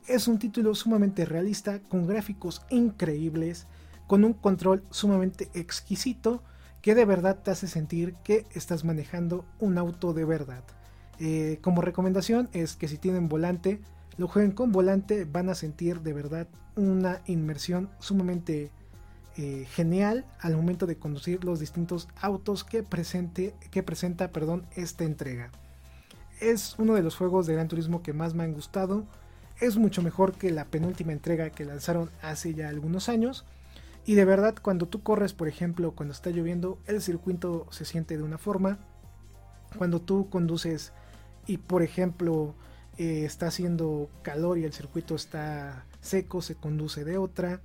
Es 0.08 0.28
un 0.28 0.40
título 0.40 0.76
sumamente 0.76 1.26
realista, 1.26 1.80
con 1.80 2.08
gráficos 2.08 2.62
increíbles, 2.70 3.68
con 4.08 4.24
un 4.24 4.34
control 4.34 4.84
sumamente 4.90 5.50
exquisito 5.54 6.44
que 6.82 6.96
de 6.96 7.06
verdad 7.06 7.40
te 7.44 7.52
hace 7.52 7.68
sentir 7.68 8.16
que 8.24 8.46
estás 8.54 8.84
manejando 8.84 9.46
un 9.60 9.78
auto 9.78 10.14
de 10.14 10.26
verdad. 10.26 10.64
Eh, 11.20 11.60
como 11.62 11.82
recomendación 11.82 12.50
es 12.54 12.76
que 12.76 12.88
si 12.88 12.98
tienen 12.98 13.28
volante, 13.28 13.82
lo 14.18 14.28
jueguen 14.28 14.52
con 14.52 14.72
volante, 14.72 15.26
van 15.26 15.50
a 15.50 15.56
sentir 15.56 16.02
de 16.02 16.14
verdad 16.14 16.48
una 16.76 17.22
inmersión 17.26 17.90
sumamente 18.00 18.72
eh, 19.42 19.66
genial 19.72 20.26
al 20.42 20.58
momento 20.58 20.86
de 20.86 20.98
conducir 20.98 21.46
los 21.46 21.62
distintos 21.62 22.10
autos 22.20 22.66
que, 22.66 22.84
presente, 22.84 23.56
que 23.72 23.84
presenta 23.84 24.34
perdón, 24.34 24.66
esta 24.76 25.06
entrega. 25.06 25.50
Es 26.42 26.76
uno 26.78 26.94
de 26.94 27.04
los 27.04 27.16
juegos 27.16 27.48
de 27.48 27.54
Gran 27.54 27.70
Turismo 27.70 28.04
que 28.04 28.12
más 28.12 28.34
me 28.34 28.44
han 28.44 28.54
gustado. 28.54 29.06
Es 29.62 29.78
mucho 29.78 30.02
mejor 30.02 30.34
que 30.34 30.52
la 30.52 30.66
penúltima 30.66 31.14
entrega 31.14 31.52
que 31.52 31.64
lanzaron 31.64 32.12
hace 32.22 32.54
ya 32.54 32.68
algunos 32.68 33.08
años 33.08 33.46
y 34.06 34.16
de 34.16 34.26
verdad, 34.26 34.56
cuando 34.60 34.88
tú 34.88 35.04
corres, 35.04 35.34
por 35.34 35.48
ejemplo, 35.48 35.92
cuando 35.92 36.14
está 36.14 36.32
lloviendo, 36.32 36.80
el 36.88 37.00
circuito 37.00 37.68
se 37.70 37.86
siente 37.86 38.18
de 38.18 38.24
una 38.24 38.40
forma. 38.40 38.80
Cuando 39.78 40.02
tú 40.02 40.30
conduces 40.30 40.94
y, 41.46 41.58
por 41.58 41.84
ejemplo, 41.84 42.56
eh, 42.98 43.24
está 43.26 43.48
haciendo 43.48 44.10
calor 44.24 44.58
y 44.58 44.64
el 44.64 44.74
circuito 44.74 45.14
está 45.14 45.86
seco, 46.02 46.42
se 46.42 46.56
conduce 46.56 47.04
de 47.04 47.18
otra. 47.20 47.62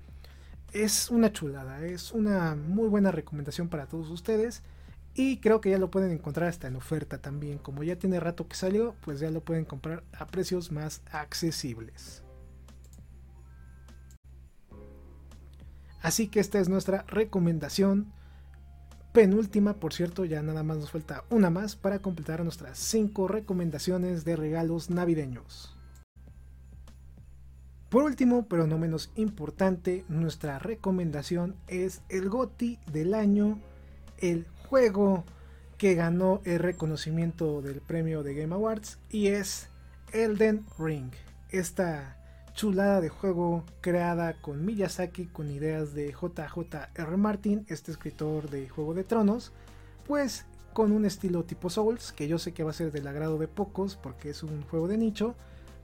Es 0.74 1.08
una 1.08 1.32
chulada, 1.32 1.86
es 1.86 2.10
una 2.10 2.56
muy 2.56 2.88
buena 2.88 3.12
recomendación 3.12 3.68
para 3.68 3.86
todos 3.86 4.10
ustedes. 4.10 4.64
Y 5.14 5.38
creo 5.38 5.60
que 5.60 5.70
ya 5.70 5.78
lo 5.78 5.92
pueden 5.92 6.10
encontrar 6.10 6.48
hasta 6.48 6.66
en 6.66 6.74
oferta 6.74 7.18
también. 7.18 7.58
Como 7.58 7.84
ya 7.84 7.96
tiene 7.96 8.18
rato 8.18 8.48
que 8.48 8.56
salió, 8.56 8.96
pues 9.02 9.20
ya 9.20 9.30
lo 9.30 9.40
pueden 9.40 9.64
comprar 9.64 10.02
a 10.12 10.26
precios 10.26 10.72
más 10.72 11.02
accesibles. 11.12 12.24
Así 16.02 16.26
que 16.26 16.40
esta 16.40 16.58
es 16.58 16.68
nuestra 16.68 17.04
recomendación 17.06 18.12
penúltima, 19.12 19.74
por 19.74 19.94
cierto, 19.94 20.24
ya 20.24 20.42
nada 20.42 20.64
más 20.64 20.78
nos 20.78 20.90
falta 20.90 21.22
una 21.30 21.50
más 21.50 21.76
para 21.76 22.00
completar 22.00 22.42
nuestras 22.42 22.78
5 22.78 23.28
recomendaciones 23.28 24.24
de 24.24 24.34
regalos 24.34 24.90
navideños. 24.90 25.73
Por 27.94 28.02
último, 28.02 28.48
pero 28.48 28.66
no 28.66 28.76
menos 28.76 29.12
importante, 29.14 30.04
nuestra 30.08 30.58
recomendación 30.58 31.54
es 31.68 32.02
el 32.08 32.28
GOTI 32.28 32.80
del 32.92 33.14
año, 33.14 33.60
el 34.18 34.48
juego 34.68 35.22
que 35.78 35.94
ganó 35.94 36.40
el 36.42 36.58
reconocimiento 36.58 37.62
del 37.62 37.80
premio 37.80 38.24
de 38.24 38.34
Game 38.34 38.52
Awards 38.52 38.98
y 39.10 39.28
es 39.28 39.68
Elden 40.12 40.66
Ring. 40.76 41.12
Esta 41.50 42.16
chulada 42.52 43.00
de 43.00 43.10
juego 43.10 43.62
creada 43.80 44.40
con 44.40 44.66
Miyazaki 44.66 45.26
con 45.26 45.48
ideas 45.52 45.94
de 45.94 46.10
JJR 46.10 47.16
Martin, 47.16 47.64
este 47.68 47.92
escritor 47.92 48.50
de 48.50 48.68
Juego 48.68 48.94
de 48.94 49.04
Tronos, 49.04 49.52
pues 50.04 50.46
con 50.72 50.90
un 50.90 51.04
estilo 51.04 51.44
tipo 51.44 51.70
Souls, 51.70 52.10
que 52.10 52.26
yo 52.26 52.40
sé 52.40 52.52
que 52.52 52.64
va 52.64 52.70
a 52.70 52.74
ser 52.74 52.90
del 52.90 53.06
agrado 53.06 53.38
de 53.38 53.46
pocos 53.46 53.94
porque 53.94 54.30
es 54.30 54.42
un 54.42 54.62
juego 54.62 54.88
de 54.88 54.98
nicho, 54.98 55.36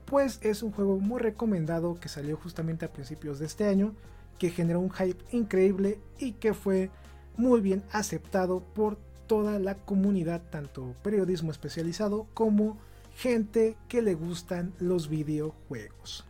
pues 0.05 0.39
es 0.41 0.63
un 0.63 0.71
juego 0.71 0.97
muy 0.99 1.19
recomendado 1.19 1.99
que 1.99 2.09
salió 2.09 2.37
justamente 2.37 2.85
a 2.85 2.93
principios 2.93 3.39
de 3.39 3.45
este 3.45 3.65
año, 3.65 3.95
que 4.37 4.49
generó 4.49 4.79
un 4.79 4.91
hype 4.91 5.23
increíble 5.31 5.99
y 6.17 6.33
que 6.33 6.53
fue 6.53 6.89
muy 7.37 7.61
bien 7.61 7.83
aceptado 7.91 8.61
por 8.73 8.97
toda 9.27 9.59
la 9.59 9.75
comunidad, 9.75 10.41
tanto 10.49 10.95
periodismo 11.03 11.51
especializado 11.51 12.27
como 12.33 12.77
gente 13.15 13.77
que 13.87 14.01
le 14.01 14.13
gustan 14.13 14.73
los 14.79 15.09
videojuegos. 15.09 16.25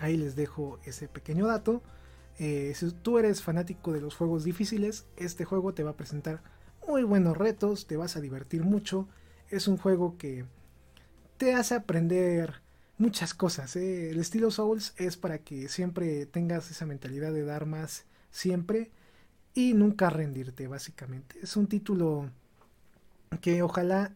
Ahí 0.00 0.16
les 0.16 0.36
dejo 0.36 0.78
ese 0.84 1.08
pequeño 1.08 1.46
dato. 1.46 1.82
Eh, 2.38 2.72
si 2.74 2.90
tú 2.90 3.18
eres 3.18 3.42
fanático 3.42 3.92
de 3.92 4.00
los 4.00 4.16
juegos 4.16 4.44
difíciles, 4.44 5.06
este 5.16 5.44
juego 5.44 5.74
te 5.74 5.82
va 5.82 5.90
a 5.90 5.96
presentar 5.96 6.42
muy 6.86 7.02
buenos 7.04 7.36
retos, 7.36 7.86
te 7.86 7.96
vas 7.96 8.16
a 8.16 8.20
divertir 8.20 8.62
mucho. 8.64 9.08
Es 9.50 9.68
un 9.68 9.76
juego 9.76 10.16
que 10.18 10.44
te 11.36 11.54
hace 11.54 11.74
aprender 11.74 12.62
muchas 12.98 13.34
cosas. 13.34 13.76
¿eh? 13.76 14.10
El 14.10 14.20
estilo 14.20 14.50
Souls 14.50 14.94
es 14.96 15.16
para 15.16 15.38
que 15.38 15.68
siempre 15.68 16.26
tengas 16.26 16.70
esa 16.70 16.86
mentalidad 16.86 17.32
de 17.32 17.44
dar 17.44 17.66
más 17.66 18.04
siempre 18.30 18.90
y 19.54 19.74
nunca 19.74 20.10
rendirte, 20.10 20.66
básicamente. 20.66 21.36
Es 21.42 21.56
un 21.56 21.66
título 21.66 22.30
que 23.40 23.62
ojalá 23.62 24.12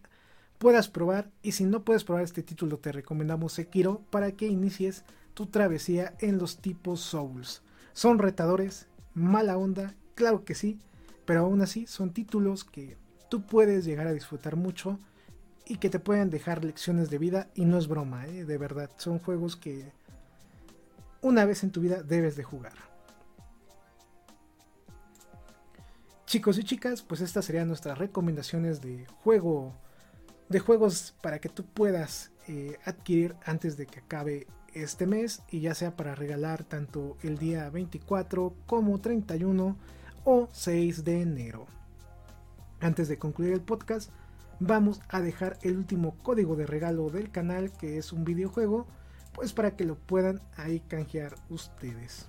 puedas 0.58 0.88
probar 0.88 1.30
y 1.42 1.52
si 1.52 1.64
no 1.64 1.84
puedes 1.84 2.04
probar 2.04 2.24
este 2.24 2.42
título 2.42 2.78
te 2.78 2.92
recomendamos 2.92 3.52
Sekiro 3.52 4.02
para 4.10 4.32
que 4.32 4.46
inicies 4.46 5.04
tu 5.34 5.46
travesía 5.46 6.14
en 6.18 6.38
los 6.38 6.58
tipos 6.58 7.00
Souls. 7.00 7.62
Son 7.92 8.18
retadores, 8.18 8.86
mala 9.14 9.56
onda, 9.56 9.94
claro 10.14 10.44
que 10.44 10.54
sí, 10.54 10.78
pero 11.24 11.40
aún 11.40 11.60
así 11.60 11.86
son 11.86 12.12
títulos 12.12 12.64
que 12.64 12.96
tú 13.28 13.42
puedes 13.42 13.84
llegar 13.84 14.06
a 14.06 14.12
disfrutar 14.12 14.56
mucho 14.56 14.98
y 15.68 15.76
que 15.76 15.90
te 15.90 15.98
pueden 15.98 16.30
dejar 16.30 16.64
lecciones 16.64 17.10
de 17.10 17.18
vida 17.18 17.48
y 17.54 17.64
no 17.64 17.78
es 17.78 17.88
broma, 17.88 18.26
¿eh? 18.26 18.44
de 18.44 18.58
verdad, 18.58 18.90
son 18.96 19.18
juegos 19.18 19.56
que 19.56 19.92
una 21.20 21.44
vez 21.44 21.62
en 21.62 21.70
tu 21.70 21.80
vida 21.80 22.02
debes 22.02 22.36
de 22.36 22.44
jugar. 22.44 22.74
Chicos 26.26 26.58
y 26.58 26.64
chicas, 26.64 27.02
pues 27.02 27.20
estas 27.20 27.44
serían 27.44 27.68
nuestras 27.68 27.98
recomendaciones 27.98 28.80
de 28.80 29.06
juego 29.22 29.74
de 30.48 30.60
juegos 30.60 31.14
para 31.20 31.40
que 31.40 31.48
tú 31.48 31.64
puedas 31.64 32.30
eh, 32.46 32.78
adquirir 32.84 33.36
antes 33.44 33.76
de 33.76 33.86
que 33.86 34.00
acabe 34.00 34.46
este 34.72 35.06
mes 35.06 35.42
y 35.50 35.60
ya 35.60 35.74
sea 35.74 35.96
para 35.96 36.14
regalar 36.14 36.64
tanto 36.64 37.16
el 37.22 37.38
día 37.38 37.68
24 37.70 38.54
como 38.66 38.98
31 39.00 39.76
o 40.24 40.48
6 40.50 41.04
de 41.04 41.22
enero. 41.22 41.66
Antes 42.80 43.08
de 43.08 43.18
concluir 43.18 43.52
el 43.52 43.60
podcast, 43.60 44.10
vamos 44.60 45.00
a 45.08 45.20
dejar 45.20 45.58
el 45.62 45.76
último 45.76 46.16
código 46.22 46.56
de 46.56 46.66
regalo 46.66 47.10
del 47.10 47.30
canal 47.30 47.72
que 47.72 47.98
es 47.98 48.12
un 48.12 48.24
videojuego, 48.24 48.86
pues 49.32 49.52
para 49.52 49.76
que 49.76 49.84
lo 49.84 49.96
puedan 49.96 50.40
ahí 50.56 50.80
canjear 50.80 51.34
ustedes. 51.48 52.28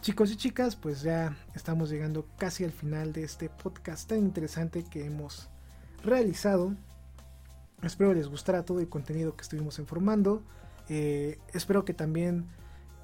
Chicos 0.00 0.30
y 0.30 0.36
chicas, 0.36 0.76
pues 0.76 1.02
ya 1.02 1.36
estamos 1.54 1.90
llegando 1.90 2.26
casi 2.36 2.64
al 2.64 2.72
final 2.72 3.12
de 3.12 3.24
este 3.24 3.48
podcast 3.48 4.08
tan 4.08 4.18
interesante 4.18 4.84
que 4.84 5.04
hemos 5.04 5.48
realizado. 6.04 6.74
Espero 7.82 8.14
les 8.14 8.28
gustara 8.28 8.64
todo 8.64 8.80
el 8.80 8.88
contenido 8.88 9.36
que 9.36 9.42
estuvimos 9.42 9.78
informando. 9.78 10.42
Eh, 10.88 11.38
espero 11.52 11.84
que 11.84 11.94
también 11.94 12.46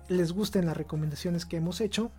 les 0.09 0.33
gusten 0.33 0.67
las 0.67 0.77
recomendaciones 0.77 1.47
que 1.47 1.57
hemos 1.57 1.81
hecho 1.81 2.13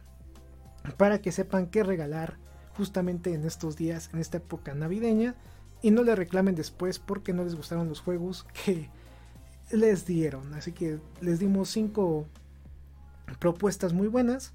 para 0.97 1.19
que 1.19 1.31
sepan 1.31 1.68
qué 1.68 1.84
regalar 1.84 2.38
justamente 2.76 3.34
en 3.34 3.45
estos 3.45 3.77
días, 3.77 4.10
en 4.14 4.19
esta 4.19 4.38
época 4.38 4.73
navideña 4.73 5.35
y 5.86 5.91
no 5.91 6.02
le 6.02 6.16
reclamen 6.16 6.56
después 6.56 6.98
porque 6.98 7.32
no 7.32 7.44
les 7.44 7.53
gustaron 7.53 7.88
los 7.88 7.99
juegos 7.99 8.48
que 8.66 8.90
les 9.70 10.07
dieron. 10.07 10.52
Así 10.56 10.72
que 10.72 10.98
les 11.22 11.38
dimos 11.38 11.70
cinco 11.70 12.26
propuestas 13.40 13.94
muy 13.94 14.07
buenas. 14.07 14.53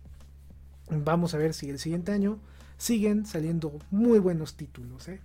Vamos 0.90 1.32
a 1.32 1.38
ver 1.38 1.54
si 1.54 1.70
el 1.70 1.78
siguiente 1.78 2.10
año 2.10 2.40
siguen 2.78 3.26
saliendo 3.26 3.78
muy 3.92 4.18
buenos 4.18 4.56
títulos. 4.56 5.06
¿eh? 5.06 5.20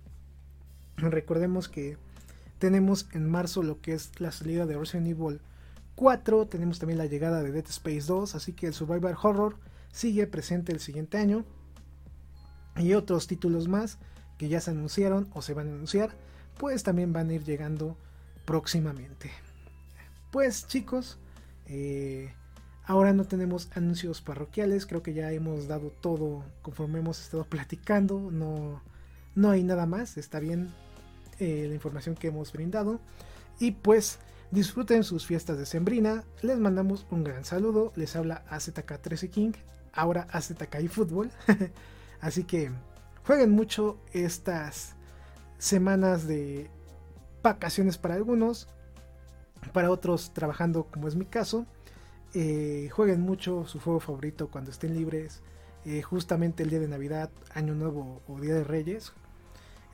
Recordemos 0.96 1.68
que 1.68 1.98
tenemos 2.60 3.08
en 3.12 3.28
marzo 3.28 3.64
lo 3.64 3.80
que 3.80 3.94
es 3.94 4.20
la 4.20 4.30
salida 4.30 4.64
de 4.64 4.78
Resident 4.78 5.08
Evil 5.08 5.40
4. 5.96 6.46
Tenemos 6.46 6.78
también 6.78 6.98
la 6.98 7.06
llegada 7.06 7.42
de 7.42 7.50
Dead 7.50 7.66
Space 7.66 8.06
2. 8.06 8.36
Así 8.36 8.52
que 8.52 8.68
el 8.68 8.74
Survivor 8.74 9.16
Horror 9.20 9.56
sigue 9.90 10.28
presente 10.28 10.70
el 10.70 10.78
siguiente 10.78 11.18
año. 11.18 11.44
Y 12.76 12.94
otros 12.94 13.26
títulos 13.26 13.66
más 13.66 13.98
que 14.38 14.48
ya 14.48 14.60
se 14.60 14.70
anunciaron 14.70 15.28
o 15.34 15.42
se 15.42 15.54
van 15.54 15.68
a 15.68 15.72
anunciar. 15.72 16.10
Pues 16.58 16.82
también 16.82 17.12
van 17.12 17.30
a 17.30 17.34
ir 17.34 17.44
llegando 17.44 17.96
próximamente. 18.44 19.30
Pues 20.30 20.66
chicos, 20.66 21.18
eh, 21.66 22.32
ahora 22.84 23.12
no 23.12 23.24
tenemos 23.24 23.68
anuncios 23.74 24.22
parroquiales. 24.22 24.86
Creo 24.86 25.02
que 25.02 25.14
ya 25.14 25.32
hemos 25.32 25.68
dado 25.68 25.90
todo 25.90 26.44
conforme 26.62 27.00
hemos 27.00 27.20
estado 27.20 27.44
platicando. 27.44 28.30
No, 28.30 28.82
no 29.34 29.50
hay 29.50 29.62
nada 29.62 29.86
más. 29.86 30.16
Está 30.16 30.40
bien 30.40 30.70
eh, 31.38 31.66
la 31.68 31.74
información 31.74 32.14
que 32.14 32.28
hemos 32.28 32.52
brindado. 32.52 33.00
Y 33.58 33.72
pues 33.72 34.18
disfruten 34.50 35.04
sus 35.04 35.26
fiestas 35.26 35.58
de 35.58 35.66
Sembrina. 35.66 36.24
Les 36.42 36.58
mandamos 36.58 37.06
un 37.10 37.24
gran 37.24 37.44
saludo. 37.44 37.92
Les 37.96 38.16
habla 38.16 38.44
AZK13 38.50 39.30
King. 39.30 39.52
Ahora 39.92 40.26
AZK 40.30 40.80
y 40.82 40.88
Fútbol. 40.88 41.30
Así 42.20 42.44
que 42.44 42.70
jueguen 43.26 43.50
mucho 43.50 43.98
estas 44.12 44.94
semanas 45.58 46.26
de 46.28 46.70
vacaciones 47.42 47.98
para 47.98 48.14
algunos. 48.14 48.68
Para 49.72 49.90
otros 49.90 50.32
trabajando 50.32 50.84
como 50.84 51.08
es 51.08 51.16
mi 51.16 51.26
caso. 51.26 51.66
Eh, 52.34 52.88
jueguen 52.92 53.22
mucho 53.22 53.66
su 53.66 53.80
juego 53.80 53.98
favorito 53.98 54.48
cuando 54.48 54.70
estén 54.70 54.94
libres. 54.94 55.42
Eh, 55.84 56.02
justamente 56.02 56.62
el 56.62 56.70
día 56.70 56.78
de 56.78 56.88
Navidad, 56.88 57.30
Año 57.52 57.74
Nuevo 57.74 58.22
o 58.28 58.40
Día 58.40 58.54
de 58.54 58.64
Reyes. 58.64 59.12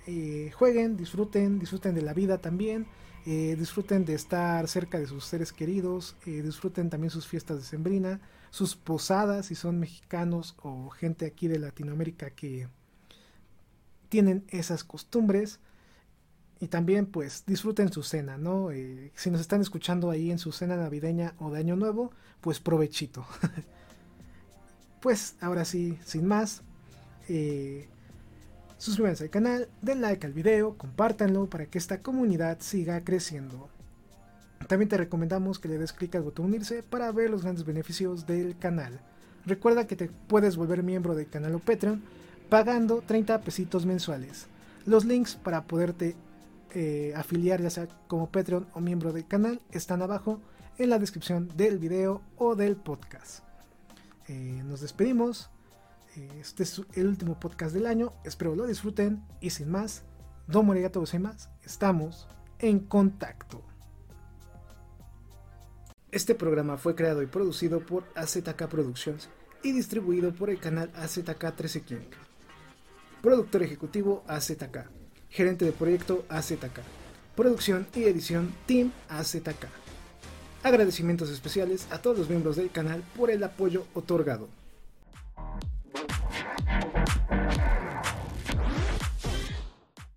Eh, 0.06 0.50
jueguen, 0.54 0.96
disfruten, 0.96 1.58
disfruten 1.58 1.94
de 1.94 2.02
la 2.02 2.12
vida 2.12 2.38
también, 2.38 2.86
disfruten 3.24 4.04
de 4.04 4.14
estar 4.14 4.66
cerca 4.66 4.98
de 4.98 5.06
sus 5.06 5.24
seres 5.24 5.52
queridos, 5.52 6.16
disfruten 6.24 6.90
también 6.90 7.10
sus 7.10 7.28
fiestas 7.28 7.58
de 7.58 7.62
sembrina, 7.62 8.20
sus 8.50 8.74
posadas 8.74 9.46
si 9.46 9.54
son 9.54 9.78
mexicanos 9.78 10.56
o 10.60 10.90
gente 10.90 11.24
aquí 11.24 11.46
de 11.46 11.60
Latinoamérica 11.60 12.30
que 12.30 12.66
tienen 14.12 14.44
esas 14.48 14.84
costumbres 14.84 15.58
y 16.60 16.68
también 16.68 17.06
pues 17.06 17.44
disfruten 17.46 17.90
su 17.90 18.02
cena, 18.02 18.36
¿no? 18.36 18.68
si 19.14 19.30
nos 19.30 19.40
están 19.40 19.62
escuchando 19.62 20.10
ahí 20.10 20.30
en 20.30 20.38
su 20.38 20.52
cena 20.52 20.76
navideña 20.76 21.34
o 21.38 21.50
de 21.50 21.60
año 21.60 21.76
nuevo, 21.76 22.12
pues 22.42 22.60
provechito. 22.60 23.26
pues 25.00 25.36
ahora 25.40 25.64
sí, 25.64 25.98
sin 26.04 26.26
más, 26.26 26.60
Suscríbanse 28.76 29.24
al 29.24 29.30
canal, 29.30 29.68
den 29.80 30.02
like 30.02 30.26
al 30.26 30.34
video, 30.34 30.76
compártanlo 30.76 31.48
para 31.48 31.66
que 31.66 31.78
esta 31.78 32.02
comunidad 32.02 32.58
siga 32.60 33.02
creciendo. 33.02 33.70
También 34.66 34.88
te 34.90 34.98
recomendamos 34.98 35.58
que 35.58 35.68
le 35.68 35.78
des 35.78 35.94
clic 35.94 36.14
al 36.16 36.22
botón 36.22 36.46
unirse 36.46 36.82
para 36.82 37.10
ver 37.12 37.30
los 37.30 37.42
grandes 37.42 37.64
beneficios 37.64 38.26
del 38.26 38.58
canal. 38.58 39.00
Recuerda 39.46 39.86
que 39.86 39.96
te 39.96 40.10
puedes 40.26 40.56
volver 40.56 40.82
miembro 40.82 41.14
del 41.14 41.30
canal 41.30 41.54
o 41.54 41.58
Patreon 41.60 42.02
pagando 42.52 43.00
30 43.00 43.40
pesitos 43.40 43.86
mensuales. 43.86 44.46
Los 44.84 45.06
links 45.06 45.36
para 45.36 45.64
poderte 45.64 46.14
eh, 46.74 47.14
afiliar 47.16 47.62
ya 47.62 47.70
sea 47.70 47.88
como 48.08 48.30
Patreon 48.30 48.66
o 48.74 48.80
miembro 48.80 49.10
del 49.10 49.26
canal 49.26 49.62
están 49.70 50.02
abajo 50.02 50.38
en 50.76 50.90
la 50.90 50.98
descripción 50.98 51.48
del 51.56 51.78
video 51.78 52.20
o 52.36 52.54
del 52.54 52.76
podcast. 52.76 53.42
Eh, 54.28 54.62
nos 54.66 54.82
despedimos. 54.82 55.48
Este 56.38 56.64
es 56.64 56.82
el 56.92 57.06
último 57.06 57.40
podcast 57.40 57.72
del 57.72 57.86
año. 57.86 58.12
Espero 58.22 58.54
lo 58.54 58.66
disfruten. 58.66 59.24
Y 59.40 59.48
sin 59.48 59.70
más, 59.70 60.02
Domo 60.46 60.72
arigato 60.72 61.02
más 61.20 61.48
Estamos 61.64 62.28
en 62.58 62.80
contacto. 62.80 63.62
Este 66.10 66.34
programa 66.34 66.76
fue 66.76 66.94
creado 66.94 67.22
y 67.22 67.26
producido 67.28 67.80
por 67.80 68.04
AZK 68.14 68.66
Productions 68.68 69.30
y 69.62 69.72
distribuido 69.72 70.34
por 70.34 70.50
el 70.50 70.60
canal 70.60 70.90
AZK 70.94 71.56
13 71.56 71.80
King. 71.80 72.31
Productor 73.22 73.62
ejecutivo 73.62 74.24
AZK. 74.26 74.78
Gerente 75.30 75.64
de 75.64 75.70
proyecto 75.70 76.24
AZK. 76.28 76.80
Producción 77.36 77.86
y 77.94 78.02
edición 78.02 78.52
Team 78.66 78.90
AZK. 79.08 79.68
Agradecimientos 80.64 81.30
especiales 81.30 81.86
a 81.92 81.98
todos 81.98 82.18
los 82.18 82.28
miembros 82.28 82.56
del 82.56 82.72
canal 82.72 83.04
por 83.16 83.30
el 83.30 83.44
apoyo 83.44 83.84
otorgado. 83.94 84.48